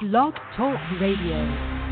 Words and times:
Blog 0.00 0.32
Talk 0.56 0.80
Radio. 0.98 1.84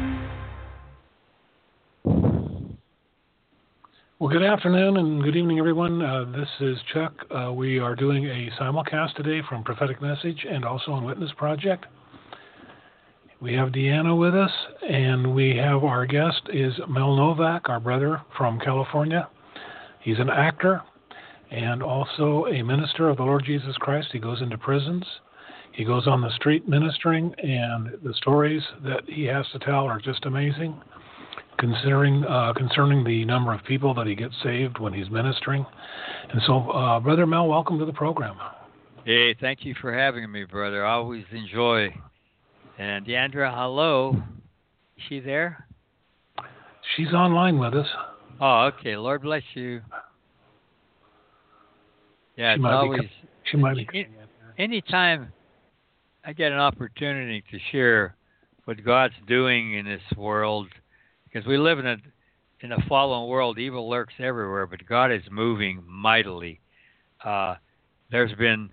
Well, 4.18 4.30
good 4.30 4.42
afternoon 4.42 4.96
and 4.96 5.22
good 5.22 5.36
evening, 5.36 5.58
everyone. 5.58 6.00
Uh, 6.00 6.24
this 6.34 6.48
is 6.60 6.78
Chuck. 6.94 7.12
Uh, 7.30 7.52
we 7.52 7.78
are 7.78 7.94
doing 7.94 8.24
a 8.24 8.50
simulcast 8.58 9.14
today 9.14 9.42
from 9.46 9.62
Prophetic 9.62 10.00
Message 10.00 10.46
and 10.50 10.64
also 10.64 10.92
on 10.92 11.04
Witness 11.04 11.32
Project. 11.36 11.84
We 13.42 13.52
have 13.52 13.72
Deanna 13.72 14.18
with 14.18 14.34
us, 14.34 14.52
and 14.88 15.34
we 15.34 15.54
have 15.56 15.84
our 15.84 16.06
guest 16.06 16.40
is 16.50 16.72
Mel 16.88 17.14
Novak, 17.14 17.68
our 17.68 17.78
brother 17.78 18.22
from 18.38 18.58
California. 18.58 19.28
He's 20.00 20.18
an 20.18 20.30
actor 20.30 20.80
and 21.50 21.82
also 21.82 22.46
a 22.46 22.62
minister 22.62 23.10
of 23.10 23.18
the 23.18 23.24
Lord 23.24 23.44
Jesus 23.44 23.76
Christ. 23.76 24.08
He 24.12 24.18
goes 24.18 24.40
into 24.40 24.56
prisons. 24.56 25.04
He 25.72 25.84
goes 25.84 26.06
on 26.06 26.20
the 26.20 26.30
street 26.32 26.68
ministering, 26.68 27.34
and 27.38 27.98
the 28.02 28.12
stories 28.14 28.62
that 28.84 29.02
he 29.06 29.24
has 29.24 29.46
to 29.52 29.58
tell 29.60 29.84
are 29.84 30.00
just 30.00 30.24
amazing. 30.26 30.80
Considering 31.58 32.24
uh, 32.24 32.52
concerning 32.54 33.02
the 33.02 33.24
number 33.24 33.52
of 33.52 33.64
people 33.64 33.92
that 33.94 34.06
he 34.06 34.14
gets 34.14 34.34
saved 34.44 34.78
when 34.78 34.92
he's 34.92 35.10
ministering, 35.10 35.66
and 36.30 36.40
so, 36.46 36.70
uh, 36.70 37.00
brother 37.00 37.26
Mel, 37.26 37.48
welcome 37.48 37.80
to 37.80 37.84
the 37.84 37.92
program. 37.92 38.36
Hey, 39.04 39.34
thank 39.34 39.64
you 39.64 39.74
for 39.80 39.92
having 39.92 40.30
me, 40.30 40.44
brother. 40.44 40.84
I 40.84 40.92
always 40.92 41.24
enjoy. 41.32 41.92
And 42.78 43.04
Deandra, 43.04 43.52
hello. 43.52 44.22
Is 44.96 45.02
she 45.08 45.18
there? 45.18 45.66
She's 46.96 47.12
online 47.12 47.58
with 47.58 47.74
us. 47.74 47.86
Oh, 48.40 48.70
okay. 48.78 48.96
Lord 48.96 49.22
bless 49.22 49.42
you. 49.54 49.80
Yeah, 52.36 52.54
she 52.54 52.60
it's 52.60 52.66
always. 52.68 53.00
Be, 53.00 53.10
she 53.50 53.56
might 53.56 53.76
be. 53.76 53.88
Any, 53.94 54.08
Anytime 54.58 55.32
I 56.28 56.34
get 56.34 56.52
an 56.52 56.58
opportunity 56.58 57.42
to 57.50 57.58
share 57.72 58.14
what 58.66 58.84
God's 58.84 59.14
doing 59.26 59.72
in 59.72 59.86
this 59.86 60.02
world, 60.14 60.68
because 61.24 61.46
we 61.46 61.56
live 61.56 61.78
in 61.78 61.86
a 61.86 61.96
in 62.60 62.72
a 62.72 62.86
fallen 62.86 63.30
world, 63.30 63.58
evil 63.58 63.88
lurks 63.88 64.12
everywhere, 64.18 64.66
but 64.66 64.84
God 64.86 65.10
is 65.10 65.22
moving 65.30 65.82
mightily. 65.86 66.60
Uh, 67.24 67.54
there's 68.10 68.34
been 68.34 68.68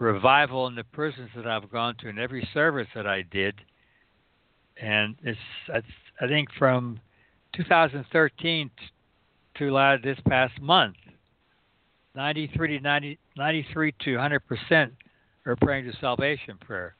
revival 0.00 0.66
in 0.66 0.74
the 0.74 0.82
prisons 0.82 1.30
that 1.36 1.46
I've 1.46 1.70
gone 1.70 1.94
to, 2.00 2.08
in 2.08 2.18
every 2.18 2.48
service 2.52 2.88
that 2.96 3.06
I 3.06 3.22
did, 3.22 3.54
and 4.76 5.14
it's, 5.22 5.38
it's 5.68 5.86
I 6.20 6.26
think 6.26 6.48
from 6.58 6.98
2013 7.54 8.68
to 9.58 9.98
this 10.02 10.18
past 10.28 10.60
month, 10.60 10.96
93 12.16 12.78
to 12.78 12.82
90, 12.82 13.18
93 13.36 13.94
to 14.06 14.14
100 14.14 14.40
percent 14.40 14.94
are 15.46 15.56
praying 15.56 15.90
to 15.90 15.96
salvation 16.00 16.58
prayer. 16.58 16.94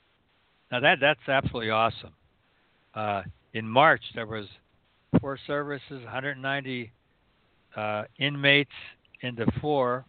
Now 0.70 0.80
that 0.80 0.98
that's 1.00 1.28
absolutely 1.28 1.70
awesome. 1.70 2.12
Uh, 2.94 3.22
in 3.54 3.66
March 3.66 4.02
there 4.14 4.26
was 4.26 4.46
four 5.20 5.38
services, 5.46 6.02
190 6.04 6.92
uh, 7.76 8.04
inmates 8.18 8.70
into 9.22 9.46
four, 9.60 10.04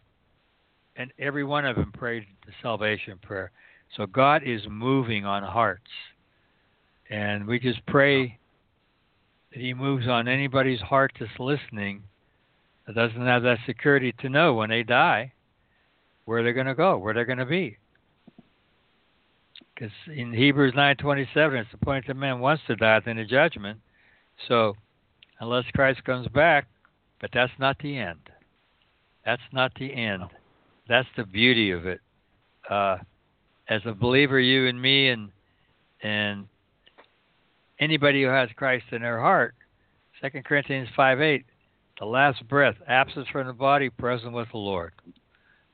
and 0.96 1.12
every 1.20 1.44
one 1.44 1.66
of 1.66 1.76
them 1.76 1.92
prayed 1.92 2.26
the 2.46 2.54
salvation 2.62 3.20
prayer. 3.22 3.52
So 3.98 4.06
God 4.06 4.44
is 4.46 4.62
moving 4.70 5.26
on 5.26 5.44
hearts, 5.44 5.90
and 7.10 7.46
we 7.46 7.60
just 7.60 7.86
pray 7.88 8.38
that 9.52 9.60
He 9.60 9.74
moves 9.74 10.08
on 10.08 10.28
anybody's 10.28 10.80
heart 10.80 11.12
that's 11.20 11.32
listening 11.40 12.04
that 12.88 12.96
doesn't 12.96 13.26
have 13.26 13.44
that 13.44 13.60
security 13.66 14.14
to 14.20 14.30
know 14.30 14.54
when 14.54 14.70
they 14.70 14.84
die 14.84 15.34
where 16.26 16.44
they're 16.44 16.54
going 16.54 16.68
to 16.68 16.76
go, 16.76 16.98
where 16.98 17.14
they're 17.14 17.26
going 17.26 17.38
to 17.38 17.46
be. 17.46 17.78
Because 19.82 19.96
in 20.16 20.32
Hebrews 20.32 20.76
9:27, 20.76 21.56
it's 21.60 21.74
appointed 21.74 22.06
to 22.06 22.14
man 22.14 22.40
once 22.40 22.62
to 22.68 22.76
die, 22.76 23.00
then 23.00 23.16
the 23.16 23.26
judgment. 23.26 23.80
So, 24.48 24.76
unless 25.40 25.66
Christ 25.74 26.04
comes 26.04 26.28
back, 26.28 26.68
but 27.20 27.32
that's 27.34 27.58
not 27.58 27.80
the 27.80 27.98
end. 27.98 28.30
That's 29.26 29.42
not 29.52 29.74
the 29.74 29.92
end. 29.92 30.26
That's 30.88 31.08
the 31.18 31.26
beauty 31.26 31.72
of 31.72 31.88
it. 31.88 32.00
Uh, 32.70 33.00
as 33.70 33.82
a 33.86 33.94
believer, 33.94 34.40
you 34.40 34.68
and 34.68 34.80
me, 34.80 35.10
and 35.10 35.32
and 36.04 36.48
anybody 37.80 38.22
who 38.22 38.30
has 38.30 38.50
Christ 38.56 38.86
in 38.92 39.02
their 39.02 39.20
heart, 39.20 39.56
2 40.22 40.44
Corinthians 40.44 40.90
5:8, 40.96 41.44
the 41.98 42.06
last 42.06 42.48
breath, 42.48 42.76
absence 42.88 43.28
from 43.30 43.48
the 43.48 43.54
body, 43.54 43.90
present 43.90 44.34
with 44.34 44.52
the 44.52 44.60
Lord. 44.60 44.94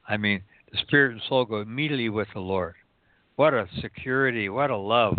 I 0.08 0.16
mean, 0.16 0.44
the 0.72 0.78
spirit 0.78 1.12
and 1.12 1.22
soul 1.24 1.44
go 1.44 1.60
immediately 1.60 2.08
with 2.08 2.30
the 2.34 2.40
Lord. 2.40 2.76
What 3.38 3.53
a 3.53 3.68
security, 3.81 4.50
what 4.50 4.72
a 4.72 4.78
love, 4.78 5.16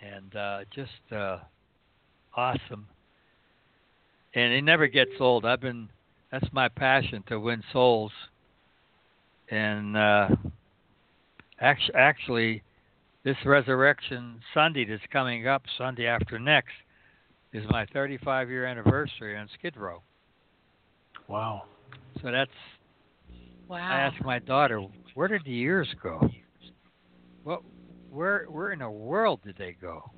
and 0.00 0.36
uh, 0.36 0.60
just 0.72 0.92
uh, 1.10 1.38
awesome. 2.36 2.86
And 4.32 4.52
it 4.52 4.62
never 4.62 4.86
gets 4.86 5.10
old. 5.18 5.44
I've 5.44 5.60
been 5.60 5.88
that's 6.30 6.46
my 6.52 6.68
passion 6.68 7.24
to 7.26 7.40
win 7.40 7.64
souls, 7.72 8.12
and 9.50 9.96
uh, 9.96 10.28
actually, 11.60 11.94
actually, 11.96 12.62
this 13.24 13.36
Resurrection 13.44 14.40
Sunday 14.54 14.84
that's 14.84 15.02
coming 15.12 15.48
up, 15.48 15.64
Sunday 15.76 16.06
after 16.06 16.38
next, 16.38 16.74
is 17.52 17.64
my 17.70 17.86
35 17.86 18.50
year 18.50 18.66
anniversary 18.66 19.36
on 19.36 19.48
Skid 19.58 19.76
Row. 19.76 20.00
Wow. 21.26 21.64
So 22.22 22.30
that's. 22.30 22.52
Wow. 23.66 23.78
I 23.78 23.98
asked 23.98 24.24
my 24.24 24.38
daughter, 24.38 24.80
where 25.16 25.28
did 25.28 25.44
the 25.46 25.50
years 25.50 25.88
go? 26.02 26.28
What, 27.42 27.62
where, 28.10 28.44
where 28.50 28.72
in 28.72 28.80
the 28.80 28.90
world 28.90 29.40
did 29.42 29.56
they 29.56 29.74
go? 29.80 30.10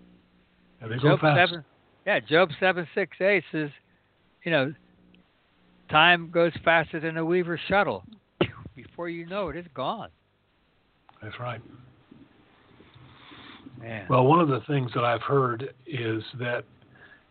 Yeah, 0.82 0.88
they 0.88 0.94
Job 0.96 1.02
go 1.02 1.18
fast. 1.18 1.50
seven, 1.50 1.64
yeah, 2.04 2.18
Job 2.18 2.48
seven 2.58 2.86
six 2.96 3.16
eight 3.20 3.44
says, 3.52 3.70
you 4.42 4.50
know, 4.50 4.74
time 5.88 6.30
goes 6.32 6.50
faster 6.64 6.98
than 6.98 7.16
a 7.16 7.24
weaver's 7.24 7.60
shuttle. 7.68 8.02
Before 8.74 9.08
you 9.08 9.24
know 9.24 9.50
it, 9.50 9.56
it's 9.56 9.68
gone. 9.72 10.08
That's 11.22 11.38
right. 11.38 11.60
Man. 13.80 14.06
Well, 14.10 14.24
one 14.24 14.40
of 14.40 14.48
the 14.48 14.62
things 14.66 14.90
that 14.96 15.04
I've 15.04 15.22
heard 15.22 15.74
is 15.86 16.24
that 16.40 16.64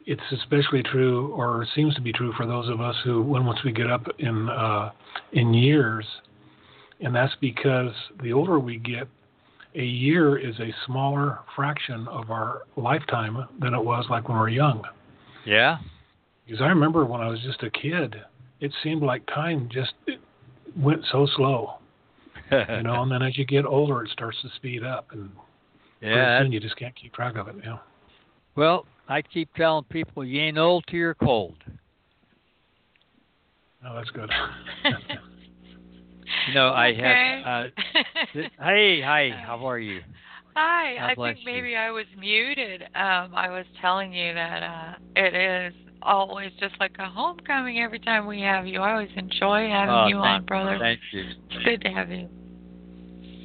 it's 0.05 0.21
especially 0.31 0.83
true, 0.83 1.33
or 1.33 1.67
seems 1.75 1.93
to 1.95 2.01
be 2.01 2.13
true, 2.13 2.31
for 2.37 2.45
those 2.45 2.69
of 2.69 2.79
us 2.79 2.95
who, 3.03 3.21
when 3.21 3.45
once 3.45 3.59
we 3.65 3.73
get 3.73 3.91
up 3.91 4.07
in 4.19 4.47
uh, 4.47 4.91
in 5.33 5.53
years, 5.53 6.05
and 6.99 7.13
that's 7.13 7.35
because 7.41 7.93
the 8.21 8.33
older 8.33 8.59
we 8.59 8.77
get, 8.77 9.07
a 9.75 9.83
year 9.83 10.37
is 10.37 10.59
a 10.59 10.73
smaller 10.85 11.39
fraction 11.55 12.07
of 12.07 12.31
our 12.31 12.63
lifetime 12.75 13.47
than 13.59 13.73
it 13.73 13.83
was 13.83 14.05
like 14.09 14.27
when 14.27 14.37
we 14.37 14.41
were 14.41 14.49
young. 14.49 14.83
Yeah. 15.45 15.77
Because 16.45 16.61
I 16.61 16.67
remember 16.67 17.05
when 17.05 17.21
I 17.21 17.27
was 17.27 17.39
just 17.41 17.61
a 17.63 17.69
kid, 17.69 18.15
it 18.59 18.71
seemed 18.83 19.03
like 19.03 19.25
time 19.27 19.69
just 19.71 19.93
went 20.75 21.03
so 21.11 21.27
slow, 21.35 21.75
you 22.51 22.83
know. 22.83 23.03
and 23.03 23.11
then 23.11 23.21
as 23.21 23.37
you 23.37 23.45
get 23.45 23.65
older, 23.65 24.03
it 24.03 24.09
starts 24.11 24.37
to 24.41 24.49
speed 24.55 24.83
up, 24.83 25.07
and 25.11 25.29
yeah, 26.01 26.41
soon 26.41 26.51
you 26.51 26.59
just 26.59 26.77
can't 26.77 26.95
keep 26.95 27.13
track 27.13 27.35
of 27.35 27.47
it. 27.47 27.55
Yeah. 27.63 27.77
Well, 28.55 28.85
I 29.07 29.21
keep 29.21 29.53
telling 29.55 29.83
people 29.85 30.23
you 30.23 30.41
ain't 30.41 30.57
old 30.57 30.85
till 30.87 30.99
you're 30.99 31.13
cold. 31.15 31.55
Oh, 33.87 33.95
that's 33.95 34.09
good. 34.09 34.31
you 36.47 36.53
know, 36.53 36.69
I 36.69 36.89
okay. 36.89 37.41
have. 37.45 37.65
Uh, 37.65 37.67
th- 38.33 38.51
hey, 38.59 39.01
hi. 39.01 39.29
How 39.45 39.65
are 39.67 39.79
you? 39.79 40.01
Hi. 40.55 40.95
God 40.95 41.03
I 41.03 41.15
think 41.33 41.39
you. 41.39 41.45
maybe 41.45 41.75
I 41.75 41.91
was 41.91 42.05
muted. 42.17 42.83
Um, 42.83 43.33
I 43.35 43.49
was 43.49 43.65
telling 43.81 44.13
you 44.13 44.33
that 44.33 44.63
uh, 44.63 44.93
it 45.15 45.33
is 45.35 45.73
always 46.01 46.51
just 46.59 46.75
like 46.79 46.95
a 46.99 47.07
homecoming 47.09 47.79
every 47.79 47.99
time 47.99 48.25
we 48.27 48.41
have 48.41 48.65
you. 48.65 48.79
I 48.79 48.93
always 48.93 49.09
enjoy 49.15 49.69
having 49.69 49.93
Oh, 49.93 50.07
you 50.07 50.15
thank- 50.15 50.41
on, 50.41 50.45
brother. 50.45 50.77
Thank 50.79 50.99
you. 51.11 51.25
It's 51.51 51.63
good 51.65 51.81
to 51.81 51.89
have 51.89 52.09
you. 52.09 52.27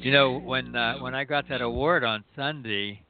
You 0.01 0.11
know, 0.11 0.39
when 0.39 0.75
uh, 0.75 0.97
when 0.99 1.15
I 1.15 1.23
got 1.23 1.47
that 1.49 1.61
award 1.61 2.03
on 2.03 2.25
Sunday, 2.35 3.03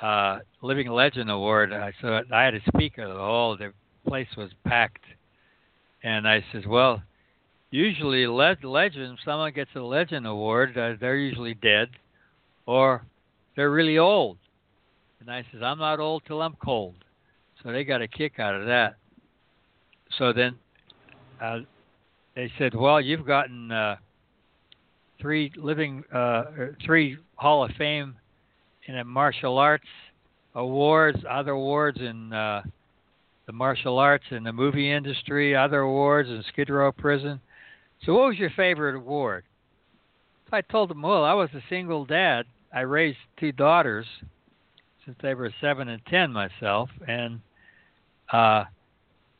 uh, 0.00 0.38
Living 0.62 0.88
Legend 0.88 1.30
Award, 1.30 1.70
I 1.72 1.92
so 2.00 2.20
I 2.32 2.42
had 2.44 2.54
a 2.54 2.60
speaker. 2.74 3.06
The 3.06 3.14
whole 3.14 3.56
the 3.58 3.72
place 4.08 4.28
was 4.34 4.48
packed, 4.66 5.04
and 6.02 6.26
I 6.26 6.42
says, 6.50 6.64
"Well, 6.66 7.02
usually 7.74 8.26
le- 8.26 8.56
legend, 8.62 9.18
someone 9.24 9.52
gets 9.52 9.70
a 9.74 9.80
Legend 9.80 10.26
Award, 10.26 10.76
uh, 10.78 10.94
they're 11.00 11.16
usually 11.16 11.54
dead, 11.54 11.88
or 12.66 13.04
they're 13.56 13.70
really 13.70 13.98
old." 13.98 14.38
And 15.20 15.30
I 15.30 15.44
says, 15.50 15.62
"I'm 15.62 15.78
not 15.78 16.00
old 16.00 16.22
till 16.26 16.42
I'm 16.42 16.56
cold," 16.56 16.94
so 17.62 17.72
they 17.72 17.84
got 17.84 18.02
a 18.02 18.08
kick 18.08 18.38
out 18.38 18.54
of 18.54 18.66
that. 18.66 18.96
So 20.18 20.32
then, 20.32 20.58
uh, 21.40 21.60
they 22.34 22.52
said, 22.58 22.74
"Well, 22.74 23.00
you've 23.00 23.26
gotten." 23.26 23.70
Uh, 23.70 23.96
three 25.20 25.50
living 25.56 26.04
uh, 26.12 26.44
three 26.84 27.16
Hall 27.36 27.64
of 27.64 27.70
Fame 27.78 28.14
in 28.86 29.06
martial 29.06 29.56
arts 29.56 29.86
awards, 30.54 31.18
other 31.28 31.52
awards 31.52 31.98
in 32.00 32.32
uh, 32.32 32.62
the 33.46 33.52
martial 33.52 33.98
arts 33.98 34.24
and 34.30 34.44
the 34.44 34.52
movie 34.52 34.92
industry, 34.92 35.56
other 35.56 35.80
awards 35.80 36.28
in 36.28 36.44
Skid 36.52 36.70
Row 36.70 36.92
Prison. 36.92 37.40
So, 38.04 38.14
what 38.14 38.28
was 38.28 38.38
your 38.38 38.50
favorite 38.50 38.96
award? 38.96 39.44
So 40.50 40.56
I 40.56 40.60
told 40.60 40.90
them, 40.90 41.02
well, 41.02 41.24
I 41.24 41.32
was 41.32 41.48
a 41.54 41.62
single 41.68 42.04
dad. 42.04 42.44
I 42.72 42.80
raised 42.80 43.18
two 43.38 43.52
daughters 43.52 44.06
since 45.04 45.16
they 45.22 45.34
were 45.34 45.52
seven 45.60 45.88
and 45.88 46.02
ten 46.06 46.32
myself, 46.32 46.90
and 47.06 47.40
uh, 48.32 48.64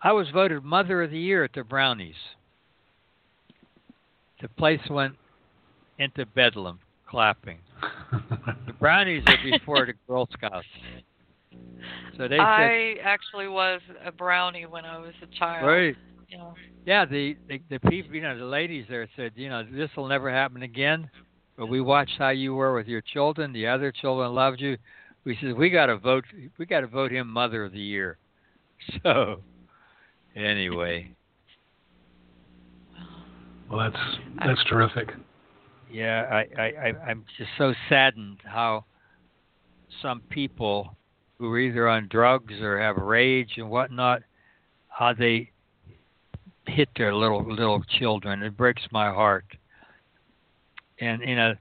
I 0.03 0.13
was 0.13 0.29
voted 0.33 0.63
Mother 0.63 1.03
of 1.03 1.11
the 1.11 1.19
Year 1.19 1.45
at 1.45 1.53
the 1.55 1.65
Brownies. 1.65 2.15
The 4.41 4.49
place 4.49 4.81
went 4.91 5.15
into 5.99 6.27
bedlam, 6.27 6.79
clapping. 7.09 7.59
the 8.67 8.73
Brownies 8.79 9.25
are 9.27 9.39
before 9.43 9.87
the 9.87 9.95
Girl 10.07 10.29
Scouts. 10.33 10.67
So 12.17 12.29
they 12.29 12.37
said, 12.37 12.41
I 12.41 12.97
actually 13.03 13.49
was 13.49 13.81
a 14.05 14.13
brownie 14.13 14.67
when 14.67 14.85
I 14.85 14.99
was 14.99 15.15
a 15.23 15.39
child. 15.39 15.67
right. 15.67 15.97
You 16.29 16.39
know. 16.39 16.55
Yeah, 16.87 17.05
the, 17.05 17.37
the 17.49 17.61
the 17.71 17.79
people, 17.81 18.15
you 18.15 18.23
know, 18.23 18.37
the 18.39 18.45
ladies 18.45 18.87
there 18.89 19.09
said, 19.17 19.33
you 19.37 19.49
know, 19.49 19.63
this 19.71 19.91
will 19.97 20.07
never 20.09 20.31
happen 20.31 20.63
again. 20.63 21.09
But 21.57 21.67
we 21.67 21.81
watched 21.81 22.19
how 22.19 22.31
you 22.31 22.55
were 22.55 22.75
with 22.75 22.89
your 22.89 23.01
children. 23.01 23.53
The 23.53 23.67
other 23.69 23.93
children 23.93 24.35
loved 24.35 24.61
you. 24.61 24.77
We 25.25 25.37
said 25.41 25.57
we 25.57 25.71
got 25.71 25.87
to 25.87 25.97
vote. 25.97 26.25
We 26.59 26.67
got 26.67 26.81
to 26.81 26.87
vote 26.87 27.13
him 27.13 27.29
Mother 27.29 27.65
of 27.65 27.73
the 27.73 27.81
Year. 27.81 28.19
So, 29.03 29.41
anyway, 30.37 31.15
Well, 33.71 33.79
that's 33.91 34.05
that's 34.45 34.65
terrific. 34.69 35.09
yeah, 35.91 36.29
I, 36.31 36.61
I, 36.61 36.65
I 36.65 36.93
I'm 37.09 37.25
just 37.39 37.51
so 37.57 37.73
saddened 37.89 38.41
how 38.45 38.85
some 40.03 40.21
people 40.29 40.97
who 41.39 41.51
are 41.53 41.59
either 41.59 41.89
on 41.89 42.09
drugs 42.09 42.55
or 42.61 42.79
have 42.79 42.97
rage 42.97 43.53
and 43.57 43.71
whatnot, 43.71 44.23
how 44.89 45.15
they 45.15 45.51
hit 46.67 46.89
their 46.97 47.15
little 47.15 47.45
little 47.45 47.83
children. 47.99 48.43
It 48.43 48.57
breaks 48.57 48.83
my 48.91 49.11
heart. 49.11 49.47
And 51.01 51.23
you 51.23 51.37
know, 51.37 51.55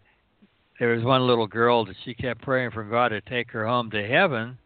there 0.79 0.95
was 0.95 1.03
one 1.03 1.27
little 1.27 1.47
girl 1.47 1.85
that 1.85 1.95
she 2.03 2.13
kept 2.13 2.41
praying 2.41 2.71
for 2.71 2.83
God 2.83 3.09
to 3.09 3.21
take 3.21 3.51
her 3.51 3.65
home 3.65 3.89
to 3.91 4.07
heaven 4.07 4.57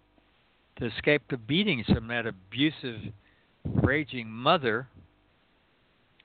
to 0.80 0.86
escape 0.86 1.24
the 1.30 1.38
beatings 1.38 1.86
from 1.88 2.08
that 2.08 2.26
abusive, 2.26 3.02
raging 3.66 4.30
mother 4.30 4.88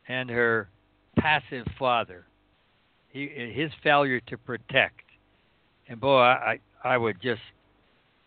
and 0.08 0.28
her 0.28 0.68
passive 1.18 1.66
father. 1.78 2.24
He 3.08 3.28
his 3.54 3.70
failure 3.82 4.20
to 4.20 4.38
protect. 4.38 5.00
And 5.88 6.00
boy, 6.00 6.18
I 6.18 6.58
I, 6.84 6.96
would 6.96 7.20
just 7.22 7.42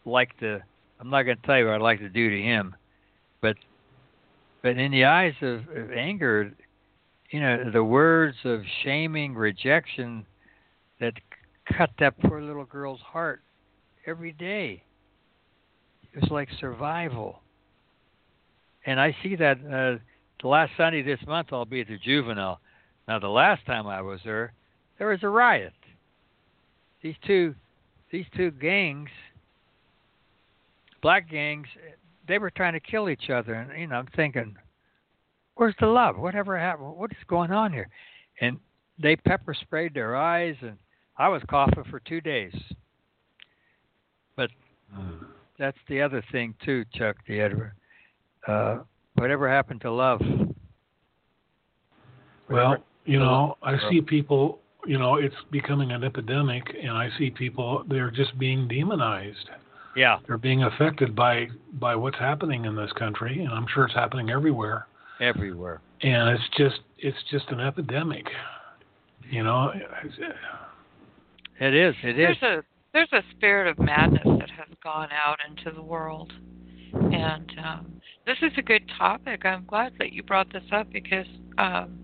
like 0.06 0.38
to. 0.40 0.62
I'm 1.00 1.10
not 1.10 1.24
going 1.24 1.38
to 1.38 1.44
tell 1.46 1.58
you 1.58 1.66
what 1.66 1.76
I'd 1.76 1.82
like 1.82 2.00
to 2.00 2.10
do 2.10 2.30
to 2.30 2.42
him, 2.42 2.76
but 3.42 3.56
but 4.66 4.80
in 4.80 4.92
the 4.92 5.06
eyes 5.06 5.36
of, 5.44 5.60
of 5.76 5.92
anger, 5.92 6.52
you 7.30 7.40
know, 7.40 7.70
the 7.72 7.84
words 7.84 8.36
of 8.46 8.64
shaming, 8.84 9.36
rejection 9.36 10.26
that 11.00 11.14
cut 11.78 11.92
that 12.00 12.20
poor 12.22 12.42
little 12.42 12.66
girl's 12.66 13.00
heart 13.02 13.44
every 14.08 14.32
day. 14.32 14.82
It 16.12 16.20
was 16.20 16.32
like 16.32 16.50
survival. 16.60 17.42
And 18.88 19.00
I 19.00 19.16
see 19.22 19.36
that 19.36 19.58
uh, 19.60 20.02
the 20.42 20.48
last 20.48 20.72
Sunday 20.78 21.04
this 21.04 21.20
month 21.28 21.50
I'll 21.52 21.66
be 21.66 21.82
at 21.82 21.88
the 21.88 22.00
juvenile. 22.00 22.60
Now 23.08 23.20
the 23.20 23.28
last 23.28 23.68
time 23.68 23.86
I 23.86 24.02
was 24.02 24.20
there, 24.26 24.52
there 24.98 25.10
was 25.10 25.20
a 25.22 25.30
riot. 25.30 25.74
These 27.04 27.18
two 27.28 27.54
these 28.12 28.26
two 28.36 28.50
gangs 28.50 29.10
black 31.04 31.30
gangs 31.30 31.68
they 32.28 32.38
were 32.38 32.52
trying 32.52 32.74
to 32.74 32.80
kill 32.80 33.10
each 33.10 33.30
other 33.30 33.54
and 33.54 33.80
you 33.80 33.88
know, 33.88 33.96
I'm 33.96 34.08
thinking 34.16 34.56
where's 35.56 35.76
the 35.80 35.88
love? 35.88 36.18
Whatever 36.18 36.58
happened? 36.58 36.96
What 36.96 37.12
is 37.12 37.18
going 37.28 37.52
on 37.52 37.74
here? 37.74 37.90
And 38.42 38.60
they 39.02 39.16
pepper 39.16 39.54
sprayed 39.54 39.94
their 39.94 40.16
eyes, 40.16 40.56
and 40.62 40.78
I 41.18 41.30
was 41.30 41.42
coughing 41.50 41.84
for 41.90 42.00
two 42.02 42.22
days. 42.22 42.54
But 44.36 44.50
that's 45.58 45.78
the 45.88 46.02
other 46.02 46.24
thing 46.32 46.54
too, 46.64 46.86
Chuck. 46.94 47.18
The 47.28 47.42
Edward. 47.42 47.74
Uh, 48.48 48.80
whatever 49.16 49.50
happened 49.50 49.82
to 49.82 49.92
love? 49.92 50.22
Well, 52.50 52.78
you 53.06 53.20
know, 53.20 53.58
I 53.64 53.78
see 53.90 54.02
people. 54.02 54.60
You 54.86 55.00
know, 55.00 55.16
it's 55.16 55.36
becoming 55.52 55.92
an 55.92 56.04
epidemic, 56.04 56.64
and 56.80 56.92
I 56.92 57.10
see 57.18 57.32
people. 57.32 57.84
They're 57.90 58.12
just 58.12 58.38
being 58.38 58.68
demonized. 58.68 59.50
Yeah, 59.96 60.20
They're 60.28 60.38
being 60.38 60.64
affected 60.64 61.16
by 61.16 61.48
by 61.74 61.96
what's 61.96 62.18
happening 62.18 62.66
in 62.66 62.76
this 62.76 62.92
country, 62.94 63.40
and 63.40 63.50
I'm 63.50 63.66
sure 63.74 63.86
it's 63.86 63.94
happening 63.94 64.30
everywhere. 64.30 64.88
everywhere. 65.22 65.82
And 66.02 66.30
it's 66.30 66.44
just 66.58 66.82
it's 66.98 67.18
just 67.32 67.50
an 67.50 67.62
epidemic. 67.62 68.26
You 69.30 69.44
know, 69.44 69.72
It 71.60 71.74
is. 71.74 71.96
It 72.04 72.20
is. 72.20 72.38
There's 72.42 72.44
a 72.44 72.64
there's 72.94 73.14
a 73.14 73.22
spirit 73.36 73.70
of 73.70 73.80
madness 73.80 74.24
that 74.40 74.50
has 74.52 74.68
gone 74.84 75.10
out 75.12 75.38
into 75.50 75.72
the 75.76 75.82
world, 75.82 76.32
and 76.94 77.52
um, 77.66 78.02
this 78.26 78.38
is 78.42 78.52
a 78.58 78.62
good 78.62 78.84
topic. 78.98 79.46
I'm 79.46 79.66
glad 79.66 79.94
that 80.00 80.12
you 80.12 80.24
brought 80.24 80.52
this 80.52 80.64
up 80.72 80.92
because, 80.92 81.26
um, 81.58 81.98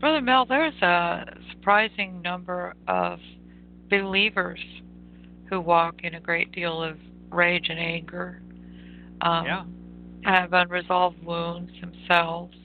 Brother 0.00 0.20
Mel, 0.20 0.46
there's 0.46 0.80
a 0.82 1.24
surprising 1.50 2.22
number 2.22 2.74
of 2.88 3.18
believers 3.88 4.60
who 5.48 5.60
walk 5.60 6.00
in 6.02 6.14
a 6.14 6.20
great 6.20 6.50
deal 6.52 6.82
of 6.82 6.96
rage 7.32 7.66
and 7.68 7.78
anger. 7.78 8.40
Um, 9.20 9.44
Yeah. 9.46 9.64
Have 10.24 10.52
unresolved 10.52 11.24
wounds 11.24 11.72
themselves. 11.80 12.56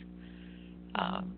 Um, 0.96 1.34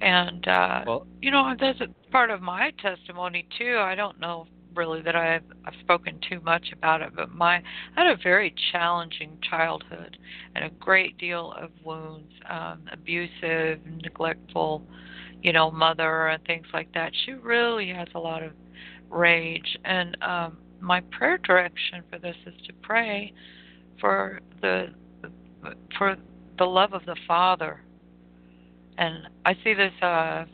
and 0.00 0.46
uh, 0.46 0.82
Well, 0.86 1.06
you 1.22 1.30
know, 1.30 1.54
that's 1.58 1.80
a 1.80 1.88
part 2.10 2.30
of 2.30 2.42
my 2.42 2.72
testimony 2.82 3.46
too. 3.58 3.78
I 3.78 3.94
don't 3.94 4.20
know 4.20 4.46
really 4.74 5.02
that 5.02 5.16
I've 5.16 5.44
I've 5.64 5.74
spoken 5.80 6.18
too 6.28 6.40
much 6.40 6.72
about 6.72 7.00
it, 7.00 7.14
but 7.14 7.30
my 7.30 7.56
I 7.56 7.62
had 7.96 8.06
a 8.08 8.16
very 8.22 8.54
challenging 8.72 9.38
childhood 9.48 10.18
and 10.54 10.64
a 10.64 10.70
great 10.70 11.16
deal 11.18 11.54
of 11.58 11.70
wounds, 11.84 12.32
um, 12.50 12.82
abusive, 12.92 13.80
neglectful, 14.02 14.82
you 15.42 15.52
know, 15.52 15.70
mother 15.70 16.28
and 16.28 16.44
things 16.44 16.66
like 16.72 16.92
that. 16.94 17.12
She 17.24 17.32
really 17.32 17.88
has 17.90 18.08
a 18.14 18.18
lot 18.18 18.42
of 18.42 18.52
rage, 19.10 19.78
and 19.84 20.16
um, 20.22 20.58
my 20.84 21.00
prayer 21.10 21.38
direction 21.38 22.02
for 22.10 22.18
this 22.18 22.36
is 22.46 22.54
to 22.66 22.72
pray 22.82 23.32
for 24.00 24.40
the 24.60 24.88
for 25.98 26.16
the 26.58 26.64
love 26.64 26.92
of 26.92 27.04
the 27.06 27.16
Father 27.26 27.80
and 28.98 29.26
I 29.44 29.54
see 29.64 29.74
this 29.74 29.92
uh, 30.02 30.44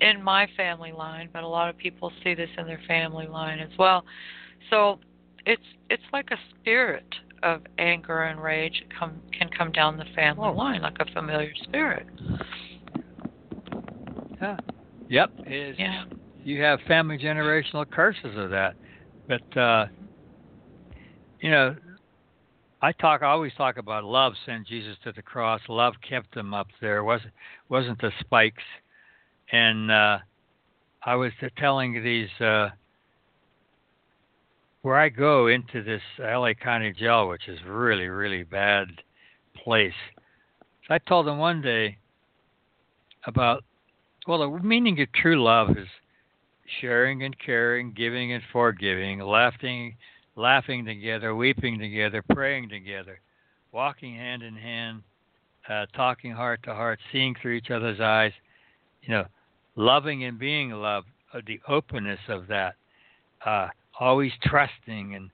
in 0.00 0.22
my 0.22 0.46
family 0.56 0.92
line, 0.92 1.28
but 1.32 1.42
a 1.42 1.48
lot 1.48 1.68
of 1.68 1.76
people 1.76 2.12
see 2.22 2.34
this 2.34 2.48
in 2.56 2.66
their 2.66 2.80
family 2.86 3.26
line 3.26 3.58
as 3.58 3.70
well. 3.78 4.04
So 4.70 5.00
it's 5.46 5.62
it's 5.90 6.02
like 6.12 6.30
a 6.30 6.36
spirit 6.60 7.06
of 7.42 7.62
anger 7.78 8.24
and 8.24 8.40
rage 8.40 8.84
come 8.98 9.20
can 9.36 9.48
come 9.56 9.72
down 9.72 9.96
the 9.96 10.04
family 10.14 10.46
Oh. 10.48 10.52
line 10.52 10.82
like 10.82 10.98
a 11.00 11.06
familiar 11.12 11.52
spirit. 11.64 12.06
yeah. 14.40 14.56
Yep. 15.08 15.30
It 15.46 15.52
is. 15.52 15.76
Yeah. 15.78 16.04
you 16.44 16.62
have 16.62 16.78
family 16.86 17.18
generational 17.18 17.88
curses 17.90 18.36
of 18.36 18.50
that. 18.50 18.76
But 19.28 19.56
uh 19.56 19.86
you 21.40 21.50
know, 21.50 21.76
I 22.82 22.92
talk 22.92 23.22
I 23.22 23.26
always 23.26 23.52
talk 23.56 23.76
about 23.76 24.04
love 24.04 24.32
sent 24.46 24.66
Jesus 24.66 24.96
to 25.04 25.12
the 25.12 25.22
cross. 25.22 25.60
Love 25.68 25.94
kept 26.08 26.34
him 26.34 26.54
up 26.54 26.68
there. 26.80 27.04
Wasn't 27.04 27.32
wasn't 27.68 28.00
the 28.00 28.10
spikes. 28.20 28.64
And 29.52 29.90
uh 29.90 30.18
I 31.04 31.14
was 31.14 31.32
telling 31.58 32.02
these 32.02 32.30
uh 32.40 32.70
where 34.82 34.98
I 34.98 35.10
go 35.10 35.48
into 35.48 35.82
this 35.82 36.02
LA 36.18 36.54
County 36.54 36.92
jail, 36.92 37.28
which 37.28 37.48
is 37.48 37.58
really, 37.66 38.06
really 38.06 38.44
bad 38.44 38.88
place. 39.62 39.92
So 40.86 40.94
I 40.94 40.98
told 40.98 41.26
them 41.26 41.38
one 41.38 41.60
day 41.60 41.98
about 43.26 43.64
well 44.26 44.38
the 44.38 44.62
meaning 44.64 44.98
of 45.00 45.12
true 45.12 45.42
love 45.42 45.76
is 45.76 45.88
sharing 46.80 47.22
and 47.24 47.36
caring, 47.38 47.92
giving 47.92 48.32
and 48.32 48.42
forgiving, 48.52 49.20
laughing, 49.20 49.96
laughing 50.36 50.84
together, 50.84 51.34
weeping 51.34 51.78
together, 51.78 52.22
praying 52.30 52.68
together, 52.68 53.20
walking 53.72 54.14
hand 54.14 54.42
in 54.42 54.54
hand, 54.54 55.02
uh, 55.68 55.86
talking 55.94 56.32
heart 56.32 56.60
to 56.64 56.74
heart, 56.74 56.98
seeing 57.12 57.34
through 57.40 57.52
each 57.52 57.70
other's 57.70 58.00
eyes, 58.00 58.32
you 59.02 59.10
know, 59.10 59.24
loving 59.76 60.24
and 60.24 60.38
being 60.38 60.70
loved, 60.70 61.08
uh, 61.34 61.40
the 61.46 61.60
openness 61.68 62.20
of 62.28 62.46
that, 62.46 62.74
uh, 63.44 63.68
always 64.00 64.32
trusting 64.42 65.14
and 65.14 65.30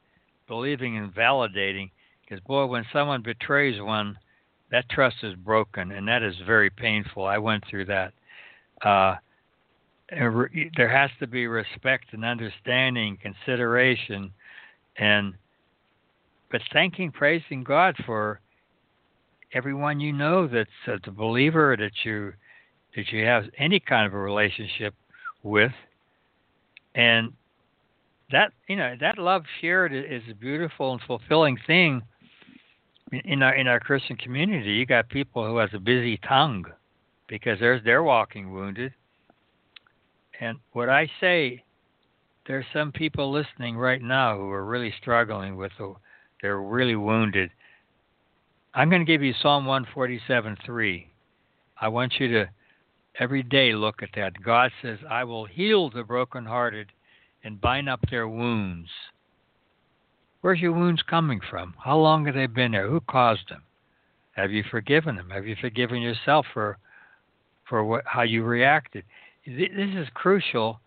believing 0.48 0.96
and 0.96 1.14
validating. 1.14 1.90
Because 2.22 2.40
boy, 2.44 2.66
when 2.66 2.84
someone 2.92 3.22
betrays 3.22 3.80
one, 3.80 4.18
that 4.70 4.88
trust 4.88 5.16
is 5.22 5.34
broken, 5.36 5.92
and 5.92 6.08
that 6.08 6.22
is 6.22 6.34
very 6.46 6.70
painful. 6.70 7.24
I 7.24 7.38
went 7.38 7.64
through 7.68 7.84
that. 7.86 8.12
Uh, 8.82 9.16
there 10.11 10.88
has 10.88 11.11
to 11.18 11.26
be 11.26 11.46
respect 11.46 12.06
and 12.12 12.25
understanding, 12.25 13.18
consideration, 13.20 14.32
and 14.99 15.34
but 16.50 16.61
thanking, 16.73 17.11
praising 17.11 17.64
God 17.64 17.96
for 18.06 18.40
everyone 19.54 20.00
you 20.00 20.12
know 20.12 20.46
that's 20.46 20.70
a 21.06 21.11
believer 21.11 21.76
that 21.76 21.92
you 22.04 22.32
that 22.96 23.11
you 23.11 23.25
have 23.25 23.44
any 23.58 23.80
kind 23.80 24.06
of 24.06 24.14
a 24.14 24.18
relationship 24.18 24.94
with, 25.42 25.73
and 26.94 27.32
that 28.30 28.52
you 28.68 28.76
know 28.76 28.94
that 29.00 29.18
love 29.18 29.44
shared 29.61 29.94
is 29.94 30.23
a 30.30 30.34
beautiful 30.34 30.92
and 30.92 31.00
fulfilling 31.06 31.58
thing 31.66 32.02
in 33.25 33.42
our 33.42 33.54
in 33.54 33.66
our 33.66 33.80
Christian 33.80 34.16
community. 34.16 34.73
You 34.73 34.87
got 34.87 35.08
people 35.08 35.46
who 35.46 35.56
has 35.58 35.70
a 35.73 35.78
busy 35.78 36.18
tongue 36.18 36.64
because 37.28 37.58
they're 37.58 37.80
they're 37.80 38.02
walking 38.02 38.52
wounded. 38.52 38.92
And 40.40 40.58
what 40.72 40.88
I 40.88 41.10
say, 41.20 41.64
there's 42.46 42.66
some 42.72 42.92
people 42.92 43.30
listening 43.30 43.76
right 43.76 44.02
now 44.02 44.36
who 44.36 44.50
are 44.50 44.64
really 44.64 44.92
struggling 45.00 45.56
with 45.56 45.72
the, 45.78 45.94
they're 46.42 46.60
really 46.60 46.96
wounded. 46.96 47.50
I'm 48.74 48.90
going 48.90 49.04
to 49.04 49.10
give 49.10 49.22
you 49.22 49.32
Psalm 49.40 49.64
147:3. 49.66 51.06
I 51.80 51.88
want 51.88 52.14
you 52.18 52.28
to 52.28 52.48
every 53.18 53.42
day 53.42 53.72
look 53.72 54.02
at 54.02 54.10
that. 54.16 54.42
God 54.42 54.72
says, 54.82 54.98
"I 55.08 55.24
will 55.24 55.44
heal 55.44 55.90
the 55.90 56.02
brokenhearted 56.02 56.88
and 57.44 57.60
bind 57.60 57.88
up 57.88 58.00
their 58.10 58.28
wounds." 58.28 58.90
Where's 60.40 60.60
your 60.60 60.72
wounds 60.72 61.02
coming 61.02 61.40
from? 61.40 61.74
How 61.82 61.96
long 61.96 62.26
have 62.26 62.34
they 62.34 62.46
been 62.46 62.72
there? 62.72 62.88
Who 62.88 63.00
caused 63.00 63.48
them? 63.48 63.62
Have 64.32 64.50
you 64.50 64.62
forgiven 64.62 65.16
them? 65.16 65.30
Have 65.30 65.46
you 65.46 65.56
forgiven 65.58 66.02
yourself 66.02 66.44
for 66.52 66.76
for 67.66 67.84
what, 67.84 68.04
how 68.04 68.22
you 68.22 68.42
reacted? 68.42 69.04
This 69.46 69.68
is 69.94 70.08
crucial 70.14 70.80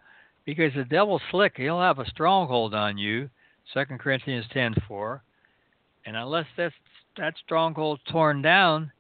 because 0.45 0.73
the 0.75 0.85
devil's 0.85 1.21
slick. 1.29 1.53
He'll 1.57 1.79
have 1.79 1.99
a 1.99 2.09
stronghold 2.09 2.73
on 2.73 2.97
you. 2.97 3.29
Second 3.73 3.99
Corinthians 3.99 4.45
ten 4.53 4.73
four, 4.87 5.21
and 6.05 6.15
unless 6.15 6.45
that's 6.55 6.73
that 7.17 7.33
stronghold 7.43 7.99
torn 8.09 8.41
down, 8.41 8.91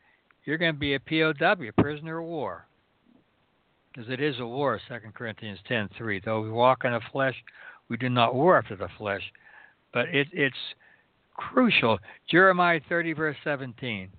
you're 0.45 0.57
going 0.57 0.73
to 0.73 0.79
be 0.79 0.95
a 0.95 0.99
POW, 0.99 1.71
prisoner 1.77 2.19
of 2.19 2.25
war. 2.25 2.65
Because 3.93 4.11
it 4.11 4.21
is 4.21 4.39
a 4.39 4.45
war, 4.45 4.79
2 4.87 4.95
Corinthians 5.13 5.59
10:3. 5.69 6.23
Though 6.23 6.41
we 6.41 6.51
walk 6.51 6.83
in 6.83 6.91
the 6.91 7.01
flesh, 7.11 7.35
we 7.89 7.97
do 7.97 8.09
not 8.09 8.35
war 8.35 8.57
after 8.57 8.75
the 8.75 8.89
flesh. 8.97 9.23
But 9.93 10.09
it, 10.09 10.27
it's 10.33 10.55
crucial. 11.35 11.97
Jeremiah 12.29 12.79
30, 12.87 13.13
verse 13.13 13.37
17. 13.43 14.09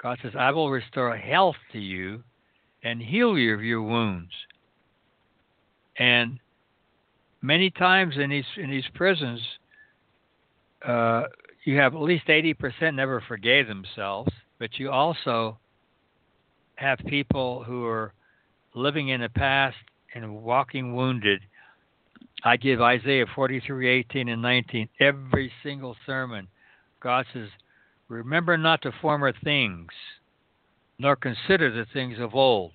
God 0.00 0.18
says, 0.22 0.32
I 0.38 0.50
will 0.52 0.70
restore 0.70 1.16
health 1.16 1.56
to 1.72 1.78
you 1.78 2.22
and 2.82 3.00
heal 3.00 3.36
you 3.38 3.54
of 3.54 3.62
your 3.62 3.82
wounds. 3.82 4.32
And 5.98 6.38
many 7.42 7.70
times 7.70 8.14
in 8.16 8.30
these 8.30 8.44
in 8.56 8.70
these 8.70 8.88
prisons, 8.94 9.40
uh, 10.86 11.24
you 11.64 11.76
have 11.76 11.94
at 11.94 12.00
least 12.00 12.26
80% 12.26 12.94
never 12.94 13.22
forgave 13.26 13.66
themselves, 13.66 14.30
but 14.58 14.78
you 14.78 14.90
also 14.90 15.58
have 16.76 16.98
people 17.06 17.64
who 17.64 17.84
are 17.84 18.12
living 18.74 19.08
in 19.08 19.20
the 19.20 19.28
past 19.28 19.76
and 20.14 20.42
walking 20.42 20.94
wounded. 20.94 21.40
I 22.44 22.56
give 22.56 22.80
Isaiah 22.80 23.26
43, 23.34 23.88
18, 23.88 24.28
and 24.28 24.40
19 24.40 24.88
every 25.00 25.52
single 25.62 25.96
sermon. 26.06 26.46
God 27.00 27.26
says, 27.32 27.48
Remember 28.08 28.56
not 28.56 28.82
the 28.82 28.92
former 29.02 29.32
things, 29.44 29.88
nor 30.98 31.16
consider 31.16 31.70
the 31.70 31.86
things 31.92 32.18
of 32.18 32.34
old. 32.34 32.72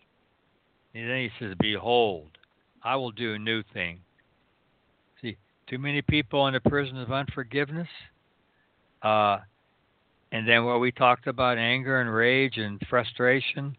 And 0.96 1.10
then 1.10 1.18
he 1.18 1.30
says, 1.40 1.56
Behold, 1.60 2.30
I 2.84 2.96
will 2.96 3.12
do 3.12 3.34
a 3.34 3.40
new 3.40 3.64
thing. 3.74 4.00
See, 5.22 5.38
too 5.68 5.80
many 5.80 6.02
people 6.02 6.48
in 6.48 6.54
the 6.54 6.60
prison 6.62 6.98
of 6.98 7.12
unforgiveness 7.12 7.88
uh, 9.04 9.40
and 10.32 10.48
then 10.48 10.66
what 10.66 10.80
we 10.80 10.92
talked 10.92 11.28
about 11.28 11.58
anger 11.58 12.02
and 12.02 12.12
rage 12.12 12.58
and 12.58 12.82
frustration. 12.90 13.76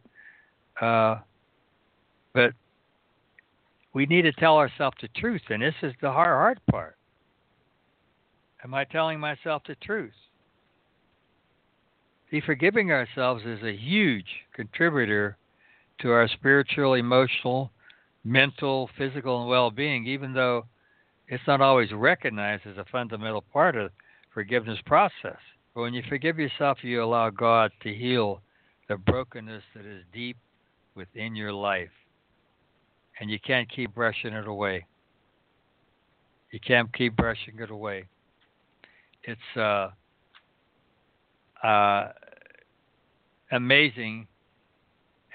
Uh, 0.81 1.17
but 2.33 2.53
we 3.93 4.07
need 4.07 4.23
to 4.23 4.33
tell 4.33 4.57
ourselves 4.57 4.97
the 5.01 5.09
truth, 5.17 5.43
and 5.51 5.63
this 5.63 5.75
is 5.83 5.93
the 6.01 6.11
hard, 6.11 6.29
hard 6.29 6.61
part. 6.71 6.97
Am 8.63 8.75
I 8.75 8.85
telling 8.85 9.19
myself 9.19 9.63
the 9.67 9.75
truth? 9.77 10.13
See, 12.35 12.41
forgiving 12.41 12.91
ourselves 12.91 13.45
is 13.47 13.63
a 13.63 13.77
huge 13.77 14.27
contributor 14.57 15.37
to 16.01 16.11
our 16.11 16.27
spiritual, 16.27 16.95
emotional, 16.95 17.71
mental, 18.25 18.91
physical, 18.99 19.43
and 19.43 19.49
well 19.49 19.71
being, 19.71 20.05
even 20.09 20.33
though 20.33 20.67
it's 21.29 21.47
not 21.47 21.61
always 21.61 21.93
recognized 21.93 22.67
as 22.67 22.77
a 22.77 22.85
fundamental 22.91 23.43
part 23.53 23.77
of 23.77 23.93
forgiveness 24.33 24.81
process. 24.85 25.39
But 25.77 25.83
when 25.83 25.95
you 25.95 26.03
forgive 26.09 26.41
yourself, 26.41 26.79
you 26.83 27.05
allow 27.05 27.31
God 27.31 27.71
to 27.85 27.95
heal 27.95 28.41
the 28.89 28.97
brokenness 28.97 29.63
that 29.77 29.87
is 29.87 30.03
deep 30.13 30.37
within 30.97 31.37
your 31.37 31.53
life. 31.53 31.95
And 33.21 33.31
you 33.31 33.39
can't 33.39 33.71
keep 33.71 33.95
brushing 33.95 34.33
it 34.33 34.49
away. 34.49 34.87
You 36.51 36.59
can't 36.59 36.93
keep 36.95 37.15
brushing 37.15 37.61
it 37.61 37.71
away. 37.71 38.07
It's 39.23 39.57
uh, 39.57 39.91
uh, 41.65 42.09
amazing. 43.53 44.27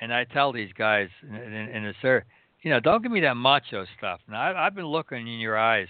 And 0.01 0.13
I 0.13 0.23
tell 0.23 0.53
these 0.53 0.71
guys 0.77 1.09
in, 1.27 1.35
in, 1.35 1.85
in 1.85 1.93
sir, 2.01 2.23
you 2.61 2.71
know, 2.71 2.79
don't 2.79 3.01
give 3.01 3.11
me 3.11 3.21
that 3.21 3.35
macho 3.35 3.85
stuff. 3.97 4.19
Now, 4.29 4.41
I've, 4.41 4.55
I've 4.55 4.75
been 4.75 4.85
looking 4.85 5.19
in 5.19 5.39
your 5.39 5.57
eyes, 5.57 5.87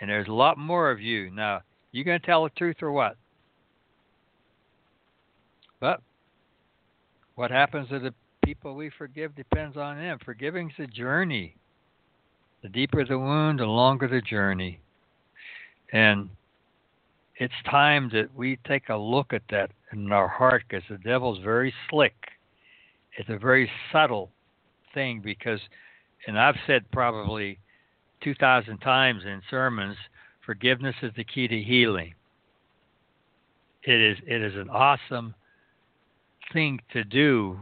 and 0.00 0.08
there's 0.08 0.28
a 0.28 0.32
lot 0.32 0.58
more 0.58 0.90
of 0.90 1.00
you. 1.00 1.30
Now, 1.30 1.60
you 1.92 2.04
going 2.04 2.20
to 2.20 2.26
tell 2.26 2.44
the 2.44 2.50
truth 2.50 2.76
or 2.82 2.92
what? 2.92 3.16
But 5.80 6.02
what 7.34 7.50
happens 7.50 7.88
to 7.88 7.98
the 7.98 8.14
people 8.44 8.74
we 8.74 8.90
forgive 8.96 9.34
depends 9.34 9.76
on 9.76 9.96
them. 9.96 10.18
Forgiving's 10.24 10.72
a 10.78 10.86
journey. 10.86 11.56
The 12.62 12.68
deeper 12.68 13.04
the 13.04 13.18
wound, 13.18 13.60
the 13.60 13.64
longer 13.64 14.06
the 14.06 14.20
journey. 14.20 14.80
And 15.92 16.28
it's 17.40 17.54
time 17.68 18.08
that 18.12 18.28
we 18.36 18.58
take 18.68 18.88
a 18.90 18.96
look 18.96 19.32
at 19.32 19.42
that 19.50 19.70
in 19.92 20.12
our 20.12 20.28
heart 20.28 20.62
because 20.68 20.84
the 20.88 20.98
devil's 20.98 21.42
very 21.42 21.74
slick. 21.88 22.14
It's 23.18 23.28
a 23.28 23.38
very 23.38 23.68
subtle 23.90 24.30
thing 24.94 25.20
because, 25.24 25.58
and 26.28 26.38
I've 26.38 26.54
said 26.66 26.84
probably 26.92 27.58
2,000 28.22 28.78
times 28.78 29.22
in 29.24 29.42
sermons, 29.50 29.96
Forgiveness 30.50 30.96
is 31.02 31.12
the 31.16 31.22
key 31.22 31.46
to 31.46 31.62
healing. 31.62 32.14
It 33.84 34.00
is 34.00 34.18
it 34.26 34.42
is 34.42 34.54
an 34.56 34.68
awesome 34.68 35.34
thing 36.52 36.80
to 36.92 37.04
do 37.04 37.56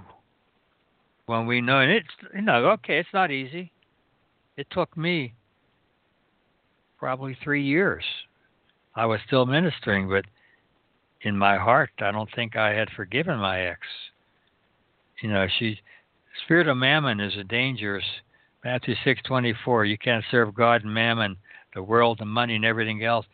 when 1.27 1.47
we 1.47 1.61
know 1.61 1.81
and 1.81 1.93
it's 1.93 2.09
you 2.35 2.41
know 2.41 2.71
okay 2.71 2.99
it's 2.99 3.09
not 3.13 3.31
easy. 3.31 3.71
It 4.57 4.69
took 4.71 4.97
me 4.97 5.35
probably 6.99 7.37
three 7.45 7.63
years. 7.63 8.05
I 8.99 9.07
was 9.07 9.21
still 9.28 9.47
ministering, 9.47 10.09
but 10.09 10.25
in 11.23 11.37
my 11.37 11.57
heart, 11.57 11.90
I 12.00 12.11
don't 12.11 12.28
think 12.35 12.57
I 12.57 12.71
had 12.71 12.88
forgiven 12.97 13.38
my 13.38 13.61
ex. 13.61 13.78
You 15.23 15.31
know, 15.31 15.47
she 15.57 15.78
spirit 16.45 16.67
of 16.67 16.76
mammon 16.76 17.21
is 17.21 17.37
a 17.37 17.45
dangerous. 17.45 18.05
Matthew 18.64 18.97
six 19.05 19.21
twenty 19.23 19.55
four. 19.64 19.85
You 19.85 19.97
can't 19.97 20.25
serve 20.33 20.52
God 20.52 20.83
and 20.83 20.93
mammon 20.93 21.37
the 21.76 21.83
world 21.83 22.19
and 22.21 22.28
money 22.28 22.57
and 22.57 22.64
everything 22.64 23.05
else. 23.05 23.25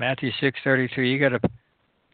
Matthew 0.00 0.32
six 0.40 0.58
thirty 0.64 0.88
three. 0.92 1.12
You 1.12 1.20
got 1.20 1.40
to 1.40 1.48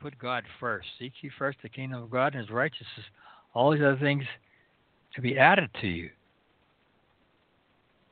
put 0.02 0.18
God 0.18 0.44
first. 0.58 0.86
Seek 0.98 1.14
ye 1.22 1.30
first 1.38 1.56
the 1.62 1.70
kingdom 1.70 2.02
of 2.02 2.10
God 2.10 2.34
and 2.34 2.42
His 2.42 2.50
righteousness. 2.50 3.06
All 3.54 3.72
these 3.72 3.80
other 3.80 3.96
things 3.96 4.24
to 5.14 5.22
be 5.22 5.38
added 5.38 5.70
to 5.80 5.86
you. 5.86 6.10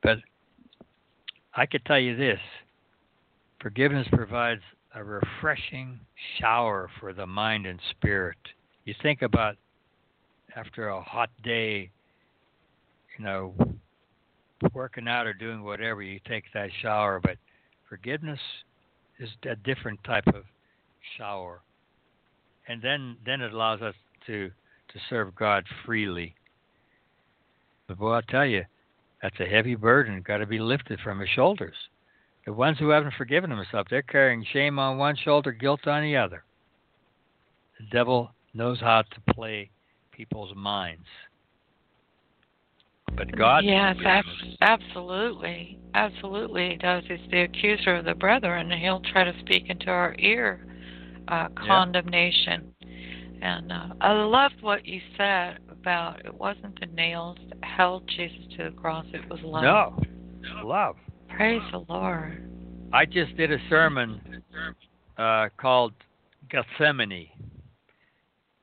But 0.02 0.16
I 1.54 1.66
could 1.66 1.84
tell 1.84 1.98
you 1.98 2.16
this: 2.16 2.40
forgiveness 3.60 4.08
provides 4.10 4.62
a 4.98 5.04
refreshing 5.04 6.00
shower 6.38 6.90
for 7.00 7.12
the 7.12 7.26
mind 7.26 7.66
and 7.66 7.80
spirit. 7.90 8.36
You 8.84 8.94
think 9.02 9.22
about 9.22 9.56
after 10.56 10.88
a 10.88 11.00
hot 11.00 11.30
day, 11.44 11.90
you 13.16 13.24
know, 13.24 13.54
working 14.74 15.06
out 15.06 15.26
or 15.26 15.32
doing 15.32 15.62
whatever, 15.62 16.02
you 16.02 16.20
take 16.26 16.44
that 16.54 16.70
shower, 16.82 17.20
but 17.20 17.36
Forgiveness 17.88 18.40
is 19.18 19.30
a 19.50 19.56
different 19.56 20.02
type 20.04 20.26
of 20.26 20.44
shower. 21.16 21.62
And 22.68 22.82
then, 22.82 23.16
then 23.24 23.40
it 23.40 23.54
allows 23.54 23.80
us 23.80 23.94
to, 24.26 24.48
to 24.48 24.98
serve 25.08 25.34
God 25.34 25.64
freely. 25.86 26.34
But 27.86 27.98
boy, 27.98 28.12
I'll 28.12 28.22
tell 28.22 28.44
you, 28.44 28.64
that's 29.22 29.40
a 29.40 29.46
heavy 29.46 29.74
burden, 29.74 30.22
got 30.22 30.38
to 30.38 30.46
be 30.46 30.58
lifted 30.58 31.00
from 31.00 31.20
his 31.20 31.30
shoulders. 31.30 31.74
The 32.48 32.54
ones 32.54 32.78
who 32.78 32.88
haven't 32.88 33.12
forgiven 33.18 33.50
themselves, 33.50 33.88
they're 33.90 34.00
carrying 34.00 34.42
shame 34.54 34.78
on 34.78 34.96
one 34.96 35.16
shoulder, 35.16 35.52
guilt 35.52 35.86
on 35.86 36.02
the 36.02 36.16
other. 36.16 36.44
The 37.78 37.84
devil 37.92 38.30
knows 38.54 38.80
how 38.80 39.02
to 39.02 39.34
play 39.34 39.68
people's 40.12 40.56
minds. 40.56 41.04
But 43.14 43.36
God. 43.36 43.64
Yes, 43.64 43.96
ab- 44.02 44.24
absolutely, 44.62 45.78
absolutely. 45.92 46.70
He 46.70 46.76
does. 46.76 47.04
He's 47.06 47.18
the 47.30 47.42
accuser 47.42 47.96
of 47.96 48.06
the 48.06 48.14
brethren, 48.14 48.72
and 48.72 48.80
he'll 48.80 49.02
try 49.12 49.24
to 49.24 49.38
speak 49.40 49.64
into 49.68 49.90
our 49.90 50.16
ear 50.18 50.66
uh, 51.28 51.48
condemnation. 51.54 52.72
Yeah. 52.80 53.58
And 53.58 53.70
uh, 53.70 53.88
I 54.00 54.12
loved 54.12 54.62
what 54.62 54.86
you 54.86 55.02
said 55.18 55.58
about 55.70 56.24
it 56.24 56.32
wasn't 56.32 56.80
the 56.80 56.86
nails 56.86 57.36
that 57.50 57.62
held 57.62 58.08
Jesus 58.08 58.40
to 58.56 58.70
the 58.70 58.70
cross; 58.70 59.04
it 59.12 59.28
was 59.28 59.40
love. 59.42 59.62
No, 59.62 60.02
love. 60.66 60.96
Praise 61.38 61.62
the 61.70 61.84
Lord. 61.88 62.50
I 62.92 63.04
just 63.04 63.36
did 63.36 63.52
a 63.52 63.58
sermon 63.70 64.42
uh, 65.16 65.50
called 65.56 65.92
Gethsemane, 66.50 67.28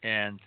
and 0.03 0.41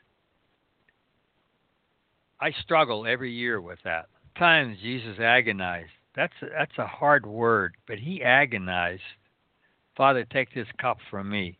I 2.38 2.50
struggle 2.62 3.06
every 3.06 3.32
year 3.32 3.62
with 3.62 3.78
that. 3.84 4.08
Times 4.38 4.76
Jesus 4.82 5.18
agonized. 5.18 5.88
That's 6.14 6.34
that's 6.54 6.76
a 6.76 6.86
hard 6.86 7.24
word, 7.24 7.76
but 7.86 7.98
he 7.98 8.22
agonized. 8.22 9.00
Father, 9.96 10.26
take 10.30 10.52
this 10.54 10.68
cup 10.78 10.98
from 11.10 11.30
me, 11.30 11.56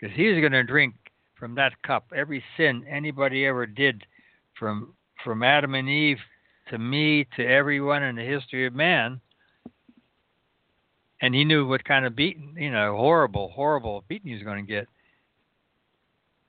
because 0.00 0.16
he's 0.16 0.40
going 0.40 0.52
to 0.52 0.62
drink 0.62 0.94
from 1.38 1.54
that 1.56 1.74
cup 1.82 2.06
every 2.16 2.42
sin 2.56 2.86
anybody 2.88 3.44
ever 3.44 3.66
did, 3.66 4.02
from 4.58 4.94
from 5.22 5.42
Adam 5.42 5.74
and 5.74 5.90
Eve 5.90 6.20
to 6.70 6.78
me 6.78 7.26
to 7.36 7.46
everyone 7.46 8.02
in 8.02 8.16
the 8.16 8.22
history 8.22 8.66
of 8.66 8.72
man. 8.72 9.20
And 11.20 11.34
he 11.34 11.44
knew 11.44 11.66
what 11.66 11.84
kind 11.84 12.04
of 12.04 12.14
beating, 12.14 12.54
you 12.58 12.70
know, 12.70 12.96
horrible, 12.96 13.50
horrible 13.54 14.04
beating 14.08 14.28
he 14.28 14.34
was 14.34 14.42
going 14.42 14.64
to 14.64 14.70
get. 14.70 14.86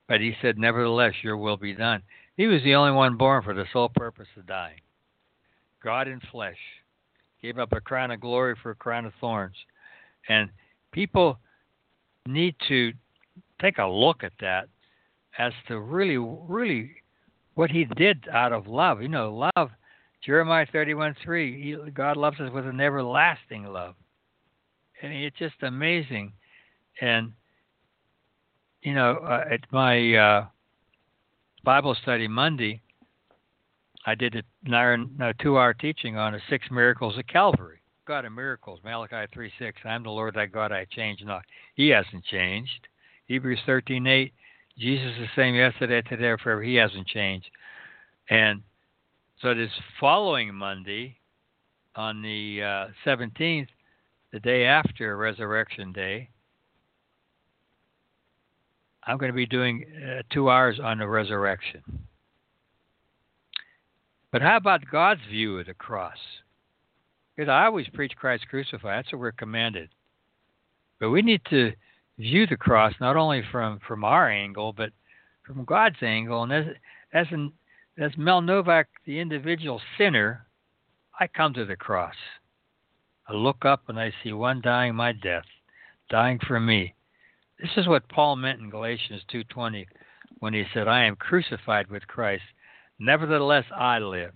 But 0.07 0.21
he 0.21 0.33
said, 0.41 0.57
Nevertheless, 0.57 1.13
your 1.23 1.37
will 1.37 1.57
be 1.57 1.73
done. 1.73 2.03
He 2.35 2.47
was 2.47 2.61
the 2.63 2.75
only 2.75 2.91
one 2.91 3.17
born 3.17 3.43
for 3.43 3.53
the 3.53 3.65
sole 3.73 3.89
purpose 3.89 4.27
of 4.37 4.45
dying. 4.45 4.79
God 5.83 6.07
in 6.07 6.19
flesh 6.31 6.57
gave 7.41 7.57
up 7.57 7.71
a 7.71 7.81
crown 7.81 8.11
of 8.11 8.21
glory 8.21 8.55
for 8.61 8.71
a 8.71 8.75
crown 8.75 9.05
of 9.05 9.13
thorns. 9.19 9.55
And 10.27 10.49
people 10.91 11.39
need 12.25 12.55
to 12.67 12.91
take 13.61 13.77
a 13.77 13.85
look 13.85 14.23
at 14.23 14.33
that 14.41 14.67
as 15.37 15.53
to 15.67 15.79
really, 15.79 16.17
really 16.17 16.91
what 17.55 17.71
he 17.71 17.85
did 17.85 18.27
out 18.31 18.53
of 18.53 18.67
love. 18.67 19.01
You 19.01 19.07
know, 19.07 19.49
love, 19.55 19.69
Jeremiah 20.23 20.65
31 20.71 21.15
3, 21.23 21.91
God 21.93 22.17
loves 22.17 22.39
us 22.39 22.51
with 22.51 22.65
an 22.65 22.79
everlasting 22.79 23.65
love. 23.65 23.95
Mean, 25.03 25.23
it's 25.23 25.37
just 25.37 25.55
amazing. 25.61 26.33
And, 27.01 27.33
you 28.81 28.93
know, 28.93 29.17
uh, 29.17 29.45
at 29.51 29.61
my 29.71 30.15
uh, 30.15 30.45
Bible 31.63 31.95
study 32.01 32.27
Monday, 32.27 32.81
I 34.05 34.15
did 34.15 34.35
a, 34.35 35.33
two 35.41 35.57
hour 35.57 35.73
teaching 35.73 36.17
on 36.17 36.33
the 36.33 36.39
six 36.49 36.67
miracles 36.71 37.17
of 37.17 37.27
Calvary. 37.27 37.79
God 38.07 38.23
of 38.25 38.31
miracles, 38.31 38.79
Malachi 38.83 39.29
3 39.33 39.51
6. 39.59 39.81
I'm 39.83 40.03
the 40.03 40.09
Lord 40.09 40.35
thy 40.35 40.45
God, 40.45 40.71
I 40.71 40.85
change 40.85 41.21
not. 41.23 41.43
He 41.75 41.89
hasn't 41.89 42.23
changed. 42.25 42.87
Hebrews 43.25 43.59
13 43.65 44.07
8. 44.07 44.33
Jesus 44.77 45.11
is 45.13 45.17
the 45.19 45.41
same 45.41 45.55
yesterday, 45.55 46.01
today, 46.03 46.41
forever. 46.41 46.63
He 46.63 46.75
hasn't 46.75 47.07
changed. 47.07 47.49
And 48.29 48.61
so 49.41 49.53
this 49.53 49.71
following 49.99 50.53
Monday, 50.55 51.17
on 51.97 52.21
the 52.21 52.61
uh, 52.61 52.87
17th, 53.05 53.67
the 54.37 54.49
day 54.49 54.65
after 54.65 55.17
Resurrection 55.17 55.91
Day, 55.91 56.29
I'm 59.03 59.17
going 59.17 59.31
to 59.31 59.35
be 59.35 59.47
doing 59.47 59.83
uh, 59.97 60.21
two 60.31 60.51
hours 60.51 60.79
on 60.79 60.99
the 60.99 61.07
resurrection. 61.07 61.81
But 64.31 64.43
how 64.43 64.57
about 64.57 64.81
God's 64.91 65.21
view 65.27 65.57
of 65.57 65.65
the 65.65 65.73
cross? 65.73 66.17
Because 67.35 67.49
I 67.49 67.65
always 67.65 67.87
preach 67.95 68.15
Christ 68.15 68.47
crucified. 68.47 68.99
That's 68.99 69.11
what 69.11 69.21
we're 69.21 69.31
commanded. 69.31 69.89
But 70.99 71.09
we 71.09 71.23
need 71.23 71.41
to 71.49 71.71
view 72.19 72.45
the 72.45 72.57
cross 72.57 72.93
not 72.99 73.15
only 73.15 73.41
from, 73.51 73.79
from 73.87 74.03
our 74.03 74.29
angle, 74.29 74.71
but 74.71 74.91
from 75.47 75.65
God's 75.65 76.03
angle. 76.03 76.43
And 76.43 76.53
as, 76.53 76.65
as, 77.11 77.25
as 77.97 78.11
Mel 78.17 78.41
Novak, 78.41 78.87
the 79.07 79.19
individual 79.19 79.81
sinner, 79.97 80.45
I 81.19 81.25
come 81.25 81.55
to 81.55 81.65
the 81.65 81.75
cross. 81.75 82.13
I 83.29 83.33
look 83.33 83.65
up 83.65 83.89
and 83.89 83.99
I 83.99 84.13
see 84.23 84.31
one 84.31 84.61
dying 84.61 84.95
my 84.95 85.11
death, 85.11 85.45
dying 86.09 86.39
for 86.39 86.59
me. 86.59 86.95
This 87.59 87.71
is 87.75 87.87
what 87.87 88.07
Paul 88.07 88.37
meant 88.37 88.61
in 88.61 88.69
Galatians 88.69 89.23
2:20 89.25 89.85
when 90.39 90.53
he 90.53 90.65
said, 90.73 90.87
"I 90.87 91.03
am 91.03 91.17
crucified 91.17 91.87
with 91.87 92.07
Christ; 92.07 92.45
nevertheless 92.99 93.65
I 93.71 93.99
live." 93.99 94.33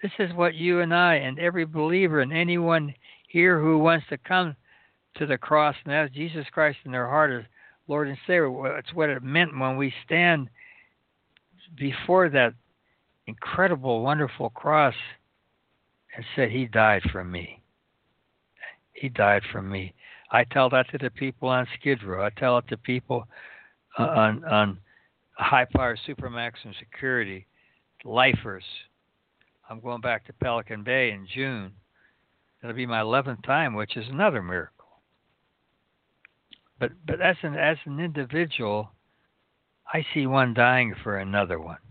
This 0.00 0.12
is 0.18 0.32
what 0.32 0.54
you 0.54 0.80
and 0.80 0.94
I 0.94 1.16
and 1.16 1.38
every 1.38 1.64
believer 1.64 2.20
and 2.20 2.32
anyone 2.32 2.94
here 3.28 3.60
who 3.60 3.78
wants 3.78 4.06
to 4.08 4.18
come 4.18 4.56
to 5.16 5.26
the 5.26 5.38
cross 5.38 5.76
and 5.84 5.92
ask 5.92 6.12
Jesus 6.12 6.48
Christ 6.50 6.78
in 6.84 6.92
their 6.92 7.08
heart 7.08 7.30
as 7.32 7.44
Lord 7.86 8.08
and 8.08 8.18
Savior. 8.26 8.78
It's 8.78 8.94
what 8.94 9.10
it 9.10 9.22
meant 9.22 9.58
when 9.58 9.76
we 9.76 9.92
stand 10.04 10.48
before 11.74 12.30
that 12.30 12.54
incredible, 13.26 14.02
wonderful 14.02 14.50
cross 14.50 14.94
and 16.14 16.24
said, 16.34 16.50
He 16.50 16.66
died 16.66 17.02
for 17.10 17.24
me. 17.24 17.63
He 19.04 19.10
died 19.10 19.42
for 19.52 19.60
me. 19.60 19.92
I 20.30 20.44
tell 20.44 20.70
that 20.70 20.88
to 20.88 20.96
the 20.96 21.10
people 21.10 21.50
on 21.50 21.68
Skid 21.78 22.02
Row. 22.02 22.24
I 22.24 22.30
tell 22.40 22.56
it 22.56 22.66
to 22.68 22.78
people 22.78 23.28
uh, 23.98 24.02
on 24.04 24.42
on 24.46 24.78
high 25.36 25.66
power 25.66 25.94
supermax 26.08 26.52
and 26.64 26.74
security, 26.78 27.46
lifers. 28.02 28.64
I'm 29.68 29.80
going 29.80 30.00
back 30.00 30.24
to 30.24 30.32
Pelican 30.32 30.84
Bay 30.84 31.10
in 31.10 31.28
June. 31.34 31.72
It'll 32.62 32.74
be 32.74 32.86
my 32.86 33.00
11th 33.00 33.44
time, 33.44 33.74
which 33.74 33.94
is 33.94 34.08
another 34.08 34.42
miracle. 34.42 35.02
But 36.80 36.92
but 37.06 37.20
as 37.20 37.36
an 37.42 37.56
as 37.56 37.76
an 37.84 38.00
individual, 38.00 38.90
I 39.92 40.02
see 40.14 40.26
one 40.26 40.54
dying 40.54 40.94
for 41.02 41.18
another 41.18 41.60
one, 41.60 41.84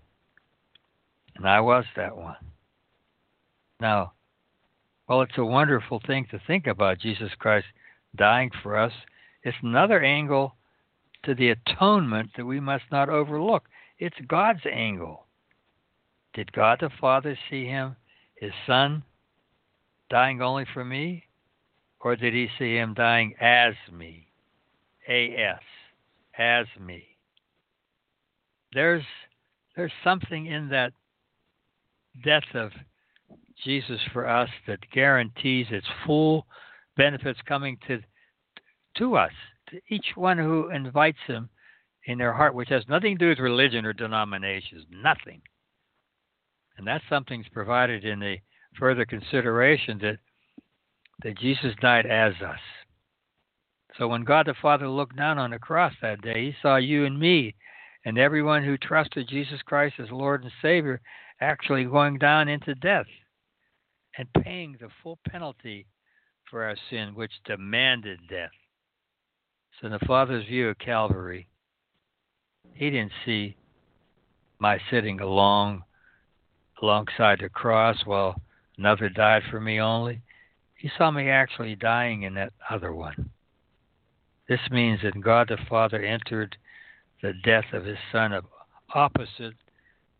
and 1.36 1.48
I 1.48 1.60
was 1.62 1.86
that 1.96 2.18
one. 2.18 2.38
Now, 3.80 4.14
well, 5.14 5.22
it's 5.22 5.38
a 5.38 5.46
wonderful 5.46 6.02
thing 6.08 6.26
to 6.32 6.42
think 6.48 6.66
about 6.66 6.98
Jesus 6.98 7.30
Christ 7.38 7.68
dying 8.16 8.50
for 8.64 8.76
us. 8.76 8.92
It's 9.44 9.56
another 9.62 10.02
angle 10.02 10.56
to 11.24 11.36
the 11.36 11.52
atonement 11.52 12.32
that 12.36 12.48
we 12.48 12.60
must 12.60 12.86
not 12.92 13.10
overlook. 13.10 13.66
It's 14.00 14.16
God's 14.28 14.62
angle. 14.66 15.28
Did 16.34 16.52
God 16.52 16.80
the 16.82 16.90
Father 17.00 17.38
see 17.48 17.66
him, 17.66 17.96
his 18.42 18.54
Son, 18.66 19.04
dying 20.10 20.42
only 20.42 20.66
for 20.74 20.84
me? 20.84 21.26
Or 22.00 22.16
did 22.16 22.34
he 22.34 22.48
see 22.58 22.76
him 22.76 22.96
dying 22.96 23.36
as 23.40 23.76
me? 23.92 24.26
A-S, 25.08 25.62
as 26.40 26.66
me. 26.82 27.04
There's, 28.74 29.04
there's 29.76 29.94
something 30.04 30.48
in 30.48 30.70
that 30.70 30.94
death 32.26 32.56
of 32.56 32.72
Jesus 33.64 34.00
for 34.12 34.28
us 34.28 34.50
that 34.68 34.90
guarantees 34.92 35.68
its 35.70 35.88
full 36.06 36.46
benefits 36.98 37.40
coming 37.48 37.78
to 37.88 38.00
to 38.98 39.16
us, 39.16 39.32
to 39.70 39.80
each 39.90 40.06
one 40.16 40.38
who 40.38 40.70
invites 40.70 41.18
him 41.26 41.50
in 42.06 42.20
their 42.20 42.34
heart, 42.34 42.54
which 42.54 42.70
has 42.70 42.84
nothing 42.88 43.18
to 43.18 43.26
do 43.26 43.30
with 43.30 43.40
religion 43.40 43.86
or 43.86 43.94
denominations, 43.94 44.86
nothing. 44.92 45.42
And 46.78 46.86
that's 46.86 47.04
something's 47.10 47.48
provided 47.52 48.06
in 48.06 48.20
the 48.20 48.38
further 48.78 49.06
consideration 49.06 49.98
that 50.00 50.18
that 51.24 51.38
Jesus 51.38 51.74
died 51.82 52.06
as 52.06 52.34
us. 52.46 52.60
So 53.98 54.08
when 54.08 54.24
God 54.24 54.48
the 54.48 54.56
Father 54.62 54.90
looked 54.90 55.16
down 55.16 55.38
on 55.38 55.52
the 55.52 55.60
cross 55.60 55.94
that 56.02 56.22
day, 56.22 56.46
he 56.46 56.56
saw 56.62 56.78
you 56.78 57.06
and 57.06 57.18
me 57.20 57.56
and 58.06 58.18
everyone 58.18 58.64
who 58.64 58.78
trusted 58.78 59.30
Jesus 59.30 59.62
Christ 59.62 59.96
as 60.00 60.12
Lord 60.12 60.44
and 60.44 60.52
Savior 60.62 61.00
actually 61.40 61.86
going 61.86 62.18
down 62.18 62.48
into 62.48 62.76
death 62.76 63.06
and 64.18 64.28
paying 64.44 64.78
the 64.80 64.90
full 65.02 65.18
penalty 65.30 65.86
for 66.50 66.64
our 66.64 66.76
sin, 66.90 67.16
which 67.16 67.32
demanded 67.46 68.20
death. 68.30 68.52
So, 69.80 69.88
in 69.88 69.94
the 69.94 70.06
Father's 70.06 70.46
view 70.46 70.70
of 70.70 70.78
Calvary, 70.78 71.48
He 72.74 72.90
didn't 72.90 73.12
see 73.26 73.56
my 74.60 74.80
sitting 74.90 75.20
along 75.20 75.84
alongside 76.82 77.40
the 77.40 77.50
cross 77.50 77.98
while 78.06 78.42
another 78.78 79.10
died 79.10 79.44
for 79.50 79.60
me 79.60 79.80
only. 79.80 80.22
He 80.76 80.90
saw 80.98 81.12
me 81.12 81.30
actually 81.30 81.76
dying 81.76 82.24
in 82.24 82.34
that 82.34 82.54
other 82.70 82.94
one. 82.94 83.30
This 84.50 84.60
means 84.70 85.00
that 85.04 85.20
God 85.22 85.48
the 85.48 85.58
Father 85.70 86.04
entered 86.04 86.58
the 87.22 87.34
death 87.44 87.66
of 87.72 87.86
his 87.86 87.98
Son 88.12 88.34
of 88.34 88.46
opposite 88.94 89.54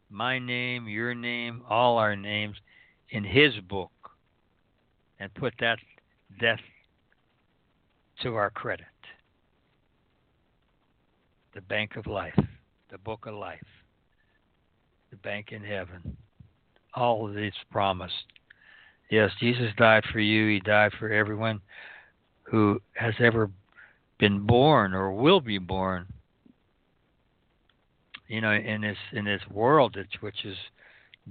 my 0.10 0.40
name, 0.40 0.88
your 0.88 1.14
name, 1.14 1.64
all 1.68 1.98
our 1.98 2.16
names 2.16 2.56
in 3.14 3.24
his 3.24 3.54
book 3.70 3.92
and 5.20 5.34
put 5.36 5.54
that 5.60 5.78
death 6.42 6.60
to 8.24 8.36
our 8.36 8.50
credit. 8.50 8.86
The 11.54 11.62
bank 11.62 11.96
of 11.96 12.08
life, 12.08 12.38
the 12.92 12.98
book 12.98 13.28
of 13.28 13.36
life, 13.36 13.60
the 15.12 15.18
bank 15.18 15.52
in 15.52 15.64
heaven. 15.64 16.18
All 16.96 17.28
of 17.28 17.36
these 17.36 17.54
promised. 17.72 18.26
Yes, 19.12 19.30
Jesus 19.40 19.72
died 19.78 20.04
for 20.12 20.20
you. 20.20 20.48
He 20.48 20.60
died 20.60 20.92
for 20.98 21.12
everyone 21.12 21.62
who 22.44 22.82
has 22.96 23.14
ever 23.20 23.50
been 24.20 24.46
born 24.46 24.94
or 24.94 25.12
will 25.12 25.40
be 25.40 25.60
born. 25.60 26.08
You 28.28 28.42
know, 28.42 28.54
in 28.54 28.82
this 28.82 28.98
in 29.12 29.26
this 29.26 29.42
world, 29.52 29.98
which 30.22 30.46
is 30.46 30.58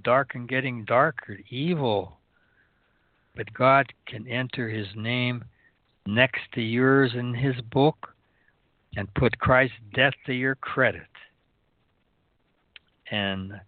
dark 0.02 0.34
and 0.34 0.48
getting 0.48 0.84
darker, 0.84 1.38
evil. 1.50 2.18
But 3.36 3.52
God 3.54 3.92
can 4.06 4.26
enter 4.26 4.68
His 4.68 4.88
name 4.96 5.44
next 6.06 6.40
to 6.54 6.60
yours 6.60 7.12
in 7.14 7.34
his 7.34 7.60
book 7.72 8.14
and 8.96 9.12
put 9.14 9.38
Christ's 9.38 9.76
death 9.94 10.14
to 10.26 10.32
your 10.32 10.54
credit. 10.56 11.06
And 13.10 13.60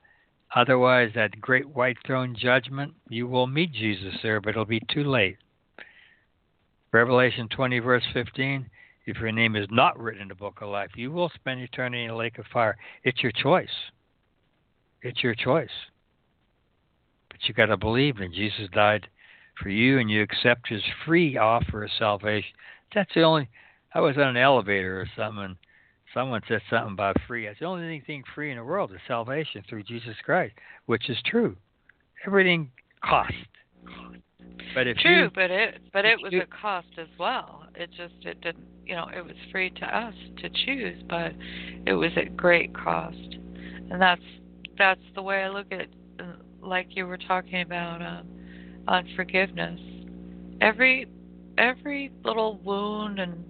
otherwise, 0.55 1.11
that 1.15 1.41
great 1.41 1.69
white 1.69 1.97
throne 2.07 2.37
judgment, 2.39 2.95
you 3.09 3.27
will 3.27 3.47
meet 3.47 3.73
Jesus 3.73 4.15
there, 4.23 4.41
but 4.41 4.51
it'll 4.51 4.65
be 4.65 4.83
too 4.93 5.05
late. 5.05 5.37
Revelation 6.93 7.49
20, 7.49 7.79
verse 7.81 8.05
15 8.13 8.71
if 9.07 9.19
your 9.19 9.33
name 9.33 9.55
is 9.55 9.67
not 9.71 9.99
written 9.99 10.23
in 10.23 10.29
the 10.29 10.35
book 10.35 10.61
of 10.63 10.71
life, 10.71 10.89
you 10.97 11.13
will 11.13 11.31
spend 11.35 11.61
eternity 11.61 12.05
in 12.05 12.11
a 12.11 12.17
lake 12.17 12.39
of 12.39 12.47
fire. 12.51 12.75
It's 13.03 13.23
your 13.23 13.33
choice. 13.33 13.69
It's 15.03 15.23
your 15.23 15.35
choice. 15.35 15.69
You 17.47 17.55
got 17.55 17.67
to 17.67 17.77
believe 17.77 18.17
that 18.19 18.33
Jesus 18.33 18.69
died 18.73 19.07
for 19.63 19.69
you 19.69 19.99
and 19.99 20.11
you 20.11 20.23
accept 20.23 20.69
his 20.69 20.83
free 21.05 21.37
offer 21.37 21.85
of 21.85 21.91
salvation. 21.99 22.51
That's 22.95 23.13
the 23.15 23.23
only 23.23 23.49
I 23.95 24.01
was 24.01 24.17
on 24.17 24.29
an 24.29 24.37
elevator 24.37 25.01
or 25.01 25.07
something 25.17 25.45
and 25.45 25.57
someone 26.13 26.43
said 26.49 26.61
something 26.71 26.93
about 26.93 27.17
free. 27.27 27.47
That's 27.47 27.59
the 27.59 27.67
only 27.67 28.01
thing 28.07 28.25
free 28.35 28.51
in 28.51 28.59
the 28.59 28.65
world 28.65 28.93
is 28.93 28.99
salvation 29.07 29.63
through 29.69 29.85
Jesus 29.85 30.17
Christ, 30.25 30.55
which 30.87 31.09
is 31.09 31.19
true. 31.27 31.57
Everything 32.27 32.71
costs. 33.05 33.35
But 34.75 34.87
if 34.87 34.97
True, 34.99 35.25
you, 35.25 35.31
but 35.35 35.51
it 35.51 35.83
but 35.93 36.05
it 36.05 36.21
was 36.21 36.33
you- 36.33 36.43
a 36.43 36.47
cost 36.47 36.89
as 36.99 37.09
well. 37.19 37.65
It 37.75 37.91
just 37.97 38.15
it 38.23 38.41
didn't 38.41 38.67
you 38.87 38.95
know, 38.95 39.09
it 39.15 39.25
was 39.25 39.35
free 39.51 39.71
to 39.71 39.97
us 39.97 40.15
to 40.39 40.49
choose, 40.51 41.03
but 41.09 41.33
it 41.87 41.95
was 41.95 42.11
at 42.17 42.37
great 42.37 42.75
cost. 42.75 43.37
And 43.91 44.01
that's 44.01 44.23
that's 44.77 45.01
the 45.15 45.23
way 45.23 45.43
I 45.45 45.49
look 45.49 45.67
at 45.71 45.87
like 46.67 46.89
you 46.91 47.07
were 47.07 47.19
talking 47.19 47.63
about 47.63 48.03
um 48.03 48.29
on 48.87 49.09
forgiveness. 49.17 49.81
Every 50.61 51.07
every 51.59 52.13
little 52.25 52.59
wound 52.65 53.19
and 53.19 53.45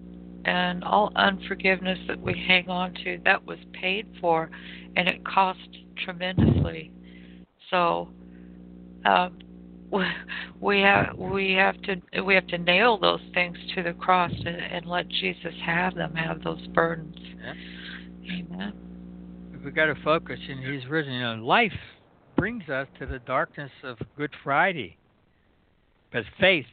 and 0.47 0.85
all 0.85 1.11
unforgiveness 1.17 1.99
that 2.07 2.21
we 2.21 2.35
hang 2.47 2.69
on 2.69 2.93
to 3.05 3.19
that 3.25 3.45
was 3.47 3.59
paid 3.73 4.07
for 4.21 4.51
and 4.97 5.09
it 5.09 5.25
cost 5.25 5.61
tremendously. 6.05 6.93
So 7.71 8.09
um 9.05 9.39
we 10.61 10.81
have 10.81 11.17
we 11.17 11.53
have 11.53 11.81
to 11.83 12.23
we 12.23 12.35
have 12.35 12.47
to 12.49 12.59
nail 12.59 12.99
those 12.99 13.21
things 13.33 13.57
to 13.75 13.83
the 13.83 13.93
cross 13.93 14.33
and, 14.33 14.57
and 14.57 14.87
let 14.87 15.09
Jesus 15.09 15.55
have 15.65 15.95
them, 15.95 16.15
have 16.15 16.43
those 16.43 16.67
burdens. 16.69 17.17
Amen. 18.25 18.73
we 19.65 19.71
got 19.71 19.87
to 19.87 19.95
focus 20.03 20.39
and 20.49 20.61
he's 20.61 20.89
risen. 20.89 21.13
You 21.13 21.21
know, 21.21 21.45
life 21.45 21.73
brings 22.37 22.69
us 22.69 22.87
to 22.99 23.07
the 23.07 23.19
darkness 23.21 23.71
of 23.83 23.99
Good 24.17 24.33
Friday. 24.43 24.97
But 26.13 26.25
faith 26.39 26.67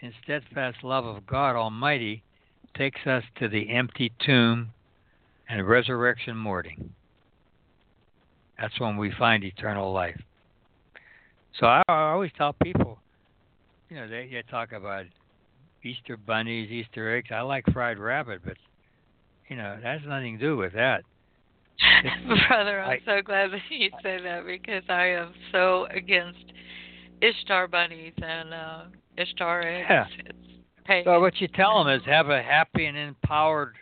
and 0.00 0.12
steadfast 0.22 0.78
love 0.82 1.04
of 1.04 1.26
God 1.26 1.56
Almighty 1.56 2.22
takes 2.76 3.06
us 3.06 3.22
to 3.38 3.48
the 3.48 3.70
empty 3.70 4.12
tomb 4.24 4.70
and 5.48 5.66
resurrection 5.66 6.36
morning. 6.36 6.92
That's 8.60 8.78
when 8.78 8.96
we 8.96 9.12
find 9.18 9.44
eternal 9.44 9.92
life. 9.92 10.20
So 11.58 11.66
I, 11.66 11.82
I 11.88 12.10
always 12.12 12.30
tell 12.36 12.52
people, 12.52 12.98
you 13.90 13.96
know, 13.96 14.08
they, 14.08 14.28
they 14.32 14.42
talk 14.50 14.72
about 14.72 15.04
Easter 15.82 16.16
bunnies, 16.16 16.70
Easter 16.70 17.16
eggs. 17.16 17.28
I 17.32 17.40
like 17.40 17.64
fried 17.72 17.98
rabbit, 17.98 18.40
but 18.44 18.56
you 19.48 19.56
know, 19.56 19.78
that 19.82 20.00
has 20.00 20.08
nothing 20.08 20.38
to 20.38 20.44
do 20.44 20.56
with 20.56 20.72
that. 20.74 21.04
Brother, 22.48 22.80
I'm 22.80 22.90
I- 22.90 23.00
so 23.04 23.22
glad 23.22 23.50
that 23.52 23.60
you 23.70 23.90
say 24.02 24.20
that 24.22 24.46
because 24.46 24.82
I 24.88 25.06
am 25.06 25.32
so 25.50 25.86
against 25.90 26.44
Ishtar 27.20 27.68
bunnies 27.68 28.14
and 28.16 28.52
uh, 28.52 28.82
Ishtar 29.16 29.62
eggs. 29.62 29.86
Yeah. 29.88 30.06
It's. 30.18 31.04
So 31.04 31.20
what 31.20 31.40
you 31.40 31.46
tell 31.48 31.84
them 31.84 31.94
is 31.94 32.02
have 32.06 32.28
a 32.28 32.42
happy 32.42 32.86
and 32.86 32.96
empowered 32.96 33.74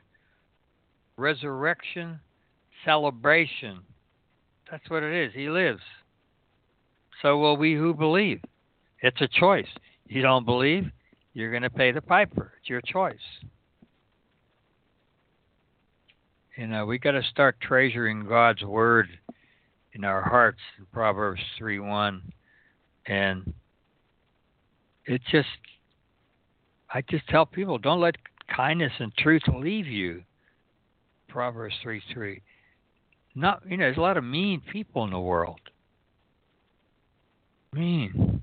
resurrection 1.16 2.20
celebration. 2.84 3.80
That's 4.70 4.88
what 4.90 5.02
it 5.02 5.14
is. 5.26 5.32
He 5.34 5.48
lives. 5.48 5.80
So 7.22 7.38
will 7.38 7.56
we 7.56 7.74
who 7.74 7.94
believe. 7.94 8.40
It's 9.02 9.20
a 9.20 9.28
choice. 9.28 9.66
You 10.06 10.22
don't 10.22 10.44
believe, 10.44 10.90
you're 11.32 11.50
going 11.50 11.62
to 11.62 11.70
pay 11.70 11.90
the 11.92 12.02
piper. 12.02 12.52
It's 12.60 12.68
your 12.68 12.82
choice. 12.82 13.16
You 16.60 16.66
know, 16.66 16.84
we 16.84 16.98
got 16.98 17.12
to 17.12 17.22
start 17.22 17.56
treasuring 17.62 18.26
God's 18.26 18.62
word 18.62 19.08
in 19.94 20.04
our 20.04 20.20
hearts 20.20 20.58
in 20.78 20.84
Proverbs 20.92 21.40
3 21.56 21.78
1. 21.78 22.22
And 23.06 23.54
it 25.06 25.22
just 25.32 25.48
I 26.92 27.00
just 27.08 27.26
tell 27.28 27.46
people 27.46 27.78
don't 27.78 28.02
let 28.02 28.16
kindness 28.54 28.92
and 28.98 29.10
truth 29.16 29.40
leave 29.48 29.86
you. 29.86 30.22
Proverbs 31.30 31.76
three 31.82 32.02
three. 32.12 32.42
Not 33.34 33.62
you 33.66 33.78
know, 33.78 33.84
there's 33.84 33.96
a 33.96 34.02
lot 34.02 34.18
of 34.18 34.24
mean 34.24 34.60
people 34.70 35.04
in 35.04 35.12
the 35.12 35.18
world. 35.18 35.60
Mean. 37.72 38.42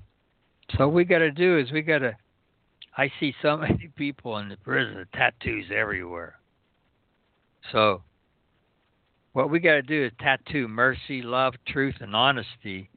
So 0.76 0.88
we 0.88 1.04
gotta 1.04 1.30
do 1.30 1.56
is 1.56 1.70
we 1.70 1.82
gotta 1.82 2.16
I 2.96 3.12
see 3.20 3.32
so 3.42 3.56
many 3.58 3.90
people 3.94 4.38
in 4.38 4.48
the 4.48 4.56
prison, 4.56 5.06
tattoos 5.14 5.66
everywhere. 5.72 6.40
So 7.70 8.02
what 9.38 9.50
we 9.50 9.60
gotta 9.60 9.82
do 9.82 10.04
is 10.04 10.10
tattoo 10.18 10.66
mercy, 10.66 11.22
love, 11.22 11.54
truth, 11.68 11.94
and 12.00 12.16
honesty 12.16 12.90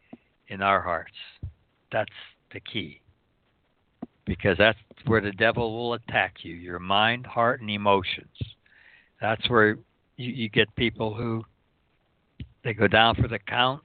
in 0.47 0.63
our 0.63 0.81
hearts. 0.81 1.13
That's 1.91 2.09
the 2.51 2.59
key 2.59 2.99
because 4.25 4.57
that's 4.57 4.79
where 5.05 5.21
the 5.21 5.33
devil 5.33 5.71
will 5.71 5.93
attack 5.93 6.37
you 6.41 6.55
your 6.55 6.79
mind, 6.79 7.27
heart, 7.27 7.61
and 7.61 7.69
emotions. 7.69 8.35
That's 9.21 9.47
where 9.51 9.77
you, 10.17 10.31
you 10.31 10.49
get 10.49 10.75
people 10.75 11.13
who 11.13 11.43
they 12.63 12.73
go 12.73 12.87
down 12.87 13.13
for 13.21 13.27
the 13.27 13.37
count, 13.37 13.83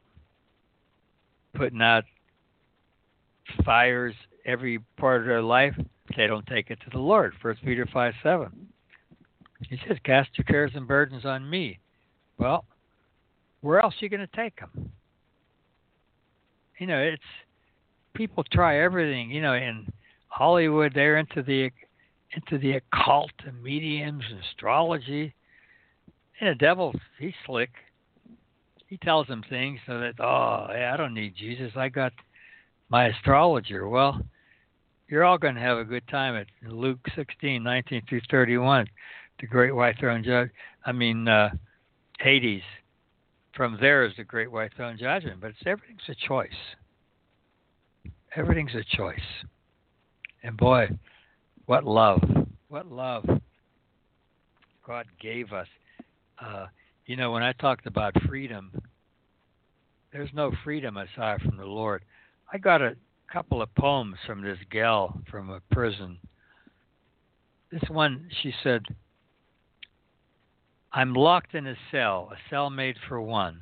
putting 1.55 1.83
out 1.83 2.05
fires 3.67 4.15
every 4.47 4.79
part 4.97 5.21
of 5.21 5.27
their 5.27 5.43
life. 5.43 5.75
They 6.17 6.27
don't 6.27 6.47
take 6.47 6.71
it 6.71 6.79
to 6.85 6.91
the 6.91 7.01
Lord. 7.01 7.35
First 7.43 7.63
Peter 7.63 7.87
five 7.93 8.15
seven. 8.23 8.69
He 9.69 9.79
says, 9.87 9.99
"Cast 10.05 10.31
your 10.39 10.47
cares 10.47 10.73
and 10.75 10.89
burdens 10.89 11.27
on 11.27 11.51
me." 11.51 11.81
Well, 12.39 12.65
where 13.61 13.81
else 13.81 13.95
are 13.95 14.05
you 14.05 14.09
going 14.09 14.27
to 14.27 14.37
take 14.37 14.59
them? 14.61 14.91
You 16.79 16.87
know, 16.87 16.99
it's 16.99 17.23
people 18.15 18.45
try 18.53 18.81
everything. 18.81 19.31
You 19.31 19.43
know, 19.43 19.55
in 19.55 19.91
Hollywood, 20.29 20.93
they're 20.95 21.17
into 21.17 21.43
the 21.43 21.71
into 22.33 22.59
the 22.59 22.73
occult 22.73 23.31
and 23.47 23.63
mediums 23.63 24.25
and 24.31 24.41
astrology. 24.41 25.35
And 26.41 26.51
the 26.51 26.55
devil, 26.55 26.95
he's 27.19 27.33
slick. 27.47 27.71
He 28.89 28.99
tells 28.99 29.27
them 29.27 29.43
things 29.49 29.81
so 29.87 29.99
that, 30.01 30.21
oh, 30.21 30.67
yeah, 30.71 30.93
I 30.93 30.97
don't 30.97 31.15
need 31.15 31.35
Jesus. 31.35 31.73
I 31.77 31.89
got 31.89 32.13
my 32.89 33.07
astrologer. 33.07 33.89
Well, 33.89 34.21
you're 35.09 35.25
all 35.25 35.39
going 35.39 35.55
to 35.55 35.61
have 35.61 35.79
a 35.79 35.85
good 35.85 36.07
time 36.09 36.37
at 36.37 36.47
Luke 36.71 37.01
16, 37.17 37.63
19 37.63 38.03
through 38.09 38.21
31, 38.31 38.87
the 39.41 39.47
great 39.47 39.75
white 39.75 39.99
throne 39.99 40.23
judge. 40.23 40.51
I 40.85 40.93
mean, 40.93 41.27
uh, 41.27 41.51
Hades. 42.21 42.63
From 43.55 43.79
there 43.81 44.05
is 44.05 44.13
the 44.17 44.25
great 44.25 44.51
white 44.51 44.73
throne 44.77 44.99
judgment, 44.99 45.41
but 45.41 45.51
it's 45.51 45.59
everything's 45.65 46.01
a 46.09 46.15
choice. 46.27 46.51
Everything's 48.35 48.75
a 48.75 48.97
choice. 48.97 49.19
And 50.43 50.57
boy, 50.57 50.89
what 51.65 51.85
love, 51.85 52.23
what 52.69 52.87
love 52.87 53.25
God 54.87 55.07
gave 55.21 55.53
us. 55.53 55.67
Uh, 56.41 56.67
you 57.07 57.17
know, 57.17 57.33
when 57.33 57.43
I 57.43 57.53
talked 57.53 57.87
about 57.87 58.15
freedom, 58.29 58.71
there's 60.13 60.31
no 60.33 60.53
freedom 60.63 60.97
aside 60.97 61.41
from 61.43 61.57
the 61.57 61.67
Lord. 61.67 62.05
I 62.53 62.59
got 62.59 62.83
a 62.83 62.97
couple 63.33 63.61
of 63.61 63.75
poems 63.75 64.17
from 64.27 64.43
this 64.43 64.59
gal 64.71 65.21
from 65.31 65.51
a 65.51 65.61
prison. 65.73 66.19
This 67.73 67.83
one, 67.91 68.29
she 68.43 68.53
said, 68.63 68.83
I'm 70.97 71.13
locked 71.13 71.55
in 71.55 71.67
a 71.67 71.77
cell, 71.91 72.33
a 72.33 72.37
cell 72.49 72.71
made 72.71 72.97
for 73.07 73.21
one, 73.21 73.61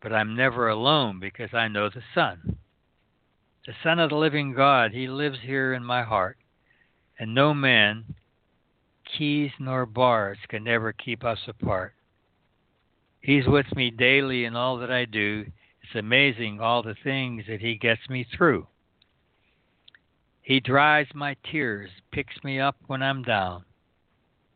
but 0.00 0.10
I'm 0.10 0.34
never 0.34 0.70
alone 0.70 1.20
because 1.20 1.52
I 1.52 1.68
know 1.68 1.90
the 1.90 2.00
Son. 2.14 2.56
The 3.66 3.74
Son 3.82 3.98
of 3.98 4.08
the 4.08 4.16
living 4.16 4.54
God, 4.54 4.92
He 4.92 5.06
lives 5.06 5.36
here 5.42 5.74
in 5.74 5.84
my 5.84 6.02
heart, 6.02 6.38
and 7.18 7.34
no 7.34 7.52
man, 7.52 8.14
keys 9.04 9.50
nor 9.58 9.84
bars, 9.84 10.38
can 10.48 10.66
ever 10.66 10.94
keep 10.94 11.24
us 11.24 11.40
apart. 11.46 11.92
He's 13.20 13.46
with 13.46 13.66
me 13.76 13.90
daily 13.90 14.46
in 14.46 14.56
all 14.56 14.78
that 14.78 14.90
I 14.90 15.04
do. 15.04 15.44
It's 15.82 15.94
amazing 15.94 16.58
all 16.58 16.82
the 16.82 16.96
things 17.04 17.44
that 17.48 17.60
He 17.60 17.74
gets 17.74 18.08
me 18.08 18.26
through. 18.34 18.66
He 20.40 20.60
dries 20.60 21.08
my 21.14 21.36
tears, 21.52 21.90
picks 22.12 22.42
me 22.42 22.58
up 22.58 22.76
when 22.86 23.02
I'm 23.02 23.22
down, 23.22 23.66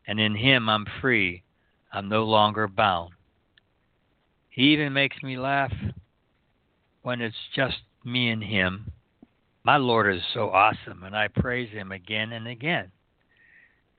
and 0.07 0.19
in 0.19 0.35
Him 0.35 0.71
I'm 0.71 0.87
free. 1.03 1.43
I'm 1.93 2.09
no 2.09 2.25
longer 2.25 2.69
bound. 2.69 3.15
He 4.49 4.73
even 4.73 4.93
makes 4.93 5.23
me 5.23 5.39
laugh 5.39 5.73
when 7.03 7.21
it's 7.21 7.37
just 7.55 7.79
me 8.05 8.31
and 8.31 8.43
Him. 8.43 8.93
My 9.65 9.77
Lord 9.77 10.15
is 10.15 10.23
so 10.33 10.51
awesome, 10.51 11.03
and 11.05 11.17
I 11.17 11.29
praise 11.29 11.71
Him 11.71 11.93
again 11.93 12.33
and 12.33 12.47
again. 12.47 12.91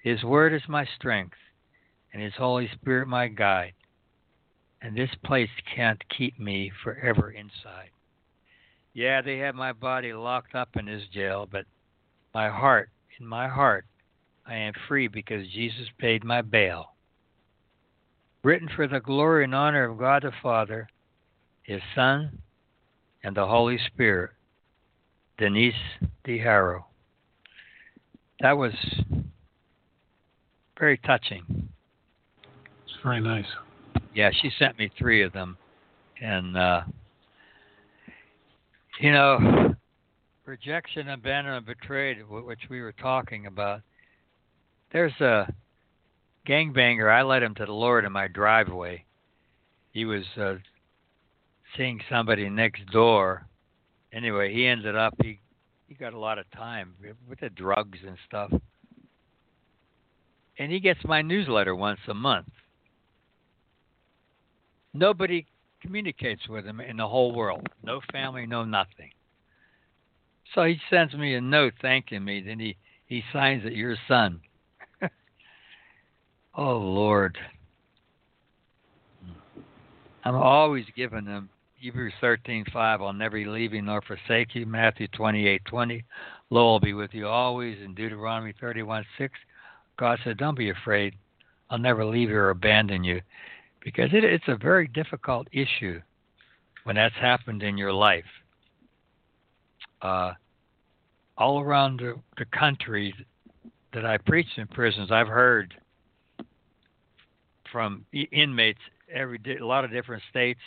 His 0.03 0.23
word 0.23 0.53
is 0.53 0.61
my 0.67 0.85
strength, 0.95 1.37
and 2.13 2.21
His 2.21 2.33
Holy 2.37 2.69
Spirit 2.73 3.07
my 3.07 3.27
guide. 3.27 3.73
And 4.81 4.97
this 4.97 5.11
place 5.23 5.49
can't 5.75 6.01
keep 6.09 6.39
me 6.39 6.71
forever 6.83 7.31
inside. 7.31 7.91
Yeah, 8.93 9.21
they 9.21 9.37
have 9.37 9.55
my 9.55 9.73
body 9.73 10.11
locked 10.13 10.55
up 10.55 10.75
in 10.75 10.85
this 10.85 11.03
jail, 11.13 11.47
but 11.49 11.65
my 12.33 12.49
heart, 12.49 12.89
in 13.19 13.25
my 13.25 13.47
heart, 13.47 13.85
I 14.45 14.55
am 14.55 14.73
free 14.87 15.07
because 15.07 15.47
Jesus 15.49 15.87
paid 15.99 16.23
my 16.23 16.41
bail. 16.41 16.87
Written 18.43 18.69
for 18.75 18.87
the 18.87 18.99
glory 18.99 19.43
and 19.43 19.53
honor 19.53 19.89
of 19.89 19.99
God 19.99 20.23
the 20.23 20.31
Father, 20.41 20.87
His 21.63 21.81
Son, 21.95 22.39
and 23.23 23.35
the 23.35 23.45
Holy 23.45 23.77
Spirit. 23.87 24.31
Denise 25.37 25.73
DeHarrow. 26.27 26.83
That 28.41 28.57
was 28.57 28.73
very 30.77 30.97
touching. 30.99 31.69
It's 32.85 32.95
very 33.03 33.21
nice. 33.21 33.45
Yeah, 34.13 34.29
she 34.41 34.51
sent 34.59 34.77
me 34.77 34.91
three 34.97 35.23
of 35.23 35.33
them, 35.33 35.57
and 36.21 36.57
uh, 36.57 36.81
you 38.99 39.11
know, 39.11 39.73
rejection, 40.45 41.09
abandonment, 41.09 41.65
betrayed, 41.65 42.17
which 42.29 42.61
we 42.69 42.81
were 42.81 42.91
talking 42.93 43.47
about. 43.47 43.81
There's 44.91 45.19
a 45.21 45.51
gangbanger. 46.47 47.11
I 47.11 47.21
led 47.21 47.43
him 47.43 47.55
to 47.55 47.65
the 47.65 47.71
Lord 47.71 48.05
in 48.05 48.11
my 48.11 48.27
driveway. 48.27 49.05
He 49.91 50.05
was 50.05 50.23
uh, 50.37 50.55
seeing 51.77 51.99
somebody 52.09 52.49
next 52.49 52.85
door. 52.91 53.45
Anyway, 54.13 54.53
he 54.53 54.65
ended 54.65 54.95
up 54.95 55.15
he 55.21 55.39
he 55.87 55.95
got 55.95 56.13
a 56.13 56.19
lot 56.19 56.39
of 56.39 56.49
time 56.51 56.93
with 57.27 57.39
the 57.39 57.49
drugs 57.49 57.99
and 58.07 58.17
stuff. 58.25 58.51
And 60.57 60.71
he 60.71 60.79
gets 60.79 61.03
my 61.03 61.21
newsletter 61.21 61.75
once 61.75 61.99
a 62.07 62.13
month. 62.13 62.47
Nobody 64.93 65.47
communicates 65.81 66.47
with 66.47 66.65
him 66.65 66.79
in 66.79 66.97
the 66.97 67.07
whole 67.07 67.33
world. 67.33 67.67
No 67.83 68.01
family, 68.11 68.45
no 68.45 68.63
nothing. 68.63 69.11
So 70.53 70.63
he 70.63 70.79
sends 70.89 71.13
me 71.13 71.35
a 71.35 71.41
note 71.41 71.73
thanking 71.81 72.23
me. 72.23 72.41
Then 72.41 72.59
he, 72.59 72.77
he 73.05 73.23
signs 73.33 73.65
it, 73.65 73.73
your 73.73 73.95
son. 74.07 74.41
Oh, 76.55 76.77
Lord. 76.77 77.37
I'm 80.23 80.35
always 80.35 80.85
giving 80.95 81.25
them 81.25 81.49
Hebrews 81.75 82.13
13:5. 82.21 82.75
I'll 82.75 83.11
never 83.11 83.39
leave 83.39 83.73
you 83.73 83.81
nor 83.81 84.01
forsake 84.01 84.53
you. 84.53 84.67
Matthew 84.67 85.07
28:20. 85.07 86.03
Lo, 86.51 86.73
I'll 86.73 86.79
be 86.79 86.93
with 86.93 87.13
you 87.13 87.27
always. 87.27 87.79
In 87.81 87.95
Deuteronomy 87.95 88.53
31:6, 88.61 89.29
God 89.97 90.19
said, 90.23 90.37
Don't 90.37 90.57
be 90.57 90.69
afraid. 90.69 91.15
I'll 91.69 91.79
never 91.79 92.05
leave 92.05 92.29
you 92.29 92.35
or 92.35 92.49
abandon 92.49 93.03
you 93.03 93.21
because 93.83 94.09
it, 94.13 94.23
it's 94.23 94.47
a 94.47 94.57
very 94.57 94.87
difficult 94.87 95.47
issue 95.51 96.01
when 96.83 96.95
that's 96.95 97.15
happened 97.15 97.63
in 97.63 97.77
your 97.77 97.93
life. 97.93 98.25
Uh, 100.01 100.33
all 101.37 101.61
around 101.61 101.99
the, 101.99 102.15
the 102.37 102.45
country 102.45 103.13
that 103.93 104.05
I 104.05 104.17
preach 104.17 104.47
in 104.57 104.67
prisons, 104.67 105.11
I've 105.11 105.27
heard 105.27 105.73
from 107.71 108.05
inmates 108.31 108.79
every 109.13 109.39
a 109.59 109.65
lot 109.65 109.85
of 109.85 109.91
different 109.91 110.23
states. 110.29 110.59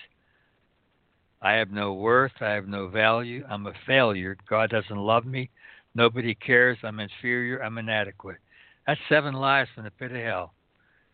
I 1.42 1.52
have 1.52 1.70
no 1.70 1.92
worth. 1.92 2.32
I 2.40 2.50
have 2.50 2.68
no 2.68 2.88
value. 2.88 3.44
I'm 3.48 3.66
a 3.66 3.72
failure. 3.86 4.36
God 4.48 4.70
doesn't 4.70 4.96
love 4.96 5.26
me. 5.26 5.50
Nobody 5.94 6.34
cares. 6.34 6.78
I'm 6.82 7.00
inferior. 7.00 7.62
I'm 7.62 7.78
inadequate. 7.78 8.38
That's 8.86 9.00
seven 9.08 9.34
lies 9.34 9.66
from 9.74 9.84
the 9.84 9.90
pit 9.90 10.12
of 10.12 10.22
hell 10.22 10.54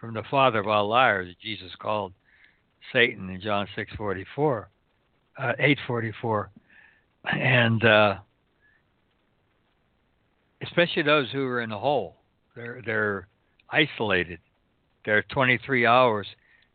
from 0.01 0.15
the 0.15 0.23
father 0.31 0.59
of 0.59 0.67
all 0.67 0.89
liars, 0.89 1.35
Jesus 1.43 1.71
called 1.79 2.15
Satan 2.93 3.29
in 3.29 3.41
John 3.41 3.69
6:44, 3.77 4.67
uh, 5.39 5.53
8:44, 5.59 6.49
and 7.25 7.85
uh, 7.85 8.19
especially 10.63 11.03
those 11.03 11.31
who 11.31 11.47
are 11.47 11.61
in 11.61 11.71
the 11.71 11.79
hole. 11.79 12.17
They're 12.57 12.81
they're 12.85 13.29
isolated. 13.69 14.41
They're 15.05 15.23
23 15.23 15.87
hours. 15.87 16.27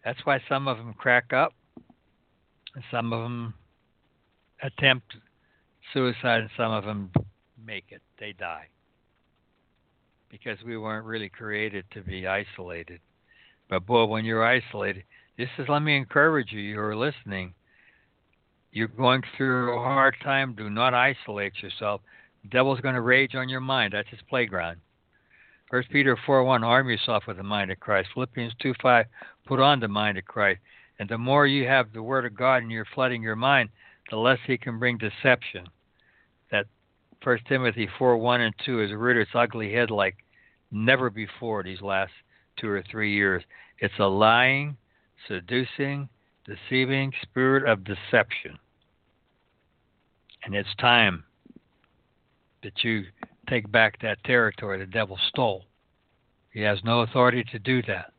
That's 0.03 0.19
why 0.25 0.39
some 0.49 0.67
of 0.67 0.77
them 0.77 0.93
crack 0.93 1.33
up, 1.33 1.53
some 2.91 3.13
of 3.13 3.23
them 3.23 3.53
attempt 4.61 5.15
suicide, 5.93 6.41
and 6.41 6.49
some 6.57 6.71
of 6.71 6.85
them 6.85 7.11
make 7.63 7.85
it. 7.89 8.01
They 8.19 8.33
die 8.33 8.67
because 10.29 10.57
we 10.65 10.77
weren't 10.77 11.05
really 11.05 11.29
created 11.29 11.85
to 11.91 12.01
be 12.01 12.27
isolated. 12.27 12.99
But 13.69 13.85
boy, 13.85 14.05
when 14.05 14.25
you're 14.25 14.45
isolated, 14.45 15.03
this 15.37 15.49
is 15.57 15.67
let 15.69 15.79
me 15.79 15.95
encourage 15.95 16.51
you, 16.51 16.59
you're 16.59 16.95
listening. 16.95 17.53
You're 18.71 18.87
going 18.89 19.21
through 19.37 19.77
a 19.77 19.81
hard 19.81 20.15
time. 20.23 20.53
Do 20.53 20.69
not 20.69 20.93
isolate 20.93 21.53
yourself. 21.63 22.01
The 22.43 22.49
devil's 22.49 22.81
going 22.81 22.95
to 22.95 23.01
rage 23.01 23.33
on 23.35 23.49
your 23.49 23.61
mind. 23.61 23.93
That's 23.93 24.09
his 24.09 24.19
playground. 24.29 24.81
First 25.69 25.89
Peter 25.89 26.17
4 26.25 26.43
1, 26.43 26.63
arm 26.63 26.89
yourself 26.89 27.23
with 27.27 27.37
the 27.37 27.43
mind 27.43 27.71
of 27.71 27.79
Christ. 27.79 28.09
Philippians 28.13 28.53
2 28.61 28.73
5, 28.81 29.05
put 29.45 29.59
on 29.59 29.79
the 29.79 29.87
mind 29.87 30.17
of 30.17 30.25
Christ. 30.25 30.59
And 30.99 31.09
the 31.09 31.17
more 31.17 31.47
you 31.47 31.67
have 31.67 31.91
the 31.91 32.03
Word 32.03 32.25
of 32.25 32.35
God 32.35 32.57
and 32.57 32.71
you're 32.71 32.87
flooding 32.93 33.21
your 33.21 33.35
mind, 33.35 33.69
the 34.09 34.17
less 34.17 34.39
He 34.45 34.57
can 34.57 34.77
bring 34.77 34.97
deception. 34.97 35.65
That 36.51 36.67
First 37.21 37.45
Timothy 37.47 37.89
4 37.97 38.17
1 38.17 38.41
and 38.41 38.53
2 38.63 38.77
has 38.77 38.91
reared 38.91 39.17
its 39.17 39.31
ugly 39.33 39.73
head 39.73 39.89
like 39.89 40.17
never 40.71 41.09
before 41.09 41.63
these 41.63 41.81
last 41.81 42.11
two 42.57 42.69
or 42.69 42.83
three 42.89 43.13
years. 43.13 43.43
It's 43.79 43.93
a 43.99 44.05
lying, 44.05 44.77
seducing, 45.27 46.07
deceiving 46.45 47.11
spirit 47.23 47.67
of 47.67 47.83
deception. 47.83 48.59
And 50.43 50.53
it's 50.53 50.73
time 50.79 51.23
that 52.61 52.83
you 52.83 53.05
take 53.47 53.71
back 53.71 54.01
that 54.01 54.23
territory 54.23 54.79
the 54.79 54.85
devil 54.85 55.17
stole. 55.29 55.65
He 56.51 56.61
has 56.61 56.79
no 56.83 57.01
authority 57.01 57.43
to 57.51 57.59
do 57.59 57.81
that. 57.83 58.11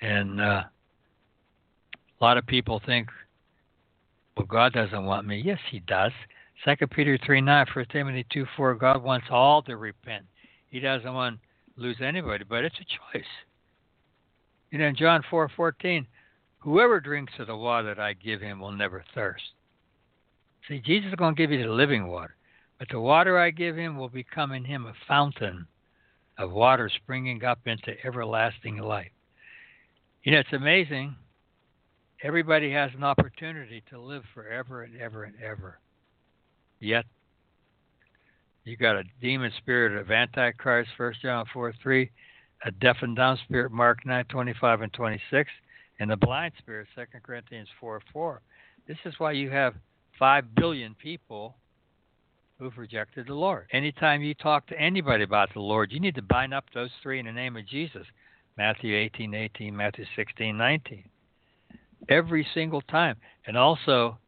And 0.00 0.40
uh, 0.40 0.64
a 2.20 2.24
lot 2.24 2.38
of 2.38 2.46
people 2.46 2.80
think, 2.84 3.08
well, 4.36 4.46
God 4.46 4.72
doesn't 4.72 5.04
want 5.04 5.26
me. 5.26 5.40
Yes, 5.44 5.58
He 5.70 5.80
does. 5.80 6.12
Second 6.64 6.90
Peter 6.90 7.18
3 7.24 7.40
9, 7.40 7.66
1 7.72 7.84
Timothy 7.86 8.26
2 8.32 8.46
4, 8.56 8.74
God 8.74 9.02
wants 9.02 9.26
all 9.30 9.62
to 9.62 9.76
repent. 9.76 10.24
He 10.70 10.80
doesn't 10.80 11.12
want 11.12 11.38
to 11.76 11.80
lose 11.80 11.96
anybody, 12.00 12.44
but 12.48 12.64
it's 12.64 12.76
a 12.76 13.14
choice. 13.16 13.26
You 14.70 14.78
know, 14.78 14.86
in 14.86 14.96
John 14.96 15.22
four 15.30 15.48
fourteen, 15.56 16.06
whoever 16.58 17.00
drinks 17.00 17.32
of 17.38 17.46
the 17.46 17.56
water 17.56 17.94
that 17.94 18.00
I 18.00 18.12
give 18.12 18.40
him 18.40 18.60
will 18.60 18.72
never 18.72 19.02
thirst. 19.14 19.42
See, 20.68 20.80
Jesus 20.80 21.08
is 21.10 21.14
going 21.14 21.34
to 21.34 21.40
give 21.40 21.50
you 21.50 21.62
the 21.62 21.72
living 21.72 22.06
water, 22.08 22.34
but 22.78 22.88
the 22.90 23.00
water 23.00 23.38
I 23.38 23.50
give 23.50 23.76
him 23.76 23.96
will 23.96 24.08
become 24.08 24.52
in 24.52 24.64
him 24.64 24.86
a 24.86 24.94
fountain 25.06 25.66
of 26.38 26.52
water 26.52 26.88
springing 26.88 27.44
up 27.44 27.58
into 27.66 27.94
everlasting 28.04 28.78
life. 28.78 29.10
You 30.22 30.32
know, 30.32 30.38
it's 30.38 30.52
amazing. 30.52 31.16
Everybody 32.22 32.72
has 32.72 32.90
an 32.96 33.04
opportunity 33.04 33.82
to 33.90 34.00
live 34.00 34.22
forever 34.34 34.82
and 34.82 35.00
ever 35.00 35.24
and 35.24 35.34
ever. 35.42 35.78
Yet 36.80 37.04
you 38.64 38.76
got 38.76 38.96
a 38.96 39.04
demon 39.20 39.52
spirit 39.58 39.98
of 39.98 40.10
Antichrist, 40.10 40.90
First 40.96 41.22
John 41.22 41.46
4 41.52 41.72
3, 41.82 42.10
a 42.64 42.70
deaf 42.72 42.96
and 43.02 43.16
dumb 43.16 43.38
spirit, 43.44 43.72
Mark 43.72 44.04
9 44.04 44.24
25 44.26 44.82
and 44.82 44.92
26, 44.92 45.50
and 46.00 46.10
the 46.10 46.16
blind 46.16 46.52
spirit, 46.58 46.86
2 46.94 47.04
Corinthians 47.22 47.68
4 47.80 48.02
4. 48.12 48.42
This 48.86 48.98
is 49.04 49.14
why 49.18 49.32
you 49.32 49.50
have 49.50 49.74
5 50.18 50.54
billion 50.54 50.94
people 50.94 51.56
who've 52.58 52.76
rejected 52.76 53.26
the 53.26 53.34
Lord. 53.34 53.66
Anytime 53.72 54.22
you 54.22 54.34
talk 54.34 54.66
to 54.68 54.80
anybody 54.80 55.22
about 55.22 55.52
the 55.54 55.60
Lord, 55.60 55.92
you 55.92 56.00
need 56.00 56.16
to 56.16 56.22
bind 56.22 56.52
up 56.52 56.64
those 56.74 56.90
three 57.02 57.20
in 57.20 57.26
the 57.26 57.32
name 57.32 57.56
of 57.56 57.66
Jesus. 57.66 58.04
Matthew 58.56 58.96
18 58.96 59.34
18, 59.34 59.76
Matthew 59.76 60.04
16 60.16 60.56
19. 60.56 61.04
Every 62.08 62.46
single 62.54 62.82
time. 62.82 63.16
And 63.46 63.56
also, 63.56 64.18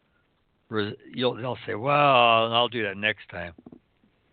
you'll, 1.13 1.35
they'll 1.35 1.59
say, 1.67 1.75
well, 1.75 2.53
I'll 2.53 2.69
do 2.69 2.85
that 2.85 2.97
next 2.97 3.29
time. 3.31 3.55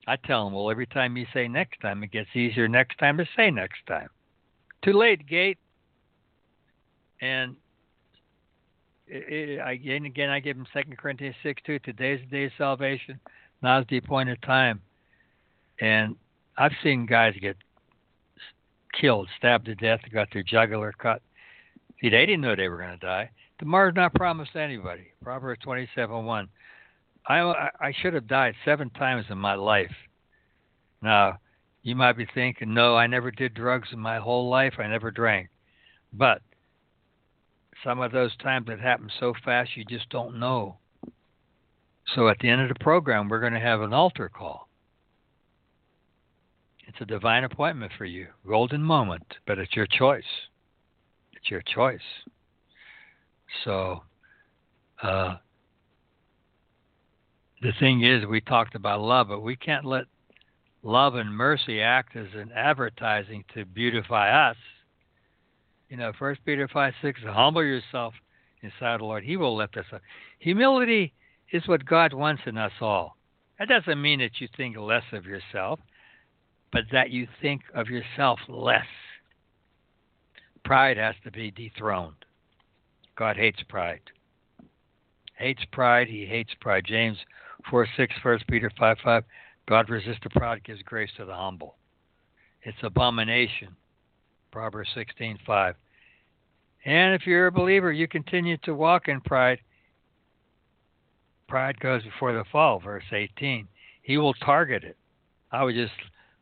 I 0.08 0.16
tell 0.16 0.46
them, 0.46 0.54
well, 0.54 0.70
every 0.70 0.88
time 0.88 1.18
you 1.18 1.26
say 1.34 1.48
next 1.48 1.82
time, 1.82 2.04
it 2.04 2.12
gets 2.12 2.30
easier 2.36 2.68
next 2.68 2.98
time 2.98 3.18
to 3.18 3.26
say 3.36 3.52
next 3.52 3.80
time. 3.88 4.10
Too 4.84 4.94
late, 4.94 5.28
gate. 5.28 5.58
And 7.20 7.56
it, 9.08 9.58
it, 9.58 9.62
again, 9.66 10.06
again, 10.06 10.30
I 10.30 10.40
give 10.40 10.56
them 10.56 10.68
Second 10.72 10.98
Corinthians 10.98 11.36
six 11.42 11.62
two. 11.66 11.80
Today's 11.80 12.20
the 12.30 12.38
day 12.38 12.46
of 12.46 12.52
salvation. 12.58 13.20
Now's 13.62 13.86
the 13.90 13.98
appointed 13.98 14.42
time. 14.42 14.82
And 15.82 16.16
I've 16.58 16.72
seen 16.82 17.06
guys 17.06 17.36
get 17.42 17.58
killed, 19.00 19.28
stabbed 19.38 19.66
to 19.66 19.76
death, 19.76 20.00
got 20.12 20.28
their 20.34 20.44
jugular 20.44 20.94
cut. 20.98 21.22
See, 22.02 22.10
they 22.10 22.26
didn't 22.26 22.42
know 22.42 22.56
they 22.56 22.70
were 22.70 22.78
going 22.78 22.98
to 23.00 23.06
die. 23.06 23.30
Tomorrow's 23.60 23.96
not 23.96 24.14
promised 24.14 24.54
to 24.54 24.62
anybody. 24.62 25.08
Proverbs 25.24 25.62
twenty 25.64 25.88
seven 25.96 26.26
one. 26.26 26.48
I 27.28 27.40
I 27.80 27.94
should 28.02 28.14
have 28.14 28.28
died 28.28 28.56
seven 28.64 28.90
times 28.92 29.26
in 29.30 29.38
my 29.38 29.56
life. 29.56 29.94
Now, 31.02 31.40
You 31.88 31.96
might 31.96 32.18
be 32.18 32.28
thinking, 32.34 32.74
no, 32.74 32.98
I 32.98 33.08
never 33.08 33.32
did 33.32 33.54
drugs 33.54 33.88
in 33.94 34.00
my 34.00 34.18
whole 34.18 34.50
life. 34.50 34.74
I 34.78 34.88
never 34.88 35.10
drank. 35.10 35.48
But 36.12 36.42
some 37.82 38.02
of 38.02 38.12
those 38.12 38.36
times 38.38 38.68
it 38.70 38.82
happens 38.82 39.14
so 39.22 39.34
fast 39.46 39.70
you 39.78 39.86
just 39.86 40.10
don't 40.10 40.38
know. 40.38 40.80
So 42.16 42.30
at 42.30 42.40
the 42.40 42.50
end 42.50 42.62
of 42.62 42.70
the 42.70 42.84
program, 42.84 43.28
we're 43.28 43.40
going 43.40 43.54
to 43.54 43.60
have 43.60 43.82
an 43.82 43.94
altar 43.94 44.30
call. 44.30 44.68
It's 46.88 46.98
a 47.02 47.06
divine 47.06 47.44
appointment 47.44 47.92
for 47.98 48.06
you, 48.06 48.28
golden 48.48 48.82
moment, 48.82 49.26
but 49.46 49.60
it's 49.60 49.76
your 49.76 49.88
choice. 49.88 50.24
It's 51.34 51.52
your 51.52 51.62
choice. 51.62 52.00
So, 53.66 54.04
uh, 55.04 55.36
the 57.62 57.74
thing 57.80 58.04
is, 58.04 58.26
we 58.26 58.40
talked 58.40 58.76
about 58.76 59.02
love, 59.02 59.28
but 59.28 59.42
we 59.42 59.56
can't 59.56 59.86
let 59.86 60.06
love 60.84 61.16
and 61.16 61.30
mercy 61.30 61.82
act 61.82 62.16
as 62.16 62.28
an 62.36 62.52
advertising 62.56 63.44
to 63.54 63.66
beautify 63.66 64.50
us. 64.50 64.58
You 65.90 65.98
know, 65.98 66.14
First 66.18 66.42
Peter 66.46 66.68
five 66.68 66.94
six, 67.02 67.20
humble 67.24 67.64
yourself 67.64 68.14
inside 68.62 69.00
the 69.00 69.06
Lord; 69.06 69.24
He 69.24 69.38
will 69.38 69.56
lift 69.56 69.78
us 69.78 69.86
up. 69.92 70.02
Humility 70.40 71.14
is 71.52 71.68
what 71.68 71.86
God 71.86 72.14
wants 72.14 72.44
in 72.46 72.58
us 72.58 72.72
all. 72.82 73.18
That 73.60 73.70
doesn't 73.70 74.02
mean 74.02 74.20
that 74.20 74.40
you 74.40 74.48
think 74.56 74.78
less 74.78 75.04
of 75.14 75.26
yourself, 75.26 75.80
but 76.72 76.84
that 76.92 77.10
you 77.10 77.28
think 77.42 77.62
of 77.74 77.88
yourself 77.88 78.40
less. 78.48 78.86
Pride 80.64 80.98
has 80.98 81.16
to 81.24 81.32
be 81.32 81.52
dethroned. 81.52 82.26
God 83.18 83.38
hates 83.38 83.62
pride. 83.68 84.02
Hates 85.36 85.64
pride. 85.72 86.08
He 86.08 86.26
hates 86.26 86.52
pride. 86.60 86.84
James 86.86 87.18
4 87.70 87.88
6, 87.96 88.14
1 88.24 88.40
Peter 88.50 88.72
5 88.78 88.98
5. 89.04 89.24
God 89.68 89.90
resists 89.90 90.20
the 90.24 90.30
proud, 90.30 90.64
gives 90.64 90.82
grace 90.84 91.10
to 91.18 91.26
the 91.26 91.34
humble. 91.34 91.76
It's 92.64 92.78
abomination. 92.84 93.76
Proverbs 94.52 94.90
16 94.96 95.40
5. 95.46 95.76
And 96.86 97.14
if 97.16 97.28
you're 97.28 97.48
a 97.48 97.52
believer, 97.52 97.92
you 97.92 98.08
continue 98.08 98.58
to 98.64 98.74
walk 98.74 99.08
in 99.08 99.22
pride. 99.22 99.60
Pride 101.48 101.80
goes 101.80 102.04
before 102.04 102.34
the 102.34 102.44
fall, 102.52 102.80
verse 102.80 103.06
18. 103.12 103.68
He 104.02 104.18
will 104.18 104.34
target 104.34 104.84
it. 104.84 104.98
I 105.52 105.64
was 105.64 105.76
just 105.76 105.94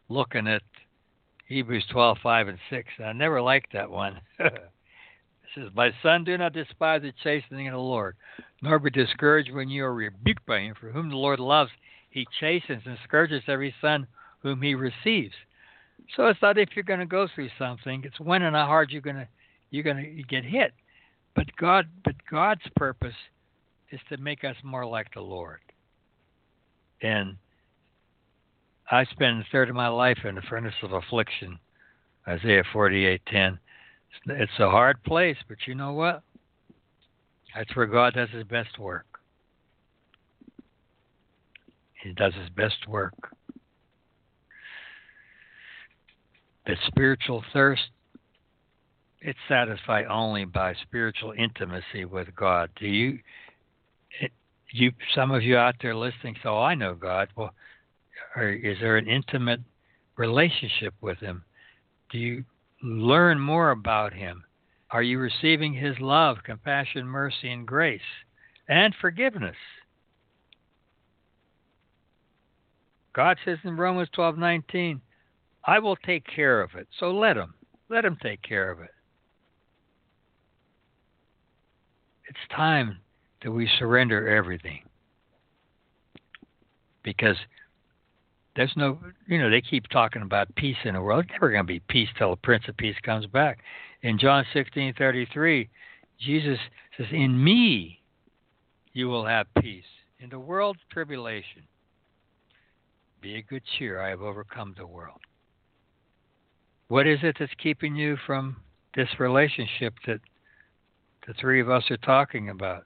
looking 0.09 0.47
at 0.47 0.63
Hebrews 1.47 1.85
12, 1.91 2.17
5 2.21 2.47
and 2.47 2.57
6. 2.69 2.87
And 2.97 3.07
I 3.07 3.13
never 3.13 3.41
liked 3.41 3.73
that 3.73 3.89
one. 3.89 4.19
it 4.39 4.71
says, 5.53 5.69
My 5.75 5.91
son, 6.01 6.23
do 6.23 6.37
not 6.37 6.53
despise 6.53 7.01
the 7.01 7.13
chastening 7.23 7.67
of 7.67 7.73
the 7.73 7.79
Lord, 7.79 8.15
nor 8.61 8.79
be 8.79 8.89
discouraged 8.89 9.53
when 9.53 9.69
you 9.69 9.85
are 9.85 9.93
rebuked 9.93 10.45
by 10.45 10.59
him. 10.59 10.75
For 10.79 10.91
whom 10.91 11.09
the 11.09 11.17
Lord 11.17 11.39
loves, 11.39 11.71
he 12.09 12.27
chastens 12.39 12.83
and 12.85 12.97
scourges 13.03 13.43
every 13.47 13.75
son 13.81 14.07
whom 14.39 14.61
he 14.61 14.73
receives. 14.73 15.33
So 16.15 16.27
it's 16.27 16.41
not 16.41 16.57
if 16.57 16.69
you're 16.75 16.83
going 16.83 16.99
to 16.99 17.05
go 17.05 17.27
through 17.33 17.49
something; 17.57 18.03
it's 18.05 18.19
when 18.19 18.43
and 18.43 18.55
how 18.55 18.65
hard 18.65 18.91
you're 18.91 19.01
going 19.01 19.15
to 19.15 19.27
you're 19.71 19.83
going 19.83 19.97
to 19.97 20.23
get 20.23 20.43
hit. 20.43 20.73
But 21.35 21.47
God, 21.57 21.87
but 22.03 22.15
God's 22.29 22.61
purpose 22.75 23.15
is 23.91 23.99
to 24.09 24.17
make 24.17 24.43
us 24.43 24.55
more 24.63 24.85
like 24.85 25.13
the 25.13 25.21
Lord. 25.21 25.59
And 27.01 27.37
I 28.89 29.05
spend 29.05 29.41
a 29.41 29.45
third 29.51 29.69
of 29.69 29.75
my 29.75 29.87
life 29.87 30.19
in 30.25 30.35
the 30.35 30.41
furnace 30.41 30.75
of 30.83 30.93
affliction. 30.93 31.59
Isaiah 32.27 32.63
48:10. 32.73 33.59
It's 34.27 34.59
a 34.59 34.69
hard 34.69 35.03
place, 35.03 35.37
but 35.47 35.57
you 35.67 35.75
know 35.75 35.93
what? 35.93 36.23
That's 37.55 37.75
where 37.75 37.85
God 37.85 38.13
does 38.13 38.29
His 38.29 38.43
best 38.43 38.79
work. 38.79 39.05
He 42.01 42.13
does 42.13 42.33
His 42.35 42.49
best 42.49 42.87
work. 42.87 43.13
The 46.65 46.75
spiritual 46.87 47.43
thirst, 47.53 47.89
it's 49.21 49.39
satisfied 49.47 50.05
only 50.05 50.45
by 50.45 50.73
spiritual 50.81 51.33
intimacy 51.37 52.05
with 52.05 52.35
God. 52.35 52.69
Do 52.75 52.87
you? 52.87 53.19
You, 54.77 54.91
some 55.13 55.31
of 55.31 55.41
you 55.41 55.55
out 55.55 55.75
there 55.81 55.95
listening, 55.95 56.35
so 56.43 56.57
I 56.57 56.75
know 56.75 56.95
God. 56.95 57.29
Well, 57.37 57.53
is 58.37 58.77
there 58.81 58.97
an 58.97 59.07
intimate 59.07 59.61
relationship 60.17 60.93
with 60.99 61.17
Him? 61.19 61.45
Do 62.11 62.17
you 62.17 62.43
learn 62.83 63.39
more 63.39 63.71
about 63.71 64.11
Him? 64.11 64.43
Are 64.91 65.01
you 65.01 65.17
receiving 65.17 65.73
His 65.73 65.97
love, 66.01 66.39
compassion, 66.43 67.07
mercy, 67.07 67.49
and 67.49 67.65
grace, 67.65 68.01
and 68.67 68.93
forgiveness? 68.99 69.55
God 73.13 73.37
says 73.45 73.59
in 73.63 73.77
Romans 73.77 74.09
twelve 74.11 74.37
nineteen, 74.37 74.99
I 75.63 75.79
will 75.79 75.95
take 75.95 76.25
care 76.27 76.61
of 76.61 76.75
it. 76.75 76.89
So 76.99 77.11
let 77.11 77.37
Him. 77.37 77.53
Let 77.87 78.03
Him 78.03 78.17
take 78.21 78.41
care 78.41 78.69
of 78.71 78.81
it. 78.81 78.91
It's 82.27 82.53
time 82.53 82.99
that 83.45 83.51
we 83.51 83.69
surrender 83.77 84.27
everything. 84.27 84.81
Because 87.03 87.37
there's 88.55 88.73
no, 88.75 88.97
you 89.27 89.37
know, 89.37 89.51
they 89.51 89.61
keep 89.61 89.87
talking 89.89 90.23
about 90.23 90.53
peace 90.55 90.77
in 90.83 90.95
the 90.95 91.01
world. 91.01 91.25
It's 91.25 91.33
never 91.33 91.51
going 91.51 91.63
to 91.63 91.67
be 91.67 91.79
peace 91.81 92.09
till 92.17 92.31
the 92.31 92.37
Prince 92.37 92.63
of 92.67 92.75
Peace 92.75 92.95
comes 93.03 93.27
back. 93.27 93.59
In 94.01 94.17
John 94.17 94.45
16:33, 94.51 95.69
Jesus 96.19 96.57
says, 96.97 97.05
"In 97.11 97.41
me 97.41 98.01
you 98.93 99.09
will 99.09 99.27
have 99.27 99.45
peace. 99.61 99.85
In 100.17 100.29
the 100.29 100.39
world 100.39 100.77
tribulation, 100.89 101.67
be 103.21 103.37
of 103.37 103.45
good 103.45 103.63
cheer. 103.77 104.01
I 104.01 104.09
have 104.09 104.23
overcome 104.23 104.73
the 104.75 104.87
world." 104.87 105.21
What 106.87 107.05
is 107.05 107.19
it 107.21 107.37
that's 107.37 107.53
keeping 107.55 107.95
you 107.95 108.17
from 108.25 108.63
this 108.95 109.19
relationship 109.19 109.93
that 110.07 110.21
the 111.27 111.35
three 111.35 111.61
of 111.61 111.69
us 111.69 111.91
are 111.91 111.97
talking 111.97 112.49
about? 112.49 112.85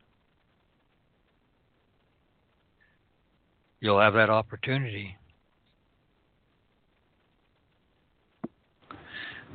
You'll 3.82 4.00
have 4.00 4.14
that 4.14 4.30
opportunity 4.30 5.16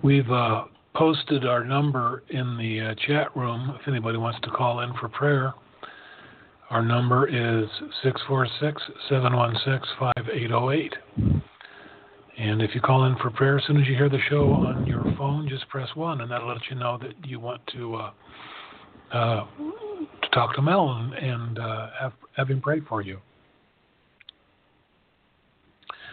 We've 0.04 0.30
uh, 0.30 0.64
posted 0.94 1.46
our 1.46 1.64
number 1.64 2.24
in 2.28 2.58
the 2.58 2.90
uh, 2.90 2.94
chat 3.06 3.34
room 3.34 3.74
if 3.80 3.88
anybody 3.88 4.18
wants 4.18 4.38
to 4.42 4.50
call 4.50 4.80
in 4.80 4.92
for 5.00 5.08
prayer. 5.08 5.54
Our 6.68 6.82
number 6.82 7.26
is 7.26 7.70
646 8.02 8.82
716 9.08 9.96
5808. 9.98 10.94
And 12.37 12.60
if 12.60 12.74
you 12.74 12.82
call 12.82 13.06
in 13.06 13.16
for 13.16 13.30
prayer, 13.30 13.56
as 13.56 13.64
soon 13.66 13.80
as 13.80 13.88
you 13.88 13.94
hear 13.94 14.10
the 14.10 14.18
show 14.28 14.52
on 14.52 14.87
your 14.87 15.04
phone, 15.16 15.48
just 15.48 15.66
press 15.70 15.88
1, 15.94 16.20
and 16.20 16.30
that'll 16.30 16.48
let 16.48 16.68
you 16.68 16.76
know 16.76 16.98
that 17.00 17.14
you 17.26 17.40
want 17.40 17.62
to 17.68 17.94
uh, 17.94 18.10
uh, 19.10 19.46
to 20.20 20.28
talk 20.34 20.54
to 20.56 20.60
Mel 20.60 20.90
and, 20.90 21.14
and 21.14 21.58
uh, 21.58 21.88
have, 21.98 22.12
have 22.37 22.48
him 22.48 22.60
pray 22.60 22.80
for 22.87 23.00
you. 23.00 23.20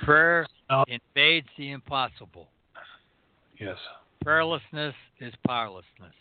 Prayer 0.04 0.48
invades 0.88 1.48
the 1.58 1.72
impossible. 1.72 2.48
Yes. 3.60 3.78
Prayerlessness 4.26 4.94
is 5.20 5.34
powerlessness. 5.48 6.14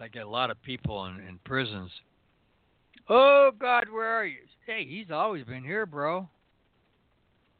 I 0.00 0.08
get 0.08 0.24
a 0.24 0.28
lot 0.28 0.50
of 0.50 0.60
people 0.62 1.06
in, 1.06 1.20
in 1.20 1.38
prisons. 1.44 1.90
Oh 3.08 3.50
God, 3.56 3.84
where 3.92 4.08
are 4.08 4.26
you? 4.26 4.38
Hey, 4.66 4.84
he's 4.84 5.12
always 5.12 5.44
been 5.44 5.62
here, 5.62 5.86
bro. 5.86 6.28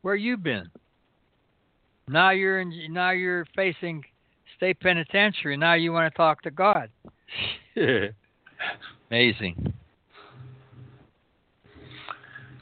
Where 0.02 0.16
you 0.16 0.36
been? 0.36 0.68
Now 2.08 2.30
you're 2.30 2.60
in. 2.60 2.92
Now 2.92 3.10
you're 3.10 3.46
facing 3.54 4.02
state 4.56 4.80
penitentiary. 4.80 5.56
Now 5.56 5.74
you 5.74 5.92
want 5.92 6.12
to 6.12 6.16
talk 6.16 6.42
to 6.42 6.50
God. 6.50 6.90
Amazing. 9.10 9.72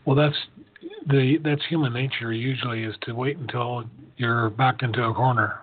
Well, 0.05 0.17
that's 0.17 0.37
the 1.09 1.39
that's 1.43 1.63
human 1.69 1.93
nature. 1.93 2.33
Usually, 2.33 2.85
is 2.85 2.95
to 3.03 3.13
wait 3.15 3.37
until 3.39 3.85
you're 4.17 4.51
backed 4.51 4.83
into 4.83 5.03
a 5.03 5.15
corner, 5.15 5.61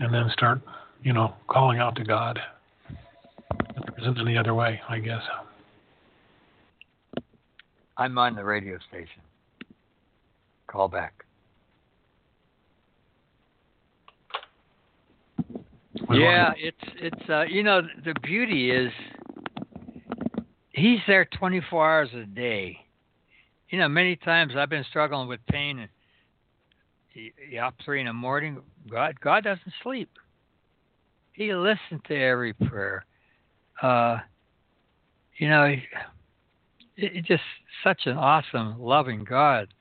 and 0.00 0.12
then 0.12 0.30
start, 0.32 0.60
you 1.02 1.12
know, 1.12 1.34
calling 1.48 1.78
out 1.78 1.96
to 1.96 2.04
God. 2.04 2.38
If 2.90 3.86
there 3.86 3.94
isn't 4.00 4.18
any 4.20 4.36
other 4.36 4.54
way, 4.54 4.80
I 4.88 4.98
guess. 4.98 5.22
I'm 7.96 8.18
on 8.18 8.34
the 8.34 8.44
radio 8.44 8.78
station. 8.88 9.22
Call 10.66 10.88
back. 10.88 11.24
We 16.08 16.20
yeah, 16.20 16.48
want- 16.48 16.58
it's 16.60 16.92
it's 16.96 17.30
uh, 17.30 17.42
you 17.42 17.62
know 17.62 17.82
the 18.04 18.14
beauty 18.22 18.70
is 18.70 18.90
he's 20.72 20.98
there 21.06 21.24
24 21.38 21.90
hours 21.92 22.08
a 22.14 22.24
day. 22.24 22.78
You 23.74 23.80
know, 23.80 23.88
many 23.88 24.14
times 24.14 24.52
I've 24.56 24.70
been 24.70 24.84
struggling 24.88 25.26
with 25.26 25.44
pain 25.50 25.80
and 25.80 27.58
up 27.58 27.74
three 27.84 27.98
in 27.98 28.06
the 28.06 28.12
morning. 28.12 28.60
God, 28.88 29.18
God 29.20 29.42
doesn't 29.42 29.72
sleep. 29.82 30.08
He 31.32 31.52
listens 31.52 32.00
to 32.06 32.14
every 32.14 32.52
prayer. 32.52 33.04
Uh, 33.82 34.18
you 35.38 35.48
know, 35.48 35.64
it, 35.64 35.80
it's 36.96 37.26
just 37.26 37.42
such 37.82 38.02
an 38.06 38.16
awesome, 38.16 38.80
loving 38.80 39.24
God. 39.24 39.74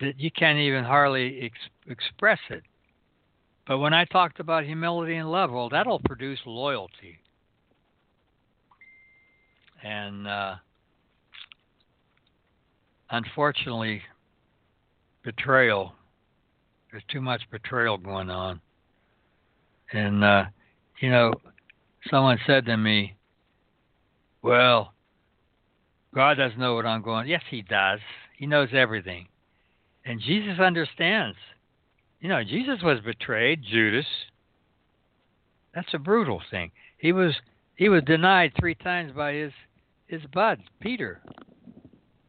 that 0.00 0.18
you 0.18 0.30
can't 0.30 0.58
even 0.58 0.84
hardly 0.84 1.42
ex- 1.42 1.70
express 1.86 2.38
it. 2.48 2.62
But 3.66 3.76
when 3.76 3.92
I 3.92 4.06
talked 4.06 4.40
about 4.40 4.64
humility 4.64 5.16
and 5.16 5.30
love, 5.30 5.50
well, 5.50 5.68
that'll 5.68 6.00
produce 6.00 6.40
loyalty. 6.46 7.19
And 9.82 10.26
uh, 10.26 10.54
unfortunately, 13.10 14.02
betrayal. 15.24 15.92
There's 16.90 17.04
too 17.10 17.20
much 17.20 17.42
betrayal 17.50 17.98
going 17.98 18.30
on. 18.30 18.60
And, 19.92 20.24
uh, 20.24 20.44
you 21.00 21.10
know, 21.10 21.32
someone 22.10 22.38
said 22.46 22.66
to 22.66 22.76
me, 22.76 23.16
well, 24.42 24.92
God 26.14 26.34
doesn't 26.34 26.58
know 26.58 26.74
what 26.74 26.86
I'm 26.86 27.02
going. 27.02 27.28
Yes, 27.28 27.42
He 27.50 27.62
does. 27.62 28.00
He 28.36 28.46
knows 28.46 28.70
everything. 28.72 29.28
And 30.04 30.20
Jesus 30.20 30.58
understands. 30.58 31.36
You 32.20 32.28
know, 32.28 32.42
Jesus 32.42 32.82
was 32.82 33.00
betrayed, 33.00 33.62
Judas. 33.62 34.06
That's 35.74 35.94
a 35.94 35.98
brutal 35.98 36.42
thing. 36.50 36.70
He 36.98 37.12
was 37.12 37.34
he 37.76 37.88
was 37.88 38.02
denied 38.04 38.52
three 38.58 38.74
times 38.74 39.12
by 39.12 39.32
his 39.32 39.52
his 40.10 40.22
buds, 40.32 40.62
Peter. 40.80 41.22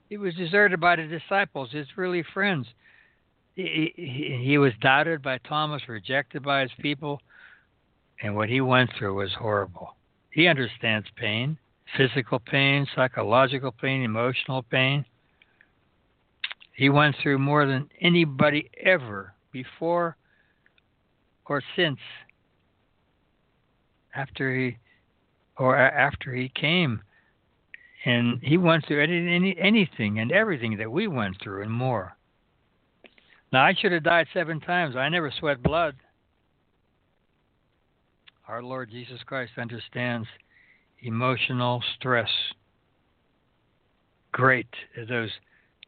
He 0.09 0.17
was 0.17 0.35
deserted 0.35 0.79
by 0.79 0.97
the 0.97 1.07
disciples, 1.07 1.71
his 1.71 1.87
really 1.95 2.23
friends. 2.33 2.67
He, 3.55 3.93
he, 3.95 4.39
he 4.43 4.57
was 4.57 4.73
doubted 4.81 5.21
by 5.21 5.39
Thomas, 5.39 5.81
rejected 5.87 6.43
by 6.43 6.61
his 6.61 6.71
people, 6.79 7.19
and 8.21 8.35
what 8.35 8.49
he 8.49 8.61
went 8.61 8.89
through 8.97 9.15
was 9.15 9.33
horrible. 9.33 9.95
He 10.29 10.47
understands 10.47 11.07
pain 11.15 11.57
physical 11.97 12.39
pain, 12.39 12.87
psychological 12.95 13.71
pain, 13.71 14.03
emotional 14.03 14.63
pain. 14.63 15.05
He 16.73 16.89
went 16.89 17.15
through 17.21 17.39
more 17.39 17.65
than 17.65 17.89
anybody 17.99 18.69
ever 18.83 19.33
before 19.51 20.15
or 21.45 21.61
since 21.75 21.99
after 24.15 24.55
he 24.55 24.77
or 25.57 25.77
after 25.77 26.33
he 26.33 26.49
came 26.49 27.01
and 28.05 28.39
he 28.41 28.57
went 28.57 28.85
through 28.87 29.03
any, 29.03 29.33
any, 29.33 29.55
anything 29.59 30.19
and 30.19 30.31
everything 30.31 30.77
that 30.77 30.91
we 30.91 31.07
went 31.07 31.37
through 31.41 31.61
and 31.61 31.71
more. 31.71 32.15
Now 33.51 33.65
I 33.65 33.73
should 33.73 33.91
have 33.91 34.03
died 34.03 34.27
seven 34.33 34.59
times. 34.59 34.95
I 34.95 35.09
never 35.09 35.31
sweat 35.37 35.61
blood. 35.61 35.95
Our 38.47 38.63
Lord 38.63 38.89
Jesus 38.89 39.19
Christ 39.25 39.53
understands 39.57 40.27
emotional 41.01 41.83
stress. 41.95 42.29
Great. 44.31 44.67
Those 45.07 45.31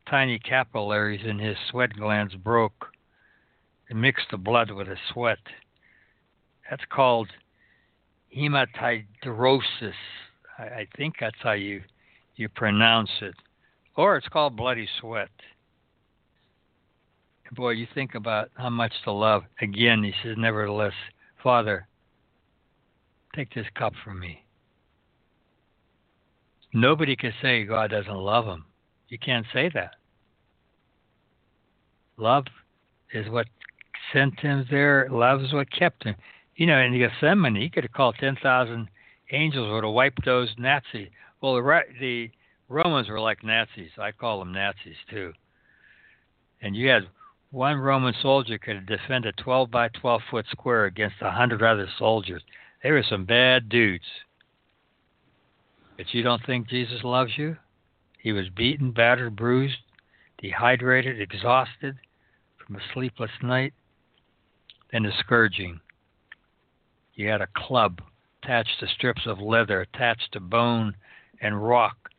tiny 0.09 0.39
capillaries 0.39 1.25
in 1.25 1.39
his 1.39 1.55
sweat 1.69 1.93
glands 1.93 2.35
broke 2.35 2.87
and 3.89 4.01
mixed 4.01 4.27
the 4.31 4.37
blood 4.37 4.71
with 4.71 4.87
the 4.87 4.97
sweat. 5.13 5.39
That's 6.69 6.83
called 6.89 7.29
hematidrosis. 8.35 9.93
I, 10.57 10.63
I 10.63 10.87
think 10.97 11.15
that's 11.19 11.35
how 11.41 11.53
you 11.53 11.81
you 12.35 12.49
pronounce 12.49 13.09
it. 13.21 13.35
Or 13.95 14.17
it's 14.17 14.27
called 14.27 14.57
bloody 14.57 14.87
sweat. 14.99 15.29
boy, 17.51 17.71
you 17.71 17.87
think 17.93 18.15
about 18.15 18.49
how 18.55 18.69
much 18.69 18.93
to 19.03 19.11
love. 19.11 19.43
Again, 19.61 20.03
he 20.03 20.13
says, 20.23 20.35
nevertheless, 20.37 20.93
Father, 21.43 21.87
take 23.35 23.53
this 23.53 23.67
cup 23.75 23.93
from 24.03 24.19
me. 24.19 24.43
Nobody 26.73 27.15
can 27.15 27.33
say 27.41 27.65
God 27.65 27.91
doesn't 27.91 28.15
love 28.15 28.45
him. 28.45 28.65
You 29.09 29.19
can't 29.19 29.45
say 29.53 29.69
that. 29.75 29.95
Love 32.17 32.45
is 33.13 33.29
what 33.29 33.47
sent 34.11 34.39
him 34.39 34.65
there. 34.71 35.07
Love 35.11 35.41
is 35.41 35.53
what 35.53 35.71
kept 35.71 36.03
him. 36.03 36.15
You 36.55 36.65
know, 36.67 36.79
in 36.79 36.97
Gethsemane, 36.97 37.55
he 37.55 37.69
could 37.69 37.83
have 37.83 37.93
called 37.93 38.15
10,000 38.19 38.87
angels 39.31 39.71
would 39.71 39.83
have 39.83 39.93
wiped 39.93 40.25
those 40.25 40.53
Nazis. 40.57 41.09
Well, 41.43 41.55
the, 41.55 41.81
the 41.99 42.31
Romans 42.69 43.09
were 43.09 43.19
like 43.19 43.43
Nazis. 43.43 43.91
I 43.99 44.13
call 44.13 44.39
them 44.39 44.53
Nazis 44.53 44.95
too. 45.09 45.33
And 46.61 46.73
you 46.73 46.87
had 46.87 47.09
one 47.51 47.79
Roman 47.79 48.13
soldier 48.21 48.57
could 48.57 48.85
defend 48.85 49.25
a 49.25 49.33
12 49.33 49.69
by 49.69 49.89
12 49.89 50.21
foot 50.31 50.45
square 50.49 50.85
against 50.85 51.17
a 51.19 51.31
hundred 51.31 51.61
other 51.61 51.89
soldiers. 51.99 52.41
They 52.81 52.91
were 52.91 53.03
some 53.03 53.25
bad 53.25 53.67
dudes. 53.67 54.05
But 55.97 56.13
you 56.13 56.23
don't 56.23 56.45
think 56.45 56.69
Jesus 56.69 57.03
loves 57.03 57.37
you? 57.37 57.57
He 58.17 58.31
was 58.31 58.47
beaten, 58.47 58.91
battered, 58.91 59.35
bruised, 59.35 59.79
dehydrated, 60.41 61.19
exhausted 61.19 61.97
from 62.65 62.77
a 62.77 62.93
sleepless 62.93 63.31
night, 63.41 63.73
then 64.93 65.05
a 65.05 65.11
scourging. 65.19 65.81
He 67.11 67.23
had 67.23 67.41
a 67.41 67.47
club 67.53 68.01
attached 68.41 68.79
to 68.79 68.87
strips 68.87 69.23
of 69.25 69.39
leather, 69.39 69.81
attached 69.81 70.31
to 70.31 70.39
bone 70.39 70.95
and 71.43 71.61
rock. 71.61 72.09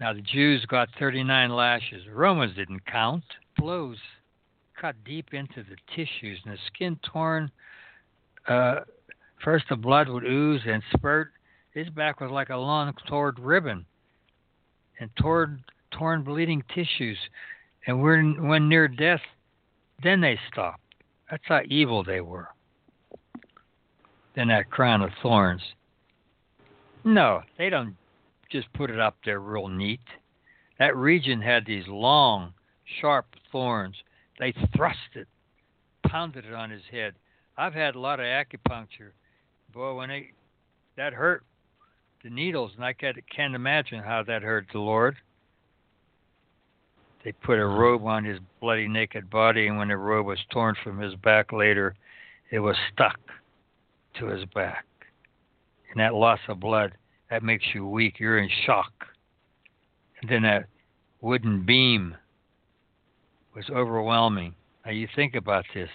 Now 0.00 0.12
the 0.12 0.20
Jews 0.20 0.64
got 0.66 0.88
39 0.98 1.50
lashes. 1.50 2.04
The 2.04 2.14
Romans 2.14 2.54
didn't 2.54 2.84
count. 2.86 3.24
Blows 3.56 3.96
cut 4.80 4.94
deep 5.04 5.32
into 5.32 5.64
the 5.64 5.76
tissues 5.94 6.38
and 6.44 6.54
the 6.54 6.58
skin 6.66 6.98
torn. 7.02 7.50
Uh, 8.46 8.80
first 9.42 9.64
the 9.68 9.76
blood 9.76 10.08
would 10.08 10.24
ooze 10.24 10.62
and 10.66 10.82
spurt 10.94 11.32
his 11.78 11.88
back 11.90 12.20
was 12.20 12.30
like 12.30 12.48
a 12.48 12.56
long, 12.56 12.92
torn 13.06 13.36
ribbon, 13.38 13.86
and 14.98 15.10
torn, 15.16 15.62
torn, 15.92 16.24
bleeding 16.24 16.64
tissues. 16.74 17.18
And 17.86 18.02
when, 18.02 18.48
when 18.48 18.68
near 18.68 18.88
death, 18.88 19.20
then 20.02 20.20
they 20.20 20.38
stopped. 20.50 20.82
That's 21.30 21.44
how 21.46 21.60
evil 21.66 22.02
they 22.02 22.20
were. 22.20 22.48
Then 24.34 24.48
that 24.48 24.70
crown 24.70 25.02
of 25.02 25.10
thorns. 25.22 25.62
No, 27.08 27.40
they 27.56 27.70
don't 27.70 27.96
just 28.50 28.70
put 28.74 28.90
it 28.90 29.00
up 29.00 29.16
there 29.24 29.40
real 29.40 29.68
neat. 29.68 30.02
That 30.78 30.94
region 30.94 31.40
had 31.40 31.64
these 31.64 31.88
long, 31.88 32.52
sharp 33.00 33.24
thorns. 33.50 33.96
They 34.38 34.52
thrust 34.76 34.98
it, 35.14 35.26
pounded 36.06 36.44
it 36.44 36.52
on 36.52 36.68
his 36.68 36.82
head. 36.90 37.14
I've 37.56 37.72
had 37.72 37.94
a 37.94 37.98
lot 37.98 38.20
of 38.20 38.26
acupuncture. 38.26 39.12
Boy, 39.72 39.94
when 39.94 40.10
they 40.10 40.32
that 40.98 41.14
hurt 41.14 41.44
the 42.22 42.28
needles, 42.28 42.72
and 42.76 42.84
I 42.84 42.92
can't 42.92 43.54
imagine 43.54 44.02
how 44.02 44.22
that 44.24 44.42
hurt 44.42 44.66
the 44.70 44.78
Lord. 44.78 45.16
They 47.24 47.32
put 47.32 47.58
a 47.58 47.66
robe 47.66 48.04
on 48.04 48.22
his 48.22 48.38
bloody 48.60 48.86
naked 48.86 49.30
body, 49.30 49.66
and 49.66 49.78
when 49.78 49.88
the 49.88 49.96
robe 49.96 50.26
was 50.26 50.40
torn 50.50 50.76
from 50.84 50.98
his 50.98 51.14
back 51.14 51.54
later, 51.54 51.94
it 52.50 52.58
was 52.58 52.76
stuck 52.92 53.18
to 54.18 54.26
his 54.26 54.44
back. 54.54 54.84
And 55.98 56.04
that 56.04 56.14
loss 56.14 56.38
of 56.46 56.60
blood, 56.60 56.92
that 57.28 57.42
makes 57.42 57.64
you 57.74 57.84
weak. 57.84 58.20
You're 58.20 58.38
in 58.38 58.48
shock. 58.64 58.92
And 60.20 60.30
then 60.30 60.42
that 60.42 60.66
wooden 61.20 61.66
beam 61.66 62.14
was 63.52 63.64
overwhelming. 63.68 64.54
Now 64.86 64.92
you 64.92 65.08
think 65.16 65.34
about 65.34 65.64
this. 65.74 65.88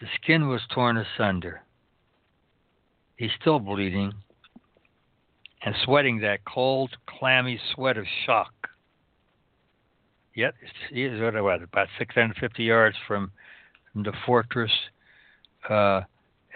The 0.00 0.06
skin 0.22 0.48
was 0.48 0.62
torn 0.72 0.96
asunder. 0.96 1.60
He's 3.16 3.28
still 3.38 3.58
bleeding 3.58 4.14
and 5.66 5.74
sweating 5.84 6.20
that 6.20 6.46
cold, 6.46 6.96
clammy 7.06 7.60
sweat 7.74 7.98
of 7.98 8.06
shock. 8.24 8.70
Yet 10.34 10.54
he 10.90 11.04
is 11.04 11.20
what, 11.20 11.34
about 11.62 11.88
650 11.98 12.64
yards 12.64 12.96
from, 13.06 13.32
from 13.92 14.02
the 14.02 14.14
fortress 14.24 14.72
uh, 15.68 16.00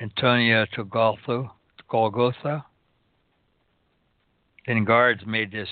Antonia 0.01 0.67
to 0.73 0.85
Golgotha. 1.95 2.65
Then 4.67 4.85
guards 4.85 5.23
made 5.25 5.53
this 5.53 5.69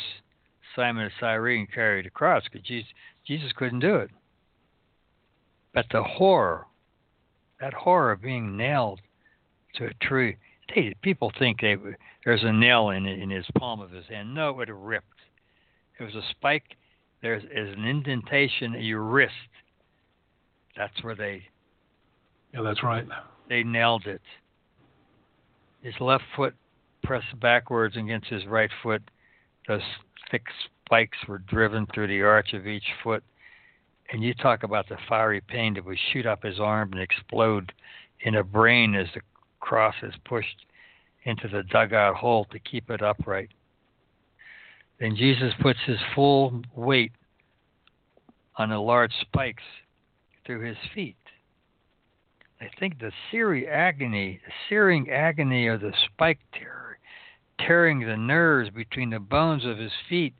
Simon 0.76 1.06
of 1.06 1.12
Cyrene 1.18 1.66
carry 1.66 2.00
the 2.00 2.10
cross 2.10 2.44
because 2.44 2.64
Jesus, 2.64 2.88
Jesus 3.26 3.50
couldn't 3.56 3.80
do 3.80 3.96
it. 3.96 4.10
But 5.74 5.86
the 5.90 6.04
horror, 6.04 6.66
that 7.60 7.74
horror 7.74 8.12
of 8.12 8.22
being 8.22 8.56
nailed 8.56 9.00
to 9.74 9.86
a 9.86 9.94
tree, 9.94 10.36
they, 10.72 10.94
people 11.02 11.32
think 11.40 11.60
they 11.60 11.76
there's 12.24 12.44
a 12.44 12.52
nail 12.52 12.90
in 12.90 13.04
in 13.06 13.28
his 13.28 13.46
palm 13.58 13.80
of 13.80 13.90
his 13.90 14.06
hand. 14.06 14.32
No, 14.32 14.50
it 14.50 14.56
would 14.56 14.68
have 14.68 14.78
ripped. 14.78 15.06
It 15.98 16.04
was 16.04 16.14
a 16.14 16.22
spike. 16.30 16.76
There's 17.20 17.42
is 17.42 17.76
an 17.76 17.84
indentation 17.84 18.76
in 18.76 18.84
your 18.84 19.02
wrist. 19.02 19.32
That's 20.76 21.02
where 21.02 21.16
they. 21.16 21.42
Yeah, 22.54 22.62
that's 22.62 22.84
right. 22.84 23.08
They 23.48 23.64
nailed 23.64 24.06
it. 24.06 24.22
His 25.82 25.94
left 26.00 26.24
foot 26.36 26.54
pressed 27.02 27.38
backwards 27.40 27.96
against 27.96 28.28
his 28.28 28.46
right 28.46 28.70
foot. 28.82 29.02
Those 29.66 29.82
thick 30.30 30.44
spikes 30.86 31.18
were 31.28 31.38
driven 31.38 31.86
through 31.86 32.06
the 32.06 32.22
arch 32.22 32.52
of 32.52 32.66
each 32.66 32.86
foot. 33.02 33.22
And 34.12 34.22
you 34.22 34.34
talk 34.34 34.62
about 34.62 34.88
the 34.88 34.98
fiery 35.08 35.40
pain 35.40 35.74
that 35.74 35.84
would 35.84 35.98
shoot 36.12 36.26
up 36.26 36.44
his 36.44 36.60
arm 36.60 36.92
and 36.92 37.00
explode 37.00 37.72
in 38.20 38.36
a 38.36 38.44
brain 38.44 38.94
as 38.94 39.08
the 39.14 39.20
cross 39.60 39.94
is 40.02 40.14
pushed 40.24 40.66
into 41.24 41.48
the 41.48 41.62
dugout 41.64 42.16
hole 42.16 42.46
to 42.46 42.58
keep 42.58 42.90
it 42.90 43.02
upright. 43.02 43.50
Then 45.00 45.16
Jesus 45.16 45.52
puts 45.60 45.78
his 45.86 45.98
full 46.14 46.62
weight 46.76 47.12
on 48.56 48.68
the 48.68 48.78
large 48.78 49.12
spikes 49.20 49.62
through 50.44 50.60
his 50.60 50.76
feet. 50.94 51.16
I 52.62 52.70
think 52.78 53.00
the 53.00 53.10
searing 53.28 53.66
agony, 53.66 54.40
searing 54.68 55.10
agony 55.10 55.66
of 55.66 55.80
the 55.80 55.92
spike 56.04 56.38
terror, 56.54 56.96
tearing 57.58 57.98
the 57.98 58.16
nerves 58.16 58.70
between 58.70 59.10
the 59.10 59.18
bones 59.18 59.64
of 59.64 59.78
his 59.78 59.90
feet, 60.08 60.32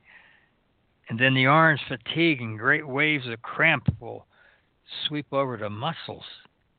and 1.08 1.18
then 1.18 1.34
the 1.34 1.48
orange 1.48 1.80
fatigue 1.88 2.40
and 2.40 2.56
great 2.56 2.86
waves 2.86 3.26
of 3.26 3.42
cramp 3.42 3.88
will 3.98 4.26
sweep 5.04 5.26
over 5.32 5.56
the 5.56 5.68
muscles, 5.68 6.22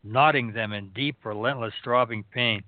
knotting 0.01 0.53
them 0.53 0.71
in 0.71 0.87
deep, 0.91 1.17
relentless, 1.25 1.73
throbbing 1.83 2.23
pain. 2.33 2.63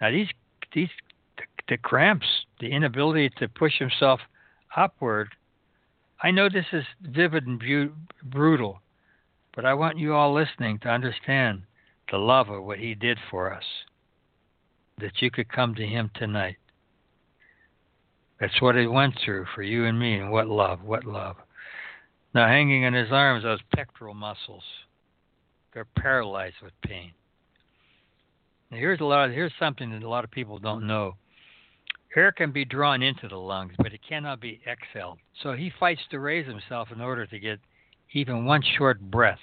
Now 0.00 0.10
these 0.10 0.30
these 0.74 0.90
the, 1.36 1.44
the 1.68 1.76
cramps, 1.78 2.26
the 2.58 2.72
inability 2.72 3.30
to 3.38 3.46
push 3.46 3.78
himself 3.78 4.18
upward. 4.76 5.28
I 6.20 6.32
know 6.32 6.48
this 6.48 6.66
is 6.72 6.84
vivid 7.02 7.46
and 7.46 7.60
bu- 7.60 7.94
brutal, 8.24 8.80
but 9.54 9.64
I 9.64 9.74
want 9.74 9.96
you 9.96 10.12
all 10.12 10.34
listening 10.34 10.80
to 10.80 10.88
understand 10.88 11.62
the 12.10 12.18
love 12.18 12.48
of 12.48 12.64
what 12.64 12.78
He 12.78 12.94
did 12.94 13.18
for 13.30 13.52
us, 13.52 13.64
that 14.98 15.20
you 15.20 15.30
could 15.30 15.48
come 15.48 15.74
to 15.74 15.86
Him 15.86 16.10
tonight. 16.14 16.56
That's 18.40 18.60
what 18.60 18.76
He 18.76 18.86
went 18.86 19.14
through 19.24 19.46
for 19.54 19.62
you 19.62 19.86
and 19.86 19.98
me, 19.98 20.14
and 20.14 20.30
what 20.30 20.46
love, 20.46 20.82
what 20.82 21.04
love. 21.04 21.36
Now, 22.34 22.46
hanging 22.46 22.84
in 22.84 22.94
His 22.94 23.10
arms, 23.10 23.44
those 23.44 23.60
pectoral 23.74 24.14
muscles, 24.14 24.62
they're 25.72 25.86
paralyzed 25.96 26.56
with 26.62 26.72
pain. 26.82 27.12
Now, 28.70 28.78
here's 28.78 29.00
a 29.00 29.04
lot. 29.04 29.30
here's 29.30 29.52
something 29.58 29.90
that 29.90 30.02
a 30.02 30.08
lot 30.08 30.24
of 30.24 30.30
people 30.30 30.58
don't 30.58 30.86
know. 30.86 31.14
Air 32.16 32.32
can 32.32 32.50
be 32.50 32.64
drawn 32.64 33.02
into 33.02 33.28
the 33.28 33.36
lungs, 33.36 33.72
but 33.78 33.92
it 33.92 34.00
cannot 34.08 34.40
be 34.40 34.60
exhaled. 34.66 35.18
So 35.42 35.52
he 35.52 35.72
fights 35.78 36.00
to 36.10 36.18
raise 36.18 36.46
himself 36.46 36.88
in 36.92 37.00
order 37.00 37.24
to 37.26 37.38
get 37.38 37.60
even 38.12 38.44
one 38.44 38.62
short 38.76 39.00
breath. 39.00 39.38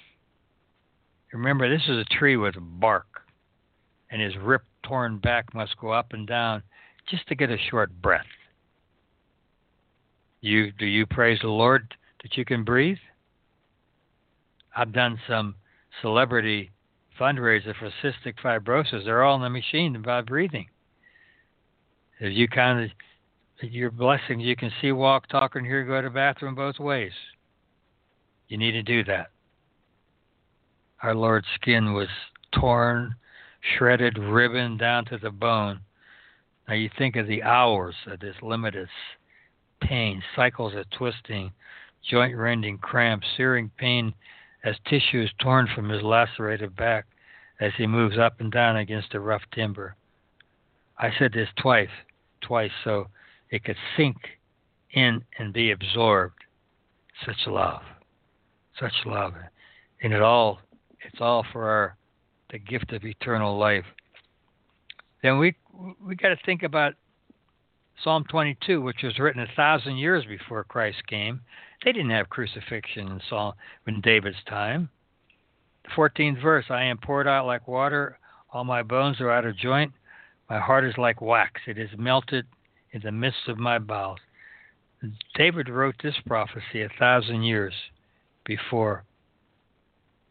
Remember, 1.32 1.68
this 1.68 1.82
is 1.88 1.98
a 1.98 2.18
tree 2.18 2.36
with 2.36 2.54
bark, 2.58 3.06
and 4.10 4.20
his 4.20 4.36
ripped, 4.36 4.64
torn 4.82 5.18
back 5.18 5.54
must 5.54 5.76
go 5.78 5.90
up 5.90 6.12
and 6.12 6.26
down 6.26 6.62
just 7.10 7.26
to 7.28 7.34
get 7.34 7.50
a 7.50 7.58
short 7.70 7.90
breath. 8.00 8.24
You 10.40 10.72
do 10.72 10.86
you 10.86 11.04
praise 11.04 11.38
the 11.42 11.48
Lord 11.48 11.94
that 12.22 12.36
you 12.36 12.44
can 12.44 12.64
breathe? 12.64 12.98
I've 14.74 14.92
done 14.92 15.18
some 15.28 15.56
celebrity 16.00 16.70
fundraiser 17.20 17.74
for 17.76 17.90
cystic 18.02 18.34
fibrosis. 18.42 19.04
They're 19.04 19.24
all 19.24 19.36
in 19.36 19.42
the 19.42 19.50
machine 19.50 19.96
about 19.96 20.26
breathing. 20.26 20.68
If 22.20 22.32
you 22.32 22.48
kind 22.48 22.84
of 22.84 22.90
your 23.60 23.90
blessings, 23.90 24.44
you 24.44 24.54
can 24.54 24.70
see, 24.80 24.92
walk, 24.92 25.26
talk, 25.28 25.56
and 25.56 25.66
hear, 25.66 25.84
go 25.84 26.00
to 26.00 26.08
the 26.08 26.14
bathroom 26.14 26.54
both 26.54 26.78
ways. 26.78 27.12
You 28.46 28.56
need 28.56 28.72
to 28.72 28.82
do 28.82 29.02
that 29.04 29.30
our 31.02 31.14
Lord's 31.14 31.46
skin 31.54 31.92
was 31.92 32.08
torn, 32.52 33.14
shredded, 33.60 34.18
ribbon 34.18 34.76
down 34.76 35.04
to 35.06 35.18
the 35.18 35.30
bone. 35.30 35.80
Now 36.66 36.74
you 36.74 36.90
think 36.98 37.16
of 37.16 37.26
the 37.26 37.42
hours 37.42 37.94
of 38.06 38.20
this 38.20 38.36
limitless 38.42 38.90
pain, 39.80 40.22
cycles 40.34 40.74
of 40.74 40.88
twisting, 40.90 41.52
joint 42.08 42.36
rending 42.36 42.78
cramps, 42.78 43.26
searing 43.36 43.70
pain 43.78 44.14
as 44.64 44.76
tissue 44.88 45.22
is 45.22 45.30
torn 45.40 45.68
from 45.74 45.88
his 45.88 46.02
lacerated 46.02 46.74
back 46.76 47.06
as 47.60 47.72
he 47.76 47.86
moves 47.86 48.18
up 48.18 48.40
and 48.40 48.52
down 48.52 48.76
against 48.76 49.12
the 49.12 49.20
rough 49.20 49.42
timber. 49.52 49.94
I 50.98 51.10
said 51.18 51.32
this 51.32 51.48
twice, 51.56 51.88
twice 52.40 52.70
so 52.84 53.08
it 53.50 53.64
could 53.64 53.76
sink 53.96 54.16
in 54.92 55.24
and 55.38 55.52
be 55.52 55.70
absorbed. 55.70 56.44
Such 57.24 57.46
love, 57.46 57.82
such 58.78 58.94
love. 59.06 59.34
And 60.02 60.12
it 60.12 60.22
all 60.22 60.60
it's 61.08 61.20
all 61.20 61.44
for 61.52 61.68
our 61.68 61.96
the 62.50 62.58
gift 62.58 62.92
of 62.92 63.04
eternal 63.04 63.58
life. 63.58 63.84
Then 65.22 65.38
we 65.38 65.54
we 66.04 66.14
got 66.14 66.28
to 66.28 66.38
think 66.46 66.62
about 66.62 66.94
Psalm 68.02 68.24
22, 68.30 68.80
which 68.80 69.02
was 69.02 69.18
written 69.18 69.42
a 69.42 69.56
thousand 69.56 69.96
years 69.96 70.24
before 70.24 70.64
Christ 70.64 70.98
came. 71.08 71.40
They 71.84 71.92
didn't 71.92 72.10
have 72.10 72.30
crucifixion 72.30 73.08
in 73.08 73.20
Psalm 73.28 73.54
in 73.86 74.00
David's 74.00 74.42
time. 74.48 74.88
The 75.84 75.90
14th 75.90 76.42
verse: 76.42 76.66
I 76.70 76.84
am 76.84 76.98
poured 76.98 77.26
out 77.26 77.46
like 77.46 77.66
water; 77.66 78.18
all 78.52 78.64
my 78.64 78.82
bones 78.82 79.20
are 79.20 79.30
out 79.30 79.44
of 79.44 79.56
joint. 79.56 79.92
My 80.48 80.58
heart 80.58 80.84
is 80.84 80.96
like 80.96 81.20
wax; 81.20 81.60
it 81.66 81.78
is 81.78 81.90
melted 81.98 82.46
in 82.92 83.02
the 83.02 83.12
midst 83.12 83.48
of 83.48 83.58
my 83.58 83.78
bowels. 83.78 84.20
David 85.34 85.68
wrote 85.68 85.94
this 86.02 86.16
prophecy 86.26 86.82
a 86.82 86.88
thousand 86.98 87.42
years 87.42 87.74
before, 88.44 89.04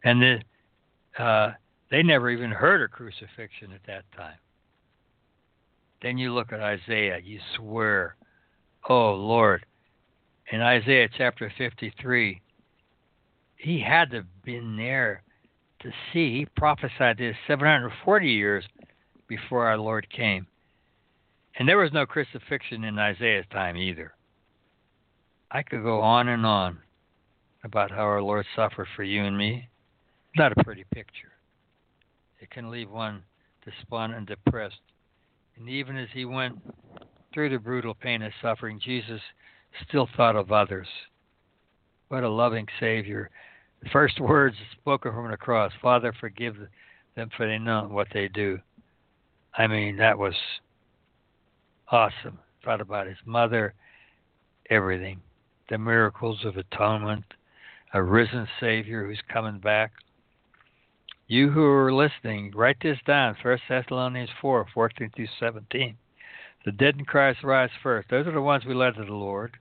and 0.04 0.22
the 0.22 0.42
uh, 1.20 1.52
they 1.90 2.04
never 2.04 2.30
even 2.30 2.52
heard 2.52 2.82
of 2.82 2.92
crucifixion 2.92 3.72
at 3.74 3.86
that 3.88 4.04
time. 4.16 4.38
Then 6.02 6.18
you 6.18 6.34
look 6.34 6.52
at 6.52 6.60
Isaiah, 6.60 7.20
you 7.24 7.40
swear, 7.56 8.16
oh 8.88 9.14
Lord. 9.14 9.66
In 10.52 10.62
Isaiah 10.62 11.10
chapter 11.18 11.52
53, 11.58 12.42
he 13.58 13.82
had 13.82 14.12
to 14.12 14.18
have 14.18 14.44
been 14.44 14.78
there 14.78 15.24
to 15.82 15.92
see. 16.12 16.40
He 16.40 16.48
prophesied 16.56 17.18
this 17.18 17.36
740 17.48 18.30
years 18.30 18.66
before 19.28 19.68
our 19.68 19.78
Lord 19.78 20.08
came. 20.10 20.48
And 21.58 21.68
there 21.68 21.78
was 21.78 21.92
no 21.92 22.06
crucifixion 22.06 22.84
in 22.84 23.00
Isaiah's 23.00 23.46
time 23.52 23.76
either. 23.76 24.14
I 25.52 25.64
could 25.64 25.82
go 25.82 26.02
on 26.02 26.28
and 26.28 26.46
on 26.46 26.80
about 27.64 27.90
how 27.90 28.04
our 28.04 28.22
Lord 28.22 28.46
suffered 28.56 28.88
for 28.96 29.04
you 29.04 29.24
and 29.24 29.38
me 29.38 29.68
not 30.38 30.58
a 30.58 30.64
pretty 30.64 30.86
picture. 30.94 31.32
It 32.40 32.50
can 32.52 32.70
leave 32.70 32.90
one 32.90 33.24
despondent 33.66 34.18
and 34.18 34.28
depressed. 34.28 34.80
And 35.58 35.68
even 35.68 35.98
as 35.98 36.10
he 36.14 36.26
went 36.26 36.60
through 37.34 37.50
the 37.50 37.58
brutal 37.58 37.94
pain 37.94 38.22
and 38.22 38.34
suffering, 38.42 38.80
Jesus 38.84 39.20
still 39.88 40.08
thought 40.16 40.36
of 40.36 40.52
others. 40.52 40.88
What 42.10 42.24
a 42.24 42.30
loving 42.30 42.68
Savior. 42.80 43.30
The 43.84 43.90
first 43.90 44.20
words 44.20 44.56
spoken 44.80 45.12
from 45.12 45.30
the 45.30 45.38
cross 45.38 45.72
Father, 45.82 46.14
forgive 46.20 46.56
them 47.16 47.30
for 47.36 47.48
they 47.48 47.58
know 47.58 47.88
what 47.90 48.08
they 48.14 48.28
do. 48.28 48.60
I 49.58 49.68
mean, 49.68 49.98
that 49.98 50.18
was 50.18 50.36
awesome. 51.92 52.40
Thought 52.64 52.82
about 52.82 53.08
his 53.08 53.18
mother, 53.26 53.74
everything. 54.70 55.22
The 55.70 55.78
miracles 55.78 56.46
of 56.46 56.58
atonement, 56.58 57.26
a 57.94 58.02
risen 58.02 58.48
Savior 58.60 59.06
who's 59.06 59.22
coming 59.32 59.60
back. 59.60 59.92
You 61.28 61.52
who 61.52 61.64
are 61.64 61.94
listening, 61.94 62.54
write 62.56 62.78
this 62.82 62.98
down. 63.06 63.36
1 63.42 63.60
Thessalonians 63.68 64.30
4, 64.42 64.66
14 64.74 65.12
through 65.14 65.28
17. 65.40 65.98
The 66.64 66.72
dead 66.72 66.96
in 66.98 67.06
Christ 67.06 67.44
rise 67.44 67.70
first. 67.84 68.10
Those 68.10 68.28
are 68.28 68.32
the 68.32 68.42
ones 68.42 68.64
we 68.66 68.74
led 68.74 68.96
to 68.96 69.04
the 69.04 69.14
Lord. 69.14 69.58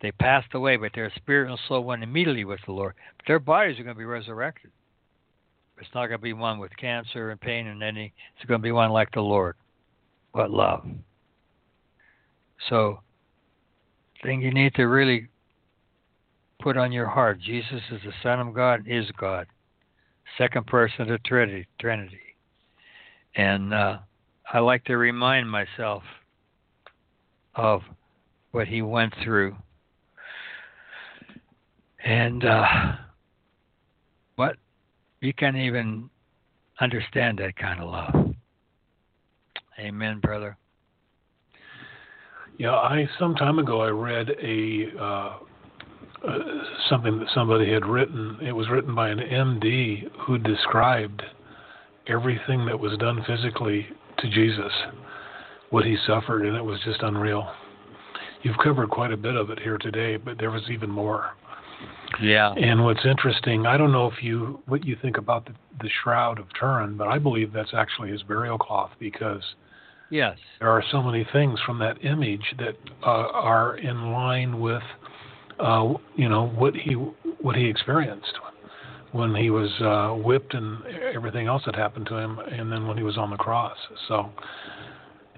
They 0.00 0.12
passed 0.12 0.54
away, 0.54 0.76
but 0.76 0.92
their 0.94 1.12
spirit 1.16 1.50
and 1.50 1.58
soul 1.66 1.82
went 1.82 2.04
immediately 2.04 2.44
with 2.44 2.60
the 2.66 2.72
Lord. 2.72 2.94
But 3.16 3.26
their 3.26 3.40
bodies 3.40 3.80
are 3.80 3.82
going 3.82 3.96
to 3.96 3.98
be 3.98 4.04
resurrected. 4.04 4.70
It's 5.78 5.90
not 5.92 6.06
going 6.06 6.18
to 6.18 6.22
be 6.22 6.34
one 6.34 6.58
with 6.58 6.76
cancer 6.76 7.30
and 7.30 7.40
pain 7.40 7.66
and 7.66 7.82
any. 7.82 8.12
It's 8.36 8.46
going 8.46 8.60
to 8.60 8.62
be 8.62 8.72
one 8.72 8.90
like 8.90 9.10
the 9.12 9.20
Lord. 9.20 9.56
What 10.32 10.50
love. 10.50 10.86
So, 12.68 13.00
thing 14.22 14.40
you 14.40 14.52
need 14.52 14.74
to 14.74 14.84
really 14.84 15.28
put 16.60 16.76
on 16.76 16.92
your 16.92 17.06
heart 17.06 17.40
Jesus 17.40 17.80
is 17.90 18.00
the 18.04 18.12
Son 18.22 18.38
of 18.38 18.54
God, 18.54 18.84
is 18.86 19.06
God 19.18 19.46
second 20.38 20.66
person 20.66 21.10
of 21.10 21.22
Trinity. 21.24 21.66
Trinity. 21.80 22.18
And 23.34 23.72
uh, 23.72 23.98
I 24.52 24.58
like 24.58 24.84
to 24.84 24.96
remind 24.96 25.50
myself 25.50 26.02
of 27.54 27.82
what 28.52 28.66
he 28.66 28.82
went 28.82 29.14
through. 29.22 29.56
And 32.04 32.44
uh, 32.44 32.92
what 34.36 34.56
you 35.20 35.32
can't 35.34 35.56
even 35.56 36.08
understand 36.80 37.38
that 37.38 37.56
kind 37.56 37.80
of 37.80 37.90
love. 37.90 38.34
Amen, 39.78 40.18
brother. 40.20 40.56
Yeah, 42.58 42.72
I 42.74 43.08
some 43.18 43.34
time 43.34 43.58
ago 43.58 43.80
I 43.80 43.88
read 43.88 44.30
a 44.42 44.86
uh, 45.00 45.38
uh, 46.26 46.38
something 46.88 47.18
that 47.18 47.28
somebody 47.34 47.72
had 47.72 47.86
written. 47.86 48.38
It 48.42 48.52
was 48.52 48.68
written 48.68 48.94
by 48.94 49.08
an 49.08 49.18
MD 49.18 50.08
who 50.26 50.38
described 50.38 51.22
everything 52.06 52.66
that 52.66 52.78
was 52.78 52.96
done 52.98 53.24
physically 53.26 53.86
to 54.18 54.28
Jesus, 54.30 54.72
what 55.70 55.84
he 55.84 55.96
suffered, 56.06 56.44
and 56.44 56.56
it 56.56 56.64
was 56.64 56.80
just 56.84 57.02
unreal. 57.02 57.50
You've 58.42 58.58
covered 58.58 58.90
quite 58.90 59.12
a 59.12 59.16
bit 59.16 59.36
of 59.36 59.50
it 59.50 59.60
here 59.60 59.78
today, 59.78 60.16
but 60.16 60.38
there 60.38 60.50
was 60.50 60.62
even 60.70 60.90
more. 60.90 61.30
Yeah. 62.20 62.52
And 62.52 62.84
what's 62.84 63.04
interesting, 63.04 63.66
I 63.66 63.76
don't 63.76 63.92
know 63.92 64.06
if 64.06 64.22
you 64.22 64.60
what 64.66 64.84
you 64.84 64.96
think 65.00 65.16
about 65.16 65.46
the, 65.46 65.52
the 65.80 65.88
shroud 66.02 66.38
of 66.38 66.46
Turin, 66.58 66.96
but 66.96 67.08
I 67.08 67.18
believe 67.18 67.52
that's 67.52 67.72
actually 67.74 68.10
his 68.10 68.22
burial 68.22 68.58
cloth 68.58 68.90
because 68.98 69.42
yes, 70.10 70.36
there 70.58 70.70
are 70.70 70.82
so 70.90 71.02
many 71.02 71.26
things 71.32 71.58
from 71.64 71.78
that 71.78 72.04
image 72.04 72.54
that 72.58 72.76
uh, 73.02 73.28
are 73.32 73.76
in 73.76 74.12
line 74.12 74.60
with 74.60 74.82
uh, 75.60 75.94
you 76.16 76.28
know 76.28 76.48
what 76.48 76.74
he 76.74 76.92
what 77.40 77.56
he 77.56 77.66
experienced 77.66 78.32
when 79.12 79.34
he 79.34 79.50
was 79.50 79.70
uh, 79.80 80.14
whipped 80.22 80.54
and 80.54 80.78
everything 81.14 81.46
else 81.48 81.62
that 81.66 81.74
happened 81.74 82.06
to 82.06 82.16
him, 82.16 82.38
and 82.38 82.70
then 82.70 82.86
when 82.86 82.96
he 82.96 83.02
was 83.02 83.18
on 83.18 83.30
the 83.30 83.36
cross. 83.36 83.76
So 84.08 84.30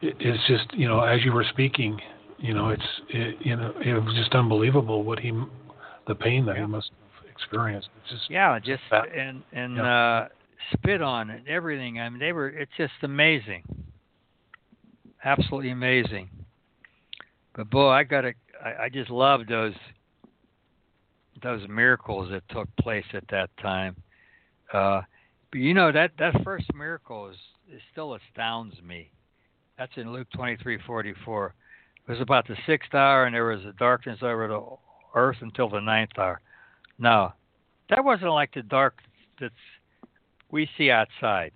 it, 0.02 0.14
it's 0.20 0.46
just 0.46 0.72
you 0.74 0.88
know, 0.88 1.00
as 1.00 1.24
you 1.24 1.32
were 1.32 1.44
speaking, 1.50 1.98
you 2.38 2.54
know, 2.54 2.68
it's 2.70 2.82
it, 3.08 3.36
you 3.40 3.56
know, 3.56 3.72
it 3.84 3.94
was 3.94 4.14
just 4.14 4.34
unbelievable 4.34 5.04
what 5.04 5.18
he, 5.20 5.32
the 6.06 6.14
pain 6.14 6.44
that 6.46 6.56
Yeah. 6.56 6.62
he 6.62 6.66
must 6.66 6.90
have 7.18 7.30
experienced. 7.30 7.88
It's 8.02 8.10
just 8.12 8.30
Yeah, 8.30 8.58
just 8.58 8.82
that- 8.90 9.12
and 9.14 9.42
and 9.52 9.76
yeah. 9.76 9.84
uh 9.84 10.28
spit 10.74 11.02
on 11.02 11.30
it, 11.30 11.42
everything. 11.48 11.98
I 12.00 12.08
mean, 12.08 12.20
they 12.20 12.32
were. 12.32 12.48
It's 12.48 12.70
just 12.76 12.92
amazing, 13.02 13.62
absolutely 15.24 15.70
amazing. 15.70 16.28
But 17.54 17.70
boy, 17.70 17.88
I 17.88 18.04
got 18.04 18.22
to. 18.22 18.32
I, 18.64 18.84
I 18.84 18.88
just 18.88 19.10
love 19.10 19.46
those 19.48 19.74
those 21.42 21.66
miracles 21.68 22.30
that 22.30 22.42
took 22.50 22.68
place 22.76 23.04
at 23.14 23.24
that 23.30 23.50
time. 23.60 23.96
Uh, 24.72 25.02
but 25.50 25.60
you 25.60 25.74
know 25.74 25.92
that 25.92 26.12
that 26.18 26.42
first 26.42 26.66
miracle 26.74 27.28
is, 27.28 27.36
is 27.72 27.80
still 27.92 28.14
astounds 28.14 28.74
me. 28.82 29.10
That's 29.78 29.92
in 29.96 30.12
Luke 30.12 30.28
twenty 30.34 30.56
three 30.56 30.78
forty 30.86 31.14
four. 31.24 31.54
It 32.06 32.10
was 32.10 32.20
about 32.20 32.48
the 32.48 32.56
sixth 32.66 32.94
hour, 32.94 33.26
and 33.26 33.34
there 33.34 33.44
was 33.44 33.64
a 33.64 33.72
darkness 33.78 34.18
over 34.22 34.48
the 34.48 34.62
earth 35.14 35.36
until 35.40 35.68
the 35.68 35.80
ninth 35.80 36.18
hour. 36.18 36.40
Now, 36.98 37.34
that 37.90 38.04
wasn't 38.04 38.30
like 38.30 38.54
the 38.54 38.62
dark 38.62 38.94
that's 39.40 39.54
we 40.50 40.68
see 40.76 40.90
outside. 40.90 41.52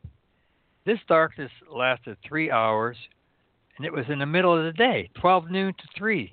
This 0.84 0.98
darkness 1.08 1.50
lasted 1.70 2.16
three 2.26 2.50
hours, 2.50 2.96
and 3.76 3.84
it 3.84 3.92
was 3.92 4.04
in 4.08 4.18
the 4.18 4.26
middle 4.26 4.56
of 4.56 4.64
the 4.64 4.72
day, 4.72 5.10
12 5.20 5.50
noon 5.50 5.74
to 5.74 5.84
3. 5.98 6.32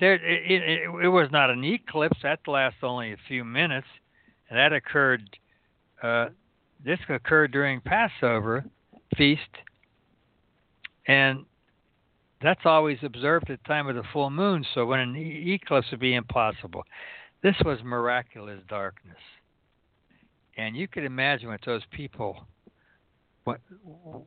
There, 0.00 0.14
it, 0.14 0.62
it, 0.62 1.04
it 1.04 1.08
was 1.08 1.28
not 1.30 1.50
an 1.50 1.62
eclipse. 1.62 2.18
That 2.22 2.40
lasted 2.46 2.84
only 2.84 3.12
a 3.12 3.16
few 3.28 3.44
minutes, 3.44 3.86
and 4.48 4.58
that 4.58 4.72
occurred. 4.72 5.22
Uh, 6.02 6.28
this 6.84 6.98
occurred 7.08 7.52
during 7.52 7.80
Passover 7.82 8.64
feast, 9.16 9.40
and 11.06 11.44
that's 12.42 12.62
always 12.64 12.98
observed 13.02 13.50
at 13.50 13.60
the 13.62 13.68
time 13.68 13.86
of 13.86 13.96
the 13.96 14.02
full 14.12 14.30
moon. 14.30 14.64
So 14.74 14.86
when 14.86 15.00
an 15.00 15.14
eclipse 15.16 15.88
would 15.90 16.00
be 16.00 16.14
impossible. 16.14 16.84
This 17.42 17.56
was 17.64 17.78
miraculous 17.82 18.60
darkness. 18.68 19.16
And 20.56 20.76
you 20.76 20.88
could 20.88 21.04
imagine 21.04 21.48
what 21.48 21.60
those 21.64 21.82
people, 21.90 22.36
when, 23.44 23.56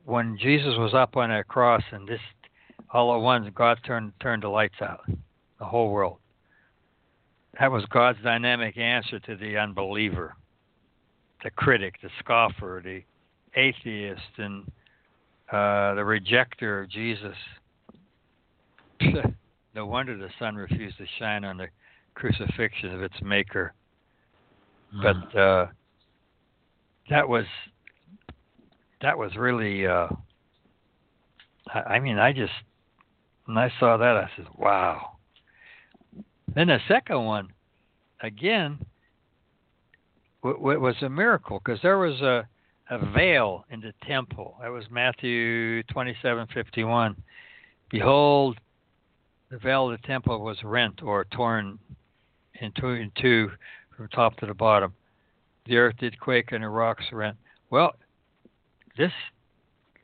when 0.04 0.38
Jesus 0.40 0.74
was 0.76 0.94
up 0.94 1.16
on 1.16 1.30
that 1.30 1.46
cross 1.46 1.82
and 1.92 2.08
this, 2.08 2.20
all 2.92 3.14
at 3.14 3.20
once, 3.20 3.48
God 3.54 3.78
turned 3.86 4.12
turned 4.20 4.42
the 4.42 4.48
lights 4.48 4.80
out, 4.80 5.04
the 5.58 5.64
whole 5.64 5.90
world. 5.90 6.18
That 7.58 7.70
was 7.70 7.84
God's 7.86 8.18
dynamic 8.22 8.76
answer 8.76 9.20
to 9.20 9.36
the 9.36 9.56
unbeliever, 9.56 10.34
the 11.42 11.50
critic, 11.50 11.94
the 12.02 12.10
scoffer, 12.18 12.82
the 12.84 13.02
atheist, 13.54 14.20
and 14.38 14.64
uh, 15.50 15.94
the 15.94 16.02
rejecter 16.02 16.82
of 16.82 16.90
Jesus. 16.90 17.36
no 19.74 19.86
wonder 19.86 20.16
the 20.16 20.30
sun 20.38 20.56
refused 20.56 20.98
to 20.98 21.06
shine 21.18 21.44
on 21.44 21.56
the 21.56 21.68
crucifixion 22.14 22.94
of 22.94 23.02
its 23.02 23.14
maker. 23.22 23.72
But 25.02 25.36
uh, 25.36 25.66
that 27.10 27.28
was 27.28 27.46
that 29.02 29.18
was 29.18 29.36
really. 29.36 29.86
Uh, 29.86 30.08
I, 31.72 31.80
I 31.80 32.00
mean, 32.00 32.18
I 32.18 32.32
just 32.32 32.52
when 33.46 33.58
I 33.58 33.70
saw 33.78 33.96
that, 33.96 34.16
I 34.16 34.30
said, 34.36 34.46
"Wow." 34.56 35.13
Then 36.54 36.68
the 36.68 36.78
second 36.88 37.24
one, 37.24 37.48
again, 38.22 38.78
w- 40.42 40.58
w- 40.58 40.80
was 40.80 40.96
a 41.02 41.08
miracle 41.08 41.60
because 41.64 41.80
there 41.82 41.98
was 41.98 42.20
a 42.20 42.46
a 42.90 42.98
veil 43.12 43.64
in 43.70 43.80
the 43.80 43.94
temple. 44.06 44.58
That 44.60 44.68
was 44.68 44.84
Matthew 44.90 45.82
twenty-seven 45.84 46.48
fifty-one. 46.52 47.16
Behold, 47.90 48.58
the 49.50 49.56
veil 49.56 49.90
of 49.90 50.00
the 50.00 50.06
temple 50.06 50.40
was 50.44 50.62
rent 50.62 51.02
or 51.02 51.24
torn 51.24 51.78
in 52.60 52.72
two, 52.72 52.88
in 52.88 53.10
two 53.20 53.50
from 53.96 54.08
top 54.08 54.36
to 54.36 54.46
the 54.46 54.54
bottom. 54.54 54.92
The 55.64 55.78
earth 55.78 55.96
did 55.98 56.20
quake 56.20 56.52
and 56.52 56.62
the 56.62 56.68
rocks 56.68 57.04
rent. 57.10 57.38
Well, 57.70 57.94
this 58.98 59.12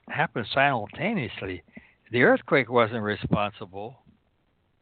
happened 0.08 0.46
simultaneously. 0.54 1.62
The 2.10 2.22
earthquake 2.22 2.70
wasn't 2.70 3.02
responsible 3.02 3.98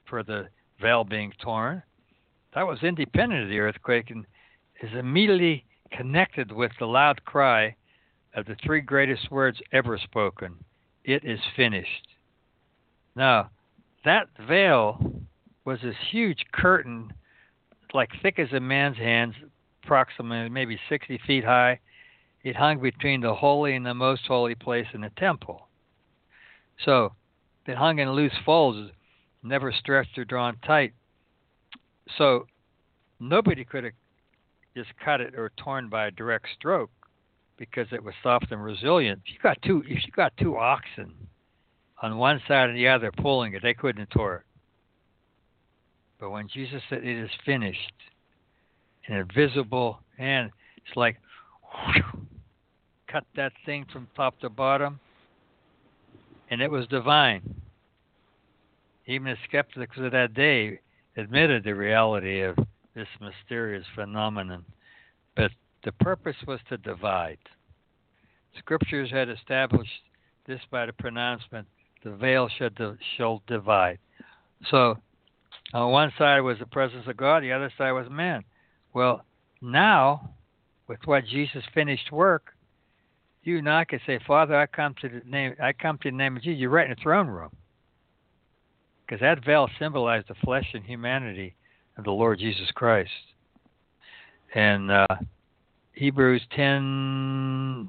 for 0.07 0.23
the 0.23 0.49
veil 0.81 1.05
being 1.05 1.33
torn. 1.43 1.83
That 2.55 2.67
was 2.67 2.83
independent 2.83 3.45
of 3.45 3.49
the 3.49 3.59
earthquake 3.59 4.11
and 4.11 4.27
is 4.83 4.91
immediately 4.97 5.65
connected 5.93 6.53
with 6.53 6.73
the 6.79 6.87
loud 6.87 7.25
cry 7.25 7.75
of 8.35 8.47
the 8.47 8.57
three 8.65 8.81
greatest 8.81 9.31
words 9.31 9.59
ever 9.73 9.99
spoken 9.99 10.57
It 11.05 11.25
is 11.25 11.41
finished. 11.57 12.09
Now, 13.17 13.51
that 14.05 14.29
veil 14.47 15.23
was 15.65 15.81
this 15.83 15.97
huge 16.11 16.45
curtain, 16.53 17.13
like 17.93 18.11
thick 18.23 18.39
as 18.39 18.53
a 18.53 18.61
man's 18.61 18.97
hands, 18.97 19.35
approximately 19.83 20.49
maybe 20.49 20.79
60 20.89 21.21
feet 21.27 21.45
high. 21.45 21.81
It 22.45 22.57
hung 22.57 22.81
between 22.81 23.21
the 23.21 23.35
holy 23.35 23.75
and 23.75 23.85
the 23.85 23.95
most 23.95 24.23
holy 24.27 24.55
place 24.55 24.87
in 24.95 25.01
the 25.01 25.11
temple. 25.17 25.67
So 26.85 27.13
it 27.67 27.77
hung 27.77 27.99
in 27.99 28.13
loose 28.13 28.33
folds, 28.45 28.93
never 29.43 29.73
stretched 29.73 30.19
or 30.19 30.25
drawn 30.25 30.57
tight. 30.65 30.93
So 32.17 32.47
nobody 33.21 33.65
could 33.65 33.85
have 33.85 33.93
just 34.77 34.91
cut 35.05 35.21
it 35.21 35.35
or 35.35 35.51
torn 35.57 35.89
by 35.89 36.07
a 36.07 36.11
direct 36.11 36.47
stroke 36.57 36.91
because 37.57 37.89
it 37.93 38.03
was 38.03 38.15
soft 38.23 38.51
and 38.51 38.63
resilient. 38.63 39.21
If 39.27 39.35
you 39.35 39.39
got 39.43 39.61
two, 39.63 39.83
if 39.87 40.07
you 40.07 40.13
got 40.13 40.37
two 40.37 40.57
oxen 40.57 41.13
on 42.01 42.17
one 42.17 42.41
side 42.47 42.71
and 42.71 42.79
the 42.79 42.89
other 42.89 43.11
pulling 43.11 43.55
it, 43.55 43.63
they 43.63 43.75
couldn't 43.75 44.01
have 44.01 44.11
tore 44.11 44.37
it. 44.37 44.43
But 46.21 46.31
when 46.31 46.49
Jesus 46.49 46.83
said 46.89 47.05
it 47.05 47.25
is 47.25 47.31
finished, 47.45 47.93
in 49.09 49.17
invisible 49.17 49.35
visible 49.35 49.99
hand, 50.19 50.51
it's 50.77 50.97
like 50.97 51.17
whew, 51.63 52.27
cut 53.11 53.25
that 53.37 53.53
thing 53.65 53.87
from 53.93 54.09
top 54.15 54.39
to 54.41 54.49
bottom, 54.49 55.01
and 56.51 56.61
it 56.61 56.71
was 56.71 56.87
divine. 56.89 57.43
Even 59.09 59.29
the 59.29 59.37
skeptics 59.49 59.97
of 59.99 60.13
that 60.13 60.35
day 60.35 60.79
admitted 61.17 61.65
the 61.65 61.75
reality 61.75 62.43
of 62.43 62.57
this 62.95 63.09
mysterious 63.21 63.87
phenomenon, 63.95 64.65
but 65.35 65.51
the 65.83 65.93
purpose 65.93 66.37
was 66.47 66.61
to 66.69 66.77
divide. 66.77 67.39
Scriptures 68.59 69.11
had 69.11 69.31
established 69.31 69.91
this 70.47 70.61
by 70.71 70.85
the 70.85 70.93
pronouncement, 70.93 71.67
the 72.05 72.11
veil 72.11 72.49
shall, 73.17 73.43
divide. 73.47 73.99
So, 74.71 74.99
on 75.73 75.91
one 75.91 76.13
side 76.19 76.41
was 76.41 76.59
the 76.59 76.67
presence 76.67 77.07
of 77.07 77.17
God, 77.17 77.43
the 77.43 77.53
other 77.53 77.73
side 77.79 77.93
was 77.93 78.09
man. 78.11 78.45
Well, 78.93 79.25
now, 79.63 80.35
with 80.87 81.01
what 81.07 81.25
Jesus 81.25 81.65
finished 81.73 82.13
work, 82.13 82.55
you 83.43 83.59
and 83.59 83.71
I 83.71 83.85
can 83.85 84.01
say, 84.07 84.19
Father, 84.27 84.55
I 84.55 84.67
come 84.67 84.95
to 85.01 85.09
the 85.09 85.23
name, 85.25 85.55
I 85.63 85.73
come 85.73 85.99
to 86.03 86.11
the 86.11 86.17
name 86.17 86.37
of 86.37 86.43
Jesus. 86.43 86.61
You're 86.61 86.71
right 86.71 86.91
in 86.91 86.95
the 86.95 87.03
throne 87.03 87.29
room, 87.29 87.51
because 89.09 89.21
that 89.21 89.45
veil 89.45 89.69
symbolized 89.79 90.29
the 90.29 90.35
flesh 90.45 90.67
and 90.75 90.85
humanity 90.85 91.55
of 91.97 92.05
the 92.05 92.11
Lord 92.11 92.39
Jesus 92.39 92.71
Christ. 92.75 93.11
And 94.55 94.91
uh, 94.91 95.07
Hebrews 95.93 96.43
10, 96.55 97.89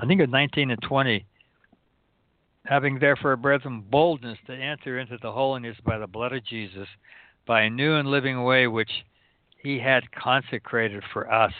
I 0.00 0.06
think 0.06 0.20
it's 0.20 0.32
19 0.32 0.70
and 0.70 0.82
20. 0.82 1.26
Having 2.64 2.98
therefore, 3.00 3.36
brethren, 3.36 3.84
boldness 3.90 4.38
to 4.46 4.54
enter 4.54 4.98
into 4.98 5.18
the 5.20 5.32
holiness 5.32 5.76
by 5.84 5.98
the 5.98 6.06
blood 6.06 6.32
of 6.32 6.44
Jesus, 6.44 6.88
by 7.46 7.62
a 7.62 7.70
new 7.70 7.96
and 7.96 8.08
living 8.08 8.42
way 8.44 8.66
which 8.66 8.90
he 9.62 9.78
had 9.78 10.10
consecrated 10.12 11.02
for 11.12 11.30
us 11.30 11.52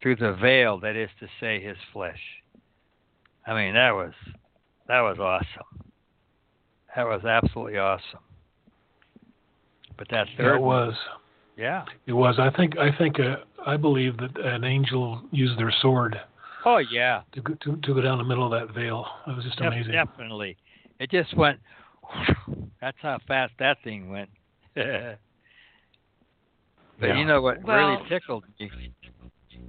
through 0.00 0.16
the 0.16 0.34
veil, 0.34 0.78
that 0.80 0.96
is 0.96 1.10
to 1.18 1.26
say, 1.40 1.60
his 1.60 1.76
flesh. 1.92 2.20
I 3.46 3.54
mean, 3.54 3.74
that 3.74 3.92
was 3.92 4.12
that 4.86 5.00
was 5.00 5.18
awesome. 5.18 5.83
That 6.96 7.06
was 7.06 7.24
absolutely 7.24 7.78
awesome. 7.78 8.20
But 9.96 10.08
that 10.10 10.26
Yeah, 10.30 10.36
third 10.36 10.56
it 10.56 10.62
was. 10.62 10.94
yeah. 11.56 11.84
It 12.06 12.12
was. 12.12 12.38
I 12.38 12.50
think. 12.50 12.76
I 12.78 12.90
think. 12.96 13.18
Uh, 13.20 13.36
I 13.66 13.76
believe 13.76 14.16
that 14.18 14.36
an 14.38 14.64
angel 14.64 15.22
used 15.30 15.58
their 15.58 15.72
sword 15.80 16.20
Oh 16.66 16.78
yeah. 16.78 17.22
to 17.32 17.40
go, 17.40 17.54
to, 17.54 17.76
to 17.76 17.94
go 17.94 18.00
down 18.02 18.18
the 18.18 18.24
middle 18.24 18.44
of 18.44 18.50
that 18.68 18.74
veil. 18.74 19.06
It 19.26 19.34
was 19.36 19.44
just 19.44 19.56
Def- 19.58 19.68
amazing. 19.68 19.92
Definitely. 19.92 20.56
It 21.00 21.10
just 21.10 21.34
went. 21.36 21.58
That's 22.80 22.96
how 23.00 23.18
fast 23.26 23.52
that 23.58 23.78
thing 23.82 24.10
went. 24.10 24.28
but 24.74 25.18
Yeah. 27.00 27.16
you 27.18 27.24
know 27.24 27.40
what 27.40 27.62
Well- 27.64 27.76
really 27.76 28.08
tickled 28.08 28.44
me? 28.60 28.70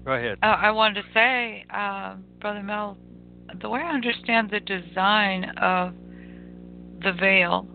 Go 0.04 0.12
ahead. 0.14 0.38
Uh, 0.44 0.48
I 0.48 0.72
wanted 0.72 1.02
to 1.04 1.08
say, 1.14 1.66
um, 1.72 2.26
Brother 2.40 2.62
Mel, 2.62 2.98
the 3.62 3.70
way 3.70 3.80
I 3.82 3.92
understand 3.94 4.50
the 4.52 4.60
design 4.60 5.46
of 5.58 5.94
the 7.06 7.14
veil 7.14 7.66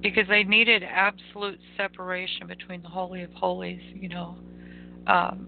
because 0.00 0.26
they 0.28 0.44
needed 0.44 0.82
absolute 0.82 1.60
separation 1.76 2.46
between 2.46 2.80
the 2.80 2.88
holy 2.88 3.22
of 3.22 3.32
holies, 3.34 3.82
you 3.94 4.08
know, 4.08 4.38
um, 5.06 5.46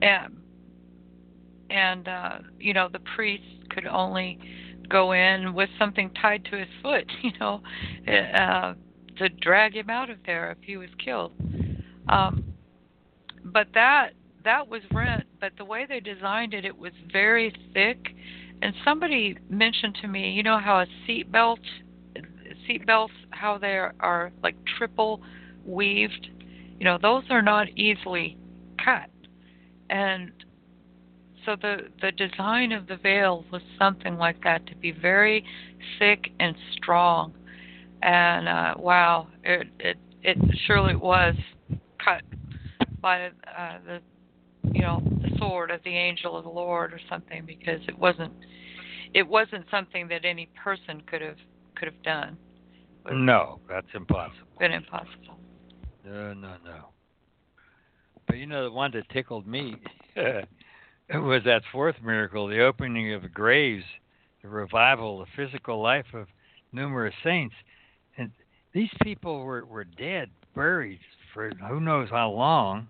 and 0.00 0.36
and 1.70 2.08
uh, 2.08 2.38
you 2.58 2.74
know 2.74 2.88
the 2.92 3.00
priest 3.14 3.44
could 3.70 3.86
only 3.86 4.38
go 4.88 5.12
in 5.12 5.54
with 5.54 5.70
something 5.78 6.10
tied 6.20 6.44
to 6.46 6.58
his 6.58 6.68
foot, 6.82 7.04
you 7.22 7.30
know, 7.38 7.62
uh, 8.08 8.74
to 9.18 9.28
drag 9.28 9.76
him 9.76 9.88
out 9.88 10.10
of 10.10 10.18
there 10.26 10.50
if 10.50 10.58
he 10.62 10.76
was 10.76 10.88
killed. 11.02 11.32
Um, 12.08 12.44
but 13.44 13.68
that 13.74 14.10
that 14.44 14.66
was 14.66 14.82
rent, 14.92 15.24
but 15.40 15.52
the 15.58 15.64
way 15.64 15.86
they 15.88 16.00
designed 16.00 16.54
it, 16.54 16.64
it 16.64 16.76
was 16.76 16.92
very 17.12 17.54
thick. 17.72 18.14
And 18.62 18.74
somebody 18.84 19.36
mentioned 19.50 19.98
to 20.02 20.08
me, 20.08 20.30
you 20.30 20.44
know 20.44 20.58
how 20.58 20.80
a 20.80 20.86
seat 21.04 21.30
belt, 21.32 21.58
seat 22.64 22.86
belts, 22.86 23.12
how 23.30 23.58
they 23.58 23.76
are 23.76 24.30
like 24.40 24.54
triple 24.78 25.20
weaved. 25.66 26.30
You 26.78 26.84
know, 26.84 26.96
those 27.02 27.24
are 27.28 27.42
not 27.42 27.68
easily 27.76 28.36
cut. 28.82 29.10
And 29.90 30.30
so 31.44 31.56
the 31.60 31.88
the 32.00 32.12
design 32.12 32.70
of 32.70 32.86
the 32.86 32.96
veil 32.96 33.44
was 33.50 33.62
something 33.80 34.16
like 34.16 34.42
that 34.44 34.64
to 34.68 34.76
be 34.76 34.92
very 34.92 35.44
thick 35.98 36.30
and 36.38 36.54
strong. 36.74 37.34
And 38.00 38.48
uh, 38.48 38.74
wow, 38.78 39.26
it 39.42 39.66
it 39.80 39.96
it 40.22 40.38
surely 40.66 40.94
was 40.94 41.34
cut 41.98 42.22
by 43.00 43.26
uh, 43.26 43.78
the 43.84 44.00
you 44.72 44.82
know 44.82 45.02
sword 45.48 45.70
of 45.70 45.82
the 45.84 45.96
angel 45.96 46.36
of 46.36 46.44
the 46.44 46.50
Lord 46.50 46.92
or 46.92 47.00
something 47.08 47.44
because 47.46 47.80
it 47.88 47.98
wasn't 47.98 48.32
it 49.14 49.26
wasn't 49.26 49.64
something 49.70 50.08
that 50.08 50.24
any 50.24 50.48
person 50.62 51.02
could 51.06 51.20
have 51.20 51.36
could 51.74 51.86
have 51.86 52.02
done. 52.02 52.36
No, 53.10 53.58
that's 53.68 53.86
impossible. 53.94 54.46
Been 54.58 54.72
impossible. 54.72 55.38
No, 56.04 56.32
no, 56.34 56.54
no. 56.64 56.88
But 58.26 58.36
you 58.36 58.46
know 58.46 58.64
the 58.64 58.70
one 58.70 58.92
that 58.92 59.08
tickled 59.10 59.46
me 59.46 59.76
it 60.16 60.48
was 61.14 61.42
that 61.44 61.62
fourth 61.70 61.96
miracle, 62.02 62.46
the 62.46 62.62
opening 62.62 63.12
of 63.12 63.22
the 63.22 63.28
graves, 63.28 63.84
the 64.42 64.48
revival, 64.48 65.18
the 65.18 65.26
physical 65.36 65.82
life 65.82 66.06
of 66.14 66.26
numerous 66.72 67.14
saints. 67.24 67.54
And 68.16 68.30
these 68.72 68.90
people 69.02 69.40
were, 69.40 69.64
were 69.64 69.84
dead, 69.84 70.30
buried 70.54 71.00
for 71.32 71.50
who 71.68 71.80
knows 71.80 72.08
how 72.10 72.30
long. 72.30 72.88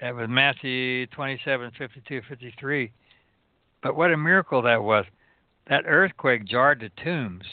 That 0.00 0.14
was 0.14 0.28
Matthew 0.28 1.06
27, 1.06 1.72
52, 1.78 2.22
53. 2.28 2.92
But 3.82 3.96
what 3.96 4.12
a 4.12 4.16
miracle 4.16 4.62
that 4.62 4.82
was. 4.82 5.06
That 5.68 5.84
earthquake 5.86 6.44
jarred 6.44 6.80
the 6.80 6.90
tombs. 7.02 7.44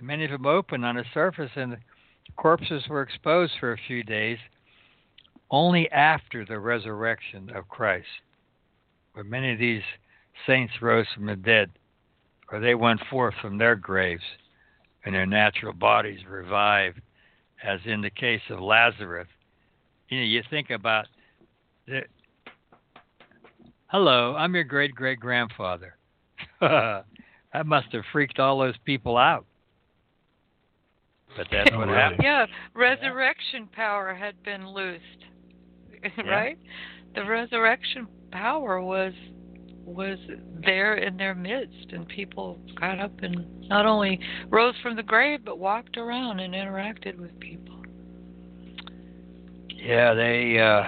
Many 0.00 0.24
of 0.24 0.32
them 0.32 0.46
opened 0.46 0.84
on 0.84 0.96
the 0.96 1.04
surface, 1.14 1.52
and 1.54 1.72
the 1.72 1.78
corpses 2.36 2.88
were 2.88 3.02
exposed 3.02 3.52
for 3.60 3.72
a 3.72 3.78
few 3.86 4.02
days, 4.02 4.38
only 5.50 5.88
after 5.92 6.44
the 6.44 6.58
resurrection 6.58 7.50
of 7.54 7.68
Christ, 7.68 8.08
where 9.12 9.24
many 9.24 9.52
of 9.52 9.60
these 9.60 9.82
saints 10.46 10.72
rose 10.82 11.06
from 11.14 11.26
the 11.26 11.36
dead, 11.36 11.70
or 12.50 12.58
they 12.58 12.74
went 12.74 13.00
forth 13.08 13.34
from 13.40 13.58
their 13.58 13.76
graves, 13.76 14.24
and 15.04 15.14
their 15.14 15.26
natural 15.26 15.72
bodies 15.72 16.20
revived, 16.28 17.00
as 17.62 17.78
in 17.84 18.00
the 18.00 18.10
case 18.10 18.42
of 18.50 18.58
Lazarus. 18.58 19.28
You 20.08 20.18
know, 20.18 20.26
you 20.26 20.42
think 20.50 20.70
about 20.70 21.06
the, 21.92 22.00
hello, 23.88 24.34
I'm 24.36 24.54
your 24.54 24.64
great 24.64 24.94
great 24.94 25.20
grandfather. 25.20 25.96
that 26.60 27.66
must 27.66 27.88
have 27.92 28.02
freaked 28.12 28.38
all 28.38 28.58
those 28.58 28.76
people 28.84 29.16
out. 29.16 29.44
But 31.36 31.46
that's 31.50 31.70
Oh, 31.72 31.78
what 31.78 31.88
really? 31.88 31.98
happened. 31.98 32.20
Yeah, 32.22 32.46
resurrection 32.74 33.68
power 33.72 34.14
had 34.14 34.42
been 34.42 34.68
loosed, 34.68 35.02
right? 36.26 36.58
The 37.14 37.24
resurrection 37.24 38.06
power 38.30 38.80
was 38.80 39.12
was 39.84 40.18
there 40.64 40.94
in 40.94 41.16
their 41.16 41.34
midst, 41.34 41.92
and 41.92 42.06
people 42.06 42.58
got 42.78 43.00
up 43.00 43.12
and 43.20 43.68
not 43.68 43.84
only 43.84 44.20
rose 44.48 44.74
from 44.82 44.94
the 44.94 45.02
grave, 45.02 45.40
but 45.44 45.58
walked 45.58 45.96
around 45.96 46.38
and 46.38 46.54
interacted 46.54 47.18
with 47.18 47.38
people. 47.40 47.82
Yeah, 49.68 50.14
they. 50.14 50.58
Uh, 50.58 50.84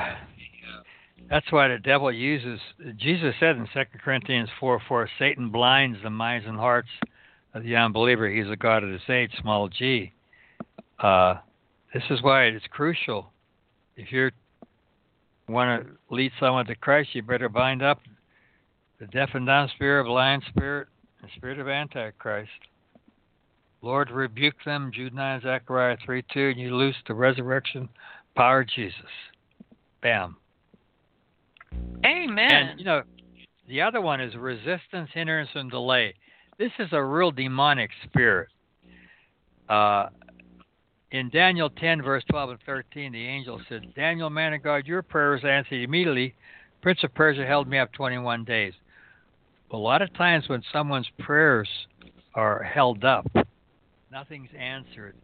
that's 1.34 1.50
why 1.50 1.66
the 1.66 1.78
devil 1.78 2.12
uses. 2.12 2.60
Jesus 2.96 3.34
said 3.40 3.56
in 3.56 3.66
Second 3.74 4.00
Corinthians 4.04 4.48
four 4.60 4.80
four, 4.86 5.08
Satan 5.18 5.50
blinds 5.50 5.98
the 6.04 6.08
minds 6.08 6.46
and 6.46 6.56
hearts 6.56 6.88
of 7.54 7.64
the 7.64 7.74
unbeliever. 7.74 8.28
He's 8.28 8.48
a 8.48 8.54
god 8.54 8.84
of 8.84 8.90
this 8.90 9.10
age, 9.10 9.32
small 9.40 9.68
g. 9.68 10.12
Uh, 11.00 11.38
this 11.92 12.04
is 12.08 12.22
why 12.22 12.44
it's 12.44 12.64
crucial. 12.70 13.32
If 13.96 14.12
you 14.12 14.30
want 15.48 15.84
to 15.84 16.14
lead 16.14 16.30
someone 16.38 16.66
to 16.66 16.76
Christ, 16.76 17.08
you 17.14 17.22
better 17.24 17.48
bind 17.48 17.82
up 17.82 17.98
the 19.00 19.08
deaf 19.08 19.30
and 19.34 19.44
dumb 19.44 19.68
spirit, 19.74 20.04
blind 20.04 20.44
spirit, 20.48 20.86
and 21.20 21.28
spirit 21.34 21.58
of 21.58 21.66
Antichrist. 21.66 22.50
Lord, 23.82 24.12
rebuke 24.12 24.54
them, 24.64 24.92
Jude 24.94 25.14
9, 25.14 25.40
Zechariah 25.40 25.96
3 26.06 26.22
2, 26.32 26.48
and 26.50 26.60
you 26.60 26.76
loose 26.76 26.94
the 27.08 27.14
resurrection 27.14 27.88
power 28.36 28.60
of 28.60 28.68
Jesus. 28.68 29.10
Bam. 30.00 30.36
Amen. 32.04 32.52
And, 32.52 32.78
you 32.78 32.84
know, 32.84 33.02
the 33.68 33.80
other 33.80 34.00
one 34.00 34.20
is 34.20 34.34
resistance, 34.36 35.10
hindrance, 35.12 35.50
and 35.54 35.70
delay. 35.70 36.14
This 36.58 36.72
is 36.78 36.88
a 36.92 37.02
real 37.02 37.30
demonic 37.30 37.90
spirit. 38.04 38.48
Uh, 39.68 40.08
in 41.10 41.30
Daniel 41.30 41.70
10, 41.70 42.02
verse 42.02 42.24
12 42.30 42.50
and 42.50 42.58
13, 42.66 43.12
the 43.12 43.26
angel 43.26 43.60
said, 43.68 43.94
Daniel, 43.94 44.28
man 44.30 44.52
of 44.52 44.62
God, 44.62 44.86
your 44.86 45.02
prayer 45.02 45.30
was 45.32 45.44
answered 45.44 45.82
immediately. 45.82 46.34
Prince 46.82 47.02
of 47.04 47.14
Persia 47.14 47.46
held 47.46 47.68
me 47.68 47.78
up 47.78 47.92
21 47.92 48.44
days. 48.44 48.72
A 49.70 49.76
lot 49.76 50.02
of 50.02 50.12
times 50.14 50.48
when 50.48 50.62
someone's 50.72 51.08
prayers 51.18 51.68
are 52.34 52.62
held 52.62 53.04
up, 53.04 53.26
nothing's 54.12 54.50
answered. 54.58 55.16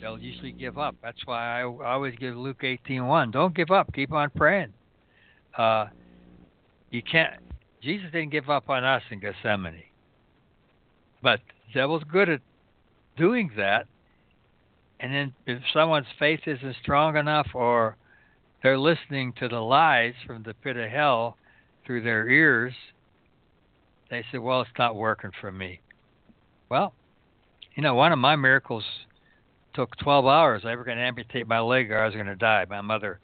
They'll 0.00 0.18
usually 0.18 0.52
give 0.52 0.78
up. 0.78 0.96
That's 1.02 1.24
why 1.24 1.60
I 1.60 1.62
always 1.62 2.14
give 2.16 2.36
Luke 2.36 2.62
18:1. 2.62 3.30
Don't 3.30 3.54
give 3.54 3.70
up. 3.70 3.92
Keep 3.94 4.12
on 4.12 4.30
praying. 4.30 4.72
Uh, 5.56 5.86
you 6.90 7.02
can't. 7.02 7.34
Jesus 7.82 8.10
didn't 8.12 8.30
give 8.30 8.50
up 8.50 8.68
on 8.68 8.84
us 8.84 9.02
in 9.10 9.20
Gethsemane, 9.20 9.82
but 11.22 11.40
the 11.66 11.80
devil's 11.80 12.04
good 12.04 12.28
at 12.28 12.40
doing 13.16 13.50
that. 13.56 13.86
And 15.00 15.14
then 15.14 15.34
if 15.46 15.62
someone's 15.72 16.06
faith 16.18 16.40
isn't 16.46 16.76
strong 16.82 17.16
enough, 17.16 17.48
or 17.54 17.96
they're 18.62 18.78
listening 18.78 19.32
to 19.40 19.48
the 19.48 19.60
lies 19.60 20.14
from 20.26 20.42
the 20.42 20.52
pit 20.54 20.76
of 20.76 20.90
hell 20.90 21.36
through 21.86 22.02
their 22.02 22.28
ears, 22.28 22.74
they 24.10 24.24
say, 24.30 24.38
"Well, 24.38 24.60
it's 24.60 24.70
not 24.78 24.94
working 24.94 25.30
for 25.40 25.50
me." 25.50 25.80
Well, 26.68 26.92
you 27.74 27.82
know, 27.82 27.94
one 27.94 28.12
of 28.12 28.18
my 28.18 28.36
miracles 28.36 28.84
took 29.72 29.96
12 29.96 30.26
hours. 30.26 30.62
I 30.64 30.74
was 30.74 30.84
going 30.84 30.98
to 30.98 31.02
amputate 31.04 31.46
my 31.46 31.60
leg, 31.60 31.90
or 31.90 31.98
I 31.98 32.06
was 32.06 32.14
going 32.14 32.26
to 32.26 32.36
die. 32.36 32.66
My 32.68 32.80
mother 32.80 33.20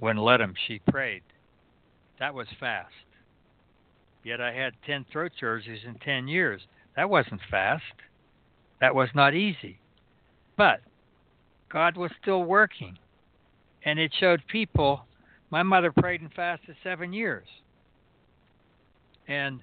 wouldn't 0.00 0.24
let 0.24 0.40
him. 0.40 0.54
She 0.66 0.80
prayed. 0.90 1.22
That 2.20 2.34
was 2.34 2.46
fast. 2.60 2.92
Yet 4.22 4.40
I 4.40 4.52
had 4.52 4.74
10 4.86 5.06
throat 5.10 5.32
surgeries 5.42 5.84
in 5.86 5.94
10 6.04 6.28
years. 6.28 6.60
That 6.94 7.08
wasn't 7.08 7.40
fast. 7.50 7.82
That 8.80 8.94
was 8.94 9.08
not 9.14 9.34
easy. 9.34 9.80
But 10.56 10.80
God 11.72 11.96
was 11.96 12.10
still 12.20 12.44
working. 12.44 12.98
And 13.84 13.98
it 13.98 14.12
showed 14.20 14.42
people. 14.46 15.06
My 15.50 15.62
mother 15.62 15.90
prayed 15.90 16.20
and 16.20 16.32
fasted 16.34 16.76
seven 16.84 17.12
years. 17.12 17.46
And 19.26 19.60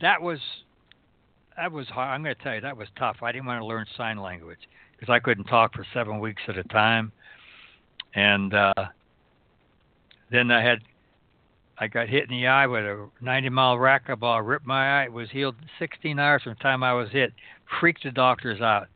that 0.00 0.20
was 0.20 0.38
that 1.56 1.70
was 1.70 1.86
hard. 1.88 2.14
I'm 2.14 2.22
going 2.22 2.34
to 2.34 2.42
tell 2.42 2.54
you 2.54 2.60
that 2.62 2.76
was 2.76 2.88
tough. 2.98 3.16
I 3.22 3.32
didn't 3.32 3.46
want 3.46 3.60
to 3.60 3.66
learn 3.66 3.84
sign 3.96 4.18
language 4.18 4.60
because 4.92 5.12
I 5.12 5.18
couldn't 5.18 5.44
talk 5.44 5.74
for 5.74 5.84
seven 5.92 6.18
weeks 6.18 6.40
at 6.48 6.56
a 6.56 6.64
time, 6.64 7.12
and 8.14 8.54
uh, 8.54 8.72
then 10.30 10.50
I 10.50 10.62
had 10.62 10.80
I 11.78 11.88
got 11.88 12.08
hit 12.08 12.24
in 12.24 12.36
the 12.36 12.46
eye 12.46 12.66
with 12.66 12.84
a 12.84 13.08
90 13.22 13.48
mile 13.48 13.76
racquetball, 13.76 14.46
ripped 14.46 14.66
my 14.66 15.00
eye. 15.00 15.04
It 15.04 15.12
was 15.12 15.30
healed 15.30 15.56
16 15.78 16.18
hours 16.18 16.42
from 16.42 16.54
the 16.54 16.62
time 16.62 16.82
I 16.82 16.92
was 16.92 17.10
hit. 17.10 17.32
Freaked 17.80 18.02
the 18.02 18.10
doctors 18.10 18.60
out. 18.60 18.88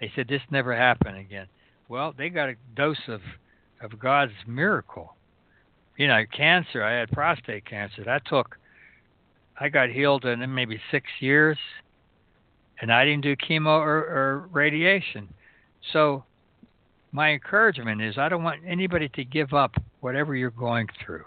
They 0.00 0.10
said 0.16 0.26
this 0.28 0.42
never 0.50 0.74
happened 0.74 1.16
again. 1.16 1.46
Well, 1.88 2.12
they 2.16 2.28
got 2.30 2.48
a 2.48 2.54
dose 2.74 3.08
of 3.08 3.20
of 3.80 3.98
God's 3.98 4.32
miracle. 4.46 5.14
You 5.96 6.08
know, 6.08 6.24
cancer. 6.36 6.82
I 6.82 6.92
had 6.98 7.10
prostate 7.12 7.66
cancer. 7.66 8.02
That 8.04 8.26
took. 8.26 8.56
I 9.60 9.68
got 9.68 9.90
healed 9.90 10.24
in 10.24 10.52
maybe 10.52 10.80
six 10.90 11.06
years 11.20 11.58
and 12.80 12.92
I 12.92 13.04
didn't 13.04 13.22
do 13.22 13.36
chemo 13.36 13.78
or, 13.78 13.98
or 13.98 14.48
radiation. 14.52 15.28
So 15.92 16.24
my 17.14 17.30
encouragement 17.30 18.02
is 18.02 18.18
I 18.18 18.28
don't 18.28 18.42
want 18.42 18.60
anybody 18.66 19.08
to 19.10 19.24
give 19.24 19.54
up 19.54 19.76
whatever 20.00 20.34
you're 20.34 20.50
going 20.50 20.88
through. 21.06 21.24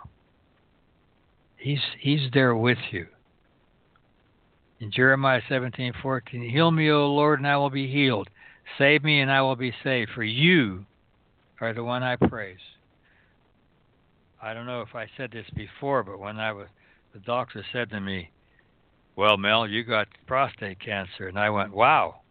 He's 1.56 1.80
he's 1.98 2.30
there 2.34 2.56
with 2.56 2.78
you. 2.92 3.08
In 4.82 4.92
Jeremiah 4.92 5.42
17:14, 5.50 6.52
heal 6.52 6.72
me, 6.72 6.92
O 6.92 7.08
Lord, 7.08 7.40
and 7.40 7.48
I 7.48 7.56
will 7.56 7.70
be 7.70 7.90
healed. 7.90 8.30
Save 8.78 9.06
me 9.06 9.22
and 9.22 9.32
I 9.32 9.42
will 9.42 9.56
be 9.56 9.74
saved, 9.82 10.12
for 10.14 10.26
you 10.26 10.86
are 11.62 11.74
the 11.74 11.86
one 11.86 12.04
I 12.04 12.18
praise. 12.18 12.60
I 14.42 14.54
don't 14.54 14.66
know 14.66 14.82
if 14.82 14.94
I 14.94 15.08
said 15.16 15.32
this 15.32 15.50
before, 15.56 16.04
but 16.04 16.20
when 16.20 16.38
I 16.38 16.52
was, 16.52 16.68
the 17.14 17.20
doctor 17.20 17.66
said 17.72 17.90
to 17.92 18.02
me, 18.02 18.30
Well, 19.16 19.38
Mel, 19.38 19.66
you 19.66 19.86
got 19.86 20.10
prostate 20.28 20.82
cancer. 20.82 21.30
And 21.30 21.40
I 21.40 21.50
went, 21.50 21.72
Wow. 21.72 22.24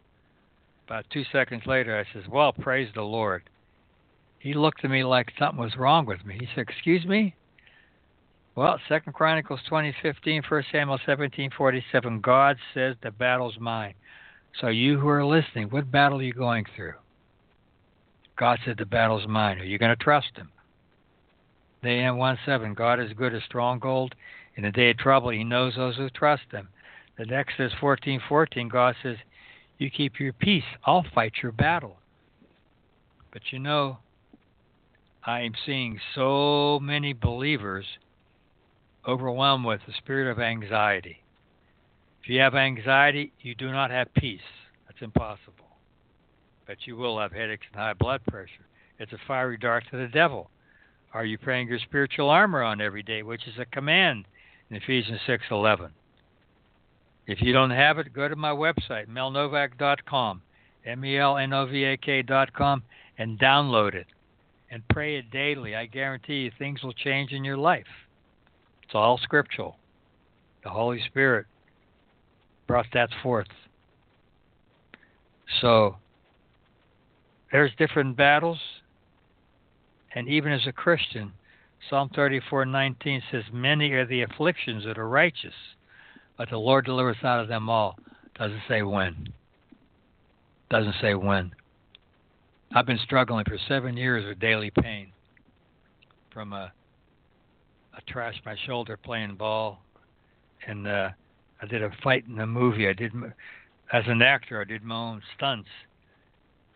About 0.87 1.05
two 1.11 1.25
seconds 1.33 1.65
later, 1.67 1.99
I 1.99 2.13
says, 2.13 2.29
Well, 2.29 2.53
praise 2.53 2.89
the 2.95 3.03
Lord. 3.03 3.43
He 4.39 4.55
looked 4.55 4.85
at 4.85 4.91
me 4.91 5.03
like 5.03 5.33
something 5.39 5.61
was 5.61 5.77
wrong 5.77 6.07
with 6.07 6.25
me. 6.25 6.37
He 6.39 6.47
said, 6.55 6.69
Excuse 6.69 7.05
me? 7.05 7.35
Well, 8.55 8.81
Second 8.89 9.13
Chronicles 9.13 9.61
20:15, 9.69 10.49
1 10.49 10.65
Samuel 10.73 10.99
17:47. 11.07 12.23
God 12.23 12.57
says 12.73 12.97
the 13.03 13.11
battle's 13.11 13.59
mine. 13.59 13.95
So 14.61 14.69
you 14.69 14.99
who 14.99 15.09
are 15.09 15.27
listening, 15.27 15.69
what 15.69 15.91
battle 15.91 16.21
are 16.21 16.23
you 16.23 16.33
going 16.33 16.65
through? 16.75 16.95
God 18.39 18.59
said 18.65 18.79
the 18.79 18.87
battle's 18.87 19.27
mine. 19.27 19.59
Are 19.59 19.65
you 19.65 19.79
going 19.79 19.95
to 19.95 20.03
trust 20.03 20.37
Him? 20.37 20.51
Nahum 21.83 22.17
1:7. 22.17 22.75
God 22.75 22.99
is 22.99 23.13
good 23.13 23.35
as 23.35 23.43
stronghold. 23.43 24.15
In 24.55 24.63
the 24.63 24.73
day 24.73 24.91
of 24.91 24.99
trouble, 24.99 25.31
He 25.31 25.45
knows 25.45 25.75
those 25.75 25.97
who 25.97 26.09
trust 26.11 26.51
Him. 26.51 26.69
Exodus 27.19 27.75
14:14. 27.81 28.71
God 28.71 28.95
says, 29.03 29.17
"You 29.79 29.91
keep 29.91 30.19
your 30.19 30.33
peace. 30.33 30.65
I'll 30.85 31.03
fight 31.03 31.43
your 31.43 31.53
battle." 31.53 32.01
But 33.33 33.53
you 33.53 33.59
know, 33.59 33.99
I'm 35.25 35.55
seeing 35.65 36.01
so 36.15 36.79
many 36.81 37.13
believers 37.13 37.99
overwhelmed 39.07 39.65
with 39.65 39.81
the 39.87 39.93
spirit 39.93 40.31
of 40.31 40.41
anxiety. 40.41 41.23
If 42.23 42.31
you 42.31 42.41
have 42.41 42.55
anxiety, 42.55 43.33
you 43.41 43.55
do 43.55 43.71
not 43.71 43.91
have 43.91 44.13
peace. 44.15 44.41
That's 44.87 45.03
impossible. 45.03 45.79
But 46.67 46.87
you 46.87 46.97
will 46.97 47.21
have 47.21 47.33
headaches 47.33 47.67
and 47.73 47.81
high 47.81 47.93
blood 47.93 48.25
pressure. 48.25 48.67
It's 48.99 49.13
a 49.13 49.19
fiery 49.29 49.59
dart 49.59 49.85
to 49.91 49.97
the 49.97 50.09
devil. 50.09 50.51
Are 51.13 51.25
you 51.25 51.39
praying 51.39 51.69
your 51.69 51.79
spiritual 51.79 52.31
armor 52.31 52.63
on 52.63 52.81
every 52.81 53.03
day, 53.03 53.23
which 53.23 53.47
is 53.47 53.59
a 53.59 53.65
command 53.65 54.27
in 54.71 54.77
Ephesians 54.77 55.21
6:11? 55.27 55.91
If 57.27 57.43
you 57.43 57.53
don't 57.53 57.71
have 57.71 57.99
it, 57.99 58.13
go 58.13 58.29
to 58.29 58.37
my 58.37 58.51
website, 58.51 59.09
melnovak.com, 59.09 60.43
M-E-L-N-O-V-A-K.com, 60.85 61.23
and 63.19 63.39
download 63.39 63.95
it 63.95 64.07
and 64.71 64.87
pray 64.89 65.17
it 65.17 65.31
daily. 65.31 65.75
I 65.75 65.87
guarantee 65.87 66.43
you 66.43 66.51
things 66.59 66.83
will 66.83 66.93
change 66.93 67.33
in 67.33 67.45
your 67.45 67.57
life. 67.57 67.87
It's 68.83 68.95
all 68.95 69.19
scriptural. 69.19 69.77
The 70.63 70.71
Holy 70.71 71.01
Spirit 71.07 71.47
brought 72.67 72.87
that 72.93 73.11
forth. 73.23 73.49
So 75.61 75.97
there's 77.53 77.73
different 77.79 78.17
battles, 78.17 78.59
and 80.15 80.29
even 80.29 80.53
as 80.53 80.67
a 80.67 80.73
Christian, 80.73 81.33
Psalm 81.89 82.09
34:19 82.11 83.23
says, 83.31 83.45
"Many 83.53 83.93
are 83.93 84.05
the 84.05 84.23
afflictions 84.23 84.85
of 84.87 84.97
the 84.97 85.05
righteous, 85.05 85.55
but 86.37 86.51
the 86.51 86.59
Lord 86.59 86.85
delivers 86.85 87.17
out 87.23 87.41
of 87.41 87.49
them 87.49 87.69
all." 87.69 87.99
Doesn't 88.39 88.63
say 88.69 88.83
when. 88.83 89.33
Doesn't 90.71 90.97
say 91.01 91.15
when. 91.15 91.55
I've 92.75 92.87
been 92.87 92.99
struggling 92.99 93.45
for 93.45 93.59
seven 93.69 93.97
years 93.97 94.27
with 94.27 94.39
daily 94.39 94.71
pain 94.71 95.13
from 96.31 96.53
a 96.53 96.73
I 97.95 98.13
trashed 98.13 98.45
my 98.45 98.57
shoulder 98.67 98.99
playing 98.99 99.37
ball, 99.37 99.81
and 100.67 100.87
uh, 100.87 101.09
I 101.63 101.67
did 101.67 101.83
a 101.83 101.91
fight 102.03 102.25
in 102.29 102.39
a 102.39 102.47
movie. 102.47 102.87
I 102.87 102.93
did 102.93 103.13
as 103.91 104.05
an 104.07 104.21
actor. 104.21 104.61
I 104.61 104.65
did 104.65 104.85
my 104.85 104.95
own 104.95 105.23
stunts, 105.35 105.71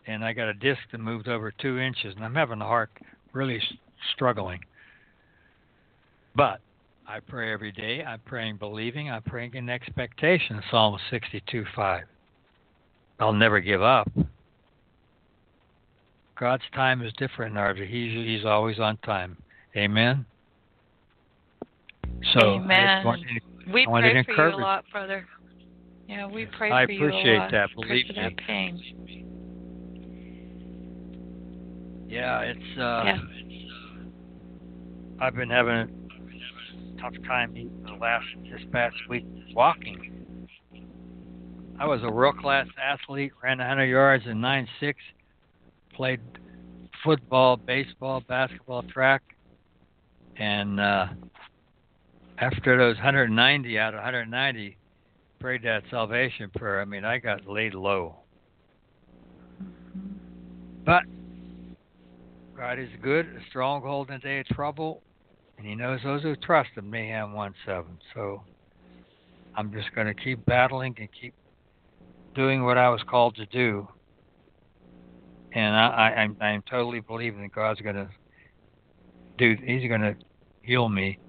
and 0.07 0.25
I 0.25 0.33
got 0.33 0.47
a 0.47 0.53
disc 0.55 0.81
that 0.91 0.97
moved 0.97 1.27
over 1.27 1.51
two 1.51 1.77
inches, 1.77 2.15
and 2.15 2.25
I'm 2.25 2.33
having 2.33 2.59
a 2.59 2.65
heart 2.65 2.89
really 3.33 3.61
struggling. 4.13 4.61
But 6.35 6.59
I 7.07 7.19
pray 7.19 7.51
every 7.51 7.71
day. 7.71 8.03
I'm 8.03 8.19
praying 8.25 8.57
believing. 8.57 9.09
I'm 9.09 9.23
praying 9.23 9.55
in 9.55 9.69
expectation. 9.69 10.61
Psalm 10.69 10.97
62:5. 11.11 12.03
I'll 13.19 13.33
never 13.33 13.59
give 13.59 13.81
up. 13.81 14.09
God's 16.39 16.63
time 16.73 17.03
is 17.03 17.13
different, 17.17 17.55
Narvi. 17.55 17.87
He's 17.87 18.13
he's 18.13 18.45
always 18.45 18.79
on 18.79 18.97
time. 18.97 19.37
Amen. 19.75 20.25
So 22.33 22.55
Amen. 22.55 23.03
To, 23.03 23.11
we 23.71 23.85
pray 23.85 24.23
for 24.23 24.49
you 24.49 24.55
a 24.55 24.57
lot, 24.57 24.85
brother. 24.91 25.27
Yeah, 26.07 26.27
we 26.27 26.45
pray 26.45 26.71
I 26.71 26.85
for 26.85 26.91
you 26.91 27.05
a 27.05 27.11
lot. 27.11 27.13
I 27.13 27.17
appreciate 27.17 27.51
that. 27.51 27.69
Believe 27.75 28.07
for 28.07 28.13
me. 28.13 28.21
that 28.21 28.37
pain. 28.47 29.27
Yeah, 32.07 32.39
it's. 32.41 32.77
Uh, 32.77 33.03
yeah. 33.05 33.17
I've 35.19 35.35
been 35.35 35.49
having 35.49 36.00
tough 37.01 37.13
time 37.25 37.51
eating 37.57 37.83
the 37.83 37.93
last 37.93 38.25
this 38.43 38.61
past 38.71 38.95
week 39.09 39.25
walking. 39.53 40.47
I 41.79 41.87
was 41.87 42.01
a 42.03 42.11
world 42.11 42.37
class 42.37 42.67
athlete, 42.81 43.31
ran 43.43 43.57
100 43.57 43.85
yards 43.85 44.25
in 44.27 44.37
9.6, 44.37 44.93
played 45.95 46.19
football, 47.03 47.57
baseball, 47.57 48.21
basketball, 48.27 48.83
track, 48.83 49.23
and 50.37 50.79
uh, 50.79 51.07
after 52.37 52.77
those 52.77 52.95
190 52.97 53.79
out 53.79 53.93
of 53.93 53.97
190, 53.97 54.77
prayed 55.39 55.63
that 55.63 55.81
salvation 55.89 56.51
prayer. 56.55 56.81
I 56.81 56.85
mean, 56.85 57.03
I 57.03 57.17
got 57.17 57.47
laid 57.47 57.73
low. 57.73 58.17
But 60.85 61.03
God 62.55 62.77
is 62.77 62.89
good, 63.01 63.25
a 63.25 63.39
stronghold 63.49 64.09
in 64.09 64.15
the 64.15 64.19
day 64.19 64.39
of 64.39 64.45
trouble, 64.47 65.01
and 65.61 65.69
He 65.69 65.75
knows 65.75 65.99
those 66.03 66.23
who 66.23 66.35
trust 66.35 66.71
Him. 66.75 66.89
Nahum 66.89 67.33
1 67.33 67.53
7. 67.65 67.85
So 68.13 68.41
I'm 69.55 69.71
just 69.71 69.93
going 69.93 70.07
to 70.07 70.13
keep 70.13 70.45
battling 70.45 70.95
and 70.99 71.07
keep 71.19 71.33
doing 72.33 72.63
what 72.63 72.77
I 72.77 72.89
was 72.89 73.01
called 73.07 73.35
to 73.35 73.45
do. 73.45 73.87
And 75.53 75.75
I, 75.75 76.29
I, 76.41 76.45
I'm, 76.45 76.63
totally 76.69 77.01
believing 77.01 77.41
that 77.41 77.53
God's 77.53 77.81
going 77.81 77.95
to 77.95 78.09
do, 79.37 79.55
He's 79.63 79.87
going 79.87 80.01
to 80.01 80.15
heal 80.63 80.89
me 80.89 81.19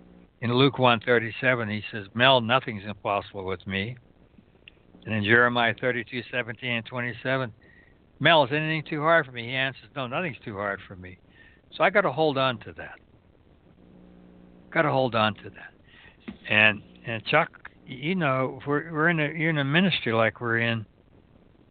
in 0.42 0.52
Luke 0.52 0.80
137, 0.80 1.68
he 1.68 1.82
says, 1.92 2.08
Mel, 2.14 2.40
nothing's 2.40 2.82
impossible 2.84 3.44
with 3.44 3.64
me. 3.64 3.96
And 5.06 5.14
in 5.14 5.22
Jeremiah 5.22 5.72
32, 5.80 6.22
17 6.32 6.68
and 6.68 6.84
27, 6.84 7.52
Mel, 8.18 8.44
is 8.44 8.50
anything 8.50 8.82
too 8.88 9.00
hard 9.00 9.24
for 9.24 9.30
me? 9.30 9.44
He 9.44 9.54
answers, 9.54 9.88
No, 9.94 10.08
nothing's 10.08 10.38
too 10.44 10.54
hard 10.54 10.80
for 10.88 10.96
me. 10.96 11.18
So 11.76 11.84
I 11.84 11.90
got 11.90 12.00
to 12.00 12.12
hold 12.12 12.38
on 12.38 12.58
to 12.60 12.72
that. 12.72 12.98
Got 14.72 14.82
to 14.82 14.90
hold 14.90 15.14
on 15.14 15.34
to 15.34 15.50
that. 15.50 16.34
And 16.48 16.82
and 17.06 17.24
Chuck, 17.26 17.50
you 17.86 18.14
know, 18.14 18.58
if 18.60 18.66
we're 18.66 18.92
we're 18.92 19.08
in 19.08 19.20
a 19.20 19.28
you're 19.28 19.50
in 19.50 19.58
a 19.58 19.64
ministry 19.64 20.12
like 20.12 20.40
we're 20.40 20.58
in, 20.58 20.86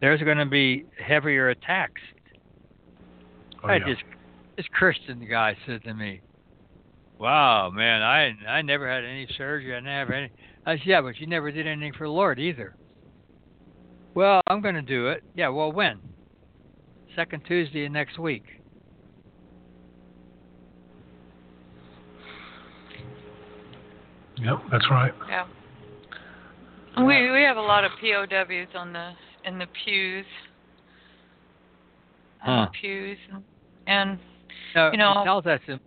there's 0.01 0.21
going 0.21 0.37
to 0.37 0.45
be 0.45 0.85
heavier 1.03 1.49
attacks. 1.49 2.01
Oh, 3.63 3.67
I 3.67 3.77
yeah. 3.77 3.87
just 3.87 4.03
this 4.57 4.65
Christian 4.71 5.27
guy 5.29 5.55
said 5.65 5.83
to 5.83 5.93
me, 5.93 6.21
Wow, 7.19 7.69
man, 7.69 8.01
I 8.01 8.33
I 8.47 8.61
never 8.61 8.91
had 8.91 9.03
any 9.03 9.27
surgery. 9.37 9.75
I 9.75 9.79
never 9.79 10.13
any. 10.13 10.31
I 10.65 10.77
said, 10.77 10.87
yeah, 10.87 11.01
but 11.01 11.17
you 11.19 11.27
never 11.27 11.51
did 11.51 11.67
anything 11.67 11.93
for 11.93 12.05
the 12.05 12.11
Lord 12.11 12.39
either. 12.39 12.75
Well, 14.13 14.41
I'm 14.47 14.61
going 14.61 14.75
to 14.75 14.81
do 14.81 15.07
it. 15.07 15.23
Yeah, 15.35 15.49
well, 15.49 15.71
when? 15.71 15.99
Second 17.15 17.43
Tuesday 17.47 17.85
of 17.85 17.91
next 17.91 18.19
week. 18.19 18.43
Yep, 24.41 24.57
that's 24.71 24.89
right. 24.89 25.13
Yeah. 25.29 25.45
We 26.97 27.31
we 27.31 27.41
have 27.43 27.57
a 27.57 27.61
lot 27.61 27.83
of 27.85 27.91
POWs 28.01 28.75
on 28.75 28.91
the 28.93 29.11
in 29.45 29.57
the 29.59 29.67
pews. 29.85 30.25
Huh. 32.39 32.65
the 32.65 32.79
pews 32.79 33.17
and, 33.31 33.43
and 33.85 34.19
No, 34.75 34.91
You 34.91 34.97
know- 34.97 35.21
it 35.21 35.25
tells 35.25 35.45
us 35.45 35.59
in 35.67 35.79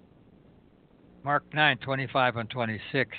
Mark 1.24 1.42
9, 1.52 1.78
25 1.78 2.36
and 2.36 2.48
26. 2.50 3.10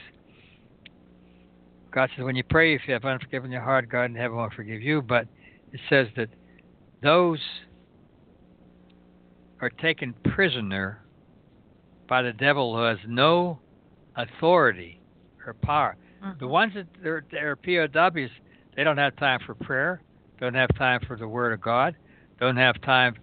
God 1.91 2.09
says, 2.15 2.23
when 2.23 2.35
you 2.35 2.43
pray, 2.43 2.75
if 2.75 2.81
you 2.87 2.93
have 2.93 3.03
unforgiven 3.03 3.51
your 3.51 3.61
heart, 3.61 3.89
God 3.89 4.05
in 4.05 4.15
heaven 4.15 4.37
will 4.37 4.49
forgive 4.55 4.81
you. 4.81 5.01
But 5.01 5.27
it 5.73 5.79
says 5.89 6.07
that 6.15 6.29
those 7.01 7.39
are 9.59 9.69
taken 9.69 10.13
prisoner 10.33 11.01
by 12.07 12.21
the 12.21 12.33
devil 12.33 12.75
who 12.75 12.83
has 12.83 12.99
no 13.07 13.59
authority 14.15 14.99
or 15.45 15.53
power. 15.53 15.95
The 16.21 16.27
mm-hmm. 16.27 16.47
ones 16.47 16.73
that 16.75 16.87
they're, 17.03 17.25
they're 17.31 17.55
POWs, 17.55 18.29
they 18.75 18.83
don't 18.83 18.97
have 18.97 19.15
time 19.17 19.39
for 19.45 19.53
prayer, 19.55 20.01
don't 20.39 20.55
have 20.55 20.75
time 20.77 21.01
for 21.07 21.17
the 21.17 21.27
Word 21.27 21.53
of 21.53 21.61
God, 21.61 21.95
don't 22.39 22.57
have 22.57 22.81
time 22.81 23.15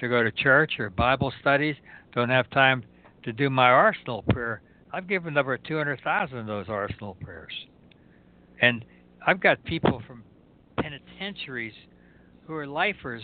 to 0.00 0.08
go 0.08 0.22
to 0.22 0.30
church 0.32 0.74
or 0.78 0.90
Bible 0.90 1.32
studies, 1.40 1.76
don't 2.14 2.30
have 2.30 2.48
time 2.50 2.84
to 3.24 3.32
do 3.32 3.50
my 3.50 3.68
arsenal 3.68 4.22
prayer. 4.22 4.62
I've 4.92 5.06
given 5.06 5.36
over 5.36 5.56
200,000 5.58 6.38
of 6.38 6.46
those 6.46 6.66
arsenal 6.68 7.16
prayers. 7.20 7.52
And 8.60 8.84
I've 9.26 9.40
got 9.40 9.62
people 9.64 10.02
from 10.06 10.24
penitentiaries 10.80 11.74
who 12.46 12.54
are 12.54 12.66
lifers 12.66 13.22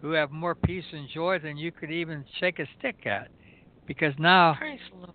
who 0.00 0.12
have 0.12 0.30
more 0.30 0.54
peace 0.54 0.84
and 0.92 1.08
joy 1.12 1.38
than 1.38 1.56
you 1.56 1.72
could 1.72 1.90
even 1.90 2.24
shake 2.38 2.58
a 2.58 2.66
stick 2.78 3.06
at. 3.06 3.28
Because 3.86 4.14
now 4.18 4.54
Praise 4.58 4.78
the 4.90 4.98
Lord. 4.98 5.12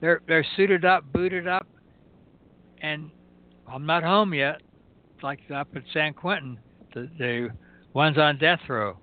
they're 0.00 0.20
they're 0.28 0.46
suited 0.56 0.84
up, 0.84 1.04
booted 1.12 1.48
up, 1.48 1.66
and 2.80 3.10
I'm 3.68 3.86
not 3.86 4.02
home 4.02 4.34
yet. 4.34 4.60
Like 5.22 5.40
up 5.54 5.68
at 5.76 5.82
San 5.92 6.14
Quentin, 6.14 6.58
the 6.94 7.08
the 7.18 7.50
ones 7.92 8.18
on 8.18 8.38
death 8.38 8.60
row. 8.68 8.96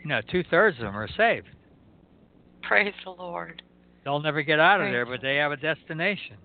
You 0.00 0.08
know, 0.08 0.20
two 0.30 0.44
thirds 0.50 0.78
of 0.78 0.84
them 0.84 0.96
are 0.96 1.08
saved. 1.16 1.48
Praise 2.62 2.94
the 3.04 3.10
Lord. 3.10 3.62
They'll 4.04 4.20
never 4.20 4.42
get 4.42 4.60
out 4.60 4.80
of 4.80 4.90
there, 4.90 5.04
but 5.04 5.20
they 5.20 5.36
have 5.36 5.52
a 5.52 5.56
destination. 5.56 6.36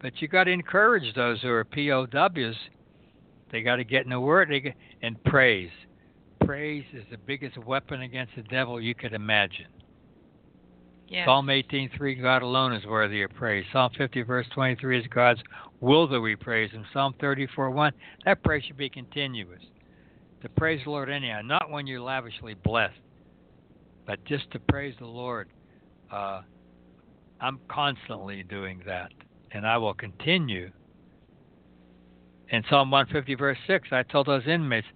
But 0.00 0.20
you 0.20 0.28
got 0.28 0.44
to 0.44 0.50
encourage 0.50 1.14
those 1.14 1.42
who 1.42 1.50
are 1.50 1.64
POWs. 1.64 2.56
They 3.50 3.62
got 3.62 3.76
to 3.76 3.84
get 3.84 4.04
in 4.04 4.10
the 4.10 4.20
Word 4.20 4.50
and 5.02 5.24
praise. 5.24 5.70
Praise 6.44 6.84
is 6.92 7.04
the 7.10 7.18
biggest 7.18 7.58
weapon 7.58 8.02
against 8.02 8.36
the 8.36 8.42
devil 8.42 8.80
you 8.80 8.94
could 8.94 9.12
imagine. 9.12 9.66
Psalm 11.24 11.48
18:3, 11.48 12.20
God 12.20 12.42
alone 12.42 12.72
is 12.72 12.84
worthy 12.84 13.22
of 13.22 13.30
praise. 13.34 13.64
Psalm 13.72 13.90
50, 13.96 14.22
verse 14.22 14.46
23 14.54 15.00
is 15.00 15.06
God's 15.08 15.40
will 15.80 16.08
that 16.08 16.20
we 16.20 16.34
praise 16.36 16.70
Him. 16.72 16.84
Psalm 16.92 17.14
34:1, 17.20 17.92
that 18.24 18.42
praise 18.42 18.64
should 18.64 18.76
be 18.76 18.88
continuous. 18.88 19.62
To 20.42 20.48
praise 20.50 20.82
the 20.84 20.90
Lord 20.90 21.08
anyhow, 21.08 21.40
not 21.42 21.70
when 21.70 21.86
you're 21.86 22.00
lavishly 22.00 22.54
blessed, 22.54 22.98
but 24.06 24.24
just 24.24 24.50
to 24.52 24.58
praise 24.58 24.94
the 24.98 25.06
Lord. 25.06 25.48
Uh, 26.10 26.42
I'm 27.40 27.60
constantly 27.68 28.42
doing 28.42 28.82
that, 28.86 29.12
and 29.52 29.66
I 29.66 29.76
will 29.78 29.94
continue. 29.94 30.70
In 32.50 32.62
Psalm 32.70 32.90
150, 32.90 33.34
verse 33.34 33.58
6, 33.66 33.88
I 33.90 34.02
told 34.04 34.26
those 34.26 34.46
inmates, 34.46 34.86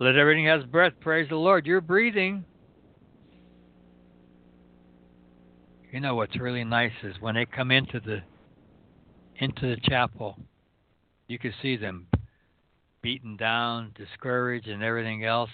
let 0.00 0.16
everything 0.16 0.46
has 0.46 0.64
breath 0.64 0.92
praise 1.00 1.28
the 1.28 1.36
Lord. 1.36 1.66
You're 1.66 1.80
breathing. 1.80 2.44
You 5.92 5.98
know 5.98 6.14
what's 6.14 6.38
really 6.38 6.62
nice 6.62 6.92
is 7.02 7.16
when 7.20 7.34
they 7.34 7.46
come 7.46 7.72
into 7.72 7.98
the 7.98 8.20
into 9.36 9.74
the 9.74 9.80
chapel, 9.82 10.38
you 11.26 11.38
can 11.38 11.52
see 11.60 11.76
them 11.76 12.06
beaten 13.02 13.36
down, 13.36 13.92
discouraged, 13.96 14.68
and 14.68 14.82
everything 14.82 15.24
else. 15.24 15.50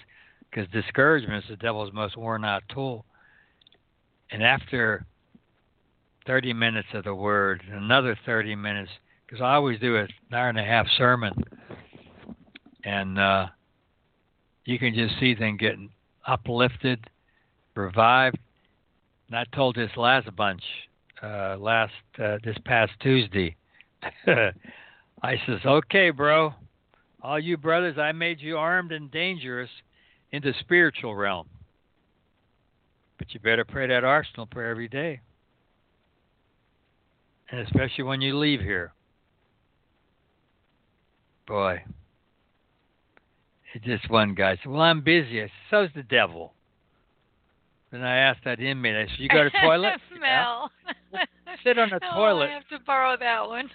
Because 0.49 0.69
discouragement 0.71 1.43
is 1.43 1.49
the 1.49 1.55
devil's 1.55 1.91
most 1.91 2.17
worn 2.17 2.45
out 2.45 2.63
tool. 2.69 3.05
And 4.31 4.43
after 4.43 5.05
30 6.27 6.53
minutes 6.53 6.89
of 6.93 7.05
the 7.05 7.15
word, 7.15 7.63
another 7.71 8.17
30 8.25 8.55
minutes, 8.55 8.91
because 9.25 9.41
I 9.41 9.55
always 9.55 9.79
do 9.79 9.97
an 9.97 10.07
hour 10.31 10.49
and 10.49 10.59
a 10.59 10.63
half 10.63 10.85
sermon, 10.97 11.33
and 12.83 13.17
uh, 13.17 13.47
you 14.65 14.77
can 14.77 14.93
just 14.93 15.19
see 15.19 15.33
them 15.33 15.57
getting 15.57 15.89
uplifted, 16.25 17.09
revived. 17.75 18.37
And 19.27 19.37
I 19.37 19.43
told 19.53 19.75
this 19.75 19.91
last 19.97 20.33
bunch 20.35 20.63
uh, 21.21 21.57
last 21.59 21.93
uh, 22.21 22.37
this 22.43 22.57
past 22.65 22.91
Tuesday. 23.01 23.55
I 24.27 25.35
says, 25.45 25.59
"Okay, 25.65 26.11
bro, 26.11 26.53
all 27.21 27.39
you 27.39 27.57
brothers, 27.57 27.97
I 27.97 28.11
made 28.11 28.39
you 28.39 28.57
armed 28.57 28.91
and 28.91 29.11
dangerous 29.11 29.69
in 30.31 30.41
the 30.41 30.53
spiritual 30.59 31.15
realm, 31.15 31.47
but 33.17 33.33
you 33.33 33.39
better 33.39 33.65
pray 33.65 33.87
that 33.87 34.03
arsenal 34.03 34.45
prayer 34.45 34.69
every 34.69 34.87
day, 34.87 35.19
and 37.49 37.61
especially 37.61 38.03
when 38.03 38.21
you 38.21 38.37
leave 38.37 38.61
here." 38.61 38.93
Boy, 41.47 41.83
just 43.83 44.09
one 44.09 44.35
guy 44.35 44.55
said, 44.57 44.71
"Well, 44.71 44.81
I'm 44.81 45.01
busy." 45.01 45.49
"So's 45.69 45.89
the 45.95 46.03
devil." 46.03 46.53
Then 47.91 48.03
I 48.03 48.17
asked 48.17 48.41
that 48.45 48.59
inmate, 48.59 48.95
I 48.95 49.05
said, 49.09 49.19
You 49.19 49.29
got 49.29 49.45
a 49.47 49.49
toilet? 49.63 49.93
Smell. 50.17 50.71
Yeah. 51.13 51.23
Sit 51.63 51.79
on 51.79 51.89
the 51.89 51.99
oh, 52.11 52.15
toilet. 52.15 52.49
I 52.49 52.53
have 52.53 52.67
to 52.69 52.79
borrow 52.85 53.15
that 53.17 53.47
one. 53.47 53.69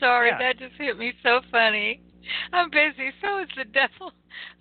Sorry, 0.00 0.28
Yeah. 0.30 0.38
that 0.38 0.58
just 0.58 0.74
hit 0.76 0.98
me 0.98 1.12
so 1.22 1.40
funny. 1.50 2.00
I'm 2.52 2.68
busy. 2.70 3.10
So 3.22 3.40
is 3.40 3.48
the 3.56 3.64
devil. 3.64 4.12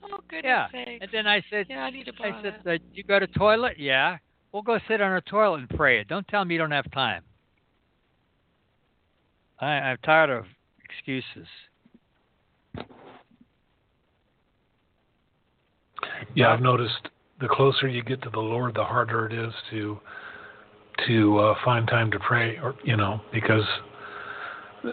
Oh 0.04 0.20
goodness 0.30 0.44
Yeah. 0.46 0.68
sakes. 0.72 1.00
And 1.02 1.10
then 1.12 1.28
I 1.28 1.44
said, 1.50 1.66
Yeah, 1.70 1.80
I 1.84 1.90
need 1.90 2.06
to 2.06 2.14
borrow 2.14 2.38
I 2.38 2.42
said, 2.42 2.56
that. 2.64 2.72
uh, 2.76 2.78
You 2.94 3.04
got 3.04 3.24
a 3.24 3.28
toilet? 3.28 3.78
Yeah. 3.80 4.18
We'll 4.52 4.62
go 4.62 4.80
sit 4.88 5.02
on 5.02 5.14
a 5.14 5.22
toilet 5.22 5.60
and 5.60 5.70
pray 5.70 6.00
it. 6.00 6.08
Don't 6.08 6.28
tell 6.28 6.46
me 6.46 6.54
you 6.56 6.60
don't 6.60 6.72
have 6.72 6.90
time. 6.92 7.24
I, 9.60 9.66
I'm 9.66 9.98
tired 10.04 10.30
of 10.30 10.46
excuses. 10.84 11.48
Yeah, 16.36 16.54
I've 16.54 16.62
noticed 16.62 17.10
the 17.40 17.48
closer 17.48 17.88
you 17.88 18.04
get 18.04 18.22
to 18.24 18.30
the 18.30 18.40
Lord, 18.40 18.76
the 18.76 18.84
harder 18.84 19.28
it 19.28 19.34
is 19.34 19.54
to 19.72 20.00
to 21.08 21.38
uh, 21.38 21.56
find 21.64 21.88
time 21.88 22.10
to 22.12 22.20
pray, 22.20 22.58
or 22.58 22.76
you 22.84 22.98
know, 22.98 23.22
because 23.32 23.66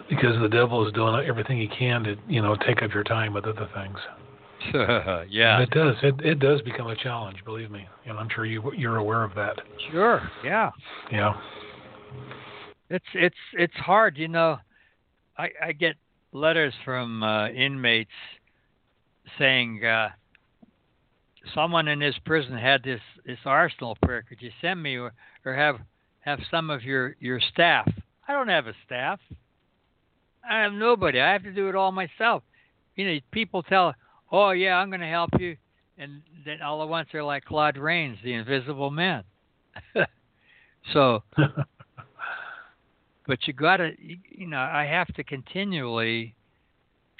because 0.09 0.39
the 0.41 0.49
devil 0.49 0.85
is 0.85 0.93
doing 0.93 1.25
everything 1.25 1.59
he 1.59 1.67
can 1.67 2.03
to 2.03 2.15
you 2.27 2.41
know 2.41 2.55
take 2.67 2.81
up 2.83 2.93
your 2.93 3.03
time 3.03 3.33
with 3.33 3.45
other 3.45 3.69
things. 3.73 3.97
yeah. 5.29 5.59
And 5.59 5.63
it 5.63 5.69
does. 5.71 5.95
It 6.03 6.15
it 6.25 6.39
does 6.39 6.61
become 6.61 6.87
a 6.87 6.95
challenge. 6.95 7.43
Believe 7.45 7.71
me, 7.71 7.87
and 8.05 8.17
I'm 8.17 8.29
sure 8.33 8.45
you 8.45 8.71
you're 8.75 8.97
aware 8.97 9.23
of 9.23 9.33
that. 9.35 9.59
Sure. 9.91 10.21
Yeah. 10.43 10.71
Yeah. 11.11 11.33
It's 12.89 13.05
it's 13.13 13.35
it's 13.53 13.75
hard, 13.75 14.17
you 14.17 14.27
know. 14.27 14.57
I 15.37 15.49
I 15.63 15.71
get 15.71 15.95
letters 16.31 16.73
from 16.83 17.23
uh, 17.23 17.49
inmates 17.49 18.11
saying 19.39 19.83
uh, 19.83 20.09
someone 21.53 21.87
in 21.87 21.99
this 21.99 22.15
prison 22.25 22.57
had 22.57 22.83
this 22.83 23.01
this 23.25 23.39
arsenal 23.45 23.97
prayer. 24.01 24.23
Could 24.27 24.41
you 24.41 24.51
send 24.61 24.81
me 24.81 24.97
or, 24.97 25.13
or 25.45 25.53
have 25.53 25.77
have 26.21 26.39
some 26.49 26.69
of 26.69 26.83
your 26.83 27.15
your 27.19 27.39
staff? 27.39 27.89
I 28.27 28.33
don't 28.33 28.47
have 28.47 28.67
a 28.67 28.73
staff. 28.85 29.19
I 30.47 30.61
have 30.61 30.73
nobody. 30.73 31.19
I 31.19 31.33
have 31.33 31.43
to 31.43 31.51
do 31.51 31.69
it 31.69 31.75
all 31.75 31.91
myself. 31.91 32.43
You 32.95 33.05
know, 33.07 33.19
people 33.31 33.63
tell, 33.63 33.93
"Oh 34.31 34.51
yeah, 34.51 34.75
I'm 34.75 34.89
going 34.89 35.01
to 35.01 35.07
help 35.07 35.31
you," 35.39 35.57
and 35.97 36.21
then 36.45 36.61
all 36.61 36.81
at 36.81 36.89
once 36.89 37.09
they're 37.11 37.23
like 37.23 37.45
Claude 37.45 37.77
Rains, 37.77 38.17
the 38.23 38.33
Invisible 38.33 38.91
Man. 38.91 39.23
so 40.93 41.23
but 43.27 43.39
you 43.47 43.53
got 43.53 43.77
to 43.77 43.91
you 43.97 44.47
know 44.47 44.57
i 44.57 44.85
have 44.85 45.07
to 45.15 45.23
continually 45.23 46.35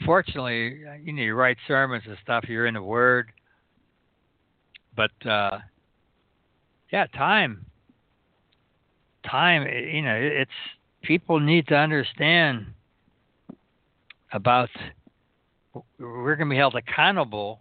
fortunately 0.06 0.82
you 1.04 1.14
know 1.14 1.22
you 1.22 1.34
write 1.34 1.58
sermons 1.68 2.04
and 2.08 2.18
stuff 2.24 2.46
you're 2.48 2.68
in 2.68 2.76
the 2.76 2.84
word 2.84 3.32
but 4.96 5.12
uh 5.28 5.60
yeah 6.92 7.06
time 7.08 7.66
time 9.30 9.64
eh, 9.64 9.96
you 9.96 10.02
know 10.02 10.16
it's 10.16 10.52
people 11.02 11.40
need 11.40 11.68
to 11.68 11.76
understand 11.76 12.66
about 14.32 14.70
we're 16.00 16.36
going 16.36 16.50
to 16.50 16.54
be 16.54 16.58
held 16.58 16.76
accountable 16.76 17.60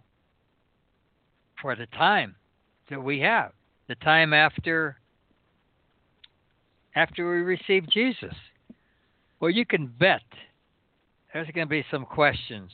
for 1.61 1.75
the 1.75 1.85
time 1.87 2.35
that 2.89 3.01
we 3.01 3.19
have 3.19 3.51
the 3.87 3.95
time 3.95 4.33
after 4.33 4.97
after 6.95 7.29
we 7.29 7.41
receive 7.41 7.89
Jesus. 7.89 8.33
Well, 9.39 9.51
you 9.51 9.65
can 9.65 9.87
bet 9.87 10.21
there's 11.33 11.47
going 11.53 11.67
to 11.67 11.69
be 11.69 11.83
some 11.91 12.05
questions 12.05 12.71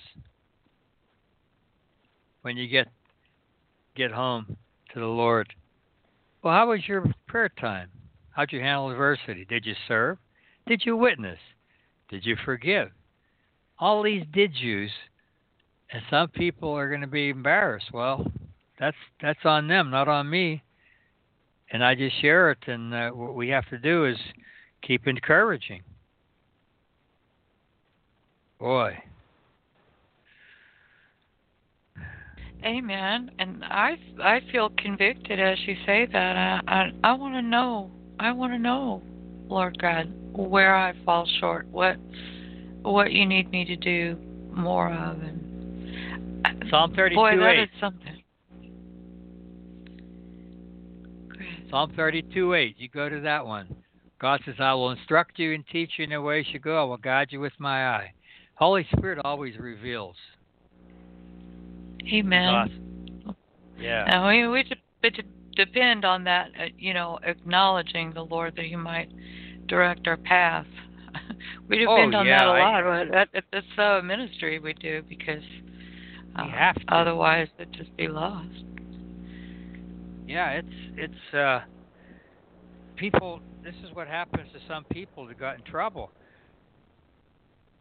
when 2.44 2.56
you 2.56 2.68
get 2.68 2.88
get 3.96 4.12
home 4.12 4.58
to 4.94 5.00
the 5.00 5.06
Lord. 5.06 5.54
Well, 6.44 6.54
how 6.54 6.70
was 6.70 6.88
your 6.88 7.06
prayer 7.28 7.50
time? 7.60 7.90
How'd 8.32 8.52
you 8.52 8.60
handle 8.60 8.90
adversity? 8.90 9.46
Did 9.46 9.66
you 9.66 9.76
serve? 9.88 10.18
Did 10.68 10.84
you 10.86 10.96
witness? 10.96 11.40
Did 12.10 12.26
you 12.26 12.36
forgive? 12.44 12.90
All 13.80 14.04
these 14.04 14.24
did 14.34 14.56
yous, 14.56 14.92
and 15.92 16.02
some 16.10 16.30
people 16.30 16.72
are 16.72 16.90
going 16.90 17.02
to 17.02 17.08
be 17.08 17.30
embarrassed. 17.30 17.92
Well, 17.94 18.26
that's 18.80 18.98
that's 19.22 19.46
on 19.46 19.68
them, 19.68 19.90
not 19.90 20.08
on 20.08 20.30
me 20.30 20.64
and 21.72 21.84
I 21.84 21.96
just 21.96 22.20
share 22.22 22.52
it. 22.52 22.60
And 22.68 22.94
uh, 22.94 23.10
what 23.12 23.34
we 23.34 23.50
have 23.50 23.68
to 23.70 23.78
do 23.78 24.06
is 24.06 24.18
keep 24.82 25.08
encouraging. 25.08 25.82
Boy, 28.60 28.98
Amen. 32.64 33.32
And 33.40 33.64
I 33.64 33.98
I 34.22 34.42
feel 34.52 34.70
convicted 34.78 35.40
as 35.40 35.58
you 35.66 35.76
say 35.86 36.08
that. 36.12 36.38
I 36.38 36.62
I, 36.68 36.92
I 37.04 37.14
want 37.14 37.34
to 37.36 37.42
know. 37.42 37.92
I 38.20 38.32
want 38.32 38.54
to 38.54 38.60
know, 38.60 39.02
Lord 39.48 39.82
God, 39.82 40.14
where 40.34 40.76
I 40.76 40.94
fall 41.04 41.28
short. 41.40 41.68
What 41.68 41.98
what 42.84 43.12
you 43.12 43.26
need 43.26 43.50
me 43.52 43.66
to 43.66 43.76
do 43.76 44.18
more 44.52 44.94
of. 44.94 45.22
And 45.22 46.66
Psalm 46.70 46.92
boy, 46.92 46.96
32 46.96 47.40
that 47.40 47.50
8. 47.50 47.60
is 47.60 47.70
something. 47.80 48.24
Psalm 51.70 51.94
32 51.96 52.54
8. 52.54 52.76
You 52.78 52.90
go 52.90 53.10
to 53.10 53.22
that 53.22 53.46
one. 53.46 53.76
God 54.20 54.42
says, 54.46 54.56
I 54.60 54.74
will 54.74 54.92
instruct 54.92 55.40
you 55.40 55.54
and 55.54 55.64
teach 55.72 55.92
you 55.98 56.04
in 56.04 56.12
the 56.12 56.22
way 56.22 56.40
you 56.40 56.46
should 56.52 56.62
go. 56.62 56.80
I 56.80 56.84
will 56.84 56.98
guide 56.98 57.30
you 57.32 57.40
with 57.40 57.54
my 57.58 57.88
eye. 57.88 58.14
Holy 58.56 58.86
Spirit 58.96 59.20
always 59.24 59.58
reveals. 59.58 60.16
Amen. 62.14 62.50
Awesome. 62.50 63.36
Yeah. 63.80 64.06
Now 64.06 64.28
we 64.30 64.48
we 64.48 64.64
de- 64.64 65.10
de- 65.10 65.24
depend 65.56 66.06
on 66.06 66.24
that, 66.26 66.50
uh, 66.60 66.66
you 66.78 66.94
know, 66.94 67.20
acknowledging 67.24 68.14
the 68.14 68.24
Lord 68.24 68.56
that 68.56 68.66
He 68.66 68.76
might 68.76 69.10
direct 69.68 70.08
our 70.08 70.18
path. 70.18 70.66
we 71.68 71.78
depend 71.80 72.16
Oh, 72.16 72.20
on 72.20 72.26
yeah, 72.26 72.40
that 72.40 72.48
a 72.48 72.52
lot. 72.52 72.84
But 72.84 73.12
that, 73.12 73.30
that- 73.34 73.44
that's 73.52 73.78
a 73.78 74.02
ministry 74.04 74.60
we 74.60 74.74
do 74.74 75.02
because 75.08 75.44
uh, 76.38 76.44
We 76.46 76.52
have 76.52 76.76
to. 76.76 76.94
otherwise 76.94 77.48
it'd 77.58 77.74
just 77.74 77.96
be 77.98 78.08
lost. 78.08 78.48
Yeah, 80.28 80.52
it's 80.52 80.68
it's 80.98 81.34
uh 81.36 81.62
people 82.96 83.42
this 83.64 83.76
is 83.88 83.94
what 83.94 84.08
happens 84.08 84.48
to 84.54 84.60
some 84.68 84.86
people 84.86 85.26
that 85.28 85.38
got 85.40 85.56
in 85.58 85.64
trouble. 85.64 86.12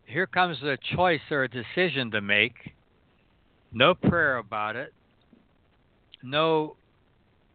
Here 0.05 0.27
comes 0.27 0.61
a 0.63 0.77
choice 0.97 1.21
or 1.31 1.45
a 1.45 1.49
decision 1.49 2.11
to 2.11 2.21
make. 2.21 2.55
No 3.73 3.95
prayer 3.95 4.39
about 4.39 4.77
it. 4.77 4.93
No 6.23 6.77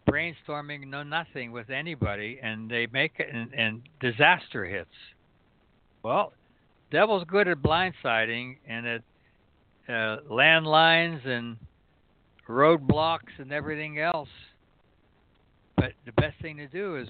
brainstorming, 0.08 0.88
no 0.88 1.04
nothing 1.04 1.52
with 1.52 1.70
anybody 1.70 2.40
and 2.42 2.70
they 2.70 2.88
make 2.92 3.14
it 3.20 3.28
and, 3.34 3.54
and 3.54 3.82
disaster 4.00 4.66
hits. 4.66 4.90
Well, 6.04 6.34
devil's 6.92 7.24
good 7.26 7.48
at 7.48 7.58
blindsiding 7.58 8.58
and 8.68 8.88
at 8.88 9.02
uh, 9.90 10.18
landlines 10.32 11.26
and 11.28 11.58
roadblocks 12.48 13.40
and 13.40 13.52
everything 13.52 14.00
else. 14.00 14.30
But 15.76 15.94
the 16.06 16.12
best 16.14 16.40
thing 16.42 16.58
to 16.58 16.68
do 16.68 16.98
is 16.98 17.08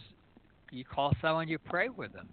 you 0.71 0.83
call 0.83 1.13
someone, 1.21 1.47
you 1.47 1.59
pray 1.59 1.89
with 1.89 2.13
them. 2.13 2.29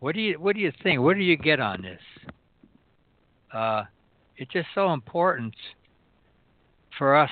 What 0.00 0.14
do 0.14 0.20
you 0.20 0.38
What 0.38 0.54
do 0.54 0.60
you 0.60 0.72
think? 0.82 1.00
What 1.00 1.16
do 1.16 1.22
you 1.22 1.36
get 1.36 1.58
on 1.58 1.82
this? 1.82 2.32
Uh, 3.52 3.84
it's 4.36 4.52
just 4.52 4.68
so 4.74 4.92
important 4.92 5.54
for 6.98 7.16
us 7.16 7.30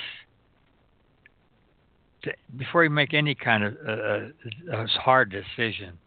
to, 2.23 2.33
before 2.57 2.83
we 2.83 2.89
make 2.89 3.15
any 3.15 3.35
kind 3.35 3.65
of 3.65 3.77
uh, 3.87 3.93
uh, 4.73 4.87
hard 4.87 5.31
decision. 5.31 5.99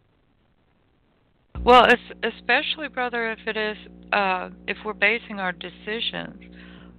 Well, 1.64 1.86
especially, 2.22 2.88
brother, 2.88 3.32
if 3.32 3.40
it 3.46 3.56
is, 3.56 3.76
uh, 4.12 4.50
if 4.66 4.76
we're 4.84 4.92
basing 4.92 5.40
our 5.40 5.52
decisions 5.52 6.36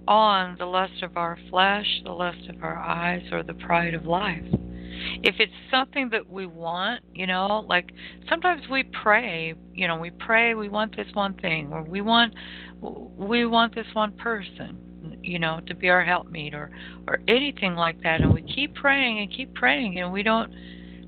on 0.06 0.56
the 0.58 0.66
lust 0.66 1.02
of 1.02 1.16
our 1.16 1.38
flesh, 1.48 1.86
the 2.04 2.12
lust 2.12 2.48
of 2.48 2.62
our 2.62 2.76
eyes, 2.76 3.22
or 3.32 3.42
the 3.42 3.54
pride 3.54 3.94
of 3.94 4.04
life. 4.04 4.44
If 5.22 5.36
it's 5.38 5.52
something 5.70 6.10
that 6.10 6.28
we 6.28 6.46
want, 6.46 7.02
you 7.14 7.26
know, 7.26 7.64
like 7.68 7.92
sometimes 8.28 8.62
we 8.70 8.84
pray, 8.84 9.54
you 9.72 9.88
know, 9.88 9.98
we 9.98 10.10
pray 10.10 10.54
we 10.54 10.68
want 10.68 10.96
this 10.96 11.08
one 11.14 11.34
thing, 11.34 11.72
or 11.72 11.82
we 11.82 12.00
want 12.00 12.34
we 12.80 13.46
want 13.46 13.74
this 13.74 13.86
one 13.92 14.12
person, 14.12 15.18
you 15.22 15.38
know, 15.38 15.60
to 15.66 15.74
be 15.74 15.88
our 15.88 16.04
helpmeet, 16.04 16.54
or 16.54 16.70
or 17.06 17.20
anything 17.28 17.74
like 17.74 18.02
that, 18.02 18.20
and 18.20 18.32
we 18.32 18.42
keep 18.42 18.74
praying 18.74 19.18
and 19.18 19.30
keep 19.30 19.54
praying, 19.54 19.98
and 19.98 20.12
we 20.12 20.22
don't 20.22 20.52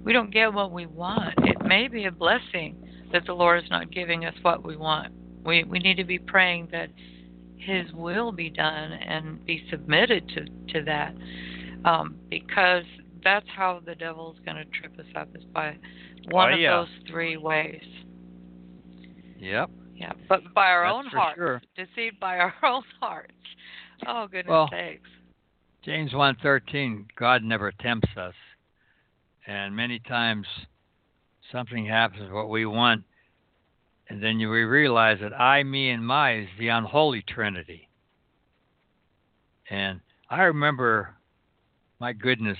we 0.04 0.12
don't 0.12 0.30
get 0.30 0.52
what 0.52 0.72
we 0.72 0.86
want. 0.86 1.34
It 1.38 1.64
may 1.64 1.88
be 1.88 2.06
a 2.06 2.12
blessing 2.12 2.76
that 3.12 3.26
the 3.26 3.34
Lord 3.34 3.62
is 3.62 3.70
not 3.70 3.90
giving 3.90 4.24
us 4.24 4.34
what 4.42 4.64
we 4.64 4.76
want. 4.76 5.12
We 5.44 5.64
we 5.64 5.78
need 5.78 5.96
to 5.96 6.04
be 6.04 6.18
praying 6.18 6.68
that 6.72 6.90
His 7.56 7.92
will 7.92 8.32
be 8.32 8.50
done 8.50 8.92
and 8.92 9.44
be 9.44 9.64
submitted 9.70 10.28
to 10.30 10.72
to 10.74 10.84
that, 10.84 11.14
um, 11.84 12.16
because 12.30 12.84
that's 13.24 13.46
how 13.54 13.80
the 13.84 13.94
devil's 13.94 14.36
going 14.44 14.56
to 14.56 14.64
trip 14.66 14.98
us 14.98 15.06
up 15.16 15.28
is 15.34 15.44
by 15.52 15.70
oh, 15.72 16.28
one 16.30 16.52
Oh, 16.52 16.56
of 16.56 16.86
those 16.88 16.94
three 17.10 17.36
ways. 17.36 17.82
Yep. 19.38 19.70
Yeah, 19.94 20.12
but 20.28 20.40
by 20.54 20.66
our 20.66 20.84
That's 20.84 20.94
own 20.94 21.06
hearts, 21.06 21.36
sure. 21.36 21.62
deceived 21.76 22.18
by 22.20 22.38
our 22.38 22.54
own 22.62 22.82
hearts. 23.00 23.32
Oh 24.06 24.26
goodness 24.26 24.50
Well, 24.50 24.68
sakes! 24.70 25.08
James 25.84 26.12
1:13 26.12 27.06
God 27.16 27.42
never 27.42 27.72
tempts 27.72 28.08
us. 28.16 28.34
And 29.46 29.74
many 29.74 29.98
times 29.98 30.46
something 31.50 31.84
happens 31.86 32.30
what 32.32 32.48
we 32.48 32.64
want 32.66 33.04
and 34.08 34.22
then 34.22 34.38
you 34.38 34.50
we 34.50 34.62
realize 34.64 35.18
that 35.22 35.32
I 35.32 35.62
me 35.62 35.90
and 35.90 36.06
my 36.06 36.40
is 36.40 36.48
the 36.58 36.68
unholy 36.68 37.22
trinity. 37.26 37.88
And 39.70 40.00
I 40.28 40.42
remember 40.42 41.14
my 41.98 42.12
goodness 42.12 42.58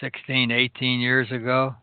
16 0.00 0.50
18 0.50 1.00
years 1.00 1.30
ago 1.30 1.74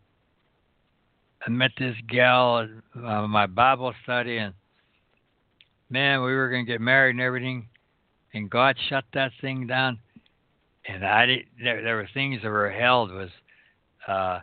I 1.46 1.50
met 1.50 1.72
this 1.78 1.96
gal 2.08 2.60
at 2.60 2.68
uh, 3.04 3.26
my 3.26 3.46
Bible 3.46 3.92
study 4.02 4.38
and 4.38 4.54
man 5.90 6.22
we 6.22 6.34
were 6.34 6.48
going 6.48 6.64
to 6.66 6.72
get 6.72 6.80
married 6.80 7.10
and 7.10 7.20
everything 7.20 7.68
and 8.34 8.48
God 8.48 8.76
shut 8.88 9.04
that 9.14 9.32
thing 9.40 9.66
down. 9.66 9.98
And 10.86 11.04
I 11.04 11.26
did, 11.26 11.46
there, 11.62 11.82
there 11.82 11.96
were 11.96 12.08
things 12.12 12.40
that 12.42 12.48
were 12.48 12.70
held 12.70 13.12
was 13.12 13.30
uh, 14.08 14.40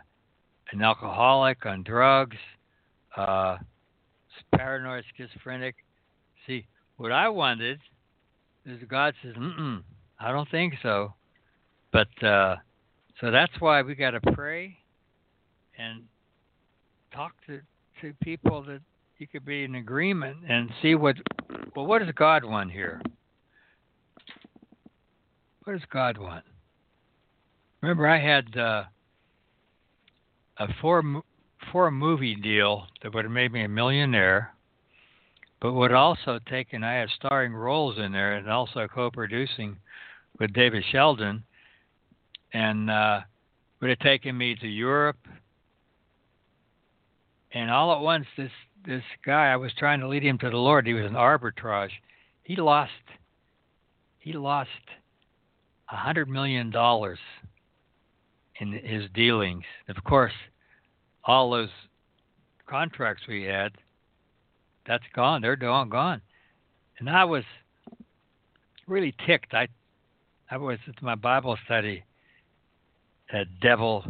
an 0.72 0.82
alcoholic 0.82 1.66
on 1.66 1.82
drugs, 1.82 2.36
uh, 3.16 3.58
paranoid 4.56 5.04
schizophrenic. 5.16 5.74
See, 6.46 6.66
what 6.96 7.12
I 7.12 7.28
wanted 7.28 7.80
is 8.64 8.78
God 8.88 9.14
says, 9.22 9.34
Mm-mm, 9.34 9.82
I 10.18 10.32
don't 10.32 10.50
think 10.50 10.74
so. 10.82 11.14
But 11.92 12.22
uh, 12.22 12.56
so 13.20 13.30
that's 13.30 13.52
why 13.60 13.82
we 13.82 13.94
got 13.94 14.10
to 14.12 14.20
pray 14.32 14.76
and 15.78 16.02
talk 17.12 17.32
to 17.46 17.60
to 18.00 18.14
people 18.22 18.62
that 18.62 18.80
you 19.18 19.26
could 19.26 19.44
be 19.44 19.64
in 19.64 19.74
agreement 19.74 20.38
and 20.48 20.70
see 20.80 20.94
what 20.94 21.16
well 21.76 21.86
what 21.86 22.00
does 22.00 22.12
God 22.14 22.44
want 22.44 22.70
here. 22.72 23.00
What 25.64 25.74
does 25.74 25.88
God 25.92 26.16
want? 26.16 26.44
Remember, 27.82 28.06
I 28.06 28.18
had 28.18 28.56
uh, 28.56 28.84
a 30.58 30.68
four 30.80 31.22
four 31.72 31.90
movie 31.90 32.34
deal 32.34 32.86
that 33.02 33.14
would 33.14 33.24
have 33.24 33.32
made 33.32 33.52
me 33.52 33.64
a 33.64 33.68
millionaire, 33.68 34.54
but 35.60 35.72
would 35.72 35.92
also 35.92 36.38
taken. 36.48 36.82
I 36.82 36.94
had 36.94 37.08
starring 37.10 37.54
roles 37.54 37.98
in 37.98 38.12
there 38.12 38.36
and 38.36 38.48
also 38.48 38.88
co-producing 38.88 39.76
with 40.38 40.52
David 40.52 40.84
Sheldon, 40.90 41.44
and 42.52 42.90
uh, 42.90 43.20
would 43.80 43.90
have 43.90 43.98
taken 44.00 44.36
me 44.36 44.54
to 44.56 44.66
Europe. 44.66 45.18
And 47.52 47.70
all 47.70 47.94
at 47.94 48.00
once, 48.00 48.26
this 48.36 48.50
this 48.86 49.02
guy, 49.26 49.52
I 49.52 49.56
was 49.56 49.72
trying 49.78 50.00
to 50.00 50.08
lead 50.08 50.22
him 50.22 50.38
to 50.38 50.48
the 50.48 50.56
Lord. 50.56 50.86
He 50.86 50.94
was 50.94 51.04
an 51.04 51.12
arbitrage. 51.12 51.90
He 52.44 52.56
lost. 52.56 52.92
He 54.18 54.32
lost 54.32 54.68
a 55.90 55.96
hundred 55.96 56.28
million 56.28 56.70
dollars 56.70 57.18
in 58.60 58.72
his 58.72 59.04
dealings. 59.14 59.64
Of 59.88 60.02
course, 60.04 60.32
all 61.24 61.50
those 61.50 61.70
contracts 62.66 63.24
we 63.28 63.44
had, 63.44 63.72
that's 64.86 65.04
gone. 65.14 65.42
They're 65.42 65.58
all 65.68 65.84
gone. 65.84 66.20
And 66.98 67.10
I 67.10 67.24
was 67.24 67.44
really 68.86 69.14
ticked. 69.26 69.54
I 69.54 69.68
I 70.50 70.56
was 70.56 70.78
at 70.88 71.02
my 71.02 71.14
Bible 71.14 71.56
study. 71.64 72.02
That 73.32 73.46
devil, 73.60 74.04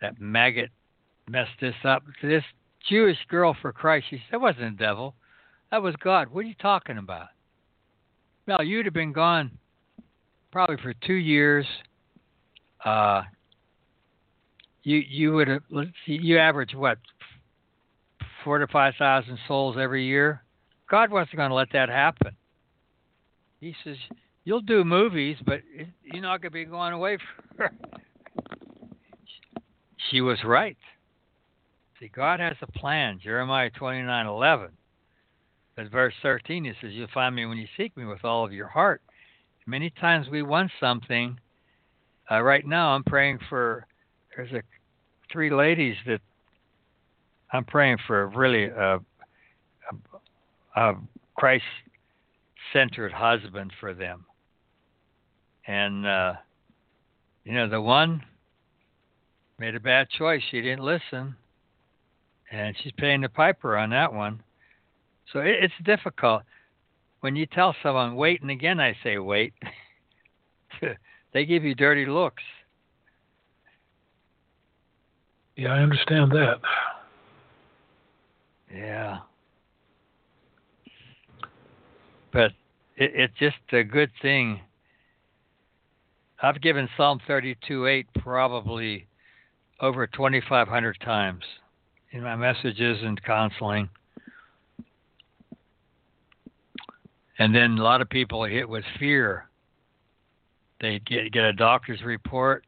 that 0.00 0.20
maggot, 0.20 0.70
messed 1.28 1.50
this 1.60 1.74
up. 1.84 2.02
This 2.22 2.42
Jewish 2.88 3.18
girl 3.28 3.56
for 3.60 3.72
Christ. 3.72 4.06
She 4.10 4.16
said, 4.16 4.32
"That 4.32 4.40
wasn't 4.40 4.74
a 4.74 4.76
devil. 4.76 5.14
That 5.70 5.82
was 5.82 5.94
God. 5.96 6.28
What 6.30 6.44
are 6.44 6.48
you 6.48 6.54
talking 6.54 6.98
about?" 6.98 7.28
Well, 8.46 8.64
you'd 8.64 8.86
have 8.86 8.94
been 8.94 9.12
gone 9.12 9.52
probably 10.50 10.76
for 10.82 10.94
two 10.94 11.14
years. 11.14 11.66
Uh, 12.84 13.22
you 14.82 15.02
you 15.08 15.32
would 15.34 15.48
have 15.48 15.62
you 16.06 16.38
average 16.38 16.74
what 16.74 16.98
four 18.42 18.58
to 18.58 18.66
five 18.66 18.94
thousand 18.98 19.38
souls 19.46 19.76
every 19.78 20.06
year. 20.06 20.42
God 20.90 21.10
wasn't 21.10 21.36
going 21.36 21.50
to 21.50 21.54
let 21.54 21.72
that 21.72 21.88
happen. 21.88 22.34
He 23.60 23.74
says 23.84 23.96
you'll 24.44 24.62
do 24.62 24.82
movies, 24.84 25.36
but 25.44 25.60
you're 26.02 26.22
not 26.22 26.40
going 26.40 26.50
to 26.50 26.54
be 26.54 26.64
going 26.64 26.92
away. 26.92 27.18
For 27.56 27.70
she 30.10 30.20
was 30.20 30.38
right. 30.44 30.76
See, 31.98 32.08
God 32.08 32.40
has 32.40 32.56
a 32.62 32.66
plan. 32.66 33.20
Jeremiah 33.22 33.70
twenty 33.70 34.02
nine 34.02 34.26
eleven. 34.26 34.70
But 35.76 35.90
verse 35.90 36.14
thirteen, 36.22 36.64
he 36.64 36.72
says, 36.80 36.92
"You'll 36.92 37.08
find 37.12 37.34
me 37.34 37.46
when 37.46 37.58
you 37.58 37.66
seek 37.76 37.96
me 37.96 38.04
with 38.04 38.24
all 38.24 38.44
of 38.44 38.52
your 38.52 38.68
heart." 38.68 39.02
Many 39.66 39.90
times 39.90 40.28
we 40.28 40.42
want 40.42 40.70
something. 40.80 41.38
Uh, 42.30 42.42
right 42.42 42.66
now, 42.66 42.90
I'm 42.90 43.04
praying 43.04 43.38
for. 43.48 43.86
There's 44.34 44.52
a 44.52 44.62
three 45.30 45.50
ladies 45.50 45.96
that 46.06 46.20
I'm 47.52 47.64
praying 47.64 47.98
for. 48.06 48.28
Really, 48.28 48.64
a, 48.64 49.00
a, 50.76 50.80
a 50.80 50.94
Christ-centered 51.36 53.12
husband 53.12 53.72
for 53.78 53.94
them. 53.94 54.24
And 55.66 56.06
uh, 56.06 56.32
you 57.44 57.52
know, 57.52 57.68
the 57.68 57.80
one 57.80 58.22
made 59.58 59.74
a 59.74 59.80
bad 59.80 60.08
choice. 60.10 60.42
She 60.50 60.60
didn't 60.60 60.84
listen, 60.84 61.36
and 62.50 62.76
she's 62.82 62.92
paying 62.96 63.20
the 63.20 63.28
piper 63.28 63.76
on 63.76 63.90
that 63.90 64.12
one. 64.12 64.42
So 65.32 65.40
it, 65.40 65.56
it's 65.62 65.74
difficult. 65.84 66.42
when 67.20 67.36
you 67.36 67.46
tell 67.46 67.74
someone 67.82 68.16
wait, 68.16 68.42
and 68.42 68.50
again 68.50 68.80
I 68.80 68.96
say 69.02 69.18
wait, 69.18 69.54
they 71.32 71.44
give 71.44 71.64
you 71.64 71.74
dirty 71.74 72.06
looks. 72.06 72.42
Yeah, 75.56 75.74
I 75.74 75.80
understand 75.80 76.30
that. 76.32 76.60
Yeah. 78.72 79.18
But 82.32 82.52
it, 82.96 83.12
it's 83.14 83.38
just 83.38 83.56
a 83.72 83.82
good 83.82 84.10
thing. 84.22 84.60
I've 86.42 86.60
given 86.60 86.88
Psalm 86.96 87.20
32 87.26 87.86
8 87.86 88.06
probably 88.20 89.06
over 89.80 90.06
2,500 90.06 90.98
times 91.04 91.42
in 92.12 92.22
my 92.22 92.36
messages 92.36 92.98
and 93.02 93.22
counseling. 93.22 93.88
And 97.38 97.54
then 97.54 97.78
a 97.78 97.82
lot 97.82 98.02
of 98.02 98.08
people 98.08 98.44
hit 98.44 98.68
with 98.68 98.84
fear. 98.98 99.48
They 100.80 100.98
get 101.00 101.32
get 101.32 101.44
a 101.44 101.52
doctor's 101.52 102.02
report, 102.02 102.64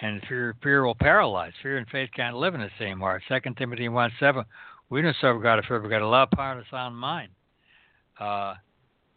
and 0.00 0.22
fear 0.28 0.54
fear 0.62 0.84
will 0.84 0.94
paralyze. 0.94 1.52
Fear 1.62 1.78
and 1.78 1.88
faith 1.88 2.10
can't 2.14 2.36
live 2.36 2.54
in 2.54 2.60
the 2.60 2.70
same 2.78 3.00
heart. 3.00 3.22
Second 3.28 3.56
Timothy 3.56 3.88
one 3.88 4.10
seven. 4.18 4.44
We 4.90 5.00
don't 5.00 5.16
serve 5.20 5.42
God 5.42 5.58
if 5.58 5.64
we've 5.70 5.90
got 5.90 6.02
a 6.02 6.08
love, 6.08 6.30
power, 6.30 6.52
and 6.52 6.60
a 6.60 6.64
sound 6.70 6.96
mind. 6.96 7.30
Uh, 8.20 8.54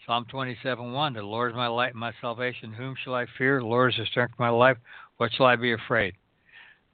Psalm 0.07 0.25
twenty 0.29 0.57
seven 0.63 0.93
one. 0.93 1.13
The 1.13 1.21
Lord 1.21 1.51
is 1.51 1.55
my 1.57 1.67
light 1.67 1.91
and 1.91 1.99
my 1.99 2.13
salvation. 2.21 2.71
Whom 2.71 2.95
shall 3.03 3.13
I 3.13 3.25
fear? 3.37 3.59
The 3.59 3.65
Lord 3.65 3.91
is 3.91 3.99
the 3.99 4.05
strength 4.05 4.33
of 4.35 4.39
my 4.39 4.47
life. 4.47 4.77
What 5.17 5.33
shall 5.33 5.47
I 5.47 5.57
be 5.57 5.73
afraid? 5.73 6.13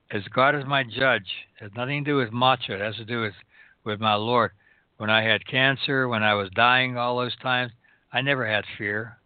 As 0.09 0.23
God 0.33 0.55
is 0.55 0.65
my 0.65 0.83
judge, 0.83 1.27
it 1.59 1.65
has 1.65 1.71
nothing 1.75 2.03
to 2.03 2.11
do 2.11 2.17
with 2.17 2.33
macho. 2.33 2.73
It 2.73 2.81
has 2.81 2.95
to 2.95 3.05
do 3.05 3.21
with 3.21 3.35
with 3.83 3.99
my 3.99 4.15
Lord. 4.15 4.51
When 4.97 5.11
I 5.11 5.21
had 5.21 5.45
cancer, 5.45 6.07
when 6.07 6.23
I 6.23 6.33
was 6.33 6.49
dying 6.55 6.97
all 6.97 7.19
those 7.19 7.35
times, 7.37 7.71
I 8.11 8.21
never 8.21 8.47
had 8.47 8.65
fear. 8.79 9.19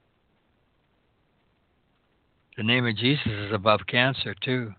The 2.58 2.64
name 2.64 2.86
of 2.86 2.98
Jesus 2.98 3.26
is 3.26 3.54
above 3.54 3.82
cancer 3.88 4.36
too. 4.42 4.74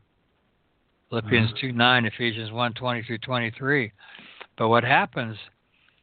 Philippians 1.08 1.52
Mhm. 1.52 1.58
2 1.60 1.72
9, 1.72 2.04
Ephesians 2.04 2.52
1 2.52 2.74
20 2.74 3.02
through 3.04 3.18
23. 3.18 3.90
But 4.58 4.68
what 4.68 4.84
happens 4.84 5.38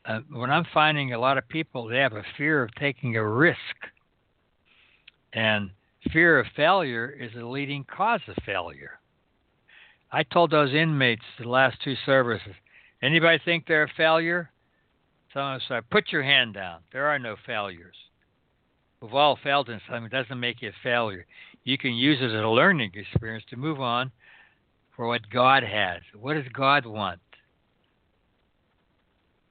uh, 0.07 0.19
when 0.31 0.51
I'm 0.51 0.65
finding 0.73 1.13
a 1.13 1.19
lot 1.19 1.37
of 1.37 1.47
people, 1.47 1.87
they 1.87 1.97
have 1.97 2.13
a 2.13 2.23
fear 2.37 2.63
of 2.63 2.73
taking 2.75 3.15
a 3.15 3.27
risk. 3.27 3.57
And 5.33 5.71
fear 6.13 6.39
of 6.39 6.47
failure 6.55 7.09
is 7.09 7.31
a 7.35 7.45
leading 7.45 7.83
cause 7.85 8.21
of 8.27 8.35
failure. 8.45 8.99
I 10.11 10.23
told 10.23 10.51
those 10.51 10.73
inmates 10.73 11.23
the 11.39 11.49
last 11.49 11.77
two 11.83 11.95
services, 12.05 12.53
anybody 13.01 13.39
think 13.43 13.65
they're 13.67 13.83
a 13.83 13.91
failure? 13.97 14.51
Someone 15.33 15.59
said, 15.67 15.89
put 15.89 16.11
your 16.11 16.23
hand 16.23 16.53
down. 16.53 16.79
There 16.93 17.07
are 17.07 17.19
no 17.19 17.35
failures. 17.45 17.95
We've 19.01 19.13
all 19.13 19.37
failed 19.43 19.69
in 19.69 19.81
something. 19.87 20.05
It 20.05 20.11
doesn't 20.11 20.39
make 20.39 20.61
you 20.61 20.69
a 20.69 20.83
failure. 20.83 21.25
You 21.63 21.77
can 21.77 21.93
use 21.93 22.19
it 22.21 22.33
as 22.33 22.43
a 22.43 22.47
learning 22.47 22.91
experience 22.93 23.43
to 23.49 23.57
move 23.57 23.81
on 23.81 24.11
for 24.95 25.07
what 25.07 25.29
God 25.29 25.63
has. 25.63 26.01
What 26.17 26.35
does 26.35 26.47
God 26.53 26.85
want? 26.85 27.19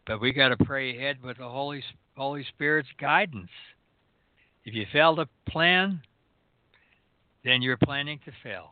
But 0.07 0.21
we 0.21 0.33
got 0.33 0.49
to 0.49 0.65
pray 0.65 0.97
ahead 0.97 1.23
with 1.23 1.39
the 1.39 1.49
Holy 1.49 1.83
Holy 2.17 2.45
Spirit's 2.55 2.89
guidance. 3.01 3.51
If 4.65 4.75
you 4.75 4.87
fail 4.93 5.17
to 5.17 5.29
plan, 5.49 6.03
then 7.45 7.63
you're 7.63 7.77
planning 7.77 8.21
to 8.25 8.33
fail. 8.43 8.71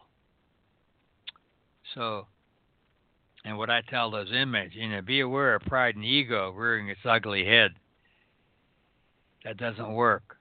So, 1.94 2.26
and 3.44 3.58
what 3.58 3.70
I 3.70 3.82
tell 3.82 4.10
those 4.10 4.32
inmates, 4.32 4.74
you 4.74 4.88
know, 4.88 5.02
be 5.02 5.20
aware 5.20 5.54
of 5.54 5.62
pride 5.62 5.96
and 5.96 6.04
ego 6.04 6.50
rearing 6.50 6.88
its 6.88 7.00
ugly 7.04 7.44
head. 7.44 7.72
That 9.44 9.56
doesn't 9.56 9.92
work. 9.92 10.36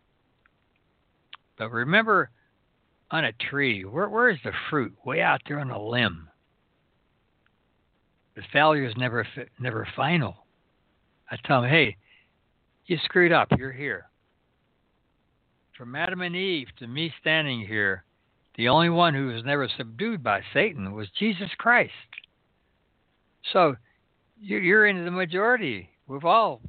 But 1.57 1.71
remember, 1.71 2.29
on 3.09 3.25
a 3.25 3.33
tree, 3.33 3.83
where 3.83 4.09
where 4.09 4.29
is 4.29 4.39
the 4.43 4.53
fruit? 4.69 4.93
Way 5.05 5.21
out 5.21 5.41
there 5.47 5.59
on 5.59 5.71
a 5.71 5.81
limb. 5.81 6.29
The 8.35 8.43
failure 8.53 8.85
is 8.85 8.95
never 8.97 9.27
never 9.59 9.87
final. 9.95 10.40
I 11.31 11.37
tell 11.45 11.61
them, 11.61 11.69
hey, 11.71 11.95
you 12.85 12.97
screwed 13.05 13.31
up. 13.31 13.47
You're 13.57 13.71
here. 13.71 14.07
From 15.77 15.95
Adam 15.95 16.21
and 16.21 16.35
Eve 16.35 16.67
to 16.79 16.87
me 16.87 17.13
standing 17.21 17.65
here, 17.65 18.03
the 18.55 18.67
only 18.67 18.89
one 18.89 19.13
who 19.13 19.27
was 19.27 19.43
never 19.45 19.69
subdued 19.69 20.21
by 20.21 20.41
Satan 20.53 20.91
was 20.91 21.09
Jesus 21.17 21.49
Christ. 21.57 21.93
So 23.53 23.77
you- 24.39 24.57
you're 24.57 24.85
in 24.85 25.05
the 25.05 25.11
majority. 25.11 25.89
We've 26.05 26.25
all 26.25 26.61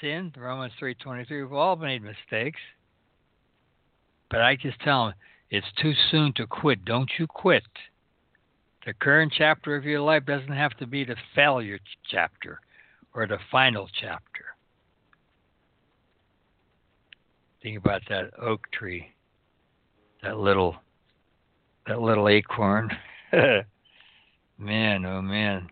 sinned. 0.00 0.36
Romans 0.36 0.72
three 0.78 0.94
twenty 0.94 1.24
three. 1.24 1.42
We've 1.42 1.52
all 1.52 1.76
made 1.76 2.02
mistakes. 2.02 2.60
But 4.30 4.40
I 4.40 4.54
just 4.54 4.78
tell 4.80 5.06
them 5.06 5.14
it's 5.50 5.72
too 5.72 5.94
soon 5.94 6.32
to 6.34 6.46
quit. 6.46 6.84
Don't 6.84 7.10
you 7.18 7.26
quit. 7.26 7.66
The 8.86 8.94
current 8.94 9.32
chapter 9.36 9.74
of 9.74 9.84
your 9.84 10.00
life 10.00 10.24
doesn't 10.24 10.52
have 10.52 10.76
to 10.76 10.86
be 10.86 11.04
the 11.04 11.16
failure 11.34 11.80
chapter 12.04 12.60
or 13.14 13.26
the 13.26 13.38
final 13.50 13.88
chapter. 14.00 14.44
Think 17.62 17.78
about 17.78 18.02
that 18.08 18.30
oak 18.40 18.70
tree, 18.72 19.08
that 20.22 20.38
little, 20.38 20.76
that 21.86 22.00
little 22.00 22.28
acorn. 22.28 22.90
man, 23.32 25.04
oh 25.04 25.20
man! 25.20 25.68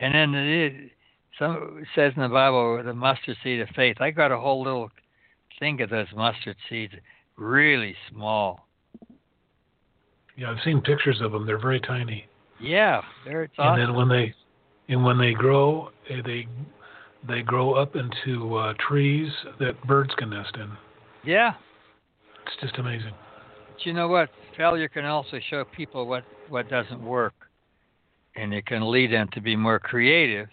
And 0.00 0.14
then 0.14 0.34
it, 0.34 0.90
some 1.38 1.82
says 1.94 2.12
in 2.14 2.22
the 2.22 2.28
Bible 2.28 2.82
the 2.84 2.92
mustard 2.92 3.36
seed 3.42 3.60
of 3.60 3.68
faith. 3.70 3.96
I 4.00 4.10
got 4.10 4.32
a 4.32 4.38
whole 4.38 4.62
little 4.62 4.90
thing 5.58 5.80
of 5.80 5.90
those 5.90 6.06
mustard 6.14 6.56
seeds, 6.68 6.92
really 7.36 7.94
small. 8.10 8.66
Yeah, 10.36 10.50
I've 10.50 10.62
seen 10.64 10.80
pictures 10.80 11.20
of 11.22 11.32
them. 11.32 11.46
They're 11.46 11.58
very 11.58 11.80
tiny. 11.80 12.26
Yeah, 12.60 13.00
there 13.24 13.44
it's 13.44 13.54
And 13.58 13.68
awesome. 13.68 13.80
then 13.80 13.94
when 13.94 14.08
they, 14.08 14.34
and 14.88 15.04
when 15.04 15.18
they 15.18 15.32
grow, 15.32 15.90
eh, 16.08 16.20
they 16.24 16.46
they 17.26 17.42
grow 17.42 17.74
up 17.74 17.96
into 17.96 18.56
uh, 18.56 18.74
trees 18.78 19.30
that 19.58 19.80
birds 19.86 20.14
can 20.16 20.30
nest 20.30 20.54
in. 20.56 20.70
yeah, 21.24 21.54
It's 22.46 22.56
just 22.60 22.78
amazing. 22.78 23.12
but 23.68 23.84
you 23.86 23.92
know 23.92 24.08
what? 24.08 24.30
Failure 24.56 24.88
can 24.88 25.04
also 25.04 25.38
show 25.48 25.64
people 25.64 26.06
what 26.06 26.24
what 26.48 26.68
doesn't 26.68 27.02
work, 27.02 27.34
and 28.36 28.52
it 28.52 28.66
can 28.66 28.90
lead 28.90 29.12
them 29.12 29.28
to 29.32 29.40
be 29.40 29.54
more 29.56 29.78
creative. 29.78 30.48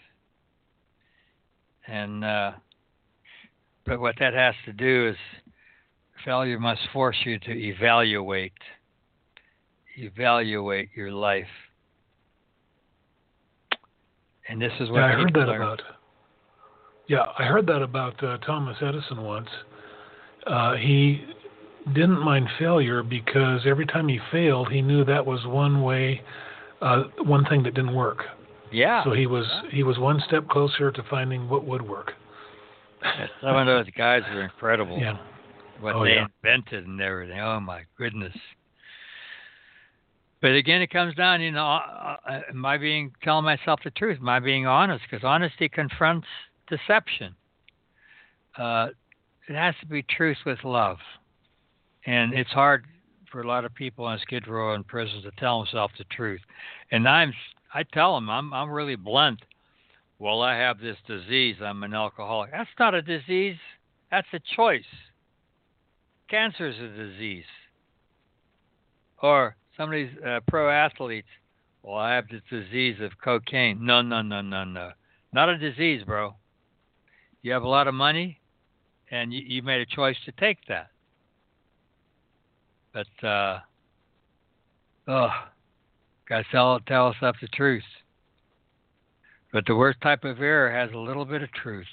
And 1.88 2.24
uh, 2.24 2.52
but 3.86 4.00
what 4.00 4.16
that 4.20 4.34
has 4.34 4.56
to 4.66 4.74
do 4.74 5.10
is 5.10 5.16
failure 6.26 6.60
must 6.60 6.82
force 6.92 7.18
you 7.26 7.40
to 7.40 7.52
evaluate 7.52 8.52
evaluate 9.98 10.90
your 10.96 11.12
life. 11.12 11.48
And 14.50 14.62
this 14.62 14.72
is 14.80 14.90
what 14.90 15.00
Yeah, 15.00 15.08
I 15.08 15.12
heard 15.14 15.34
that 15.34 15.50
about. 15.50 15.82
Yeah, 17.08 17.26
I 17.38 17.44
heard 17.44 17.66
that 17.68 17.82
about 17.82 18.22
uh, 18.24 18.38
Thomas 18.40 18.78
Edison 18.82 19.24
once. 19.24 19.48
Uh, 20.46 20.76
he 20.76 21.24
didn't 21.94 22.20
mind 22.20 22.48
failure 22.60 23.02
because 23.04 23.62
every 23.66 23.86
time 23.86 24.08
he 24.08 24.20
failed, 24.32 24.72
he 24.72 24.82
knew 24.82 25.06
that 25.06 25.26
was 25.26 25.46
one 25.46 25.82
way, 25.84 26.22
uh, 26.82 27.04
one 27.20 27.46
thing 27.46 27.64
that 27.64 27.74
didn't 27.74 27.96
work. 27.96 28.24
Yeah. 28.72 29.04
So 29.04 29.14
he 29.14 29.26
was 29.26 29.46
he 29.72 29.84
was 29.84 29.98
one 29.98 30.22
step 30.28 30.48
closer 30.50 30.92
to 30.92 31.04
finding 31.10 31.50
what 31.50 31.66
would 31.66 31.82
work. 31.82 32.14
Some 33.42 33.56
of 33.56 33.66
those 33.66 33.86
guys 33.98 34.24
are 34.30 34.44
incredible. 34.44 34.98
Yeah. 34.98 35.18
What 35.80 35.96
Oh, 35.96 36.04
they 36.04 36.16
yeah. 36.16 36.26
invented 36.44 36.86
and 36.86 37.00
everything. 37.00 37.40
Oh 37.40 37.60
my 37.62 37.84
goodness. 37.98 38.34
But 40.42 40.52
again, 40.52 40.82
it 40.82 40.92
comes 40.92 41.16
down, 41.16 41.42
you 41.42 41.52
know, 41.52 41.66
uh, 41.66 42.18
uh, 42.30 42.42
am 42.50 42.66
I 42.66 42.78
being 42.78 43.12
telling 43.24 43.46
myself 43.46 43.80
the 43.84 43.90
truth? 43.92 44.18
Am 44.20 44.30
I 44.30 44.40
being 44.40 44.68
honest? 44.68 45.04
Because 45.10 45.24
honesty 45.24 45.68
confronts 45.70 46.28
deception. 46.68 47.36
Uh, 48.58 48.90
it 49.48 49.56
has 49.56 49.76
to 49.82 49.86
be 49.86 50.04
truth 50.04 50.38
with 50.46 50.64
love, 50.64 50.98
and 52.06 52.34
it's 52.34 52.50
hard 52.52 52.86
for 53.32 53.42
a 53.42 53.48
lot 53.48 53.66
of 53.66 53.74
people 53.74 54.06
on 54.06 54.20
Skid 54.20 54.48
Row 54.48 54.74
and 54.74 54.88
prisons 54.88 55.24
to 55.24 55.32
tell 55.38 55.60
themselves 55.60 55.94
the 55.98 56.06
truth. 56.06 56.42
And 56.92 57.08
I'm, 57.08 57.34
I 57.74 57.84
tell 57.84 58.16
them, 58.16 58.30
I'm, 58.30 58.54
I'm 58.54 58.70
really 58.70 58.96
blunt. 58.96 59.40
Well, 60.20 60.42
I 60.42 60.56
have 60.56 60.80
this 60.80 60.98
disease. 61.08 61.58
I'm 61.62 61.84
an 61.84 61.94
alcoholic. 61.94 62.52
That's 62.52 62.70
not 62.80 62.96
a 62.96 63.02
disease. 63.02 63.58
That's 64.10 64.28
a 64.34 64.40
choice. 64.56 64.84
Cancer 66.30 66.68
is 66.70 66.80
a 66.80 66.88
disease. 66.88 67.46
Or 69.22 69.56
some 69.76 69.90
of 69.90 69.94
these 69.94 70.10
uh, 70.26 70.40
pro 70.48 70.70
athletes. 70.70 71.28
Well, 71.84 71.96
I 71.96 72.16
have 72.16 72.26
the 72.30 72.42
disease 72.50 72.98
of 73.00 73.12
cocaine. 73.24 73.86
No, 73.86 74.02
no, 74.02 74.22
no, 74.22 74.42
no, 74.42 74.64
no. 74.64 74.92
Not 75.34 75.50
a 75.50 75.58
disease, 75.58 76.04
bro. 76.06 76.36
You 77.42 77.52
have 77.54 77.64
a 77.64 77.68
lot 77.68 77.88
of 77.88 77.94
money, 77.94 78.40
and 79.12 79.34
you, 79.34 79.42
you 79.46 79.62
made 79.62 79.82
a 79.82 79.86
choice 79.86 80.18
to 80.26 80.32
take 80.34 80.58
that. 80.68 80.90
But, 82.94 83.28
uh, 83.28 83.60
oh, 85.08 85.30
gotta 86.28 86.44
tell 86.52 86.80
tell 86.82 87.08
ourselves 87.08 87.40
the 87.42 87.48
truth. 87.48 87.84
But 89.54 89.66
the 89.66 89.76
worst 89.76 90.02
type 90.02 90.24
of 90.24 90.42
error 90.42 90.72
has 90.72 90.92
a 90.94 90.98
little 90.98 91.26
bit 91.26 91.42
of 91.42 91.52
truth. 91.52 91.86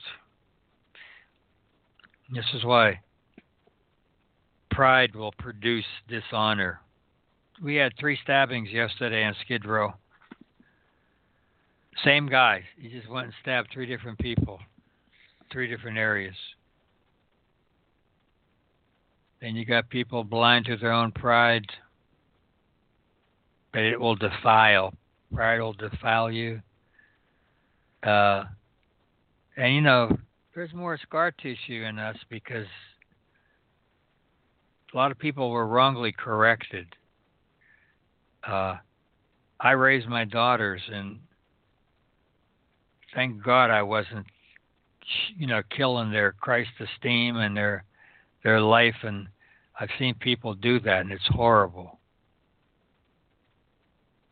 This 2.33 2.47
is 2.55 2.65
why 2.65 3.01
pride 4.71 5.15
will 5.15 5.33
produce 5.39 5.85
dishonor. 6.09 6.81
We 7.63 7.77
had 7.77 7.93
three 7.99 8.19
stabbings 8.23 8.71
yesterday 8.71 9.25
on 9.25 9.37
Skid 9.45 9.65
Row. 9.65 9.95
Same 12.05 12.29
guy. 12.29 12.65
He 12.77 12.89
just 12.89 13.09
went 13.09 13.27
and 13.27 13.35
stabbed 13.41 13.69
three 13.73 13.87
different 13.87 14.19
people, 14.19 14.59
three 15.55 15.69
different 15.69 15.97
areas. 15.97 16.35
Then 19.41 19.55
you 19.55 19.65
got 19.65 19.89
people 19.89 20.25
blind 20.25 20.67
to 20.67 20.77
their 20.77 20.93
own 20.93 21.13
pride, 21.13 21.65
but 23.73 23.83
it 23.83 24.01
will 24.01 24.17
defile. 24.17 24.93
Pride 25.33 25.61
will 25.61 25.75
defile 25.75 26.31
you. 26.31 26.61
Uh, 28.03 28.45
and 29.57 29.75
you 29.75 29.81
know, 29.81 30.19
there's 30.57 30.75
more 30.75 30.99
scar 30.99 31.31
tissue 31.31 31.85
in 31.85 32.01
us 32.01 32.17
because 32.29 32.67
a 34.93 34.97
lot 34.97 35.13
of 35.13 35.19
people 35.19 35.51
were 35.51 35.67
wrongly 35.67 36.11
corrected. 36.13 36.87
Uh, 38.47 38.77
I 39.61 39.71
raised 39.71 40.09
my 40.09 40.25
daughters, 40.25 40.83
and 40.93 41.21
thank 43.15 43.43
God 43.43 43.71
I 43.71 43.83
wasn't, 43.83 44.27
you 45.37 45.47
know, 45.47 45.63
killing 45.77 46.11
their 46.11 46.33
Christ 46.33 46.71
esteem 46.81 47.37
and 47.37 47.57
their 47.57 47.85
their 48.43 48.61
life. 48.61 48.97
And 49.03 49.29
I've 49.79 49.91
seen 49.99 50.15
people 50.15 50.55
do 50.55 50.81
that, 50.81 51.01
and 51.01 51.13
it's 51.13 51.27
horrible. 51.29 51.99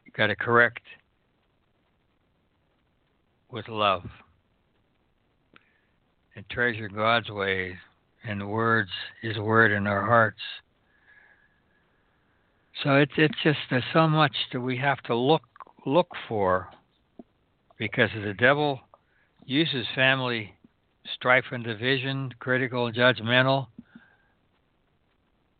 You 0.05 0.13
got 0.17 0.29
to 0.29 0.37
correct 0.37 0.83
with 3.51 3.69
love 3.69 4.05
and 6.35 6.49
treasure 6.49 6.89
God's 6.89 7.29
ways 7.29 7.75
and 8.25 8.41
the 8.41 8.47
words, 8.47 8.91
His 9.21 9.37
word 9.37 9.73
in 9.73 9.87
our 9.87 10.07
hearts. 10.07 10.41
So 12.83 12.97
it's 12.97 13.13
it's 13.17 13.35
just 13.43 13.59
there's 13.71 13.85
so 13.93 14.09
much 14.09 14.33
that 14.53 14.61
we 14.61 14.77
have 14.79 15.03
to 15.03 15.15
look 15.15 15.43
look 15.85 16.09
for, 16.29 16.69
because 17.79 18.11
the 18.15 18.35
devil 18.35 18.81
uses 19.45 19.87
family 19.95 20.55
strife 21.15 21.45
and 21.51 21.65
division, 21.65 22.33
critical 22.39 22.91
judgmental, 22.93 23.67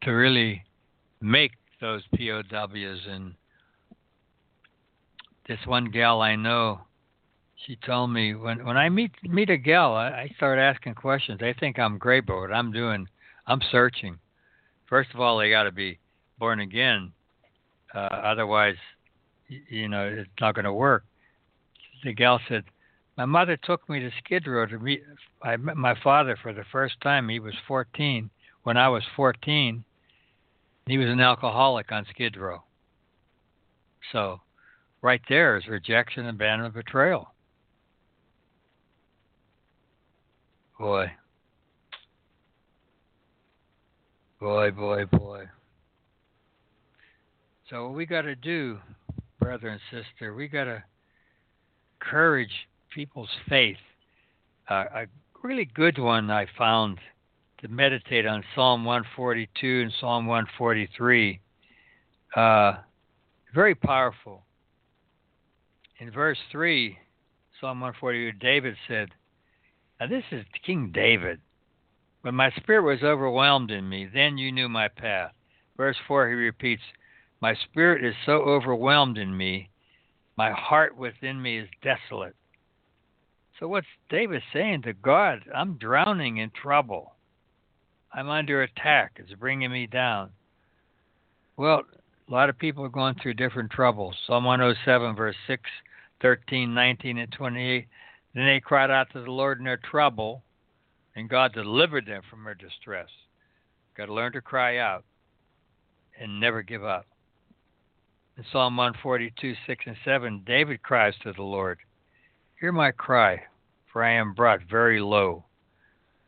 to 0.03 0.11
really 0.11 0.65
make 1.21 1.53
those 1.81 2.03
POWs. 2.17 3.01
And 3.09 3.35
this 5.49 5.59
one 5.67 5.91
gal 5.91 6.21
I 6.21 6.37
know, 6.37 6.81
she 7.67 7.77
told 7.77 8.11
me 8.11 8.35
when 8.35 8.65
when 8.65 8.77
I 8.77 8.89
meet 8.89 9.13
meet 9.23 9.51
a 9.51 9.57
gal, 9.57 9.95
I, 9.95 10.09
I 10.09 10.33
start 10.37 10.59
asking 10.59 10.95
questions. 10.95 11.39
They 11.41 11.55
think 11.59 11.79
I'm 11.79 11.99
what 12.03 12.53
I'm 12.53 12.73
doing, 12.73 13.07
I'm 13.47 13.61
searching. 13.71 14.19
First 14.87 15.11
of 15.15 15.21
all, 15.21 15.39
they 15.39 15.51
got 15.51 15.65
to 15.65 15.73
be 15.73 15.99
born 16.39 16.61
again. 16.61 17.13
Uh, 17.95 17.99
otherwise, 17.99 18.77
you 19.69 19.89
know, 19.89 20.07
it's 20.07 20.31
not 20.41 20.55
going 20.55 20.65
to 20.65 20.73
work. 20.73 21.05
The 22.05 22.13
gal 22.13 22.41
said, 22.49 22.65
"My 23.17 23.25
mother 23.25 23.57
took 23.57 23.89
me 23.89 24.01
to 24.01 24.11
Skid 24.19 24.47
Row 24.47 24.67
to 24.67 24.79
meet. 24.79 25.05
I 25.43 25.57
met 25.57 25.77
my 25.77 25.95
father 26.03 26.37
for 26.43 26.53
the 26.53 26.65
first 26.73 27.01
time. 27.01 27.29
He 27.29 27.41
was 27.41 27.55
14 27.67 28.31
when 28.63 28.77
I 28.77 28.89
was 28.89 29.05
14. 29.17 29.85
He 30.87 30.99
was 30.99 31.09
an 31.09 31.21
alcoholic 31.21 31.93
on 31.93 32.07
Skid 32.07 32.37
Row. 32.37 32.63
So, 34.13 34.41
right 35.01 35.21
there 35.29 35.57
is 35.57 35.67
rejection, 35.69 36.27
abandonment, 36.27 36.75
betrayal. 36.75 37.33
Boy. 40.79 41.13
Boy, 44.41 44.71
boy, 44.73 45.05
boy. 45.07 45.49
So 47.71 47.87
what 47.87 47.95
we 47.95 48.07
got 48.07 48.23
to 48.23 48.35
do, 48.35 48.79
brother 49.39 49.69
and 49.69 49.81
sister, 49.91 50.35
we 50.35 50.49
got 50.49 50.65
to 50.65 50.83
encourage 52.01 52.69
people's 52.95 53.31
faith. 53.49 53.77
Uh, 54.71 54.85
a 54.95 55.07
really 55.43 55.65
good 55.65 55.99
one 55.99 56.31
I 56.31 56.47
found 56.57 56.99
to 57.61 57.69
meditate 57.69 58.27
on 58.27 58.45
Psalm 58.55 58.85
142 58.85 59.83
and 59.83 59.93
Psalm 60.01 60.27
143. 60.27 61.41
Uh, 62.35 62.75
very 63.55 63.75
powerful. 63.75 64.45
In 66.01 66.11
verse 66.11 66.39
3, 66.51 66.99
Psalm 67.61 67.81
142, 67.81 68.39
David 68.39 68.77
said, 68.89 69.11
now, 70.03 70.09
this 70.09 70.25
is 70.33 70.45
King 70.67 70.91
David. 70.93 71.41
When 72.23 72.35
my 72.35 72.51
spirit 72.57 72.83
was 72.83 73.05
overwhelmed 73.05 73.71
in 73.71 73.89
me, 73.89 74.09
then 74.13 74.37
you 74.37 74.51
knew 74.51 74.69
my 74.69 74.89
path. 74.89 75.31
Verse 75.77 75.97
4, 76.09 76.29
he 76.29 76.35
repeats, 76.35 76.83
My 77.41 77.55
spirit 77.55 78.05
is 78.05 78.17
so 78.27 78.33
overwhelmed 78.33 79.17
in 79.17 79.37
me, 79.37 79.71
my 80.37 80.51
heart 80.51 80.97
within 80.97 81.41
me 81.41 81.57
is 81.57 81.69
desolate. 81.85 82.35
So, 83.63 83.69
what's 83.69 83.87
David 84.11 84.43
saying 84.53 84.83
to 84.83 84.93
God? 84.93 85.45
I'm 85.55 85.75
drowning 85.75 86.39
in 86.39 86.51
trouble. 86.51 87.15
I'm 88.13 88.29
under 88.29 88.63
attack. 88.63 89.13
It's 89.21 89.33
bringing 89.35 89.71
me 89.71 89.87
down. 89.87 90.31
Well, 91.57 91.83
a 92.29 92.33
lot 92.33 92.49
of 92.49 92.59
people 92.59 92.85
are 92.85 92.89
going 92.89 93.15
through 93.23 93.35
different 93.35 93.71
troubles. 93.71 94.17
Psalm 94.27 94.43
107, 94.43 95.15
verse 95.15 95.37
6, 95.47 95.63
13, 96.23 96.75
19, 96.75 97.19
and 97.19 97.31
28 97.31 97.87
then 98.35 98.47
they 98.47 98.59
cried 98.59 98.91
out 98.91 99.13
to 99.13 99.23
the 99.23 99.31
Lord 99.31 99.59
in 99.59 99.65
their 99.65 99.77
trouble, 99.77 100.43
and 101.15 101.31
God 101.31 101.53
delivered 101.53 102.07
them 102.07 102.23
from 102.29 102.43
their 102.43 102.57
distress. 102.57 103.11
Got 103.97 104.07
to 104.07 104.13
learn 104.13 104.33
to 104.33 104.41
cry 104.41 104.79
out 104.79 105.05
and 106.21 106.41
never 106.41 106.63
give 106.63 106.83
up. 106.83 107.07
In 108.37 108.45
Psalm 108.51 108.77
142, 108.77 109.55
6 109.69 109.85
and 109.87 109.97
7, 110.05 110.43
David 110.45 110.83
cries 110.83 111.15
to 111.23 111.33
the 111.33 111.45
Lord, 111.45 111.79
Hear 112.59 112.73
my 112.73 112.91
cry, 112.91 113.43
for 113.93 114.03
I 114.03 114.13
am 114.13 114.33
brought 114.33 114.61
very 114.71 115.01
low. 115.01 115.45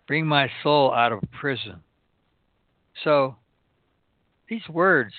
Bring 0.06 0.26
my 0.26 0.50
soul 0.62 0.92
out 0.92 1.12
of 1.12 1.22
prison. 1.32 1.80
So, 3.02 3.36
these 4.48 4.68
words 4.68 5.14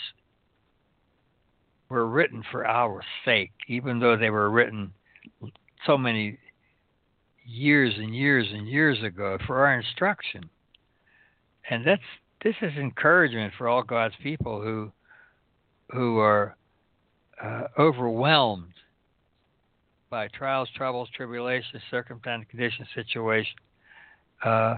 were 1.89 2.07
written 2.07 2.43
for 2.51 2.65
our 2.65 3.03
sake, 3.23 3.51
even 3.67 3.99
though 3.99 4.15
they 4.15 4.29
were 4.29 4.49
written 4.49 4.93
so 5.85 5.97
many 5.97 6.37
years 7.45 7.93
and 7.97 8.15
years 8.15 8.47
and 8.51 8.67
years 8.67 9.01
ago 9.03 9.37
for 9.45 9.65
our 9.65 9.77
instruction. 9.77 10.49
And 11.69 11.85
that's 11.85 12.01
this 12.43 12.55
is 12.61 12.73
encouragement 12.77 13.53
for 13.57 13.67
all 13.67 13.83
God's 13.83 14.15
people 14.21 14.61
who 14.61 14.91
who 15.91 16.19
are 16.19 16.55
uh, 17.43 17.63
overwhelmed 17.77 18.73
by 20.09 20.27
trials, 20.29 20.69
troubles, 20.75 21.09
tribulations, 21.15 21.81
circumstances, 21.89 22.47
conditions, 22.49 22.87
situation, 22.93 23.55
uh, 24.43 24.75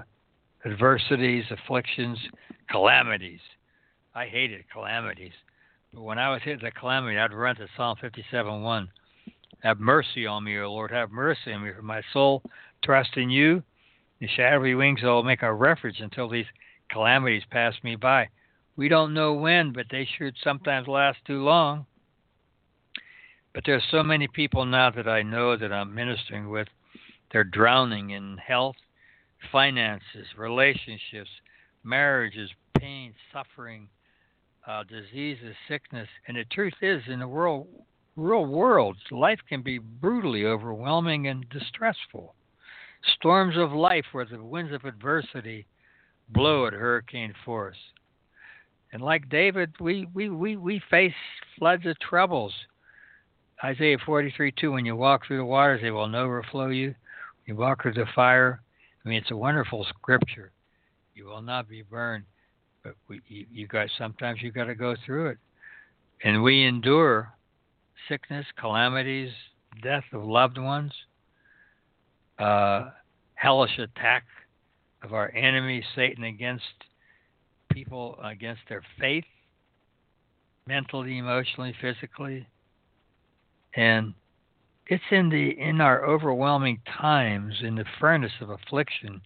adversities, 0.66 1.44
afflictions, 1.52 2.18
calamities. 2.70 3.41
I 4.16 4.26
hated 4.26 4.66
calamities. 4.72 5.34
But 5.94 6.04
when 6.04 6.20
I 6.20 6.32
was 6.32 6.41
hit 6.44 6.62
with 6.62 6.74
a 6.74 6.80
calamity, 6.80 7.18
I'd 7.18 7.34
run 7.34 7.56
to 7.58 7.68
Psalm 7.76 7.98
57:1 8.02 8.90
have 9.64 9.80
mercy 9.80 10.26
on 10.26 10.44
me, 10.44 10.58
O 10.60 10.72
Lord. 10.72 10.91
Have 10.91 11.12
mercy 11.12 11.52
on 11.52 11.64
me, 11.64 11.72
for 11.76 11.82
my 11.82 12.02
soul 12.14 12.44
trusts 12.84 13.14
in 13.18 13.30
you. 13.30 13.64
The 14.20 14.28
shadowy 14.28 14.76
wings 14.76 15.02
will 15.02 15.24
make 15.24 15.41
a 15.41 15.54
refuge 15.54 15.99
until 15.99 16.30
these 16.30 16.45
calamities 16.90 17.44
pass 17.49 17.74
me 17.84 17.95
by. 17.95 18.30
We 18.76 18.88
don't 18.88 19.14
know 19.14 19.34
when, 19.34 19.74
but 19.74 19.88
they 19.90 20.06
should 20.18 20.36
sometimes 20.44 20.88
last 20.88 21.18
too 21.26 21.44
long. 21.44 21.86
But 23.57 23.63
there's 23.65 23.88
so 23.89 24.03
many 24.03 24.27
people 24.27 24.67
now 24.67 24.91
that 24.91 25.07
I 25.07 25.23
know 25.23 25.57
that 25.57 25.73
I'm 25.73 25.95
ministering 25.95 26.47
with. 26.51 26.67
They're 27.31 27.43
drowning 27.43 28.11
in 28.11 28.38
health, 28.38 28.75
finances, 29.51 30.27
relationships, 30.38 31.31
marriages, 31.84 32.51
pain, 32.77 33.15
suffering, 33.34 33.88
uh, 34.67 34.84
diseases, 34.84 35.55
sickness. 35.67 36.07
And 36.27 36.38
the 36.38 36.45
truth 36.51 36.75
is, 36.84 37.01
in 37.07 37.17
the 37.17 37.27
world 37.27 37.65
real 38.15 38.45
world, 38.45 38.95
life 39.09 39.39
can 39.49 39.63
be 39.63 39.79
brutally 39.79 40.45
overwhelming 40.45 41.27
and 41.27 41.49
distressful. 41.49 42.35
Storms 43.17 43.57
of 43.57 43.71
life 43.71 44.05
where 44.11 44.25
the 44.25 44.39
winds 44.39 44.71
of 44.71 44.85
adversity 44.85 45.65
blow 46.29 46.67
at 46.67 46.73
hurricane 46.73 47.34
force. 47.43 47.77
And 48.93 49.01
like 49.01 49.29
David, 49.29 49.71
we, 49.79 50.07
we, 50.13 50.29
we, 50.29 50.57
we 50.57 50.79
face 50.91 51.15
floods 51.57 51.88
of 51.88 51.97
troubles. 51.97 52.53
Isaiah 53.63 53.97
43 54.05 54.53
2, 54.59 54.71
when 54.71 54.85
you 54.85 54.95
walk 54.95 55.25
through 55.25 55.38
the 55.38 55.45
waters, 55.45 55.81
they 55.81 55.91
will 55.91 56.07
never 56.07 56.43
flow 56.51 56.69
you. 56.69 56.88
When 56.88 56.95
you 57.47 57.55
walk 57.55 57.81
through 57.81 57.93
the 57.93 58.05
fire, 58.13 58.61
I 59.03 59.09
mean, 59.09 59.17
it's 59.19 59.31
a 59.31 59.38
wonderful 59.38 59.85
scripture. 59.89 60.51
You 61.15 61.25
will 61.25 61.41
not 61.41 61.67
be 61.67 61.81
burned, 61.81 62.25
but 62.84 62.93
we, 63.07 63.21
you, 63.27 63.45
you 63.51 63.67
got 63.67 63.89
sometimes 63.97 64.41
you 64.41 64.51
got 64.51 64.65
to 64.65 64.75
go 64.75 64.95
through 65.05 65.29
it, 65.29 65.38
and 66.23 66.43
we 66.43 66.65
endure 66.65 67.34
sickness, 68.07 68.45
calamities, 68.59 69.31
death 69.81 70.03
of 70.13 70.23
loved 70.23 70.59
ones, 70.59 70.91
uh, 72.38 72.91
hellish 73.34 73.79
attack 73.79 74.23
of 75.03 75.13
our 75.13 75.31
enemy, 75.34 75.84
Satan, 75.95 76.23
against 76.23 76.63
people, 77.71 78.19
against 78.23 78.61
their 78.69 78.84
faith, 78.99 79.25
mentally, 80.67 81.17
emotionally, 81.17 81.73
physically. 81.81 82.47
And 83.78 84.16
it's 84.88 85.04
in 85.12 85.30
the 85.30 85.52
in 85.58 85.80
our 85.82 86.04
overwhelming 86.04 86.82
times, 86.99 87.54
in 87.62 87.76
the 87.76 87.86
furnace 87.99 88.32
of 88.41 88.49
affliction, 88.49 89.22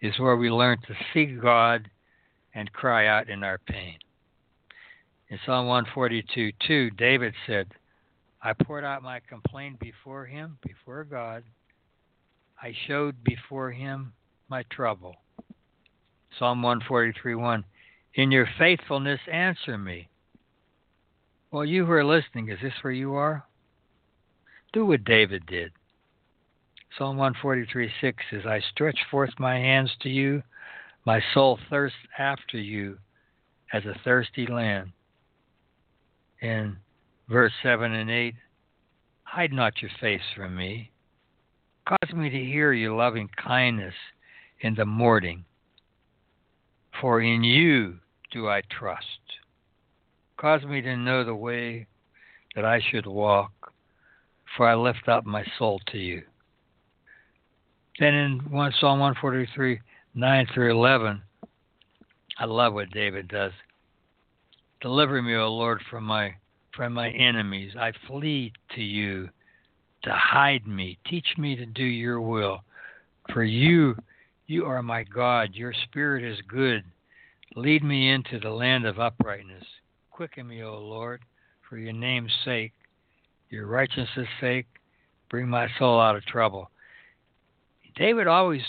is 0.00 0.18
where 0.18 0.36
we 0.36 0.48
learn 0.48 0.78
to 0.86 0.94
seek 1.12 1.42
God 1.42 1.90
and 2.54 2.72
cry 2.72 3.06
out 3.08 3.28
in 3.28 3.42
our 3.42 3.58
pain. 3.58 3.98
In 5.28 5.38
Psalm 5.44 5.66
142 5.66 6.52
2, 6.66 6.90
David 6.92 7.34
said, 7.46 7.72
I 8.42 8.52
poured 8.52 8.84
out 8.84 9.02
my 9.02 9.20
complaint 9.28 9.80
before 9.80 10.24
him, 10.24 10.56
before 10.62 11.04
God. 11.04 11.42
I 12.62 12.72
showed 12.86 13.22
before 13.24 13.72
him 13.72 14.12
my 14.48 14.62
trouble. 14.70 15.16
Psalm 16.38 16.62
143 16.62 17.34
1, 17.34 17.64
In 18.14 18.30
your 18.30 18.48
faithfulness, 18.56 19.20
answer 19.30 19.76
me. 19.76 20.08
Well, 21.50 21.64
you 21.64 21.86
who 21.86 21.92
are 21.92 22.04
listening, 22.04 22.50
is 22.50 22.58
this 22.62 22.72
where 22.82 22.92
you 22.92 23.14
are? 23.14 23.44
Do 24.72 24.86
what 24.86 25.04
David 25.04 25.46
did. 25.46 25.72
Psalm 26.96 27.16
143 27.16 27.90
6 28.00 28.24
says, 28.30 28.46
I 28.46 28.60
stretch 28.70 28.98
forth 29.10 29.30
my 29.38 29.56
hands 29.56 29.90
to 30.02 30.08
you. 30.08 30.42
My 31.06 31.20
soul 31.34 31.58
thirsts 31.68 31.98
after 32.18 32.58
you 32.58 32.98
as 33.72 33.84
a 33.84 33.98
thirsty 34.04 34.46
land. 34.46 34.92
In 36.40 36.76
verse 37.28 37.52
7 37.62 37.92
and 37.92 38.10
8, 38.10 38.34
hide 39.22 39.52
not 39.52 39.80
your 39.82 39.90
face 40.00 40.20
from 40.36 40.56
me. 40.56 40.90
Cause 41.86 42.14
me 42.14 42.30
to 42.30 42.44
hear 42.44 42.72
your 42.72 42.96
loving 42.96 43.28
kindness 43.42 43.94
in 44.60 44.74
the 44.74 44.84
morning. 44.84 45.44
For 47.00 47.20
in 47.20 47.42
you 47.42 47.98
do 48.30 48.48
I 48.48 48.62
trust. 48.70 49.04
Cause 50.36 50.62
me 50.64 50.80
to 50.82 50.96
know 50.96 51.24
the 51.24 51.34
way 51.34 51.86
that 52.54 52.64
I 52.64 52.80
should 52.80 53.06
walk, 53.06 53.72
for 54.56 54.68
I 54.68 54.74
lift 54.74 55.08
up 55.08 55.26
my 55.26 55.44
soul 55.58 55.80
to 55.92 55.98
you. 55.98 56.22
Then 57.98 58.14
in 58.14 58.40
Psalm 58.80 58.98
143, 58.98 59.80
9 60.14 60.46
through 60.54 60.70
11, 60.70 61.22
I 62.38 62.44
love 62.44 62.72
what 62.72 62.90
David 62.90 63.28
does. 63.28 63.52
Deliver 64.80 65.20
me, 65.20 65.36
O 65.36 65.48
Lord, 65.48 65.82
from 65.90 66.04
my 66.04 66.34
from 66.74 66.92
my 66.94 67.10
enemies. 67.10 67.72
I 67.78 67.92
flee 68.06 68.52
to 68.74 68.80
you 68.80 69.28
to 70.04 70.12
hide 70.12 70.66
me. 70.66 70.98
Teach 71.06 71.26
me 71.36 71.56
to 71.56 71.66
do 71.66 71.84
your 71.84 72.20
will. 72.20 72.62
For 73.32 73.44
you 73.44 73.96
you 74.50 74.64
are 74.64 74.82
my 74.82 75.04
God. 75.04 75.50
Your 75.54 75.72
spirit 75.84 76.24
is 76.24 76.40
good. 76.48 76.82
Lead 77.54 77.84
me 77.84 78.10
into 78.10 78.40
the 78.40 78.50
land 78.50 78.84
of 78.84 78.98
uprightness. 78.98 79.64
Quicken 80.10 80.48
me, 80.48 80.64
O 80.64 80.76
Lord, 80.76 81.22
for 81.68 81.78
your 81.78 81.92
name's 81.92 82.32
sake, 82.44 82.72
your 83.50 83.66
righteousness' 83.66 84.28
sake. 84.40 84.66
Bring 85.28 85.48
my 85.48 85.68
soul 85.78 86.00
out 86.00 86.16
of 86.16 86.24
trouble. 86.24 86.70
David 87.96 88.26
always, 88.26 88.62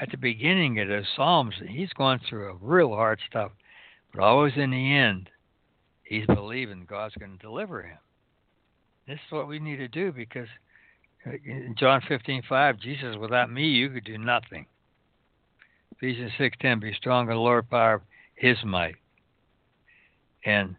at 0.00 0.10
the 0.10 0.16
beginning 0.16 0.78
of 0.80 0.88
the 0.88 1.02
Psalms, 1.16 1.54
he's 1.66 1.92
going 1.94 2.20
through 2.28 2.50
a 2.50 2.56
real 2.60 2.90
hard 2.90 3.20
stuff, 3.28 3.52
but 4.12 4.22
always 4.22 4.52
in 4.56 4.70
the 4.70 4.94
end, 4.94 5.30
he's 6.04 6.26
believing 6.26 6.86
God's 6.88 7.14
going 7.16 7.32
to 7.32 7.38
deliver 7.38 7.82
him. 7.82 7.98
This 9.06 9.18
is 9.26 9.32
what 9.32 9.48
we 9.48 9.58
need 9.58 9.76
to 9.76 9.88
do 9.88 10.12
because 10.12 10.48
uh, 11.26 11.32
in 11.44 11.74
John 11.78 12.00
15:5, 12.02 12.80
Jesus, 12.80 13.16
without 13.16 13.50
me, 13.50 13.66
you 13.66 13.90
could 13.90 14.04
do 14.04 14.18
nothing. 14.18 14.66
Ephesians 15.92 16.32
6:10, 16.38 16.80
be 16.80 16.92
strong 16.94 17.24
in 17.26 17.34
the 17.34 17.40
Lord 17.40 17.68
power 17.68 17.94
of 17.94 18.02
His 18.34 18.56
might. 18.64 18.96
And 20.44 20.76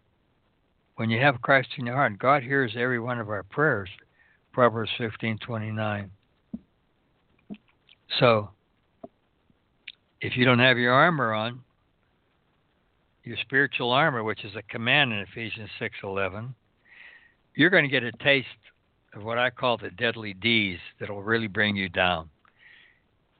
when 0.95 1.09
you 1.09 1.19
have 1.19 1.41
Christ 1.41 1.69
in 1.77 1.85
your 1.85 1.95
heart, 1.95 2.17
God 2.17 2.43
hears 2.43 2.73
every 2.77 2.99
one 2.99 3.19
of 3.19 3.29
our 3.29 3.43
prayers. 3.43 3.89
Proverbs 4.53 4.91
15:29. 4.97 6.09
So, 8.19 8.51
if 10.21 10.37
you 10.37 10.45
don't 10.45 10.59
have 10.59 10.77
your 10.77 10.93
armor 10.93 11.33
on, 11.33 11.61
your 13.23 13.37
spiritual 13.37 13.91
armor, 13.91 14.23
which 14.23 14.45
is 14.45 14.55
a 14.55 14.61
command 14.63 15.11
in 15.11 15.19
Ephesians 15.19 15.69
6:11, 15.79 16.53
you're 17.55 17.69
going 17.69 17.83
to 17.83 17.89
get 17.89 18.03
a 18.03 18.11
taste 18.23 18.47
of 19.13 19.23
what 19.23 19.37
I 19.37 19.49
call 19.49 19.77
the 19.77 19.89
deadly 19.91 20.33
D's 20.33 20.79
that'll 20.99 21.23
really 21.23 21.47
bring 21.47 21.75
you 21.75 21.89
down. 21.89 22.29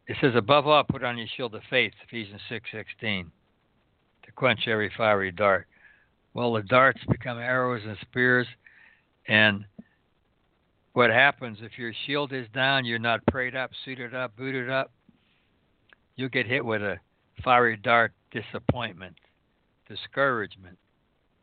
It 0.08 0.18
says, 0.22 0.36
above 0.36 0.68
all, 0.68 0.84
put 0.84 1.04
on 1.04 1.18
your 1.18 1.28
shield 1.36 1.56
of 1.56 1.64
faith, 1.70 1.94
Ephesians 2.06 2.42
6:16, 2.50 3.32
to 4.24 4.32
quench 4.34 4.68
every 4.68 4.90
fiery 4.98 5.32
dart. 5.32 5.68
Well, 6.36 6.52
the 6.52 6.64
darts 6.64 7.00
become 7.10 7.38
arrows 7.38 7.82
and 7.88 7.98
spears, 8.02 8.46
and 9.30 9.64
what 10.92 11.10
happens 11.10 11.60
if 11.62 11.78
your 11.78 11.94
shield 12.06 12.34
is 12.34 12.46
down, 12.54 12.84
you're 12.84 13.00
not 13.00 13.26
prayed 13.28 13.56
up, 13.56 13.72
suited 13.86 14.14
up, 14.14 14.36
booted 14.36 14.70
up, 14.70 14.92
you'll 16.18 16.28
get 16.28 16.46
hit 16.46 16.64
with 16.64 16.82
a 16.82 16.98
fiery 17.42 17.78
dart, 17.78 18.12
disappointment, 18.32 19.16
discouragement, 19.88 20.78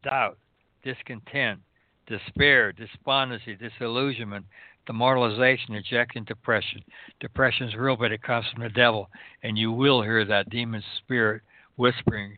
doubt, 0.04 0.36
discontent, 0.84 1.60
despair, 2.06 2.70
despondency, 2.72 3.56
disillusionment, 3.56 4.44
demoralization, 4.86 5.72
rejection, 5.72 6.22
depression. 6.24 6.82
Depression 7.18 7.66
is 7.66 7.74
real, 7.76 7.96
but 7.96 8.12
it 8.12 8.22
comes 8.22 8.44
from 8.52 8.62
the 8.62 8.68
devil, 8.68 9.08
and 9.42 9.56
you 9.56 9.72
will 9.72 10.02
hear 10.02 10.26
that 10.26 10.50
demon 10.50 10.82
spirit 10.98 11.40
whispering 11.76 12.36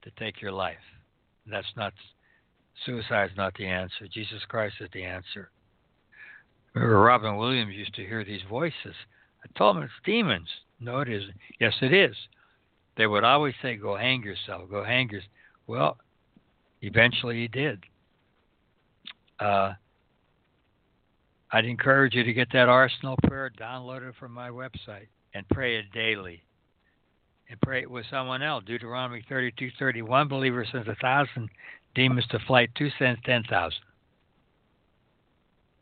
to 0.00 0.10
take 0.18 0.40
your 0.40 0.52
life. 0.52 0.78
That's 1.46 1.66
not 1.76 1.92
suicide 2.86 3.30
is 3.30 3.36
not 3.36 3.54
the 3.54 3.66
answer. 3.66 4.06
Jesus 4.12 4.44
Christ 4.48 4.76
is 4.80 4.88
the 4.92 5.04
answer. 5.04 5.50
Remember, 6.74 7.00
Robin 7.00 7.36
Williams 7.36 7.74
used 7.74 7.94
to 7.94 8.06
hear 8.06 8.24
these 8.24 8.42
voices. 8.48 8.94
I 9.44 9.58
told 9.58 9.76
him 9.76 9.82
it's 9.82 9.92
demons. 10.04 10.48
No, 10.80 11.00
it 11.00 11.08
isn't. 11.08 11.34
Yes, 11.60 11.74
it 11.82 11.92
is. 11.92 12.16
They 12.96 13.06
would 13.06 13.24
always 13.24 13.54
say, 13.62 13.76
"Go 13.76 13.96
hang 13.96 14.22
yourself. 14.22 14.70
Go 14.70 14.84
hang 14.84 15.10
yourself." 15.10 15.32
Well, 15.66 15.98
eventually 16.80 17.40
he 17.40 17.48
did. 17.48 17.84
Uh, 19.38 19.74
I'd 21.50 21.64
encourage 21.64 22.14
you 22.14 22.24
to 22.24 22.32
get 22.32 22.50
that 22.52 22.68
arsenal 22.68 23.16
prayer 23.24 23.50
downloaded 23.50 24.14
from 24.16 24.32
my 24.32 24.48
website 24.48 25.08
and 25.34 25.48
pray 25.48 25.76
it 25.76 25.92
daily. 25.92 26.42
And 27.50 27.60
pray 27.60 27.82
it 27.82 27.90
with 27.90 28.06
someone 28.10 28.42
else. 28.42 28.64
Deuteronomy 28.64 29.22
32:30. 29.30 30.02
One 30.02 30.28
believer 30.28 30.64
sends 30.70 30.88
a 30.88 30.94
thousand 30.96 31.50
demons 31.94 32.26
to 32.28 32.38
flight. 32.46 32.70
Two 32.74 32.90
sends 32.98 33.20
ten 33.24 33.42
thousand. 33.44 33.82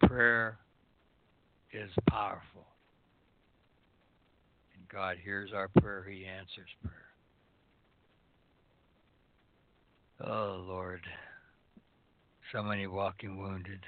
Prayer 0.01 0.59
is 1.73 1.91
powerful. 2.09 2.67
And 4.75 4.89
God 4.89 5.17
hears 5.23 5.51
our 5.55 5.69
prayer. 5.81 6.05
He 6.09 6.27
answers 6.27 6.69
prayer. 6.83 7.11
Oh, 10.23 10.65
Lord. 10.67 11.01
So 12.53 12.63
many 12.63 12.87
walking 12.87 13.39
wounded. 13.39 13.81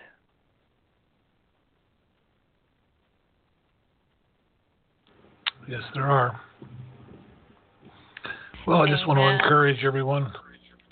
Yes, 5.69 5.83
there 5.95 6.11
are. 6.11 6.41
Well, 8.67 8.83
I 8.83 8.89
just 8.89 9.07
want 9.07 9.19
to 9.19 9.25
uh, 9.25 9.35
encourage 9.35 9.85
everyone. 9.85 10.33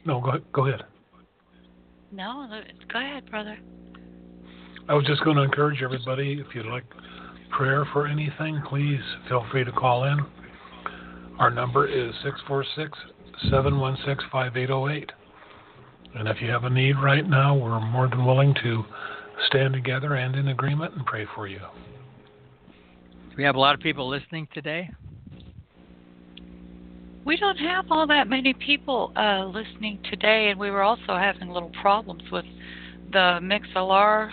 No, 0.05 0.21
go, 0.21 0.33
go 0.53 0.67
ahead. 0.67 0.83
No, 2.13 2.49
go 2.93 2.99
ahead, 2.99 3.31
brother. 3.31 3.59
I 4.89 4.95
was 4.95 5.07
just 5.07 5.23
going 5.23 5.37
to 5.37 5.43
encourage 5.43 5.83
everybody 5.83 6.43
if 6.45 6.55
you'd 6.55 6.67
like 6.67 6.85
prayer 7.51 7.87
for 7.93 8.07
anything, 8.07 8.63
please 8.69 9.01
feel 9.29 9.47
free 9.51 9.65
to 9.65 9.73
call 9.73 10.05
in. 10.05 10.19
Our 11.39 11.51
number 11.51 11.87
is 11.87 12.13
646 12.25 12.99
716 13.51 14.29
5808. 14.31 15.13
And 16.17 16.29
if 16.29 16.41
you 16.41 16.51
have 16.51 16.65
a 16.65 16.71
need 16.71 16.95
right 17.03 17.27
now, 17.29 17.57
we're 17.57 17.81
more 17.81 18.09
than 18.09 18.25
willing 18.25 18.55
to 18.63 18.85
stand 19.47 19.75
together 19.75 20.15
and 20.15 20.35
in 20.35 20.49
agreement 20.49 20.95
and 20.95 21.07
pray 21.07 21.27
for 21.35 21.47
you. 21.47 21.59
Do 21.59 23.37
we 23.37 23.45
have 23.45 23.55
a 23.55 23.61
lot 23.61 23.75
of 23.75 23.81
people 23.81 24.09
listening 24.09 24.49
today? 24.53 24.91
We 27.25 27.37
don't 27.37 27.59
have 27.59 27.87
all 27.91 28.07
that 28.07 28.29
many 28.29 28.55
people 28.55 29.13
uh, 29.17 29.45
listening 29.45 29.99
today, 30.11 30.49
and 30.51 30.59
we 30.59 30.71
were 30.71 30.83
also 30.83 31.17
having 31.17 31.49
little 31.49 31.73
problems 31.81 32.23
with 32.33 32.45
the 33.13 33.39
Mixlr 33.43 34.31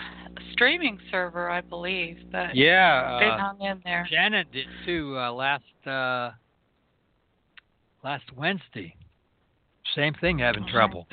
streaming 0.52 0.98
server, 1.10 1.50
I 1.50 1.60
believe. 1.60 2.18
But 2.32 2.56
yeah, 2.56 3.18
they 3.20 3.26
uh, 3.26 3.38
hung 3.38 3.60
in 3.60 3.80
there. 3.84 4.06
Janet 4.10 4.50
did 4.52 4.66
too 4.86 5.16
uh, 5.18 5.32
last 5.32 5.86
uh, 5.86 6.30
last 8.02 8.24
Wednesday. 8.36 8.94
Same 9.94 10.14
thing, 10.14 10.38
having 10.38 10.66
trouble. 10.66 11.06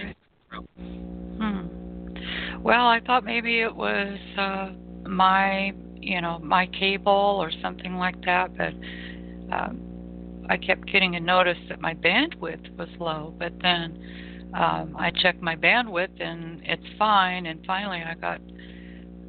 Hmm. 0.50 1.68
Well, 2.62 2.88
I 2.88 3.00
thought 3.06 3.24
maybe 3.24 3.62
it 3.62 3.76
was 3.76 4.18
uh, 4.38 4.72
my, 5.08 5.72
you 5.96 6.22
know, 6.22 6.40
my 6.40 6.68
cable 6.68 7.38
or 7.40 7.52
something 7.62 7.96
like 7.96 8.20
that, 8.26 8.56
but 8.58 8.74
um, 9.56 9.95
I 10.50 10.58
kept 10.58 10.86
getting 10.92 11.16
a 11.16 11.20
notice 11.20 11.58
that 11.70 11.82
my 11.82 11.94
bandwidth 11.94 12.76
was 12.78 12.90
low, 13.00 13.34
but 13.38 13.54
then 13.62 14.52
um, 14.54 14.96
I 14.98 15.12
checked 15.12 15.42
my 15.42 15.56
bandwidth 15.56 16.22
and 16.22 16.62
it's 16.64 16.86
fine. 16.98 17.46
And 17.46 17.66
finally, 17.66 18.02
I 18.06 18.16
got 18.16 18.42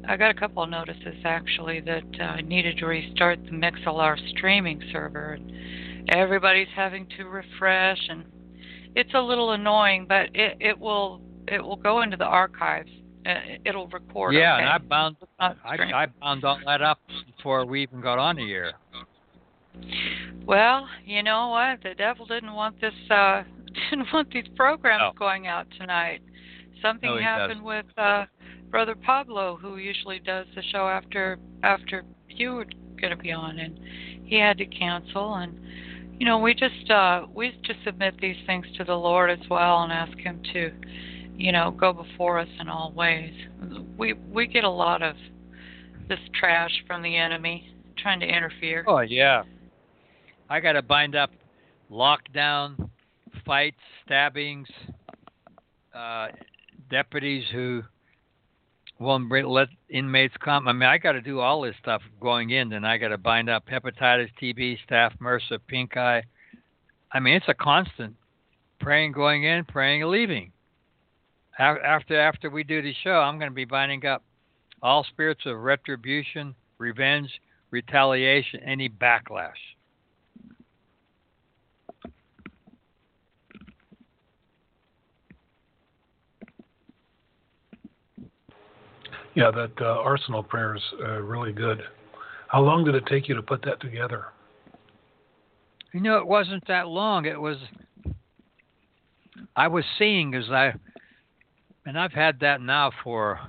I 0.07 0.15
got 0.15 0.31
a 0.31 0.33
couple 0.33 0.63
of 0.63 0.69
notices 0.69 1.15
actually 1.25 1.81
that 1.81 2.05
uh, 2.19 2.23
I 2.23 2.41
needed 2.41 2.77
to 2.77 2.85
restart 2.85 3.43
the 3.43 3.51
Mixlr 3.51 4.17
streaming 4.29 4.81
server. 4.91 5.33
And 5.33 5.51
everybody's 6.09 6.69
having 6.75 7.07
to 7.17 7.25
refresh, 7.25 7.99
and 8.09 8.23
it's 8.95 9.13
a 9.13 9.21
little 9.21 9.51
annoying, 9.51 10.05
but 10.07 10.29
it 10.33 10.57
it 10.59 10.79
will 10.79 11.21
it 11.47 11.61
will 11.61 11.75
go 11.75 12.01
into 12.01 12.17
the 12.17 12.25
archives. 12.25 12.89
Uh, 13.25 13.33
it'll 13.65 13.87
record. 13.87 14.33
Yeah, 14.33 14.55
okay? 14.55 14.63
and 14.63 14.69
I 14.69 14.77
bound 14.77 15.17
I, 15.39 15.53
I 15.65 16.05
bound 16.21 16.45
all 16.45 16.59
that 16.65 16.81
up 16.81 16.99
before 17.35 17.65
we 17.65 17.83
even 17.83 17.99
got 17.99 18.19
on 18.19 18.37
the 18.37 18.53
air. 18.53 18.73
Well, 20.45 20.87
you 21.05 21.23
know 21.23 21.49
what? 21.49 21.83
The 21.83 21.93
devil 21.95 22.25
didn't 22.25 22.53
want 22.53 22.79
this. 22.81 22.93
uh 23.09 23.43
Didn't 23.91 24.07
want 24.11 24.31
these 24.31 24.47
programs 24.55 25.15
going 25.19 25.45
out 25.45 25.67
tonight. 25.77 26.21
Something 26.81 27.09
No, 27.09 27.21
happened 27.21 27.63
with 27.63 27.85
uh 27.97 28.25
brother 28.69 28.95
Pablo, 28.95 29.57
who 29.61 29.77
usually 29.77 30.19
does 30.19 30.45
the 30.55 30.63
show 30.71 30.87
after 30.87 31.37
after 31.63 32.03
you 32.29 32.53
were 32.53 32.65
going 32.99 33.15
to 33.15 33.21
be 33.21 33.31
on, 33.31 33.59
and 33.59 33.79
he 34.23 34.39
had 34.39 34.57
to 34.57 34.65
cancel. 34.65 35.35
And 35.35 35.59
you 36.19 36.25
know, 36.25 36.39
we 36.39 36.53
just 36.53 36.89
uh 36.89 37.25
we 37.33 37.51
just 37.63 37.79
submit 37.83 38.19
these 38.19 38.37
things 38.45 38.65
to 38.77 38.83
the 38.83 38.95
Lord 38.95 39.29
as 39.29 39.47
well, 39.49 39.83
and 39.83 39.91
ask 39.91 40.17
Him 40.17 40.41
to, 40.53 40.71
you 41.35 41.51
know, 41.51 41.71
go 41.71 41.93
before 41.93 42.39
us 42.39 42.49
in 42.59 42.67
all 42.67 42.91
ways. 42.93 43.33
We 43.97 44.13
we 44.13 44.47
get 44.47 44.63
a 44.63 44.69
lot 44.69 45.01
of 45.01 45.15
this 46.09 46.19
trash 46.39 46.71
from 46.87 47.03
the 47.03 47.15
enemy 47.15 47.73
trying 47.97 48.19
to 48.21 48.27
interfere. 48.27 48.83
Oh 48.87 48.99
yeah. 48.99 49.43
I 50.49 50.59
got 50.59 50.73
to 50.73 50.81
bind 50.81 51.15
up 51.15 51.31
lockdown, 51.91 52.89
fights, 53.45 53.79
stabbings, 54.05 54.67
uh, 55.93 56.27
deputies 56.89 57.43
who 57.51 57.83
won't 58.99 59.29
let 59.29 59.67
inmates 59.89 60.33
come. 60.39 60.67
I 60.67 60.73
mean, 60.73 60.83
I 60.83 60.97
got 60.97 61.13
to 61.13 61.21
do 61.21 61.39
all 61.39 61.61
this 61.61 61.75
stuff 61.81 62.01
going 62.21 62.51
in. 62.51 62.69
Then 62.69 62.85
I 62.85 62.97
got 62.97 63.09
to 63.09 63.17
bind 63.17 63.49
up 63.49 63.67
hepatitis, 63.67 64.29
TB, 64.41 64.77
staph, 64.89 65.17
MRSA, 65.19 65.59
pink 65.67 65.97
eye. 65.97 66.23
I 67.11 67.19
mean, 67.19 67.35
it's 67.35 67.47
a 67.47 67.53
constant 67.53 68.15
praying 68.79 69.11
going 69.11 69.43
in, 69.43 69.65
praying 69.65 70.03
leaving. 70.05 70.51
After 71.59 72.19
after 72.19 72.49
we 72.49 72.63
do 72.63 72.81
the 72.81 72.93
show, 73.03 73.19
I'm 73.19 73.39
going 73.39 73.51
to 73.51 73.55
be 73.55 73.65
binding 73.65 74.05
up 74.05 74.23
all 74.81 75.03
spirits 75.03 75.41
of 75.45 75.57
retribution, 75.59 76.53
revenge, 76.77 77.29
retaliation, 77.71 78.59
any 78.63 78.87
backlash. 78.87 79.51
Yeah, 89.37 89.51
that 89.51 89.71
uh, 89.79 90.01
arsenal 90.01 90.41
prayer 90.41 90.75
is 90.75 90.81
uh, 90.99 91.21
really 91.21 91.53
good. 91.53 91.83
How 92.47 92.59
long 92.59 92.83
did 92.83 92.95
it 92.95 93.05
take 93.05 93.29
you 93.29 93.35
to 93.35 93.43
put 93.43 93.61
that 93.65 93.79
together? 93.79 94.25
You 95.93 96.01
know, 96.01 96.17
it 96.17 96.25
wasn't 96.25 96.67
that 96.67 96.87
long. 96.87 97.25
It 97.25 97.39
was. 97.39 97.57
I 99.55 99.67
was 99.67 99.83
seeing 99.99 100.33
as 100.33 100.49
I, 100.49 100.73
and 101.85 101.99
I've 101.99 102.13
had 102.13 102.39
that 102.39 102.61
now 102.61 102.89
for 103.03 103.39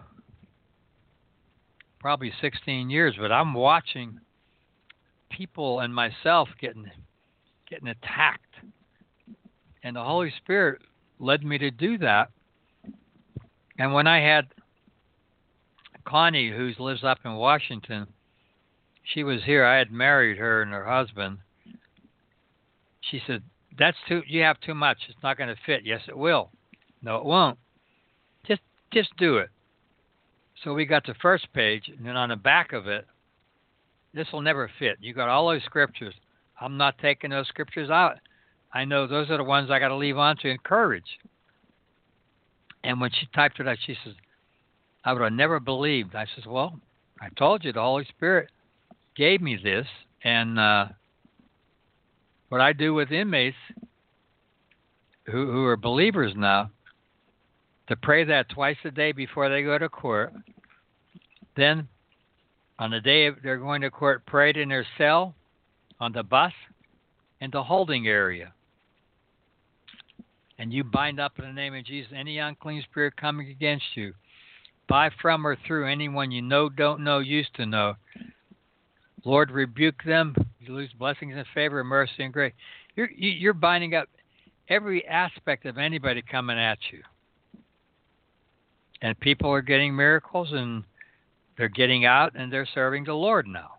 probably 2.01 2.35
16 2.39 2.90
years, 2.90 3.15
but 3.19 3.32
I'm 3.32 3.55
watching 3.55 4.20
people 5.31 5.81
and 5.81 5.94
myself 5.94 6.51
getting 6.60 6.85
getting 7.66 7.89
attacked, 7.89 8.56
and 9.82 9.97
the 9.97 10.05
Holy 10.05 10.35
Spirit 10.36 10.82
led 11.19 11.43
me 11.43 11.56
to 11.56 11.70
do 11.70 11.97
that. 11.97 12.28
And 13.78 13.94
when 13.94 14.06
I 14.06 14.20
had 14.20 14.48
Connie, 16.09 16.51
who 16.51 16.72
lives 16.78 17.05
up 17.05 17.18
in 17.24 17.35
Washington, 17.35 18.06
she 19.02 19.22
was 19.22 19.44
here. 19.44 19.64
I 19.64 19.78
had 19.78 19.93
married 19.93 20.39
her 20.39 20.62
and 20.62 20.72
her 20.72 20.85
husband 20.85 21.39
she 23.10 23.22
said, 23.26 23.43
"That's 23.78 23.97
too. 24.06 24.22
You 24.26 24.43
have 24.43 24.60
too 24.60 24.74
much. 24.74 24.98
It's 25.09 25.22
not 25.22 25.36
going 25.36 25.48
to 25.48 25.62
fit." 25.62 25.85
Yes, 25.85 26.02
it 26.09 26.16
will. 26.16 26.51
No, 27.02 27.16
it 27.16 27.24
won't. 27.24 27.59
Just, 28.47 28.62
just 28.93 29.16
do 29.16 29.39
it. 29.39 29.51
So 30.62 30.74
we 30.74 30.85
got 30.85 31.06
the 31.06 31.14
first 31.14 31.52
page, 31.52 31.89
and 31.89 32.05
then 32.05 32.16
on 32.16 32.30
the 32.30 32.36
back 32.36 32.72
of 32.72 32.89
it, 32.89 33.06
this 34.12 34.26
will 34.32 34.43
never 34.43 34.70
fit. 34.78 34.98
You 35.01 35.14
got 35.14 35.28
all 35.28 35.48
those 35.48 35.62
scriptures. 35.64 36.14
I'm 36.60 36.76
not 36.76 36.98
taking 36.98 37.30
those 37.30 37.47
scriptures 37.47 37.90
out. 37.90 38.18
I 38.74 38.85
know 38.85 39.06
those 39.06 39.30
are 39.30 39.36
the 39.36 39.44
ones 39.44 39.70
I 39.70 39.78
got 39.78 39.89
to 39.89 39.97
leave 39.97 40.18
on 40.18 40.36
to 40.39 40.48
encourage. 40.48 41.18
And 42.82 43.01
when 43.01 43.10
she 43.12 43.28
typed 43.35 43.60
it 43.60 43.68
out, 43.68 43.78
she 43.86 43.97
says, 44.05 44.14
"I 45.05 45.12
would 45.12 45.23
have 45.23 45.33
never 45.33 45.61
believed." 45.61 46.15
I 46.15 46.27
says, 46.35 46.47
"Well, 46.47 46.81
I 47.20 47.29
told 47.31 47.65
you 47.65 47.73
the 47.73 47.81
Holy 47.81 48.05
Spirit 48.05 48.51
gave 49.16 49.41
me 49.41 49.57
this, 49.57 49.87
and." 50.23 50.59
uh 50.59 50.89
what 52.49 52.61
I 52.61 52.73
do 52.73 52.95
with 52.95 53.11
inmates 53.11 53.57
who 55.27 55.53
who 55.53 55.65
are 55.66 55.77
believers 55.77 56.33
now 56.37 56.70
to 57.89 57.97
pray 57.97 58.25
that 58.25 58.49
twice 58.49 58.77
a 58.85 58.91
day 58.91 59.12
before 59.12 59.49
they 59.49 59.62
go 59.62 59.79
to 59.79 59.89
court. 59.89 60.33
Then 61.57 61.89
on 62.79 62.91
the 62.91 63.01
day 63.01 63.31
they're 63.31 63.59
going 63.59 63.83
to 63.83 63.91
court, 63.91 64.25
pray 64.27 64.51
it 64.51 64.57
in 64.57 64.69
their 64.69 64.87
cell, 64.97 65.35
on 66.01 66.12
the 66.12 66.23
bus, 66.23 66.53
in 67.41 67.51
the 67.51 67.62
holding 67.62 68.07
area. 68.07 68.53
And 70.59 70.73
you 70.73 70.85
bind 70.85 71.20
up 71.20 71.39
in 71.39 71.45
the 71.45 71.53
name 71.53 71.75
of 71.75 71.85
Jesus 71.85 72.12
any 72.15 72.39
unclean 72.39 72.83
spirit 72.83 73.16
coming 73.16 73.49
against 73.49 73.85
you, 73.95 74.12
by, 74.89 75.10
from, 75.20 75.47
or 75.47 75.56
through 75.66 75.86
anyone 75.86 76.32
you 76.32 76.43
know, 76.43 76.69
don't 76.69 77.05
know, 77.05 77.19
used 77.19 77.55
to 77.56 77.66
know. 77.66 77.94
Lord, 79.24 79.51
rebuke 79.51 80.02
them. 80.05 80.35
You 80.60 80.74
lose 80.74 80.90
blessings 80.98 81.35
and 81.36 81.47
favor, 81.55 81.82
mercy 81.85 82.23
and 82.24 82.32
grace. 82.32 82.55
You're 82.97 83.10
you- 83.10 83.31
you're 83.31 83.52
binding 83.52 83.94
up 83.94 84.09
every 84.69 85.06
aspect 85.06 85.66
of 85.66 85.78
anybody 85.78 86.23
coming 86.23 86.59
at 86.59 86.78
you, 86.90 87.02
and 89.02 89.19
people 89.20 89.51
are 89.51 89.62
getting 89.62 89.94
miracles, 89.94 90.52
and 90.52 90.85
they're 91.56 91.69
getting 91.69 92.05
out, 92.05 92.32
and 92.35 92.52
they're 92.52 92.66
serving 92.66 93.05
the 93.05 93.15
Lord 93.15 93.47
now. 93.47 93.74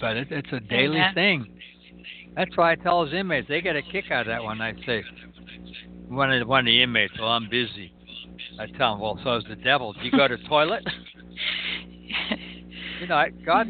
But 0.00 0.16
it, 0.16 0.28
it's 0.30 0.52
a 0.52 0.60
daily 0.60 0.98
Amen. 0.98 1.14
thing. 1.14 1.60
That's 2.36 2.56
why 2.56 2.72
I 2.72 2.74
tell 2.76 3.04
those 3.04 3.14
inmates 3.14 3.48
they 3.48 3.60
get 3.60 3.76
a 3.76 3.82
kick 3.82 4.10
out 4.10 4.22
of 4.22 4.26
that 4.28 4.44
when 4.44 4.60
I 4.60 4.74
say 4.84 5.02
one 6.08 6.32
of 6.32 6.40
the, 6.40 6.46
one 6.46 6.60
of 6.60 6.66
the 6.66 6.82
inmates, 6.82 7.14
"Well, 7.18 7.28
I'm 7.28 7.48
busy." 7.48 7.92
I 8.58 8.66
tell 8.66 8.94
him, 8.94 9.00
"Well, 9.00 9.18
so 9.22 9.36
is 9.36 9.44
the 9.48 9.56
devil. 9.56 9.92
Do 9.92 10.00
you 10.00 10.10
go 10.10 10.28
to 10.28 10.36
the 10.36 10.48
toilet?" 10.48 10.84
you 13.00 13.06
know, 13.06 13.16
I, 13.16 13.30
God, 13.30 13.68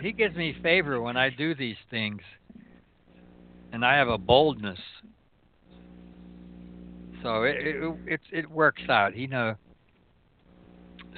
He 0.00 0.12
gives 0.12 0.36
me 0.36 0.56
favor 0.62 1.00
when 1.00 1.16
I 1.16 1.30
do 1.30 1.54
these 1.54 1.76
things, 1.90 2.20
and 3.72 3.84
I 3.84 3.96
have 3.96 4.08
a 4.08 4.18
boldness. 4.18 4.78
So 7.22 7.42
it 7.42 7.56
it 7.58 7.96
it, 8.06 8.20
it 8.32 8.50
works 8.50 8.82
out. 8.88 9.16
You 9.16 9.28
know, 9.28 9.54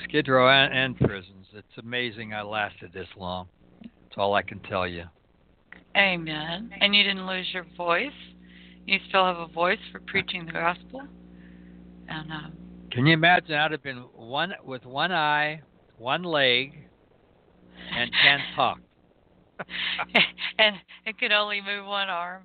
Skid 0.04 0.28
Row 0.28 0.48
and, 0.48 0.72
and 0.72 0.98
prisons. 0.98 1.46
It's 1.54 1.78
amazing 1.78 2.34
I 2.34 2.42
lasted 2.42 2.92
this 2.92 3.08
long. 3.16 3.48
That's 3.82 4.16
all 4.16 4.34
I 4.34 4.42
can 4.42 4.58
tell 4.60 4.86
you. 4.86 5.04
Amen. 5.96 6.70
And 6.80 6.94
you 6.94 7.02
didn't 7.02 7.26
lose 7.26 7.46
your 7.52 7.66
voice. 7.76 8.10
You 8.86 8.98
still 9.08 9.24
have 9.24 9.38
a 9.38 9.46
voice 9.46 9.78
for 9.90 10.00
preaching 10.00 10.46
the 10.46 10.52
gospel. 10.52 11.02
And 12.08 12.32
um, 12.32 12.52
Can 12.92 13.06
you 13.06 13.14
imagine? 13.14 13.54
I'd 13.54 13.72
have 13.72 13.82
been 13.82 14.04
one 14.14 14.52
with 14.64 14.84
one 14.84 15.12
eye, 15.12 15.62
one 15.96 16.22
leg, 16.22 16.88
and 17.96 18.10
can't 18.22 18.42
talk. 18.56 18.78
and 20.58 20.76
it 21.06 21.18
could 21.18 21.32
only 21.32 21.60
move 21.60 21.86
one 21.86 22.08
arm. 22.08 22.42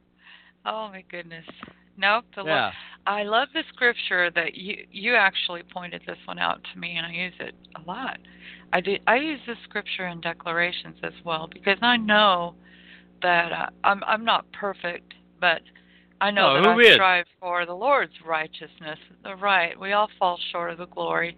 Oh 0.65 0.89
my 0.89 1.03
goodness. 1.09 1.45
Nope. 1.97 2.25
The 2.35 2.43
Yeah. 2.43 2.71
I 3.05 3.23
love 3.23 3.47
the 3.53 3.63
scripture 3.73 4.29
that 4.31 4.55
you 4.55 4.85
you 4.91 5.15
actually 5.15 5.63
pointed 5.63 6.01
this 6.05 6.17
one 6.25 6.39
out 6.39 6.61
to 6.73 6.79
me, 6.79 6.95
and 6.97 7.05
I 7.05 7.11
use 7.11 7.33
it 7.39 7.55
a 7.75 7.81
lot. 7.89 8.17
I 8.71 8.81
do. 8.81 8.97
I 9.07 9.15
use 9.15 9.39
this 9.47 9.57
scripture 9.63 10.07
in 10.07 10.21
declarations 10.21 10.97
as 11.03 11.13
well 11.25 11.49
because 11.51 11.77
I 11.81 11.97
know 11.97 12.55
that 13.21 13.51
uh, 13.51 13.65
I'm 13.83 14.03
I'm 14.05 14.23
not 14.23 14.45
perfect, 14.51 15.13
but 15.39 15.61
I 16.19 16.31
know 16.31 16.55
No, 16.55 16.61
that 16.61 16.69
I 16.69 16.81
is? 16.81 16.93
strive 16.95 17.25
for 17.39 17.65
the 17.65 17.73
Lord's 17.73 18.13
righteousness. 18.25 18.99
The 19.23 19.35
right. 19.35 19.79
We 19.79 19.93
all 19.93 20.09
fall 20.17 20.39
short 20.51 20.71
of 20.71 20.79
the 20.79 20.87
glory 20.87 21.37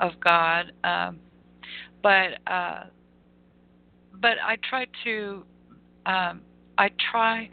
of 0.00 0.12
God, 0.20 0.72
um, 0.84 1.18
but 2.02 2.38
uh, 2.46 2.84
but 4.20 4.36
I 4.44 4.56
try 4.68 4.86
to 5.04 5.44
um, 6.06 6.42
I 6.76 6.90
try 7.10 7.48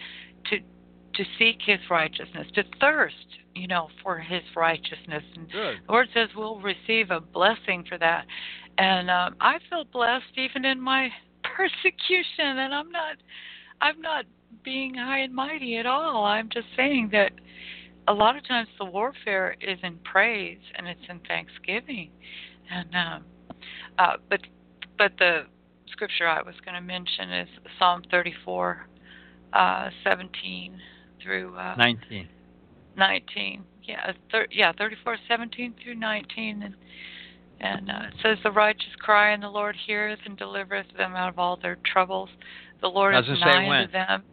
to 0.49 0.57
to 0.60 1.23
seek 1.39 1.57
His 1.65 1.80
righteousness, 1.89 2.47
to 2.56 2.64
thirst, 2.80 3.15
you 3.56 3.68
know, 3.68 3.88
for 4.03 4.19
His 4.19 4.43
righteousness. 4.56 5.23
And 5.35 5.52
Good. 5.52 5.77
the 5.88 5.91
Lord 5.91 6.07
says 6.14 6.30
we'll 6.35 6.60
receive 6.60 7.11
a 7.11 7.22
blessing 7.22 7.85
for 7.88 7.97
that, 7.97 8.26
and 8.77 9.10
um, 9.10 9.35
I 9.39 9.57
feel 9.69 9.85
blessed 9.85 10.38
even 10.38 10.65
in 10.65 10.80
my 10.81 11.10
persecution, 11.56 12.60
and 12.60 12.73
I'm 12.73 12.91
not, 12.91 13.15
I'm 13.81 14.02
not 14.02 14.26
being 14.64 14.95
high 14.95 15.19
and 15.19 15.34
mighty 15.34 15.77
at 15.77 15.86
all. 15.86 16.26
I'm 16.26 16.49
just 16.49 16.68
saying 16.76 17.10
that 17.11 17.32
a 18.07 18.14
lot 18.14 18.38
of 18.38 18.48
times 18.48 18.68
the 18.77 18.86
warfare 18.86 19.56
is 19.61 19.80
in 19.84 19.98
praise 19.99 20.60
and 20.76 20.88
it's 20.88 21.02
in 21.10 21.19
thanksgiving, 21.27 22.11
and 22.69 22.95
um, 22.95 23.26
uh, 23.98 24.18
but 24.30 24.41
but 24.98 25.14
the 25.18 25.44
scripture 25.91 26.27
I 26.27 26.41
was 26.41 26.56
going 26.64 26.76
to 26.76 26.82
mention 26.82 27.32
is 27.32 27.49
Psalm 27.80 28.03
34, 28.11 28.88
uh, 29.53 29.90
17 30.03 30.80
through 31.23 31.56
uh, 31.56 31.76
19. 31.77 32.27
19. 32.98 33.64
Yeah, 33.84 34.11
thir- 34.32 34.48
yeah, 34.52 34.72
34, 34.77 35.18
17 35.27 35.76
through 35.84 35.95
19, 35.95 36.64
and 36.64 36.76
and 37.61 37.90
uh, 37.90 38.07
it 38.07 38.14
says 38.22 38.38
the 38.44 38.52
righteous 38.52 38.95
cry, 38.99 39.32
and 39.32 39.41
the 39.41 39.49
Lord 39.49 39.76
heareth 39.88 40.19
and 40.26 40.38
delivereth 40.38 40.88
them 40.98 41.15
out 41.15 41.30
of 41.30 41.40
all 41.40 41.57
their 41.61 41.77
troubles. 41.86 42.30
The 42.82 42.88
Lord 42.88 43.14
Doesn't 43.14 43.36
is 43.36 43.40
nigh 43.40 43.80
unto 43.80 43.91
them. 43.91 44.23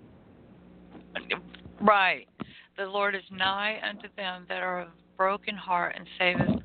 Right. 1.81 2.29
The 2.77 2.87
Lord 2.87 3.15
is 3.15 3.23
nigh 3.31 3.79
unto 3.89 4.09
them 4.17 4.47
that 4.49 4.63
are 4.63 4.83
of 4.83 4.89
broken 5.17 5.57
heart 5.57 5.95
and 5.97 6.07
saveth 6.19 6.63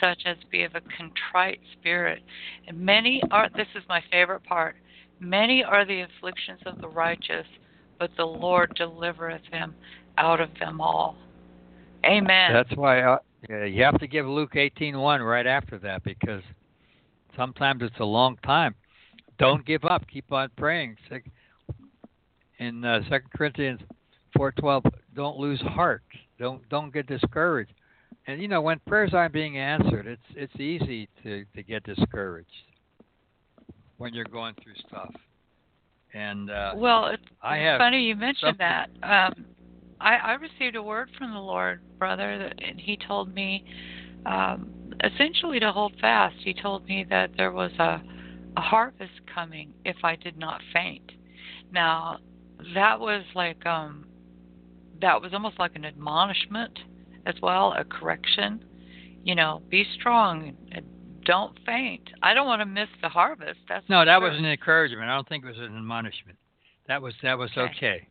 such 0.00 0.22
as 0.24 0.36
be 0.50 0.62
of 0.62 0.74
a 0.74 0.80
contrite 0.96 1.60
spirit. 1.78 2.22
And 2.66 2.78
many 2.78 3.22
are 3.30 3.48
this 3.56 3.68
is 3.74 3.82
my 3.88 4.02
favorite 4.10 4.44
part. 4.44 4.76
Many 5.20 5.62
are 5.62 5.84
the 5.84 6.02
afflictions 6.02 6.60
of 6.64 6.80
the 6.80 6.88
righteous, 6.88 7.46
but 7.98 8.10
the 8.16 8.24
Lord 8.24 8.74
delivereth 8.76 9.42
him 9.52 9.74
out 10.16 10.40
of 10.40 10.48
them 10.58 10.80
all. 10.80 11.16
Amen. 12.04 12.52
That's 12.52 12.74
why 12.74 13.02
uh, 13.02 13.18
you 13.48 13.84
have 13.84 13.98
to 13.98 14.06
give 14.06 14.26
Luke 14.26 14.54
18:1 14.54 15.26
right 15.26 15.46
after 15.46 15.78
that 15.80 16.02
because 16.04 16.42
sometimes 17.36 17.82
it's 17.82 18.00
a 18.00 18.04
long 18.04 18.38
time. 18.38 18.74
Don't 19.38 19.64
give 19.64 19.84
up. 19.84 20.06
Keep 20.08 20.32
on 20.32 20.50
praying. 20.56 20.96
In 22.60 22.84
uh, 22.84 23.00
2 23.08 23.18
Corinthians 23.34 23.80
4:12, 24.38 24.84
don't 25.16 25.38
lose 25.38 25.60
heart. 25.62 26.02
Don't 26.38 26.66
don't 26.68 26.92
get 26.92 27.06
discouraged. 27.06 27.72
And 28.26 28.40
you 28.40 28.48
know 28.48 28.60
when 28.60 28.78
prayers 28.86 29.12
aren't 29.14 29.32
being 29.32 29.58
answered, 29.58 30.06
it's 30.06 30.22
it's 30.36 30.60
easy 30.60 31.08
to 31.22 31.44
to 31.56 31.62
get 31.62 31.82
discouraged 31.84 32.50
when 33.96 34.14
you're 34.14 34.26
going 34.26 34.54
through 34.62 34.74
stuff. 34.86 35.12
And 36.12 36.50
uh, 36.50 36.74
well, 36.76 37.06
it's 37.06 37.22
I 37.42 37.56
have 37.56 37.78
funny 37.78 38.02
you 38.04 38.14
mentioned 38.14 38.58
that. 38.58 38.90
Um, 39.02 39.46
I, 40.00 40.16
I 40.16 40.32
received 40.34 40.76
a 40.76 40.82
word 40.82 41.10
from 41.18 41.32
the 41.32 41.40
Lord, 41.40 41.80
brother, 41.98 42.38
that, 42.38 42.62
and 42.62 42.80
He 42.80 42.98
told 43.06 43.34
me 43.34 43.64
um, 44.26 44.70
essentially 45.02 45.60
to 45.60 45.72
hold 45.72 45.94
fast. 46.00 46.36
He 46.42 46.54
told 46.54 46.86
me 46.86 47.06
that 47.10 47.30
there 47.36 47.52
was 47.52 47.70
a, 47.78 48.02
a 48.56 48.60
harvest 48.60 49.12
coming 49.32 49.72
if 49.84 49.96
I 50.02 50.16
did 50.16 50.38
not 50.38 50.60
faint. 50.72 51.12
Now, 51.72 52.18
that 52.74 52.98
was 52.98 53.24
like 53.34 53.64
um, 53.66 54.06
that 55.00 55.20
was 55.20 55.32
almost 55.32 55.58
like 55.58 55.76
an 55.76 55.84
admonishment 55.84 56.78
as 57.26 57.34
well, 57.42 57.74
a 57.76 57.84
correction. 57.84 58.64
You 59.22 59.34
know, 59.34 59.62
be 59.68 59.84
strong 59.98 60.56
and 60.72 60.84
don't 61.24 61.58
faint. 61.66 62.08
I 62.22 62.34
don't 62.34 62.46
want 62.46 62.60
to 62.60 62.66
miss 62.66 62.88
the 63.02 63.08
harvest. 63.08 63.60
That's 63.68 63.88
no, 63.88 64.04
that 64.04 64.20
was 64.20 64.36
an 64.36 64.44
encouragement. 64.44 65.08
I 65.08 65.14
don't 65.14 65.28
think 65.28 65.44
it 65.44 65.48
was 65.48 65.58
an 65.58 65.76
admonishment. 65.76 66.38
That 66.88 67.02
was 67.02 67.14
that 67.22 67.38
was 67.38 67.50
Okay. 67.52 67.70
okay. 67.76 68.08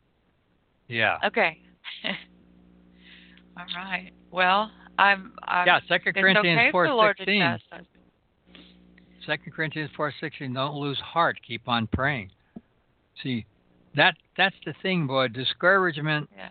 Yeah. 0.88 1.18
Okay. 1.26 1.60
All 3.58 3.66
right. 3.76 4.12
Well, 4.32 4.72
I'm. 4.98 5.34
I'm 5.44 5.68
Yeah, 5.68 5.80
Second 5.88 6.14
Corinthians 6.14 6.60
okay 6.60 6.72
four 6.72 6.86
for 6.86 6.90
the 6.90 6.96
Lord 6.96 7.18
sixteen. 7.18 7.58
Second 9.26 9.54
Corinthians 9.54 9.90
four 9.96 10.14
sixteen. 10.20 10.54
Don't 10.54 10.76
lose 10.76 11.00
heart. 11.00 11.40
Keep 11.46 11.68
on 11.68 11.88
praying. 11.88 12.32
See, 13.22 13.46
that 13.95 14.16
that's 14.38 14.56
the 14.66 14.74
thing, 14.82 15.07
boy. 15.07 15.28
Discouragement. 15.30 16.30
Yeah. 16.36 16.49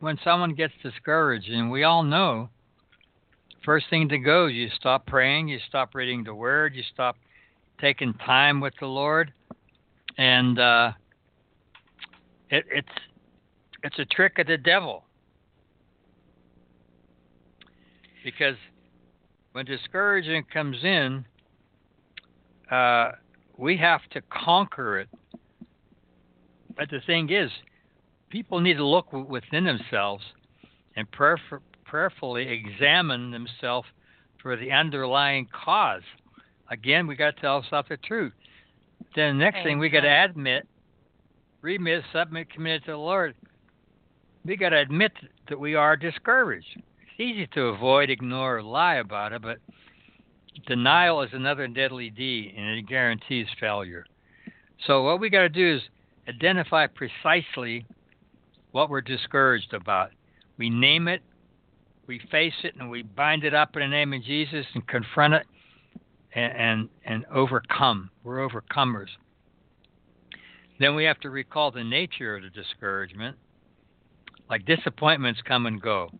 When 0.00 0.18
someone 0.24 0.54
gets 0.54 0.74
discouraged, 0.82 1.48
and 1.48 1.70
we 1.70 1.84
all 1.84 2.02
know, 2.02 2.48
first 3.64 3.86
thing 3.88 4.08
to 4.08 4.18
go, 4.18 4.46
is 4.46 4.54
you 4.54 4.68
stop 4.74 5.06
praying, 5.06 5.46
you 5.46 5.60
stop 5.68 5.94
reading 5.94 6.24
the 6.24 6.34
Word, 6.34 6.74
you 6.74 6.82
stop 6.92 7.16
taking 7.80 8.12
time 8.14 8.60
with 8.60 8.74
the 8.80 8.86
Lord, 8.86 9.32
and 10.18 10.58
uh, 10.58 10.92
it, 12.50 12.64
it's 12.70 12.88
it's 13.84 13.98
a 13.98 14.04
trick 14.06 14.38
of 14.38 14.46
the 14.46 14.58
devil. 14.58 15.04
Because 18.24 18.56
when 19.52 19.64
discouragement 19.64 20.50
comes 20.50 20.76
in, 20.82 21.24
uh, 22.70 23.12
we 23.56 23.76
have 23.76 24.00
to 24.12 24.22
conquer 24.30 25.00
it. 25.00 25.08
But 26.76 26.90
the 26.90 27.00
thing 27.06 27.30
is, 27.30 27.50
people 28.30 28.60
need 28.60 28.76
to 28.76 28.86
look 28.86 29.12
within 29.12 29.64
themselves 29.64 30.24
and 30.96 31.10
prayerf- 31.10 31.60
prayerfully 31.84 32.48
examine 32.48 33.30
themselves 33.30 33.88
for 34.40 34.56
the 34.56 34.72
underlying 34.72 35.48
cause. 35.52 36.02
Again, 36.70 37.06
we 37.06 37.16
got 37.16 37.36
to 37.36 37.40
tell 37.40 37.56
ourselves 37.56 37.88
the 37.88 37.98
truth. 37.98 38.32
Then 39.14 39.38
the 39.38 39.44
next 39.44 39.62
thing 39.62 39.78
we 39.78 39.90
got 39.90 40.00
to 40.00 40.24
admit, 40.24 40.66
remit, 41.60 42.02
submit, 42.12 42.50
commit 42.50 42.84
to 42.84 42.92
the 42.92 42.96
Lord. 42.96 43.34
We 44.44 44.56
got 44.56 44.70
to 44.70 44.78
admit 44.78 45.12
that 45.48 45.60
we 45.60 45.74
are 45.74 45.96
discouraged. 45.96 46.66
It's 46.76 47.20
easy 47.20 47.46
to 47.48 47.66
avoid, 47.66 48.10
ignore, 48.10 48.58
or 48.58 48.62
lie 48.62 48.96
about 48.96 49.32
it, 49.32 49.42
but 49.42 49.58
denial 50.66 51.22
is 51.22 51.30
another 51.32 51.68
deadly 51.68 52.10
deed, 52.10 52.54
and 52.56 52.78
it 52.78 52.88
guarantees 52.88 53.46
failure. 53.60 54.04
So 54.86 55.02
what 55.02 55.20
we 55.20 55.30
got 55.30 55.42
to 55.42 55.48
do 55.48 55.76
is 55.76 55.82
identify 56.28 56.86
precisely 56.86 57.86
what 58.70 58.90
we're 58.90 59.00
discouraged 59.00 59.74
about. 59.74 60.10
We 60.56 60.70
name 60.70 61.08
it, 61.08 61.22
we 62.06 62.20
face 62.30 62.54
it, 62.64 62.74
and 62.78 62.90
we 62.90 63.02
bind 63.02 63.44
it 63.44 63.54
up 63.54 63.76
in 63.76 63.82
the 63.82 63.88
name 63.88 64.12
of 64.12 64.22
Jesus 64.22 64.66
and 64.74 64.86
confront 64.86 65.34
it 65.34 65.46
and, 66.34 66.52
and, 66.56 66.88
and 67.04 67.26
overcome. 67.26 68.10
We're 68.24 68.48
overcomers. 68.48 69.08
Then 70.78 70.94
we 70.94 71.04
have 71.04 71.20
to 71.20 71.30
recall 71.30 71.70
the 71.70 71.84
nature 71.84 72.36
of 72.36 72.42
the 72.42 72.50
discouragement. 72.50 73.36
Like 74.48 74.66
disappointments 74.66 75.40
come 75.46 75.66
and 75.66 75.80
go. 75.80 76.10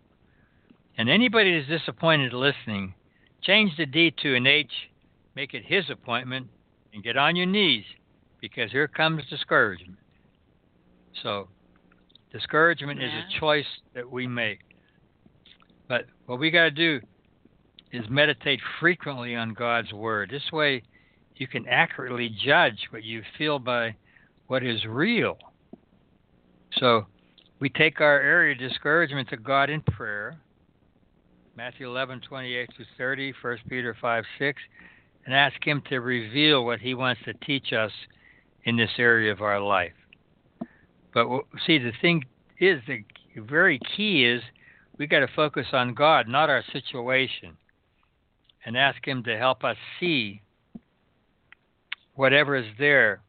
And 0.97 1.09
anybody 1.09 1.59
that's 1.59 1.81
disappointed 1.81 2.33
listening, 2.33 2.95
change 3.43 3.77
the 3.77 3.87
D 3.87 4.15
to 4.23 4.37
an 4.37 4.47
H, 4.47 4.71
make 5.35 5.55
it 5.55 5.65
his 5.65 5.89
appointment, 5.91 6.49
and 6.93 7.03
get 7.03 7.17
on 7.17 7.35
your 7.35 7.47
knees 7.47 7.85
because 8.43 8.73
here 8.73 8.89
comes 8.89 9.23
discouragement. 9.31 9.99
So, 11.23 11.49
discouragement 12.33 13.01
is 13.01 13.11
a 13.11 13.41
choice 13.41 13.65
that 13.95 14.11
we 14.11 14.27
make. 14.27 14.59
But 15.89 16.07
what 16.27 16.41
we 16.41 16.51
got 16.51 16.65
to 16.65 16.71
do 16.71 17.01
is 17.93 18.05
meditate 18.11 18.61
frequently 18.81 19.37
on 19.37 19.55
God's 19.55 19.93
Word. 19.93 20.31
This 20.31 20.51
way, 20.53 20.83
you 21.37 21.47
can 21.47 21.67
accurately 21.69 22.35
judge 22.45 22.79
what 22.91 23.05
you 23.05 23.23
feel 23.39 23.59
by 23.59 23.95
what 24.49 24.65
is 24.65 24.85
real. 24.87 25.39
So, 26.79 27.07
we 27.61 27.69
take 27.69 28.01
our 28.01 28.21
area 28.21 28.55
of 28.55 28.59
discouragement 28.59 29.29
to 29.29 29.37
God 29.37 29.71
in 29.71 29.83
prayer. 29.83 30.37
Matthew 31.57 31.89
11, 31.89 32.23
28 32.29 32.71
to 32.77 32.85
30, 32.99 33.35
1 33.41 33.59
Peter 33.69 33.97
5, 34.01 34.25
6, 34.39 34.63
and 35.27 35.35
ask 35.35 35.65
Him 35.65 35.81
to 35.91 36.01
reveal 36.01 36.65
what 36.65 36.81
He 36.81 36.95
wants 36.95 37.21
to 37.27 37.35
teach 37.35 37.73
us 37.73 37.93
in 38.65 38.77
this 38.77 38.91
area 38.99 39.33
of 39.33 39.41
our 39.41 39.61
life. 39.61 39.93
But 41.13 41.27
see, 41.67 41.79
the 41.79 41.93
thing 42.01 42.25
is, 42.59 42.81
the 42.87 43.05
very 43.37 43.81
key 43.97 44.25
is 44.25 44.43
we 44.99 45.07
got 45.07 45.21
to 45.21 45.29
focus 45.35 45.67
on 45.73 45.95
God, 45.95 46.29
not 46.29 46.49
our 46.49 46.63
situation, 46.73 47.57
and 48.65 48.77
ask 48.77 49.07
Him 49.07 49.23
to 49.25 49.37
help 49.37 49.65
us 49.65 49.77
see 49.99 50.43
whatever 52.15 52.57
is 52.57 52.67
there 52.79 53.21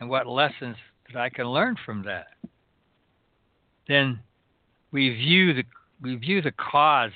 and 0.00 0.08
what 0.08 0.26
lessons 0.26 0.76
that 1.06 1.20
I 1.20 1.28
can 1.28 1.46
learn 1.46 1.76
from 1.84 2.04
that. 2.04 2.26
Then 3.86 4.20
we 4.90 5.10
view 5.10 5.54
the 5.54 5.64
we 6.00 6.14
view 6.14 6.40
the 6.40 6.52
cause 6.52 7.10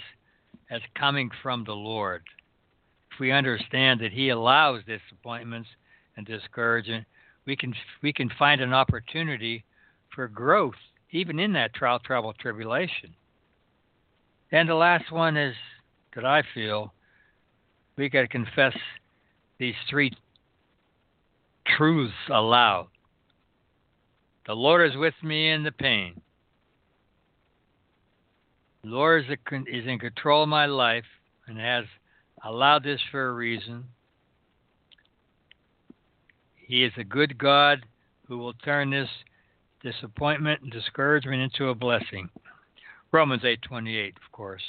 as 0.70 0.81
coming 0.98 1.31
from 1.43 1.64
the 1.64 1.74
Lord. 1.74 2.23
If 3.12 3.20
we 3.20 3.31
understand 3.31 4.01
that 4.01 4.12
He 4.12 4.31
allows 4.31 4.82
disappointments 4.85 5.69
and 6.16 6.27
discouragement, 6.27 7.06
we 7.47 7.56
can 7.56 7.74
we 8.02 8.12
can 8.12 8.31
find 8.39 8.60
an 8.60 8.73
opportunity 8.73 9.64
for 10.14 10.28
growth 10.28 10.74
even 11.12 11.39
in 11.39 11.52
that 11.52 11.74
trial, 11.74 11.98
trouble, 11.98 12.32
tribulation. 12.32 13.14
And 14.51 14.69
the 14.69 14.74
last 14.74 15.12
one 15.12 15.36
is 15.36 15.55
that 16.14 16.24
I 16.24 16.43
feel 16.55 16.93
we 17.97 18.09
got 18.09 18.23
to 18.23 18.28
confess 18.28 18.77
these 19.59 19.74
three 19.89 20.10
truths 21.77 22.14
aloud. 22.31 22.89
The 24.47 24.55
Lord 24.55 24.90
is 24.90 24.97
with 24.97 25.14
me 25.23 25.51
in 25.51 25.62
the 25.62 25.73
pain. 25.73 26.20
The 28.82 28.90
Lord 28.90 29.24
is, 29.24 29.39
is 29.69 29.86
in 29.86 29.98
control 29.98 30.43
of 30.43 30.48
my 30.48 30.66
life 30.66 31.05
and 31.47 31.59
has 31.59 31.85
allowed 32.44 32.82
this 32.82 33.01
for 33.10 33.28
a 33.28 33.32
reason. 33.32 33.85
He 36.73 36.85
is 36.85 36.93
a 36.97 37.05
good 37.05 37.36
God 37.36 37.85
who 38.27 38.39
will 38.39 38.55
turn 38.55 38.89
this 38.89 39.11
disappointment 39.82 40.62
and 40.62 40.73
discouragement 40.73 41.43
into 41.43 41.69
a 41.69 41.74
blessing. 41.74 42.31
Romans 43.12 43.43
8:28, 43.43 44.16
of 44.16 44.32
course. 44.32 44.62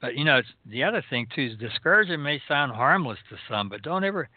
But 0.00 0.16
you 0.16 0.24
know, 0.24 0.38
it's, 0.38 0.48
the 0.66 0.82
other 0.82 1.04
thing 1.08 1.28
too 1.32 1.52
is 1.52 1.56
discouragement 1.56 2.24
may 2.24 2.42
sound 2.48 2.72
harmless 2.72 3.20
to 3.28 3.36
some, 3.48 3.68
but 3.68 3.82
don't 3.82 4.02
ever 4.02 4.28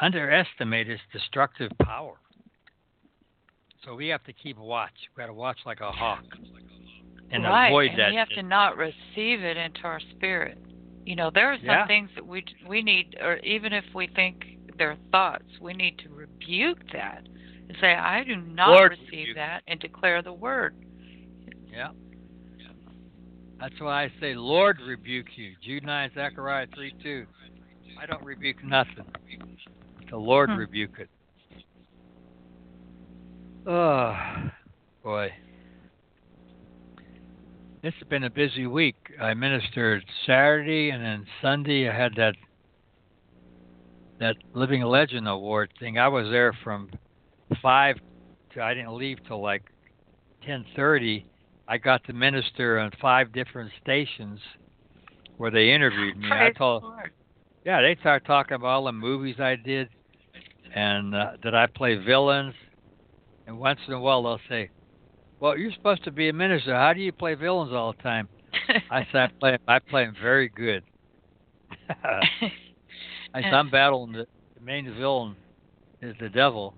underestimate 0.00 0.90
its 0.90 1.02
destructive 1.12 1.70
power. 1.80 2.16
So 3.84 3.94
we 3.94 4.08
have 4.08 4.24
to 4.24 4.32
keep 4.32 4.58
watch. 4.58 4.90
We 5.16 5.20
got 5.20 5.28
to 5.28 5.32
watch 5.32 5.58
like 5.64 5.80
a 5.80 5.92
hawk 5.92 6.24
and 7.30 7.44
right. 7.44 7.68
avoid 7.68 7.90
and 7.90 8.00
that. 8.00 8.10
we 8.10 8.16
have 8.16 8.30
to 8.30 8.42
not 8.42 8.76
receive 8.76 9.44
it 9.44 9.56
into 9.56 9.82
our 9.84 10.00
spirit. 10.16 10.58
You 11.06 11.16
know, 11.16 11.30
there 11.30 11.52
are 11.52 11.58
some 11.58 11.66
Yeah. 11.66 11.86
things 11.86 12.10
that 12.14 12.26
we 12.26 12.44
we 12.66 12.82
need, 12.82 13.16
or 13.20 13.38
even 13.38 13.72
if 13.72 13.84
we 13.94 14.06
think 14.08 14.46
they're 14.78 14.98
thoughts, 15.10 15.48
we 15.60 15.72
need 15.72 15.96
to 15.98 16.10
rebuke 16.10 16.84
that 16.92 17.28
and 17.68 17.76
say, 17.78 17.94
"I 17.94 18.22
do 18.24 18.36
not 18.36 18.68
Lord, 18.68 18.90
receive 18.92 19.10
rebuke. 19.10 19.36
that," 19.36 19.62
and 19.66 19.80
declare 19.80 20.22
the 20.22 20.32
word. 20.32 20.74
Yeah. 21.70 21.92
That's 23.60 23.78
why 23.78 24.04
I 24.04 24.12
say, 24.20 24.34
Lord 24.34 24.80
rebuke 24.80 25.36
you. 25.36 25.54
Jude 25.62 25.84
9, 25.84 26.10
Zechariah 26.14 26.66
3 26.74 26.94
2. 27.02 27.26
I 28.00 28.06
don't 28.06 28.24
rebuke 28.24 28.62
nothing. 28.64 29.04
The 30.08 30.16
Lord 30.16 30.48
Hmm. 30.48 30.56
rebuke 30.56 30.98
it. 30.98 31.10
Oh, 33.66 34.50
boy. 35.02 35.30
This 37.82 37.94
has 37.98 38.08
been 38.08 38.24
a 38.24 38.30
busy 38.30 38.66
week. 38.66 38.96
I 39.18 39.32
ministered 39.32 40.04
Saturday 40.26 40.90
and 40.90 41.02
then 41.02 41.26
Sunday 41.40 41.88
I 41.88 41.96
had 41.96 42.12
that 42.16 42.34
that 44.18 44.36
Living 44.52 44.82
Legend 44.82 45.26
Award 45.26 45.72
thing. 45.80 45.96
I 45.98 46.08
was 46.08 46.28
there 46.30 46.52
from 46.62 46.90
five 47.62 47.96
to 48.52 48.62
I 48.62 48.74
didn't 48.74 48.98
leave 48.98 49.18
till 49.26 49.40
like 49.40 49.62
ten 50.44 50.66
thirty. 50.76 51.24
I 51.66 51.78
got 51.78 52.04
to 52.04 52.12
minister 52.12 52.78
on 52.78 52.90
five 53.00 53.32
different 53.32 53.70
stations 53.82 54.40
where 55.38 55.50
they 55.50 55.72
interviewed 55.72 56.18
me. 56.18 56.28
I 56.30 56.50
told 56.50 56.82
Lord. 56.82 57.12
yeah, 57.64 57.80
they 57.80 57.96
start 58.00 58.26
talking 58.26 58.56
about 58.56 58.68
all 58.68 58.84
the 58.84 58.92
movies 58.92 59.36
I 59.40 59.56
did 59.56 59.88
and 60.74 61.14
uh, 61.14 61.32
that 61.42 61.54
I 61.54 61.66
play 61.66 61.96
villains. 61.96 62.54
And 63.46 63.58
once 63.58 63.80
in 63.88 63.94
a 63.94 64.00
while 64.00 64.22
they'll 64.22 64.40
say, 64.50 64.68
"Well, 65.40 65.56
you're 65.58 65.72
supposed 65.72 66.04
to 66.04 66.10
be 66.10 66.28
a 66.28 66.32
minister. 66.32 66.74
How 66.74 66.92
do 66.92 67.00
you 67.00 67.12
play 67.12 67.34
villains 67.34 67.72
all 67.72 67.92
the 67.92 68.02
time?" 68.02 68.28
I 68.90 69.06
said, 69.10 69.16
"I 69.16 69.28
play. 69.40 69.58
I 69.66 69.78
play 69.78 70.04
them 70.04 70.16
very 70.20 70.48
good." 70.48 70.84
I 71.88 73.42
said, 73.42 73.54
"I'm 73.54 73.70
battling 73.70 74.12
the, 74.12 74.26
the 74.54 74.60
main 74.60 74.92
villain 74.94 75.36
is 76.02 76.14
the 76.20 76.28
devil." 76.28 76.74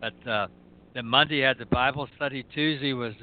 But 0.00 0.28
uh, 0.28 0.46
then 0.94 1.06
Monday 1.06 1.40
had 1.40 1.58
the 1.58 1.66
Bible 1.66 2.08
study. 2.16 2.44
Tuesday 2.54 2.92
was 2.92 3.14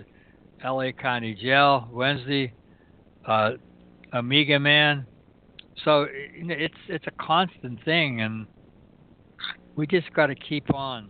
L.A. 0.63 0.91
County 0.91 1.33
Jail. 1.33 1.87
Wednesday, 1.91 2.53
uh, 3.25 3.51
Omega 4.13 4.59
Man. 4.59 5.05
So 5.83 6.07
you 6.37 6.45
know, 6.45 6.55
it's 6.57 6.73
it's 6.89 7.05
a 7.07 7.23
constant 7.23 7.83
thing, 7.85 8.21
and 8.21 8.47
we 9.75 9.87
just 9.87 10.11
got 10.13 10.27
to 10.27 10.35
keep 10.35 10.73
on 10.73 11.09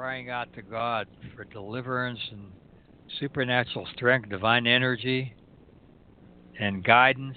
crying 0.00 0.30
out 0.30 0.50
to 0.54 0.62
God 0.62 1.06
for 1.36 1.44
deliverance 1.44 2.20
and 2.32 2.52
supernatural 3.18 3.86
strength, 3.94 4.30
divine 4.30 4.66
energy, 4.66 5.34
and 6.58 6.82
guidance, 6.82 7.36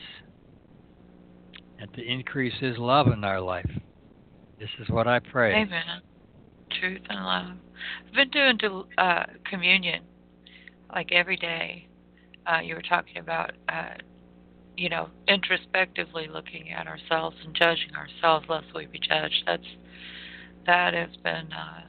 and 1.77 1.94
to 1.94 2.02
increase 2.02 2.53
His 2.61 2.77
love 2.77 3.07
in 3.07 3.26
our 3.26 3.41
life. 3.41 3.69
This 4.61 4.69
is 4.80 4.88
what 4.88 5.10
I 5.10 5.19
pray. 5.19 5.56
Amen. 5.56 5.84
Truth 6.80 7.02
and 7.10 7.26
love. 7.26 7.57
I've 8.07 8.31
been 8.31 8.57
doing 8.57 8.84
uh, 8.98 9.23
communion 9.44 10.03
like 10.95 11.11
every 11.11 11.35
day. 11.35 11.90
Uh, 12.48 12.61
you 12.61 12.76
were 12.76 12.81
talking 12.81 13.18
about, 13.18 13.52
uh, 13.68 13.95
you 14.77 14.88
know, 14.88 15.10
introspectively 15.27 16.30
looking 16.31 16.72
at 16.72 16.88
ourselves 16.88 17.35
and 17.44 17.53
judging 17.53 17.94
ourselves 17.94 18.45
lest 18.48 18.68
we 18.73 18.85
be 18.85 18.99
judged. 18.99 19.44
That's 19.45 19.68
that 20.65 20.94
has 20.94 21.10
been, 21.26 21.52
uh, 21.52 21.81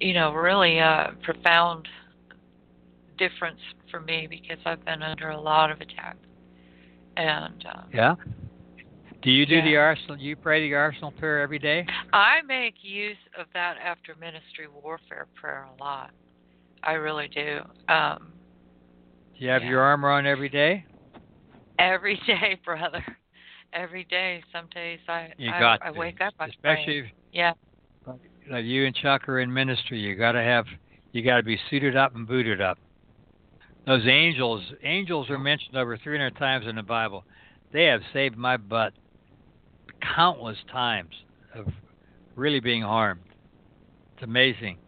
you 0.00 0.14
know, 0.14 0.32
really 0.32 0.78
a 0.78 1.14
profound 1.22 1.86
difference 3.18 3.60
for 3.90 4.00
me 4.00 4.26
because 4.28 4.58
I've 4.64 4.84
been 4.84 5.02
under 5.02 5.30
a 5.30 5.40
lot 5.40 5.70
of 5.70 5.80
attack. 5.80 6.16
And 7.16 7.64
uh, 7.66 7.82
Yeah. 7.92 8.14
Do 9.22 9.30
you 9.30 9.44
do 9.44 9.56
Yeah. 9.56 9.64
the 9.64 9.76
arsenal? 9.76 10.16
You 10.16 10.34
pray 10.36 10.66
the 10.66 10.74
arsenal 10.74 11.12
prayer 11.12 11.40
every 11.40 11.58
day? 11.58 11.86
I 12.12 12.40
make 12.42 12.82
use 12.82 13.18
of 13.38 13.46
that 13.52 13.76
after 13.76 14.14
ministry 14.16 14.66
warfare 14.82 15.26
prayer 15.34 15.68
a 15.78 15.82
lot. 15.82 16.10
I 16.82 16.92
really 16.92 17.28
do. 17.28 17.60
Um, 17.88 18.32
Do 19.38 19.44
you 19.44 19.50
have 19.50 19.62
Yeah. 19.62 19.70
your 19.70 19.80
armor 19.82 20.10
on 20.10 20.26
every 20.26 20.48
day? 20.48 20.84
every 21.78 22.16
day, 22.26 22.58
brother. 22.64 23.04
Every 23.72 24.04
day. 24.04 24.42
Some 24.52 24.66
days 24.74 25.00
I 25.08 25.32
You 25.36 25.50
I, 25.50 25.58
got 25.60 25.82
I 25.82 25.90
wake 25.90 26.20
up. 26.20 26.34
I 26.38 26.46
especially. 26.46 27.12
Yeah. 27.32 27.52
Like 28.50 28.64
you 28.64 28.86
and 28.86 28.94
Chuck 28.94 29.28
are 29.28 29.40
in 29.40 29.52
ministry. 29.52 30.00
You 30.00 30.16
got 30.16 30.32
to 30.32 30.42
have, 30.42 30.66
you 31.12 31.22
got 31.22 31.36
to 31.36 31.42
be 31.42 31.58
suited 31.70 31.96
up 31.96 32.14
and 32.14 32.26
booted 32.26 32.60
up. 32.60 32.78
Those 33.86 34.06
angels, 34.06 34.62
angels 34.82 35.30
are 35.30 35.38
mentioned 35.38 35.76
over 35.76 35.96
300 35.96 36.36
times 36.36 36.66
in 36.66 36.76
the 36.76 36.82
Bible. 36.82 37.24
They 37.72 37.84
have 37.84 38.02
saved 38.12 38.36
my 38.36 38.56
butt 38.56 38.92
countless 40.14 40.58
times 40.70 41.14
of 41.54 41.66
really 42.36 42.60
being 42.60 42.82
harmed. 42.82 43.22
It's 44.14 44.24
amazing. 44.24 44.78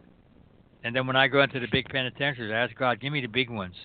And 0.83 0.95
then 0.95 1.07
when 1.07 1.15
I 1.15 1.27
go 1.27 1.41
into 1.41 1.59
the 1.59 1.67
big 1.71 1.87
penitentiaries, 1.89 2.51
I 2.51 2.57
ask 2.57 2.75
God, 2.75 2.99
give 2.99 3.13
me 3.13 3.21
the 3.21 3.27
big 3.27 3.49
ones. 3.49 3.75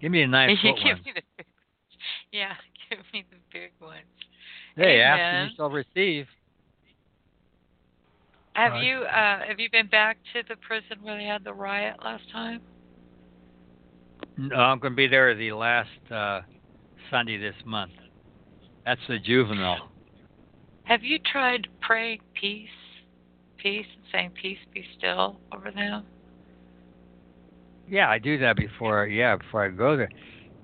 Give 0.00 0.12
me 0.12 0.20
the 0.20 0.28
nine 0.28 0.56
foot 0.62 0.82
ones. 0.84 1.00
the 1.04 1.44
yeah, 2.32 2.52
give 2.90 2.98
me 3.12 3.24
the 3.30 3.38
big 3.52 3.72
ones. 3.80 4.04
Hey, 4.76 5.00
ask 5.00 5.18
Amen. 5.18 5.34
and 5.34 5.50
you 5.50 5.56
shall 5.56 5.70
receive. 5.70 6.26
Have 8.56 8.72
Right. 8.72 8.84
you 8.84 9.02
uh 9.02 9.46
have 9.46 9.60
you 9.60 9.68
been 9.70 9.86
back 9.88 10.16
to 10.32 10.42
the 10.48 10.56
prison 10.56 10.96
where 11.02 11.18
they 11.18 11.24
had 11.24 11.44
the 11.44 11.52
riot 11.52 11.96
last 12.02 12.24
time? 12.32 12.62
No, 14.38 14.56
I'm 14.56 14.78
going 14.78 14.92
to 14.92 14.96
be 14.96 15.06
there 15.06 15.34
the 15.34 15.52
last 15.52 15.90
uh, 16.10 16.40
Sunday 17.10 17.36
this 17.36 17.54
month. 17.66 17.92
That's 18.86 19.00
the 19.08 19.18
juvenile. 19.18 19.90
Have 20.84 21.02
you 21.02 21.18
tried 21.18 21.68
praying 21.82 22.20
peace, 22.40 22.68
peace, 23.58 23.86
and 23.94 24.04
saying 24.10 24.30
peace 24.40 24.58
be 24.72 24.84
still 24.96 25.38
over 25.54 25.70
them? 25.70 26.04
Yeah, 27.88 28.08
I 28.08 28.18
do 28.18 28.38
that 28.38 28.56
before. 28.56 29.06
Yeah, 29.06 29.36
before 29.36 29.64
I 29.66 29.68
go 29.68 29.96
there. 29.98 30.10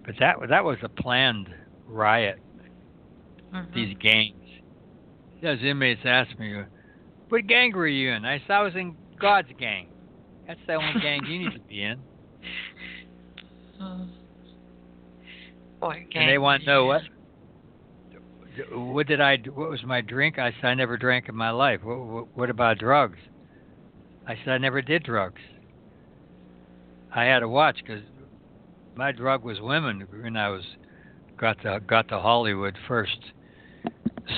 But 0.06 0.14
that 0.18 0.36
that 0.48 0.64
was 0.64 0.78
a 0.82 0.88
planned 0.88 1.48
riot. 1.86 2.38
Mhm. 3.52 3.74
These 3.74 3.96
gangs. 4.00 4.34
Those 5.42 5.62
inmates 5.62 6.00
asked 6.04 6.38
me, 6.38 6.62
"What 7.32 7.46
gang 7.46 7.72
were 7.72 7.86
you 7.86 8.12
in?" 8.12 8.26
I 8.26 8.40
said, 8.40 8.50
"I 8.50 8.60
was 8.60 8.74
in 8.74 8.94
God's 9.18 9.48
gang. 9.58 9.88
That's 10.46 10.60
the 10.66 10.74
only 10.74 11.00
gang 11.00 11.24
you 11.24 11.38
need 11.38 11.54
to 11.54 11.60
be 11.60 11.82
in." 11.82 11.98
Mm. 13.80 14.10
Boy, 15.80 16.06
And 16.14 16.28
they 16.28 16.36
want 16.36 16.60
to 16.64 16.66
know 16.66 16.84
what 16.84 17.00
what 18.70 19.06
did 19.06 19.22
I? 19.22 19.38
What 19.38 19.70
was 19.70 19.82
my 19.82 20.02
drink? 20.02 20.38
I 20.38 20.52
said 20.60 20.66
I 20.66 20.74
never 20.74 20.98
drank 20.98 21.30
in 21.30 21.34
my 21.34 21.48
life. 21.48 21.80
What, 21.82 21.98
what, 22.00 22.36
what 22.36 22.50
about 22.50 22.76
drugs? 22.76 23.18
I 24.26 24.34
said 24.44 24.48
I 24.50 24.58
never 24.58 24.82
did 24.82 25.02
drugs. 25.02 25.40
I 27.14 27.24
had 27.24 27.40
to 27.40 27.48
watch 27.48 27.78
because 27.78 28.02
my 28.94 29.10
drug 29.10 29.42
was 29.42 29.58
women 29.58 30.06
when 30.10 30.36
I 30.36 30.50
was 30.50 30.64
got 31.38 31.62
to 31.62 31.80
got 31.80 32.08
to 32.08 32.18
Hollywood 32.18 32.76
first. 32.86 33.32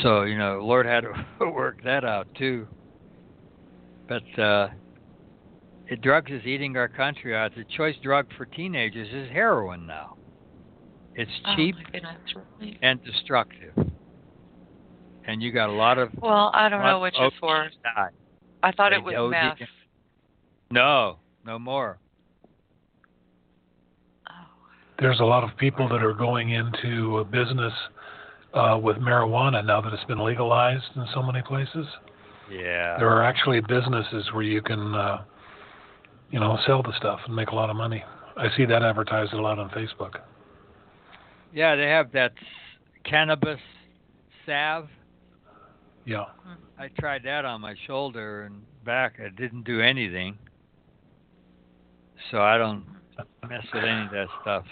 So 0.04 0.22
you 0.22 0.38
know, 0.38 0.60
Lord 0.62 0.86
had 0.86 1.00
to 1.00 1.12
work 1.50 1.82
that 1.82 2.04
out 2.04 2.28
too. 2.36 2.68
But 4.08 4.38
uh, 4.42 4.68
it, 5.86 6.00
drugs 6.02 6.30
is 6.30 6.44
eating 6.44 6.76
our 6.76 6.88
country 6.88 7.34
out. 7.36 7.54
The 7.56 7.64
choice 7.76 7.94
drug 8.02 8.26
for 8.36 8.44
teenagers 8.46 9.08
is 9.12 9.30
heroin 9.32 9.86
now. 9.86 10.16
It's 11.14 11.30
Oh, 11.46 11.54
cheap 11.56 11.76
my 11.76 11.82
goodness, 11.90 12.14
really? 12.60 12.78
and 12.82 13.02
destructive. 13.04 13.72
And 15.26 15.40
you 15.42 15.52
got 15.52 15.70
a 15.70 15.72
lot 15.72 15.96
of 15.98 16.10
Well, 16.20 16.50
I 16.52 16.68
don't 16.68 16.80
know 16.82 16.98
lot 16.98 17.02
which 17.02 17.14
of 17.18 17.32
is 17.32 17.40
worse. 17.42 17.72
Die. 17.82 18.08
I 18.62 18.72
thought 18.72 18.90
They 18.90 18.96
it 18.96 19.04
was 19.04 19.14
OD. 19.16 19.30
meth. 19.30 19.58
No, 20.70 21.18
no 21.46 21.58
more. 21.58 21.98
Oh. 24.28 24.32
There's 24.98 25.20
a 25.20 25.24
lot 25.24 25.44
of 25.44 25.56
people 25.56 25.88
that 25.88 26.02
are 26.02 26.12
going 26.14 26.50
into 26.50 27.18
a 27.18 27.24
business 27.24 27.72
uh, 28.52 28.78
with 28.82 28.96
marijuana 28.98 29.64
now 29.64 29.80
that 29.80 29.92
it's 29.92 30.04
been 30.04 30.22
legalized 30.22 30.84
in 30.96 31.06
so 31.14 31.22
many 31.22 31.42
places. 31.42 31.86
Yeah. 32.50 32.98
There 32.98 33.08
are 33.08 33.22
actually 33.22 33.60
businesses 33.60 34.30
where 34.32 34.42
you 34.42 34.60
can, 34.62 34.94
uh, 34.94 35.24
you 36.30 36.40
know, 36.40 36.58
sell 36.66 36.82
the 36.82 36.92
stuff 36.98 37.20
and 37.26 37.34
make 37.34 37.48
a 37.48 37.54
lot 37.54 37.70
of 37.70 37.76
money. 37.76 38.04
I 38.36 38.48
see 38.56 38.64
that 38.66 38.82
advertised 38.82 39.32
a 39.32 39.40
lot 39.40 39.58
on 39.58 39.70
Facebook. 39.70 40.16
Yeah, 41.52 41.76
they 41.76 41.86
have 41.86 42.10
that 42.12 42.32
cannabis 43.04 43.60
salve. 44.44 44.88
Yeah. 46.04 46.24
I 46.78 46.88
tried 46.98 47.22
that 47.24 47.44
on 47.44 47.60
my 47.60 47.74
shoulder 47.86 48.42
and 48.42 48.60
back. 48.84 49.14
It 49.18 49.36
didn't 49.36 49.64
do 49.64 49.80
anything. 49.80 50.36
So 52.30 52.42
I 52.42 52.58
don't 52.58 52.84
mess 53.48 53.64
with 53.72 53.84
any 53.84 54.04
of 54.04 54.10
that 54.10 54.26
stuff. 54.42 54.64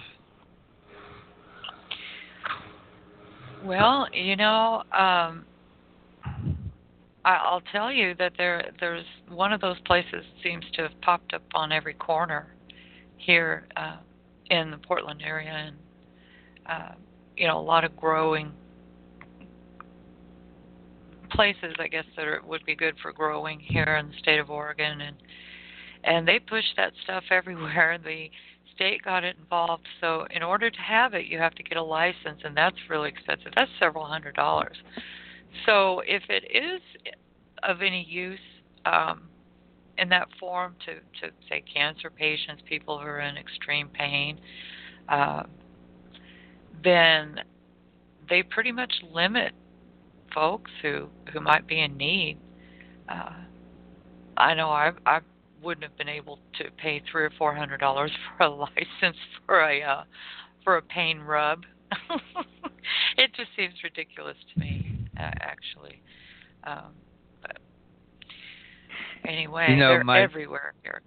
Well, 3.65 4.09
you 4.13 4.35
know, 4.35 4.83
um, 4.93 4.93
I, 4.93 5.45
I'll 7.25 7.63
tell 7.73 7.93
you 7.93 8.15
that 8.19 8.33
there 8.37 8.73
there's 8.81 9.05
one 9.29 9.53
of 9.53 9.61
those 9.61 9.79
places 9.85 10.25
seems 10.43 10.65
to 10.75 10.83
have 10.83 11.01
popped 11.03 11.35
up 11.35 11.43
on 11.55 11.71
every 11.71 11.95
corner 11.95 12.49
here 13.17 13.69
uh, 13.77 13.99
in 14.51 14.71
the 14.71 14.79
Portland 14.79 15.23
area, 15.25 15.51
and 15.51 15.77
uh, 16.67 16.95
you 17.37 17.47
know, 17.47 17.59
a 17.59 17.63
lot 17.63 17.85
of 17.85 17.97
growing 17.97 18.53
places, 21.31 21.75
I 21.79 21.89
guess, 21.89 22.05
that 22.17 22.27
are, 22.27 22.43
would 22.47 22.65
be 22.67 22.75
good 22.75 22.95
for 23.01 23.13
growing 23.13 23.59
here 23.61 23.97
in 23.99 24.09
the 24.09 24.19
state 24.19 24.39
of 24.39 24.51
Oregon, 24.51 25.01
and 25.01 25.17
and 26.05 26.27
they 26.27 26.41
push 26.41 26.65
that 26.77 26.93
stuff 27.05 27.25
everywhere. 27.31 27.99
The 28.05 28.31
state 28.75 29.05
got 29.05 29.23
it 29.23 29.37
involved, 29.39 29.87
so 30.01 30.27
in 30.31 30.43
order 30.43 30.71
to 30.71 30.81
have 30.81 31.13
it, 31.13 31.27
you 31.27 31.39
have 31.39 31.55
to 31.57 31.63
get 31.63 31.77
a 31.77 31.83
license, 31.83 32.41
and 32.43 32.57
that's 32.57 32.77
really 32.89 33.11
expensive. 33.11 33.53
That's 33.55 33.71
several 33.79 34.07
hundred 34.07 34.35
dollars. 34.35 34.77
So 35.67 36.03
if 36.07 36.23
it 36.29 36.45
is 36.55 36.81
of 37.63 37.83
any 37.83 38.05
use 38.09 38.39
um, 38.87 39.23
in 39.99 40.09
that 40.09 40.29
form 40.41 40.75
to, 40.87 40.95
to 40.95 41.33
say 41.49 41.63
cancer 41.73 42.11
patients, 42.11 42.63
people 42.69 42.99
who 42.99 43.07
are 43.07 43.21
in 43.21 43.37
extreme 43.37 43.89
pain, 43.89 44.39
uh, 45.09 45.45
then 46.83 47.41
they 48.29 48.43
pretty 48.43 48.73
much 48.73 48.93
limit 49.13 49.53
folks 50.35 50.71
who 50.81 51.09
who 51.33 51.41
might 51.41 51.67
be 51.67 51.81
in 51.81 51.97
need. 51.97 52.39
Uh, 53.09 53.33
I 54.37 54.55
know 54.55 54.71
I 54.71 54.93
I 55.07 55.21
wouldn't 55.63 55.85
have 55.85 55.97
been 55.97 56.09
able 56.09 56.39
to 56.59 56.65
pay 56.79 57.03
three 57.11 57.25
or 57.25 57.33
four 57.39 57.55
hundred 57.55 57.79
dollars 57.79 58.11
for 58.37 58.45
a 58.45 58.51
license 58.51 59.19
for 59.47 59.61
a 59.61 59.83
uh, 59.83 60.05
for 60.65 60.77
a 60.77 60.83
pain 60.83 61.21
rub. 61.21 61.63
it 63.19 63.31
just 63.37 63.51
seems 63.57 63.75
ridiculous 63.85 64.37
to 64.55 64.61
me, 64.61 64.72
actually. 65.41 66.03
Um, 66.65 66.95
but 67.41 67.59
anyway, 69.27 69.67
You 69.71 69.77
know, 69.77 69.89
they're 69.91 70.05
my- 70.05 70.21
everywhere 70.23 70.75
here. 70.83 71.03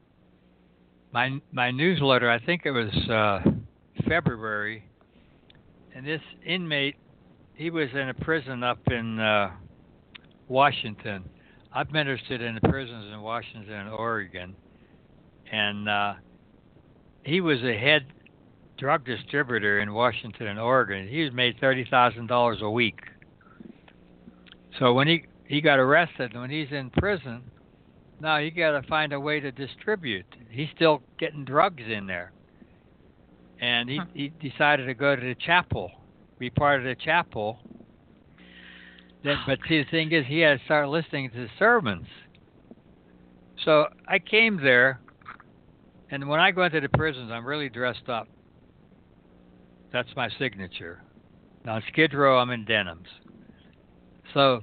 My 1.11 1.39
my 1.53 1.71
newsletter, 1.71 2.29
I 2.29 2.39
think 2.39 2.63
it 2.65 2.71
was 2.71 2.89
uh, 3.09 3.39
February, 4.07 4.83
and 5.95 6.05
this 6.05 6.21
inmate, 6.45 6.95
he 7.53 7.69
was 7.69 7.87
in 7.93 8.09
a 8.09 8.13
prison 8.13 8.63
up 8.63 8.79
in 8.91 9.17
uh, 9.19 9.51
Washington. 10.49 11.23
I've 11.73 11.91
ministered 11.91 12.41
in 12.41 12.55
the 12.55 12.61
prisons 12.67 13.13
in 13.13 13.21
Washington 13.21 13.71
and 13.73 13.89
Oregon, 13.89 14.55
and 15.51 15.87
uh, 15.87 16.13
he 17.23 17.39
was 17.39 17.63
a 17.63 17.77
head 17.77 18.07
drug 18.77 19.05
distributor 19.05 19.79
in 19.79 19.93
Washington 19.93 20.47
and 20.47 20.59
Oregon. 20.59 21.07
He 21.07 21.23
was 21.23 21.31
made 21.31 21.55
thirty 21.61 21.85
thousand 21.89 22.27
dollars 22.27 22.57
a 22.61 22.69
week. 22.69 22.99
So 24.79 24.93
when 24.93 25.07
he 25.07 25.25
he 25.47 25.61
got 25.61 25.79
arrested, 25.79 26.35
when 26.35 26.49
he's 26.49 26.71
in 26.71 26.89
prison, 26.89 27.43
now 28.19 28.37
you 28.37 28.51
got 28.51 28.79
to 28.79 28.87
find 28.87 29.13
a 29.13 29.19
way 29.19 29.39
to 29.39 29.51
distribute. 29.51 30.25
He's 30.49 30.69
still 30.75 31.01
getting 31.19 31.45
drugs 31.45 31.83
in 31.87 32.07
there, 32.07 32.31
and 33.59 33.89
he 33.89 33.97
Huh. 33.97 34.05
he 34.13 34.29
decided 34.41 34.85
to 34.87 34.93
go 34.93 35.15
to 35.15 35.21
the 35.21 35.35
chapel, 35.35 35.91
be 36.39 36.49
part 36.49 36.79
of 36.79 36.85
the 36.85 36.95
chapel. 36.95 37.59
Then, 39.23 39.37
but 39.47 39.59
see, 39.67 39.79
the 39.83 39.89
thing 39.89 40.11
is, 40.11 40.25
he 40.27 40.39
had 40.39 40.59
to 40.59 40.65
start 40.65 40.87
listening 40.89 41.31
to 41.31 41.37
the 41.37 41.49
sermons. 41.57 42.05
So 43.63 43.87
I 44.07 44.19
came 44.19 44.61
there, 44.61 44.99
and 46.11 46.27
when 46.27 46.39
I 46.39 46.51
go 46.51 46.63
into 46.63 46.79
the 46.79 46.89
prisons, 46.89 47.31
I'm 47.31 47.45
really 47.45 47.69
dressed 47.69 48.07
up. 48.07 48.27
That's 49.91 50.09
my 50.15 50.29
signature. 50.37 51.01
Now 51.63 51.77
in 51.77 51.83
Skid 51.87 52.13
Row, 52.13 52.37
I'm 52.37 52.51
in 52.51 52.65
denims. 52.65 53.07
So 54.35 54.61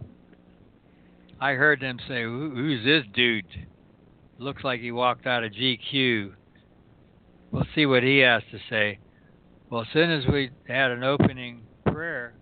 I 1.41 1.53
heard 1.53 1.81
them 1.81 1.99
say, 2.07 2.23
Who, 2.25 2.51
"Who's 2.51 2.85
this 2.85 3.05
dude? 3.15 3.47
Looks 4.39 4.63
like 4.63 4.81
he 4.81 4.93
walked 4.93 5.27
out 5.27 5.45
of 5.45 5.53
GQ." 5.53 6.35
We'll 7.51 7.67
see 7.75 7.87
what 7.87 8.03
he 8.03 8.19
has 8.19 8.43
to 8.51 8.59
say. 8.69 8.99
Well, 9.71 9.83
as 9.83 9.89
soon 9.95 10.11
as 10.11 10.27
we 10.27 10.51
had 10.69 10.91
an 10.91 11.03
opening 11.03 11.63
prayer, 11.87 12.35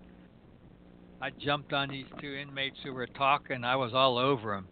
I 1.22 1.30
jumped 1.30 1.72
on 1.72 1.88
these 1.88 2.06
two 2.20 2.34
inmates 2.34 2.78
who 2.82 2.92
were 2.92 3.06
talking. 3.06 3.62
I 3.62 3.76
was 3.76 3.92
all 3.94 4.18
over 4.18 4.52
them. 4.52 4.66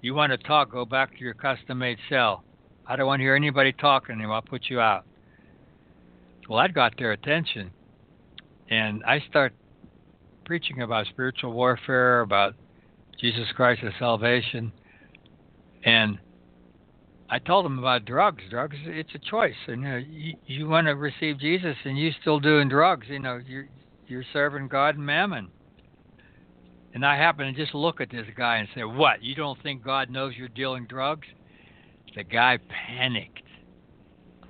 You 0.00 0.14
want 0.14 0.32
to 0.32 0.38
talk? 0.38 0.70
Go 0.70 0.86
back 0.86 1.12
to 1.12 1.20
your 1.20 1.34
custom-made 1.34 1.98
cell. 2.08 2.42
I 2.86 2.96
don't 2.96 3.06
want 3.06 3.20
to 3.20 3.24
hear 3.24 3.36
anybody 3.36 3.72
talking 3.72 4.14
anymore. 4.14 4.36
I'll 4.36 4.42
put 4.42 4.70
you 4.70 4.80
out. 4.80 5.04
Well, 6.48 6.58
that 6.62 6.72
got 6.72 6.96
their 6.96 7.12
attention, 7.12 7.70
and 8.70 9.04
I 9.04 9.20
start 9.28 9.52
preaching 10.48 10.80
about 10.80 11.06
spiritual 11.08 11.52
warfare, 11.52 12.22
about 12.22 12.54
Jesus 13.20 13.46
Christ 13.54 13.82
of 13.82 13.92
salvation, 13.98 14.72
and 15.84 16.18
I 17.28 17.38
told 17.38 17.66
them 17.66 17.78
about 17.78 18.06
drugs. 18.06 18.42
Drugs, 18.48 18.76
it's 18.84 19.14
a 19.14 19.18
choice, 19.18 19.54
and 19.66 19.82
you, 19.82 19.88
know, 19.88 19.96
you, 19.96 20.34
you 20.46 20.68
want 20.68 20.86
to 20.86 20.96
receive 20.96 21.38
Jesus, 21.38 21.76
and 21.84 21.98
you 21.98 22.10
still 22.22 22.40
doing 22.40 22.70
drugs. 22.70 23.06
You 23.10 23.18
know, 23.18 23.38
you're 23.46 23.68
you're 24.06 24.24
serving 24.32 24.68
God 24.68 24.96
and 24.96 25.04
Mammon. 25.04 25.48
And 26.94 27.04
I 27.04 27.16
happened 27.16 27.54
to 27.54 27.62
just 27.62 27.74
look 27.74 28.00
at 28.00 28.10
this 28.10 28.26
guy 28.34 28.56
and 28.56 28.68
say, 28.74 28.84
"What? 28.84 29.22
You 29.22 29.34
don't 29.34 29.62
think 29.62 29.84
God 29.84 30.08
knows 30.08 30.32
you're 30.34 30.48
dealing 30.48 30.86
drugs?" 30.86 31.28
The 32.16 32.24
guy 32.24 32.58
panicked. 32.70 33.42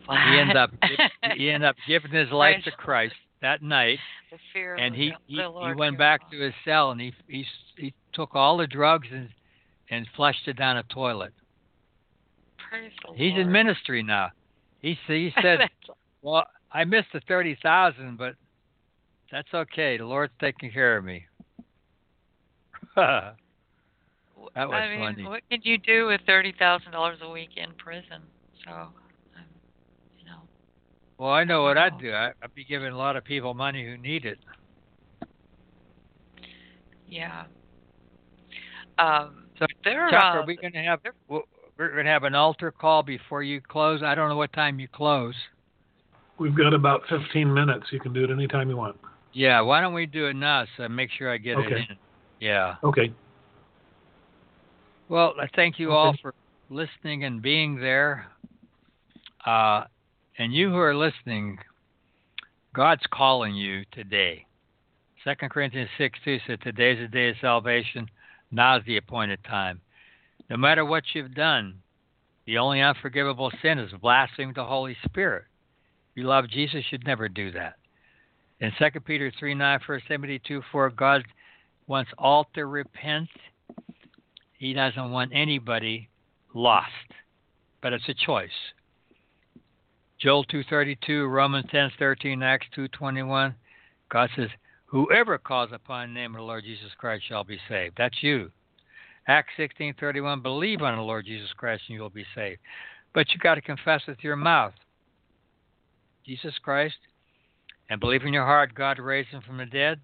He 0.09 0.39
ended 0.39 0.57
up 0.57 0.71
he 1.35 1.51
ended 1.51 1.69
up 1.69 1.77
giving 1.89 2.13
his 2.13 2.31
life 2.33 2.63
to 2.65 2.71
Christ 2.71 3.15
that 3.43 3.63
night, 3.63 3.99
the 4.31 4.39
fear 4.53 4.75
and 4.75 4.95
of 4.95 4.99
he 5.01 5.11
the, 5.11 5.17
he, 5.27 5.37
the 5.37 5.69
he 5.69 5.75
went 5.75 5.99
back 5.99 6.31
to 6.31 6.39
his 6.39 6.55
cell 6.65 6.91
and 6.91 7.01
he 7.01 7.13
he 7.29 7.45
he 7.77 7.95
took 8.13 8.35
all 8.35 8.57
the 8.57 8.67
drugs 8.67 9.09
and 9.13 9.29
and 9.91 10.07
flushed 10.17 10.47
it 10.47 10.57
down 10.57 10.77
a 10.77 10.83
toilet. 10.85 11.33
Praise 12.69 12.93
the 13.07 13.15
He's 13.15 13.33
Lord. 13.33 13.47
in 13.47 13.53
ministry 13.53 14.03
now. 14.03 14.31
He 14.81 14.99
he 15.07 15.33
said, 15.43 15.61
"Well, 16.23 16.45
I 16.73 16.85
missed 16.85 17.09
the 17.13 17.21
thirty 17.27 17.57
thousand, 17.63 18.19
but 18.19 18.35
that's 19.31 19.53
okay. 19.55 19.97
The 19.97 20.05
Lord's 20.05 20.33
taking 20.41 20.71
care 20.71 20.97
of 20.97 21.05
me." 21.05 21.27
That 24.55 24.69
was 24.69 24.77
I 24.77 24.89
mean, 24.89 25.01
funny. 25.01 25.29
what 25.29 25.43
can 25.51 25.61
you 25.65 25.79
do 25.79 26.07
with 26.07 26.21
thirty 26.27 26.55
thousand 26.59 26.93
dollars 26.93 27.19
a 27.23 27.29
week 27.29 27.51
in 27.57 27.73
prison? 27.77 28.23
So, 28.65 28.89
well, 31.19 31.31
I 31.31 31.45
know 31.45 31.63
what 31.65 31.77
Wow. 31.77 31.85
I'd 31.87 32.01
do. 32.01 32.13
I, 32.13 32.33
I'd 32.43 32.55
be 32.55 32.65
giving 32.65 32.93
a 32.93 32.97
lot 32.97 33.17
of 33.17 33.25
people 33.25 33.55
money 33.55 33.85
who 33.85 33.97
need 33.97 34.25
it. 34.25 34.39
yeah. 37.09 37.45
Um, 38.99 39.47
So, 39.59 39.67
there 39.85 40.11
Chuck, 40.11 40.35
uh, 40.35 40.39
are 40.39 40.47
we 40.47 40.57
going 40.57 40.73
to 40.73 40.83
have 40.83 41.01
we're 41.29 41.93
going 41.93 42.05
to 42.05 42.11
have 42.11 42.25
an 42.25 42.35
altar 42.35 42.73
call 42.73 43.03
before 43.03 43.43
you 43.43 43.61
close? 43.61 44.03
I 44.03 44.15
don't 44.15 44.29
know 44.29 44.37
what 44.37 44.53
time 44.53 44.81
you 44.81 44.89
close. 44.89 45.35
We've 46.39 46.57
got 46.57 46.75
about 46.75 47.03
15 47.09 47.53
minutes. 47.53 47.87
You 47.91 48.01
can 48.01 48.13
do 48.13 48.25
it 48.25 48.31
anytime 48.31 48.69
you 48.69 48.77
want. 48.77 48.97
Yeah, 49.33 49.61
why 49.61 49.81
don't 49.81 49.95
we 49.95 50.07
do 50.07 50.27
it 50.27 50.35
now 50.35 50.65
so 50.77 50.89
make 50.89 51.11
sure 51.17 51.33
I 51.33 51.39
get 51.39 51.59
Okay. 51.59 51.73
it 51.73 51.91
in? 51.91 51.97
Yeah. 52.41 52.77
Okay. 52.83 53.13
Well, 55.09 55.35
I 55.41 55.49
thank 55.55 55.79
you 55.79 55.93
all 55.93 56.15
for 56.21 56.35
listening 56.71 57.25
and 57.25 57.41
being 57.41 57.81
there. 57.81 58.27
Uh, 59.47 59.85
and 60.39 60.55
you 60.55 60.71
who 60.71 60.79
are 60.79 60.95
listening, 60.95 61.59
God's 62.73 63.03
calling 63.13 63.57
you 63.57 63.85
today. 63.93 64.47
Second 65.25 65.51
Corinthians 65.51 65.91
6 65.99 66.19
2 66.25 66.39
said, 66.47 66.61
Today's 66.63 66.99
the 67.01 67.09
day 67.09 67.31
of 67.31 67.37
salvation. 67.41 68.09
Now's 68.53 68.83
the 68.87 68.97
appointed 68.97 69.43
time. 69.45 69.81
No 70.49 70.57
matter 70.57 70.85
what 70.85 71.03
you've 71.13 71.35
done, 71.35 71.81
the 72.47 72.59
only 72.59 72.81
unforgivable 72.81 73.51
sin 73.61 73.79
is 73.79 73.91
blaspheming 74.01 74.55
the 74.55 74.65
Holy 74.65 74.97
Spirit. 75.05 75.45
If 76.13 76.23
you 76.23 76.29
love 76.29 76.49
Jesus, 76.49 76.85
you'd 76.91 77.05
never 77.05 77.29
do 77.29 77.51
that. 77.53 77.75
In 78.61 78.73
2 78.79 79.01
Peter 79.01 79.33
3 79.39 79.55
9, 79.55 79.81
1 79.85 80.01
Timothy 80.07 80.41
2 80.47 80.63
4, 80.71 80.91
God 80.91 81.25
wants 81.89 82.11
all 82.17 82.47
to 82.55 82.65
repent. 82.65 83.29
He 84.57 84.73
doesn't 84.73 85.11
want 85.11 85.33
anybody 85.35 86.09
lost, 86.55 86.91
but 87.83 87.93
it's 87.93 88.09
a 88.09 88.15
choice. 88.15 88.51
Joel 90.19 90.45
2:32, 90.47 91.29
Romans 91.29 91.67
10:13, 91.71 92.43
Acts 92.43 92.67
2:21. 92.75 93.55
God 94.09 94.31
says, 94.35 94.51
"Whoever 94.87 95.39
calls 95.39 95.71
upon 95.73 96.09
the 96.09 96.15
name 96.21 96.35
of 96.35 96.39
the 96.41 96.45
Lord 96.45 96.65
Jesus 96.65 96.93
Christ 96.95 97.25
shall 97.27 97.45
be 97.45 97.61
saved." 97.69 97.97
That's 97.97 98.23
you. 98.23 98.51
Acts 99.29 99.55
16:31, 99.57 100.41
believe 100.41 100.83
on 100.83 100.97
the 100.97 101.03
Lord 101.03 101.27
Jesus 101.27 101.53
Christ 101.53 101.85
and 101.87 101.95
you 101.95 102.03
will 102.03 102.11
be 102.11 102.27
saved. 102.35 102.61
But 103.13 103.33
you 103.33 103.39
got 103.39 103.55
to 103.57 103.61
confess 103.61 104.07
with 104.07 104.25
your 104.25 104.37
mouth 104.37 104.75
Jesus 106.25 106.59
Christ 106.59 106.99
and 107.89 108.01
believe 108.01 108.25
in 108.25 108.33
your 108.33 108.45
heart 108.45 108.75
God 108.75 108.99
raised 108.99 109.29
him 109.31 109.43
from 109.43 109.59
the 109.59 109.67
dead. 109.67 110.01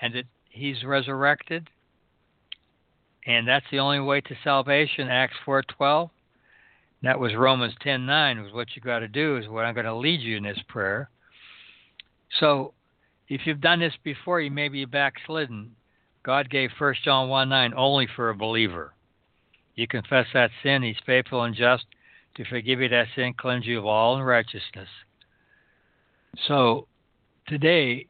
and 0.00 0.14
that 0.14 0.26
he's 0.50 0.84
resurrected. 0.84 1.68
And 3.26 3.48
that's 3.48 3.66
the 3.70 3.78
only 3.80 4.00
way 4.00 4.20
to 4.20 4.36
salvation, 4.44 5.08
Acts 5.08 5.36
4:12. 5.44 6.10
That 7.02 7.20
was 7.20 7.34
Romans 7.34 7.74
10:9 7.84 8.42
was 8.42 8.52
what 8.52 8.74
you 8.74 8.82
got 8.82 9.00
to 9.00 9.08
do 9.08 9.36
is 9.36 9.48
what 9.48 9.64
I'm 9.64 9.74
going 9.74 9.86
to 9.86 9.94
lead 9.94 10.20
you 10.20 10.36
in 10.36 10.42
this 10.42 10.62
prayer. 10.68 11.10
So, 12.40 12.74
if 13.28 13.46
you've 13.46 13.60
done 13.60 13.80
this 13.80 13.96
before, 14.02 14.40
you 14.40 14.50
may 14.50 14.68
be 14.68 14.84
backslidden. 14.84 15.76
God 16.22 16.50
gave 16.50 16.70
1 16.78 16.94
John 17.04 17.28
1:9 17.28 17.74
only 17.76 18.06
for 18.06 18.30
a 18.30 18.34
believer. 18.34 18.94
You 19.74 19.86
confess 19.86 20.26
that 20.32 20.50
sin, 20.62 20.82
he's 20.82 20.96
faithful 21.04 21.42
and 21.42 21.54
just 21.54 21.84
to 22.36 22.44
forgive 22.44 22.80
you 22.80 22.88
that 22.88 23.08
sin, 23.14 23.34
cleanse 23.34 23.66
you 23.66 23.78
of 23.78 23.86
all 23.86 24.16
unrighteousness. 24.16 24.88
So, 26.46 26.88
today 27.46 28.06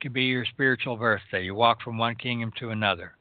could 0.00 0.12
be 0.12 0.24
your 0.24 0.44
spiritual 0.44 0.96
birthday. 0.96 1.44
You 1.44 1.54
walk 1.54 1.82
from 1.82 1.98
one 1.98 2.16
kingdom 2.16 2.52
to 2.58 2.70
another. 2.70 3.16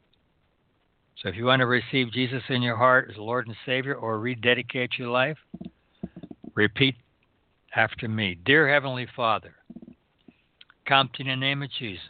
So 1.21 1.29
if 1.29 1.35
you 1.35 1.45
want 1.45 1.59
to 1.59 1.67
receive 1.67 2.11
Jesus 2.11 2.41
in 2.49 2.63
your 2.63 2.77
heart 2.77 3.09
as 3.11 3.17
Lord 3.17 3.45
and 3.45 3.55
Savior 3.63 3.93
or 3.93 4.19
rededicate 4.19 4.97
your 4.97 5.09
life, 5.09 5.37
repeat 6.55 6.95
after 7.75 8.07
me. 8.07 8.39
Dear 8.43 8.67
Heavenly 8.67 9.05
Father, 9.15 9.53
come 10.87 11.11
to 11.13 11.23
the 11.23 11.35
name 11.35 11.61
of 11.61 11.69
Jesus. 11.77 12.01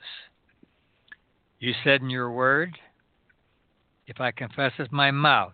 You 1.60 1.74
said 1.84 2.02
in 2.02 2.10
your 2.10 2.32
word, 2.32 2.78
if 4.08 4.22
I 4.22 4.32
confess 4.32 4.72
with 4.80 4.94
my 4.94 5.12
mouth 5.12 5.54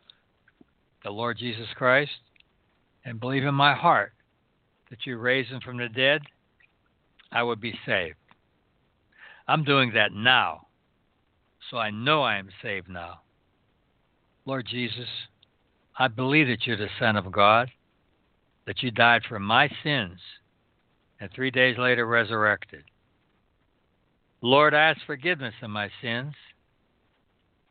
the 1.04 1.10
Lord 1.10 1.40
Jesus 1.40 1.68
Christ 1.76 2.12
and 3.06 3.20
believe 3.20 3.44
in 3.44 3.56
my 3.56 3.74
heart 3.74 4.14
that 4.92 5.08
you 5.08 5.18
raised 5.18 5.50
him 5.50 5.62
from 5.62 5.78
the 5.78 5.90
dead, 5.90 6.22
I 7.32 7.42
would 7.42 7.60
be 7.60 7.74
saved. 7.88 8.18
I'm 9.48 9.64
doing 9.64 9.94
that 9.96 10.14
now, 10.14 10.68
so 11.72 11.78
I 11.78 11.90
know 11.90 12.22
I 12.22 12.38
am 12.38 12.50
saved 12.62 12.88
now. 12.88 13.22
Lord 14.48 14.66
Jesus, 14.66 15.10
I 16.00 16.08
believe 16.08 16.48
that 16.48 16.66
you're 16.66 16.78
the 16.78 16.88
Son 17.02 17.18
of 17.18 17.30
God, 17.34 17.70
that 18.66 18.82
you 18.82 18.92
died 18.92 19.24
for 19.28 19.40
my 19.40 19.70
sins, 19.84 20.22
and 21.20 21.30
three 21.36 21.52
days 21.52 21.78
later 21.78 22.08
resurrected. 22.08 22.86
Lord, 24.42 24.74
I 24.74 24.92
ask 24.92 25.02
forgiveness 25.06 25.54
of 25.62 25.70
my 25.70 25.90
sins, 26.02 26.34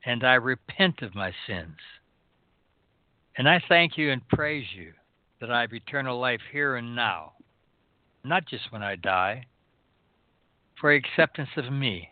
and 0.05 0.23
I 0.23 0.35
repent 0.35 1.01
of 1.01 1.15
my 1.15 1.33
sins. 1.47 1.79
And 3.39 3.49
I 3.49 3.63
thank 3.71 3.97
you 3.97 4.13
and 4.13 4.29
praise 4.29 4.67
you 4.77 4.93
that 5.41 5.51
I 5.51 5.63
have 5.63 5.73
eternal 5.73 6.21
life 6.21 6.43
here 6.53 6.77
and 6.77 6.95
now, 6.95 7.33
not 8.23 8.45
just 8.45 8.71
when 8.71 8.83
I 8.83 8.97
die, 8.97 9.47
for 10.79 10.93
acceptance 10.93 11.49
of 11.57 11.73
me, 11.73 12.11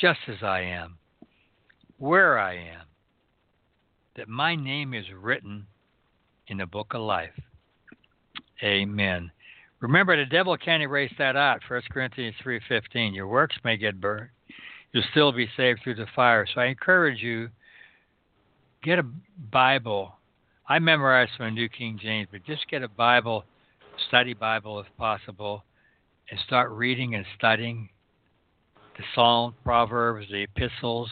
just 0.00 0.20
as 0.26 0.42
I 0.42 0.60
am, 0.60 0.96
where 1.98 2.38
I 2.38 2.54
am, 2.54 2.85
that 4.16 4.28
my 4.28 4.56
name 4.56 4.94
is 4.94 5.04
written 5.20 5.66
in 6.48 6.58
the 6.58 6.66
book 6.66 6.94
of 6.94 7.02
life. 7.02 7.38
Amen. 8.62 9.30
Remember, 9.80 10.16
the 10.16 10.28
devil 10.28 10.56
can't 10.56 10.82
erase 10.82 11.12
that 11.18 11.36
out. 11.36 11.60
1 11.68 11.82
Corinthians 11.90 12.34
3.15. 12.44 13.14
Your 13.14 13.26
works 13.26 13.56
may 13.62 13.76
get 13.76 14.00
burned. 14.00 14.30
You'll 14.92 15.04
still 15.10 15.32
be 15.32 15.48
saved 15.56 15.80
through 15.82 15.96
the 15.96 16.06
fire. 16.14 16.46
So 16.52 16.60
I 16.60 16.66
encourage 16.66 17.22
you, 17.22 17.50
get 18.82 18.98
a 18.98 19.06
Bible. 19.52 20.12
I 20.68 20.78
memorized 20.78 21.32
from 21.36 21.46
the 21.46 21.50
New 21.50 21.68
King 21.68 21.98
James, 22.00 22.28
but 22.32 22.44
just 22.44 22.68
get 22.70 22.82
a 22.82 22.88
Bible, 22.88 23.44
study 24.08 24.32
Bible 24.32 24.80
if 24.80 24.86
possible, 24.96 25.62
and 26.30 26.40
start 26.46 26.70
reading 26.70 27.14
and 27.14 27.26
studying 27.38 27.90
the 28.96 29.04
Psalms, 29.14 29.54
Proverbs, 29.62 30.26
the 30.30 30.44
epistles, 30.44 31.10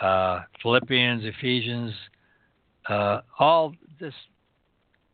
uh, 0.00 0.40
Philippians, 0.62 1.24
Ephesians, 1.24 1.92
uh, 2.88 3.20
all 3.38 3.74
this, 4.00 4.14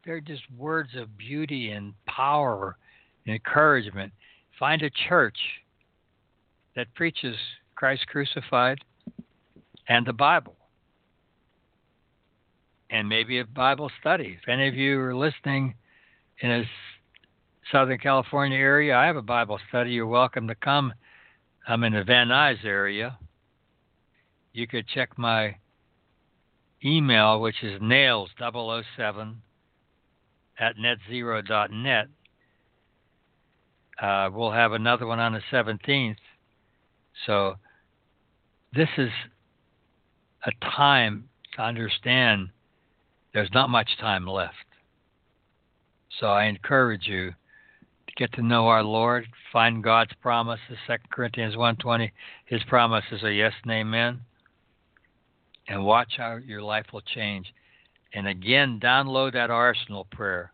they're 0.05 0.21
just 0.21 0.43
words 0.57 0.91
of 0.97 1.17
beauty 1.19 1.71
and 1.71 1.93
power 2.07 2.77
and 3.27 3.35
encouragement. 3.35 4.13
Find 4.59 4.83
a 4.83 4.91
church 5.09 5.39
that 6.75 6.93
preaches 6.95 7.37
Christ 7.75 8.07
crucified 8.07 8.79
and 9.89 10.07
the 10.07 10.13
Bible. 10.13 10.57
And 12.91 13.09
maybe 13.09 13.39
a 13.41 13.45
Bible 13.45 13.91
study. 14.01 14.39
If 14.41 14.49
any 14.49 14.67
of 14.67 14.75
you 14.75 14.99
are 15.01 15.15
listening 15.15 15.75
in 16.41 16.51
a 16.51 16.65
Southern 17.71 17.99
California 17.99 18.57
area, 18.57 18.97
I 18.97 19.07
have 19.07 19.17
a 19.17 19.23
Bible 19.23 19.61
study. 19.69 19.91
You're 19.91 20.07
welcome 20.07 20.49
to 20.49 20.55
come. 20.55 20.95
I'm 21.67 21.85
in 21.85 21.93
the 21.93 22.05
Van 22.05 22.29
Nuys 22.29 22.65
area. 22.65 23.19
You 24.59 24.67
could 24.67 24.89
check 24.89 25.17
my 25.17 25.55
email, 26.85 27.41
which 27.41 27.63
is 27.63 27.81
nails007 27.81 29.37
at 30.59 30.75
netzero.net. 30.77 32.09
Uh, 34.03 34.31
we'll 34.33 34.51
have 34.51 34.73
another 34.73 35.07
one 35.07 35.21
on 35.21 35.33
the 35.33 35.43
17th. 35.53 36.17
So 37.25 37.55
this 38.75 38.89
is 38.99 39.11
a 40.45 40.51
time 40.77 41.29
to 41.55 41.63
understand 41.63 42.49
there's 43.33 43.53
not 43.55 43.71
much 43.71 43.91
time 44.01 44.27
left. 44.27 44.57
So 46.19 46.27
I 46.27 46.47
encourage 46.47 47.07
you 47.07 47.31
to 47.31 48.15
get 48.17 48.33
to 48.33 48.43
know 48.43 48.67
our 48.67 48.83
Lord, 48.83 49.29
find 49.53 49.85
God's 49.85 50.15
promises. 50.21 50.79
2 50.89 50.95
Corinthians 51.13 51.55
1.20, 51.55 52.11
his 52.47 52.65
promises 52.65 53.23
are 53.23 53.31
yes 53.31 53.53
and 53.63 53.71
amen 53.71 54.23
and 55.69 55.85
watch 55.85 56.15
how 56.17 56.37
your 56.37 56.63
life 56.63 56.87
will 56.93 57.03
change. 57.03 57.53
And 58.15 58.27
again, 58.27 58.81
download 58.83 59.35
that 59.35 59.51
arsenal 59.51 60.07
prayer 60.11 60.51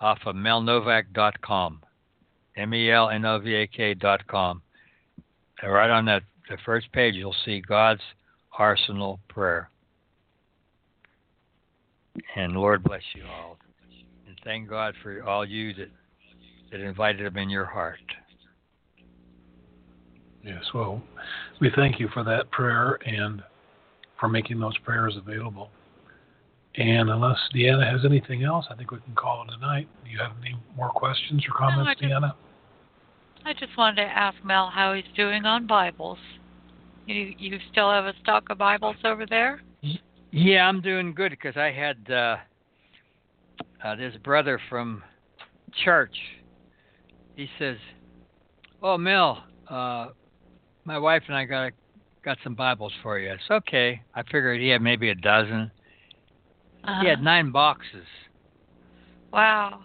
off 0.00 0.18
of 0.26 0.34
melnovak.com, 0.34 1.80
M-E-L-N-O-V-A-K.com. 2.56 4.62
And 5.62 5.72
right 5.72 5.90
on 5.90 6.04
that 6.06 6.24
the 6.48 6.58
first 6.64 6.90
page, 6.92 7.14
you'll 7.14 7.36
see 7.44 7.60
God's 7.60 8.00
arsenal 8.58 9.20
prayer. 9.28 9.70
And 12.36 12.54
Lord 12.54 12.82
bless 12.82 13.02
you 13.14 13.22
all. 13.24 13.58
And 14.26 14.36
thank 14.44 14.68
God 14.68 14.94
for 15.02 15.22
all 15.24 15.46
you 15.46 15.74
that, 15.74 15.90
that 16.70 16.80
invited 16.80 17.26
him 17.26 17.36
in 17.36 17.50
your 17.50 17.66
heart. 17.66 17.98
Yes, 20.42 20.64
well, 20.72 21.02
we 21.60 21.70
thank 21.76 22.00
you 22.00 22.08
for 22.14 22.24
that 22.24 22.50
prayer 22.50 22.98
and 23.04 23.42
for 24.18 24.28
making 24.28 24.60
those 24.60 24.76
prayers 24.78 25.16
available. 25.16 25.70
And 26.76 27.10
unless 27.10 27.38
Deanna 27.54 27.90
has 27.90 28.04
anything 28.04 28.44
else, 28.44 28.66
I 28.70 28.74
think 28.74 28.90
we 28.90 28.98
can 29.00 29.14
call 29.14 29.44
it 29.48 29.54
a 29.54 29.60
night. 29.60 29.88
Do 30.04 30.10
you 30.10 30.18
have 30.18 30.32
any 30.40 30.56
more 30.76 30.90
questions 30.90 31.44
or 31.48 31.56
comments, 31.56 31.84
no, 31.84 31.90
I 31.90 31.94
just, 31.94 32.04
Deanna? 32.04 32.34
I 33.44 33.52
just 33.54 33.76
wanted 33.76 33.96
to 33.96 34.08
ask 34.08 34.36
Mel 34.44 34.70
how 34.72 34.94
he's 34.94 35.04
doing 35.16 35.44
on 35.44 35.66
Bibles. 35.66 36.18
You 37.06 37.34
you 37.38 37.58
still 37.72 37.90
have 37.90 38.04
a 38.04 38.12
stock 38.22 38.44
of 38.50 38.58
Bibles 38.58 38.96
over 39.04 39.24
there? 39.26 39.62
Yeah, 40.30 40.68
I'm 40.68 40.82
doing 40.82 41.14
good 41.14 41.30
because 41.30 41.56
I 41.56 41.72
had 41.72 41.96
uh, 42.10 42.36
uh, 43.82 43.96
this 43.96 44.14
brother 44.22 44.60
from 44.68 45.02
church. 45.84 46.14
He 47.34 47.48
says, 47.58 47.78
"Oh, 48.82 48.98
Mel, 48.98 49.42
uh, 49.70 50.08
my 50.84 50.98
wife 50.98 51.22
and 51.28 51.36
I 51.36 51.44
got 51.46 51.68
a 51.68 51.70
got 52.24 52.38
some 52.44 52.54
Bibles 52.54 52.92
for 53.02 53.18
you. 53.18 53.30
It's 53.30 53.50
okay. 53.50 54.02
I 54.14 54.22
figured 54.22 54.60
he 54.60 54.68
had 54.68 54.82
maybe 54.82 55.10
a 55.10 55.14
dozen. 55.14 55.70
Uh-huh. 56.84 57.00
He 57.02 57.08
had 57.08 57.22
nine 57.22 57.50
boxes. 57.50 58.06
Wow. 59.32 59.80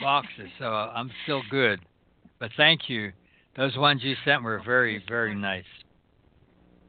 Boxes. 0.00 0.48
so 0.58 0.66
I'm 0.66 1.10
still 1.24 1.42
good. 1.50 1.80
But 2.38 2.50
thank 2.56 2.88
you. 2.88 3.12
Those 3.56 3.76
ones 3.76 4.02
you 4.02 4.14
sent 4.24 4.42
were 4.42 4.60
very, 4.64 5.02
very 5.08 5.34
nice. 5.34 5.64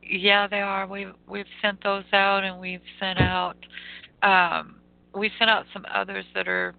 Yeah, 0.03 0.47
they 0.47 0.61
are. 0.61 0.87
We've 0.87 1.13
we've 1.27 1.45
sent 1.61 1.83
those 1.83 2.05
out, 2.13 2.43
and 2.43 2.59
we've 2.59 2.81
sent 2.99 3.19
out 3.19 3.57
um, 4.23 4.77
we 5.15 5.31
sent 5.37 5.49
out 5.49 5.65
some 5.73 5.85
others 5.93 6.25
that 6.33 6.47
are 6.47 6.75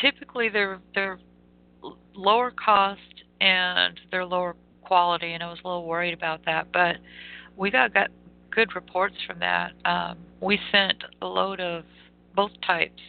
typically 0.00 0.48
they're 0.48 0.80
they're 0.94 1.18
lower 2.14 2.52
cost 2.52 3.00
and 3.40 3.98
they're 4.10 4.24
lower 4.24 4.56
quality, 4.88 5.34
and 5.34 5.42
I 5.42 5.48
was 5.50 5.58
a 5.64 5.68
little 5.68 5.86
worried 5.86 6.14
about 6.14 6.44
that. 6.46 6.72
But 6.72 6.96
we 7.56 7.70
got, 7.70 7.92
got 7.92 8.10
good 8.50 8.74
reports 8.74 9.16
from 9.26 9.38
that. 9.40 9.72
Um, 9.84 10.18
we 10.40 10.58
sent 10.72 11.04
a 11.20 11.26
load 11.26 11.60
of 11.60 11.84
both 12.34 12.52
types 12.66 13.02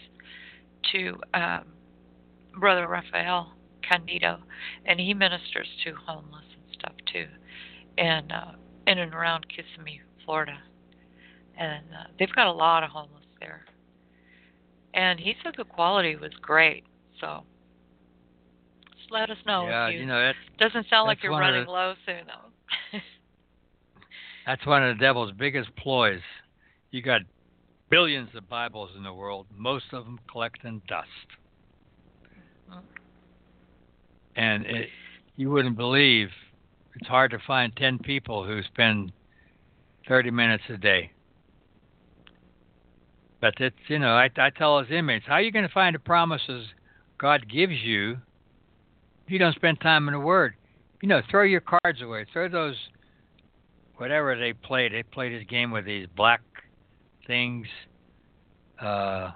to 0.91 1.15
um, 1.33 1.63
Brother 2.59 2.87
Rafael 2.87 3.53
Candido, 3.87 4.39
and 4.85 4.99
he 4.99 5.13
ministers 5.13 5.67
to 5.85 5.93
homeless 6.05 6.45
and 6.53 6.75
stuff 6.77 6.93
too, 7.11 7.27
and 7.97 8.31
uh, 8.31 8.51
in 8.87 8.99
and 8.99 9.13
around 9.13 9.45
Kissimmee, 9.49 10.01
Florida. 10.25 10.57
And 11.57 11.83
uh, 11.93 12.07
they've 12.17 12.33
got 12.35 12.47
a 12.47 12.51
lot 12.51 12.83
of 12.83 12.89
homeless 12.89 13.25
there. 13.39 13.65
And 14.93 15.19
he 15.19 15.35
said 15.43 15.53
the 15.57 15.63
quality 15.63 16.15
was 16.15 16.31
great, 16.41 16.83
so 17.19 17.43
let 19.11 19.29
us 19.29 19.37
know. 19.45 19.67
yeah, 19.67 19.87
if 19.87 19.93
you, 19.93 19.99
you 20.01 20.05
know 20.05 20.31
doesn't 20.57 20.87
sound 20.89 21.07
like 21.07 21.23
you're 21.23 21.31
running 21.31 21.65
the- 21.65 21.71
low 21.71 21.93
soon 22.05 22.25
though. 22.27 22.97
that's 24.45 24.65
one 24.65 24.83
of 24.83 24.97
the 24.97 25.01
devil's 25.01 25.31
biggest 25.31 25.75
ploys. 25.75 26.21
You 26.91 27.01
got 27.01 27.21
billions 27.89 28.29
of 28.35 28.47
Bibles 28.49 28.91
in 28.95 29.03
the 29.03 29.13
world, 29.13 29.47
most 29.55 29.85
of 29.93 30.05
them 30.05 30.19
collecting 30.29 30.81
dust. 30.87 31.07
Mhm. 32.69 32.81
And 34.35 34.65
it, 34.65 34.89
you 35.35 35.49
wouldn't 35.49 35.77
believe 35.77 36.29
it's 36.95 37.07
hard 37.07 37.31
to 37.31 37.39
find 37.39 37.75
10 37.75 37.99
people 37.99 38.45
who 38.45 38.61
spend 38.63 39.11
30 40.07 40.31
minutes 40.31 40.63
a 40.69 40.77
day. 40.77 41.11
But 43.41 43.53
it's, 43.59 43.75
you 43.87 43.99
know, 43.99 44.13
I, 44.13 44.29
I 44.37 44.49
tell 44.49 44.79
his 44.79 44.91
inmates, 44.91 45.25
how 45.25 45.35
are 45.35 45.41
you 45.41 45.51
going 45.51 45.67
to 45.67 45.73
find 45.73 45.95
the 45.95 45.99
promises 45.99 46.67
God 47.17 47.47
gives 47.49 47.81
you 47.83 48.17
you 49.31 49.39
don't 49.39 49.55
spend 49.55 49.79
time 49.81 50.07
in 50.07 50.13
the 50.13 50.19
Word? 50.19 50.55
You 51.01 51.09
know, 51.09 51.21
throw 51.29 51.43
your 51.43 51.61
cards 51.61 52.01
away. 52.01 52.25
Throw 52.33 52.49
those, 52.49 52.75
whatever 53.97 54.37
they 54.37 54.53
play. 54.53 54.89
They 54.89 55.03
play 55.03 55.29
this 55.35 55.47
game 55.47 55.71
with 55.71 55.85
these 55.85 56.07
black 56.15 56.41
things. 57.27 57.67
Uh, 58.81 59.31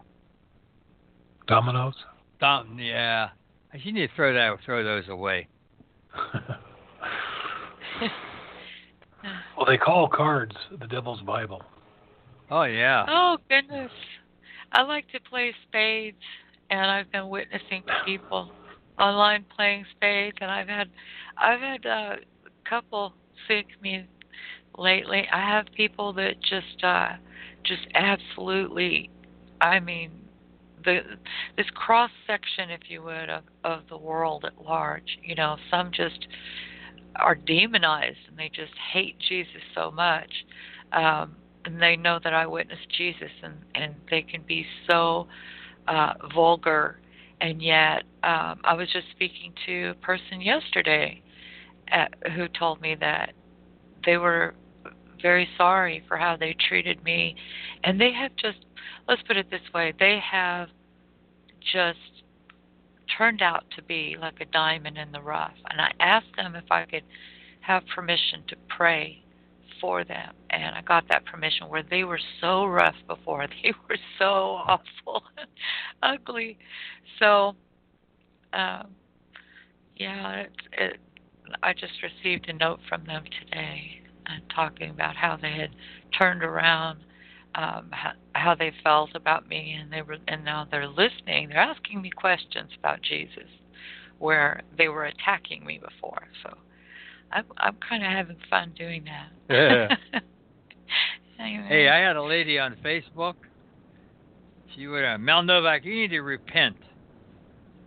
Dominoes. 1.48 1.95
Dom, 2.40 2.78
yeah. 2.80 3.30
You 3.74 3.91
need 3.91 4.07
to 4.07 4.15
throw 4.15 4.34
that, 4.34 4.57
throw 4.65 4.84
those 4.84 5.07
away. 5.10 5.48
well, 9.57 9.65
they 9.65 9.78
call 9.78 10.07
cards 10.07 10.56
the 10.80 10.88
devil's 10.88 11.22
Bible. 11.22 11.61
Oh 12.52 12.64
yeah. 12.64 13.06
oh 13.07 13.38
goodness, 13.49 13.91
I 14.72 14.84
like 14.84 15.10
to 15.11 15.20
play 15.22 15.53
spades, 15.68 16.18
and 16.70 16.82
I've 16.91 17.11
been 17.11 17.30
witnessing 17.30 17.84
people 18.06 18.52
online 18.99 19.45
playing 19.56 19.86
spades, 19.95 20.38
and 20.41 20.52
I've 20.52 20.68
had, 20.68 20.90
I've 21.38 21.60
had 21.60 21.86
a 21.86 22.15
couple 22.68 23.14
seek 23.48 23.68
me 23.82 24.07
lately. 24.78 25.28
I 25.32 25.40
have 25.40 25.65
people 25.76 26.14
that 26.14 26.41
just, 26.41 26.84
uh, 26.84 27.14
just 27.64 27.88
absolutely, 27.95 29.10
I 29.61 29.80
mean, 29.80 30.11
the 30.84 30.99
this 31.57 31.68
cross 31.74 32.11
section, 32.28 32.70
if 32.70 32.82
you 32.90 33.02
would, 33.03 33.30
of 33.30 33.44
of 33.64 33.82
the 33.90 33.98
world 33.98 34.45
at 34.45 34.64
large. 34.64 35.18
You 35.24 35.36
know, 35.36 35.57
some 35.72 35.91
just 35.91 36.28
are 37.15 37.36
demonized 37.36 38.18
and 38.28 38.38
they 38.38 38.49
just 38.49 38.74
hate 38.91 39.15
Jesus 39.20 39.61
so 39.76 39.91
much. 39.91 40.32
Um, 40.91 41.36
and 41.65 41.82
they 41.82 41.95
know 41.95 42.20
that 42.24 42.34
I 42.34 42.45
witnessed 42.45 42.90
Jesus, 42.98 43.32
and 43.41 43.56
and 43.76 43.95
they 44.10 44.22
can 44.22 44.41
be 44.41 44.65
so 44.90 45.28
uh, 45.88 46.14
vulgar. 46.34 46.99
And 47.44 47.61
yet, 47.61 48.03
um, 48.24 48.61
I 48.64 48.74
was 48.74 48.88
just 48.94 49.07
speaking 49.11 49.53
to 49.65 49.90
a 49.90 49.94
person 49.95 50.40
yesterday 50.40 51.22
at, 51.90 52.14
who 52.38 52.48
told 52.48 52.80
me 52.80 52.95
that 53.02 53.34
they 54.06 54.15
were 54.15 54.56
very 55.22 55.49
sorry 55.57 56.02
for 56.07 56.15
how 56.15 56.38
they 56.38 56.56
treated 56.70 57.03
me, 57.03 57.36
and 57.84 57.99
they 57.99 58.14
have 58.14 58.32
just 58.38 58.60
let's 59.10 59.22
put 59.24 59.36
it 59.36 59.52
this 59.52 59.61
way 59.74 59.94
they 59.99 60.20
have 60.32 60.70
just 61.74 62.24
turned 63.18 63.41
out 63.41 63.65
to 63.76 63.84
be 63.84 64.15
like 64.20 64.40
a 64.40 64.45
diamond 64.45 64.98
in 64.98 65.11
the 65.11 65.22
rough. 65.22 65.57
And 65.70 65.82
i 65.82 65.91
asked 65.99 66.36
them 66.38 66.56
if 66.56 66.72
i 66.72 66.86
could 66.86 67.03
have 67.60 67.84
permission 67.94 68.44
to 68.48 68.56
pray 68.70 69.23
for 69.84 70.05
them 70.05 70.34
and 70.51 70.73
i 70.76 70.81
got 70.84 71.03
that 71.10 71.26
permission 71.26 71.68
where 71.68 71.84
they 71.84 72.05
were 72.05 72.19
so 72.39 72.65
rough 72.65 72.95
before 73.05 73.45
they 73.64 73.73
were 73.89 73.97
so 74.18 74.26
awful 74.26 75.23
ugly 76.01 76.57
so 77.19 77.53
um 78.53 78.88
yeah 79.97 80.35
it, 80.35 80.51
it 80.72 80.97
i 81.61 81.73
just 81.73 81.93
received 82.01 82.47
a 82.47 82.53
note 82.53 82.80
from 82.88 83.03
them 83.03 83.26
today 83.41 83.99
and 84.27 84.41
talking 84.55 84.89
about 84.89 85.18
how 85.18 85.35
they 85.35 85.51
had 85.51 85.72
turned 86.18 86.43
around 86.43 86.99
um, 87.55 87.89
how, 87.91 88.14
how 88.34 88.55
they 88.55 88.72
felt 88.84 89.11
about 89.14 89.47
me, 89.47 89.77
and 89.80 89.91
they 89.91 90.01
were, 90.01 90.18
and 90.27 90.43
now 90.43 90.68
they're 90.72 90.88
listening. 90.88 91.49
They're 91.49 91.60
asking 91.60 92.01
me 92.01 92.10
questions 92.10 92.72
about 92.80 93.01
Jesus, 93.03 93.49
where 94.18 94.61
they 94.77 94.88
were 94.88 95.05
attacking 95.05 95.64
me 95.64 95.80
before. 95.80 96.23
So, 96.41 96.57
I'm 97.34 97.45
I'm 97.57 97.76
kind 97.88 98.03
of 98.03 98.11
having 98.11 98.38
fun 98.49 98.73
doing 98.77 99.05
that. 99.05 99.30
anyway. 101.39 101.65
Hey, 101.68 101.89
I 101.89 101.97
had 101.97 102.15
a 102.15 102.23
lady 102.23 102.60
on 102.60 102.76
Facebook. 102.85 103.34
She 104.76 104.88
would, 104.88 105.03
uh, 105.03 105.18
Mel 105.18 105.43
Novak, 105.43 105.84
you 105.85 105.93
need 105.93 106.10
to 106.10 106.22
repent. 106.22 106.77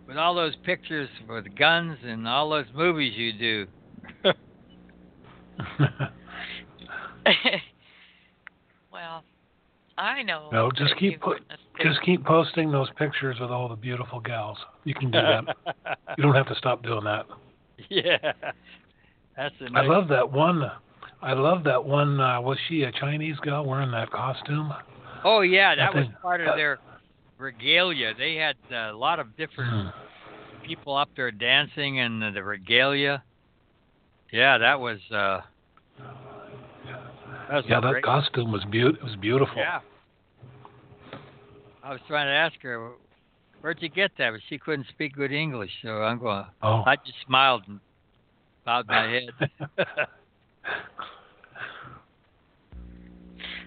With 0.07 0.17
all 0.17 0.35
those 0.35 0.55
pictures 0.63 1.09
with 1.27 1.53
guns 1.57 1.97
and 2.03 2.25
all 2.27 2.49
those 2.49 2.67
movies 2.73 3.13
you 3.17 3.33
do. 3.33 3.67
well, 8.91 9.23
I 9.97 10.23
know. 10.23 10.49
No, 10.51 10.71
just 10.71 10.95
keep 10.97 11.13
you've 11.13 11.21
put- 11.21 11.39
witnessed 11.39 11.63
it. 11.79 11.83
Just 11.83 12.01
keep 12.03 12.25
posting 12.25 12.71
those 12.71 12.87
pictures 12.97 13.37
with 13.39 13.51
all 13.51 13.67
the 13.67 13.75
beautiful 13.75 14.21
gals. 14.21 14.57
You 14.85 14.93
can 14.93 15.11
do 15.11 15.19
that. 15.19 15.43
you 16.17 16.23
don't 16.23 16.35
have 16.35 16.47
to 16.47 16.55
stop 16.55 16.83
doing 16.83 17.03
that. 17.03 17.25
yeah. 17.89 18.33
That's 19.37 19.53
the 19.59 19.69
I 19.75 19.83
love 19.85 20.07
that 20.09 20.31
one. 20.31 20.63
I 21.21 21.33
love 21.33 21.63
that 21.65 21.83
one. 21.85 22.19
Uh, 22.19 22.41
was 22.41 22.57
she 22.67 22.83
a 22.83 22.91
Chinese 22.91 23.37
girl 23.37 23.65
wearing 23.65 23.91
that 23.91 24.09
costume? 24.11 24.73
Oh 25.23 25.41
yeah, 25.41 25.75
that 25.75 25.93
was 25.93 26.05
Nothing- 26.05 26.17
part 26.21 26.41
of 26.41 26.47
uh, 26.49 26.55
their 26.55 26.79
regalia. 27.37 28.13
They 28.17 28.35
had 28.35 28.55
a 28.75 28.93
lot 28.93 29.19
of 29.19 29.35
different 29.37 29.93
Hmm. 29.93 30.65
people 30.65 30.95
up 30.95 31.09
there 31.15 31.31
dancing 31.31 31.99
and 31.99 32.21
the, 32.21 32.31
the 32.31 32.43
regalia. 32.43 33.23
Yeah, 34.31 34.57
that 34.57 34.79
was 34.79 34.99
uh 35.11 35.41
that 37.49 37.55
was 37.55 37.65
Yeah, 37.67 37.79
that 37.79 38.01
costume 38.03 38.51
was 38.51 38.63
beau- 38.65 38.89
it 38.89 39.03
was 39.03 39.15
beautiful. 39.21 39.55
Yeah. 39.57 39.79
I 41.83 41.91
was 41.91 42.01
trying 42.07 42.27
to 42.27 42.33
ask 42.33 42.61
her, 42.63 42.91
where'd 43.61 43.81
you 43.81 43.87
get 43.89 44.11
that? 44.17 44.31
But 44.31 44.41
she 44.49 44.57
couldn't 44.57 44.87
speak 44.89 45.15
good 45.15 45.31
English, 45.31 45.71
so 45.81 46.03
I'm 46.03 46.19
going. 46.19 46.45
Oh. 46.61 46.83
I 46.85 46.97
just 46.97 47.17
smiled 47.25 47.63
and 47.67 47.79
bowed 48.67 48.87
my 48.87 49.09
head. 49.09 49.49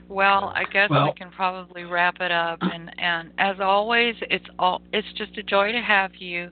Well, 0.09 0.53
I 0.57 0.65
guess 0.65 0.91
we 0.91 1.13
can 1.17 1.31
probably 1.31 1.85
wrap 1.85 2.17
it 2.21 2.33
up. 2.33 2.59
And 2.63 2.91
and 2.99 3.31
as 3.39 3.61
always, 3.61 4.17
it's 4.23 4.45
all 4.59 4.83
it's 4.93 5.07
just 5.17 5.39
a 5.39 5.43
joy 5.45 5.71
to 5.71 5.81
have 5.81 6.17
you. 6.17 6.51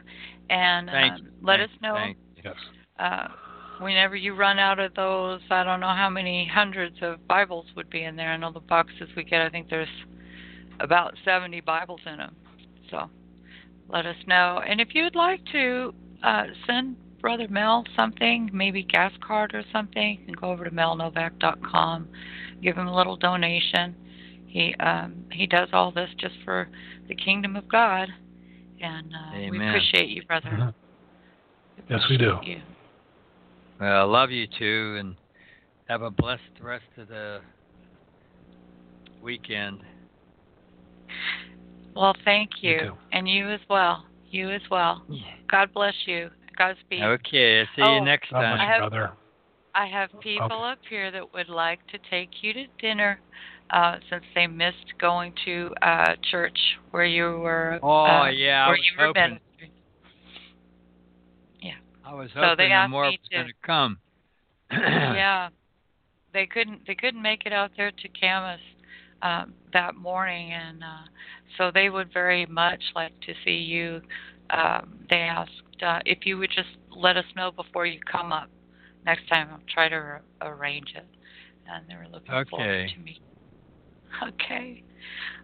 And 0.49 0.89
Thank 0.89 1.15
um, 1.15 1.19
you. 1.25 1.31
let 1.43 1.59
Thank 1.59 1.71
us 1.73 1.77
know 1.83 1.95
Thank 1.95 2.17
yes. 2.45 2.55
uh, 3.01 3.27
whenever 3.81 4.15
you 4.15 4.35
run 4.35 4.61
out 4.61 4.79
of 4.79 4.95
those. 4.95 5.41
I 5.51 5.65
don't 5.65 5.81
know 5.81 5.89
how 5.89 6.09
many 6.09 6.49
hundreds 6.55 6.97
of 7.03 7.27
Bibles 7.27 7.67
would 7.75 7.91
be 7.91 8.05
in 8.05 8.15
there. 8.15 8.31
I 8.31 8.37
know 8.37 8.53
the 8.53 8.61
boxes 8.61 9.09
we 9.17 9.25
get. 9.25 9.43
I 9.43 9.51
think 9.51 9.69
there's 9.69 9.89
about 10.79 11.15
70 11.25 11.61
Bibles 11.63 12.01
in 12.07 12.19
them. 12.19 12.37
So 12.93 13.11
let 13.89 14.07
us 14.07 14.17
know. 14.29 14.63
And 14.65 14.81
if 14.81 14.95
you'd 14.95 15.17
like 15.17 15.41
to 15.51 15.93
uh, 16.23 16.45
send 16.65 16.97
Brother 17.21 17.49
Mel 17.49 17.85
something, 17.97 18.49
maybe 18.53 18.83
gas 18.85 19.13
card 19.21 19.55
or 19.55 19.63
something, 19.73 20.19
you 20.21 20.25
can 20.27 20.35
go 20.35 20.51
over 20.51 20.65
to 20.65 20.71
melnovak.com, 20.71 22.09
give 22.63 22.77
him 22.77 22.87
a 22.87 22.95
little 22.95 23.17
donation. 23.17 23.95
He 24.47 24.75
um, 24.77 25.27
he 25.33 25.47
does 25.47 25.69
all 25.73 25.93
this 25.93 26.09
just 26.19 26.35
for 26.45 26.69
the 27.09 27.15
kingdom 27.15 27.57
of 27.57 27.69
God, 27.69 28.09
and 28.81 29.13
uh, 29.13 29.51
we 29.51 29.59
appreciate 29.59 30.09
you, 30.09 30.23
brother. 30.23 30.49
Mhm. 30.49 30.75
Yes, 31.89 32.01
we 32.09 32.17
do. 32.17 32.33
Appreciate 32.33 32.57
you. 32.57 32.63
Well, 33.81 34.01
I 34.01 34.05
love 34.05 34.31
you 34.31 34.47
too, 34.47 34.97
and 34.99 35.17
have 35.89 36.03
a 36.03 36.11
blessed 36.11 36.43
rest 36.61 36.85
of 36.97 37.09
the 37.09 37.41
weekend. 39.23 39.81
Well, 41.95 42.15
thank 42.25 42.51
You 42.63 42.71
you, 42.71 42.99
and 43.13 43.29
you 43.29 43.49
as 43.51 43.61
well. 43.69 44.07
You 44.31 44.51
as 44.51 44.63
well. 44.71 45.03
God 45.51 45.73
bless 45.73 45.95
you. 46.07 46.31
Godspeed. 46.59 47.03
Okay, 47.03 47.65
see 47.77 47.83
Oh, 47.83 47.95
you 47.95 48.01
next 48.05 48.31
time. 48.31 48.61
I 48.61 48.65
have- 48.67 48.91
brother. 48.91 49.13
I 49.75 49.87
have 49.87 50.11
people 50.21 50.43
Okay. 50.45 50.73
up 50.73 50.79
here 50.89 51.11
that 51.13 51.33
would 51.33 51.49
like 51.49 51.87
to 51.89 51.99
take 52.11 52.43
you 52.43 52.53
to 52.53 52.67
dinner, 52.81 53.21
uh, 53.71 54.01
since 54.11 54.25
they 54.35 54.47
missed 54.49 54.99
going 54.99 55.33
to 55.45 55.73
uh, 55.83 56.17
church 56.31 56.59
where 56.91 57.05
you 57.05 57.39
were. 57.39 57.79
Oh 57.83 58.07
uh, 58.07 58.27
yeah, 58.31 58.65
I 58.65 58.69
where 58.69 58.77
was 58.77 58.85
you 58.87 58.99
were 58.99 59.07
hoping. 59.07 59.23
ministering. 59.23 59.73
I 62.09 62.15
was 62.15 62.31
So 62.33 62.41
hoping 62.41 62.57
they 62.57 62.65
that 62.69 62.71
asked 62.71 62.91
more 62.91 63.05
was 63.05 63.19
going 63.31 63.47
to 63.47 63.53
come. 63.63 63.99
yeah, 64.71 65.51
they 66.33 66.47
couldn't. 66.47 66.87
They 66.87 66.95
couldn't 66.95 67.21
make 67.21 67.45
it 67.45 67.53
out 67.53 67.71
there 67.77 67.91
to 67.91 68.09
Camas 68.19 68.61
um, 69.21 69.53
that 69.75 69.95
morning, 69.95 70.53
and 70.53 70.83
uh, 70.83 71.05
so 71.59 71.71
they 71.71 71.91
would 71.91 72.11
very 72.13 72.47
much 72.47 72.83
like 72.97 73.13
to 73.27 73.35
see 73.45 73.59
you. 73.59 74.01
Um, 74.51 74.99
they 75.11 75.17
asked 75.17 75.63
uh, 75.83 76.01
if 76.05 76.19
you 76.25 76.39
would 76.39 76.51
just 76.55 76.69
let 76.91 77.17
us 77.17 77.25
know 77.37 77.51
before 77.51 77.87
you 77.87 78.01
come 78.11 78.33
up 78.33 78.49
next 79.05 79.29
time. 79.29 79.49
I'll 79.51 79.61
try 79.73 79.89
to 79.89 79.95
ar- 79.95 80.23
arrange 80.43 80.93
it, 80.95 81.07
and 81.67 81.85
they 81.89 81.97
were 81.97 82.09
looking 82.13 82.35
forward 82.51 82.91
to 82.95 83.01
me. 83.01 83.21
Okay. 84.23 84.83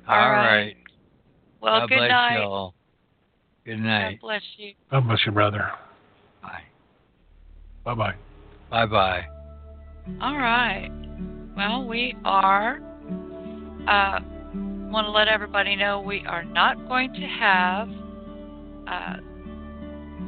All 0.09 0.19
All 0.19 0.31
right. 0.31 0.65
right. 0.65 0.77
Well, 1.61 1.81
God 1.81 1.89
good 1.91 1.97
bless 1.99 2.11
night. 2.11 2.39
y'all. 2.39 2.75
Good 3.67 3.77
God 3.77 3.85
night. 3.85 4.21
bless 4.21 4.43
you. 4.57 4.73
God 4.91 5.07
bless 5.07 5.21
you, 5.27 5.33
brother. 5.33 5.71
Bye. 6.43 6.63
Bye 7.85 7.95
bye. 7.95 8.15
Bye 8.71 8.87
bye. 8.87 9.25
All 10.23 10.37
right. 10.39 10.91
Well, 11.57 11.87
we 11.87 12.17
are. 12.25 12.81
Uh, 13.87 14.21
want 14.95 15.07
to 15.07 15.11
let 15.11 15.27
everybody 15.29 15.75
know 15.75 16.01
we 16.01 16.25
are 16.27 16.45
not 16.45 16.89
going 16.89 17.13
to 17.13 17.21
have 17.21 17.89
uh, 18.87 19.17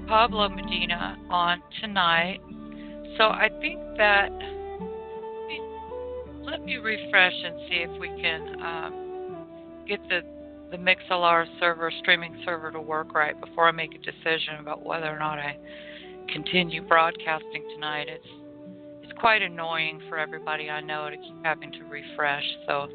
Pablo 0.07 0.49
Medina 0.49 1.19
on 1.31 1.63
tonight. 1.81 2.41
So 3.19 3.25
I 3.25 3.49
think 3.61 3.81
that 3.99 4.31
let 6.43 6.65
me 6.65 6.77
refresh 6.77 7.33
and 7.45 7.59
see 7.69 7.77
if 7.77 8.01
we 8.01 8.09
can 8.21 8.63
um, 8.63 9.47
get 9.89 10.01
the 10.09 10.21
the 10.71 10.77
Mixlr 10.77 11.47
server, 11.61 11.93
streaming 12.01 12.43
server, 12.45 12.73
to 12.73 12.81
work 12.81 13.15
right 13.15 13.41
before 13.41 13.69
I 13.69 13.73
make 13.73 13.95
a 13.95 13.99
decision 13.99 14.57
about 14.59 14.85
whether 14.85 15.07
or 15.07 15.19
not 15.19 15.39
I 15.39 15.57
continue 16.33 16.83
broadcasting 16.83 17.65
tonight. 17.75 18.09
It's 18.09 18.27
it's 19.03 19.19
quite 19.19 19.43
annoying 19.43 20.03
for 20.09 20.19
everybody 20.19 20.69
I 20.71 20.81
know 20.81 21.09
to 21.09 21.17
keep 21.17 21.45
having 21.45 21.73
to 21.73 21.85
refresh. 21.85 22.45
So 22.67 22.89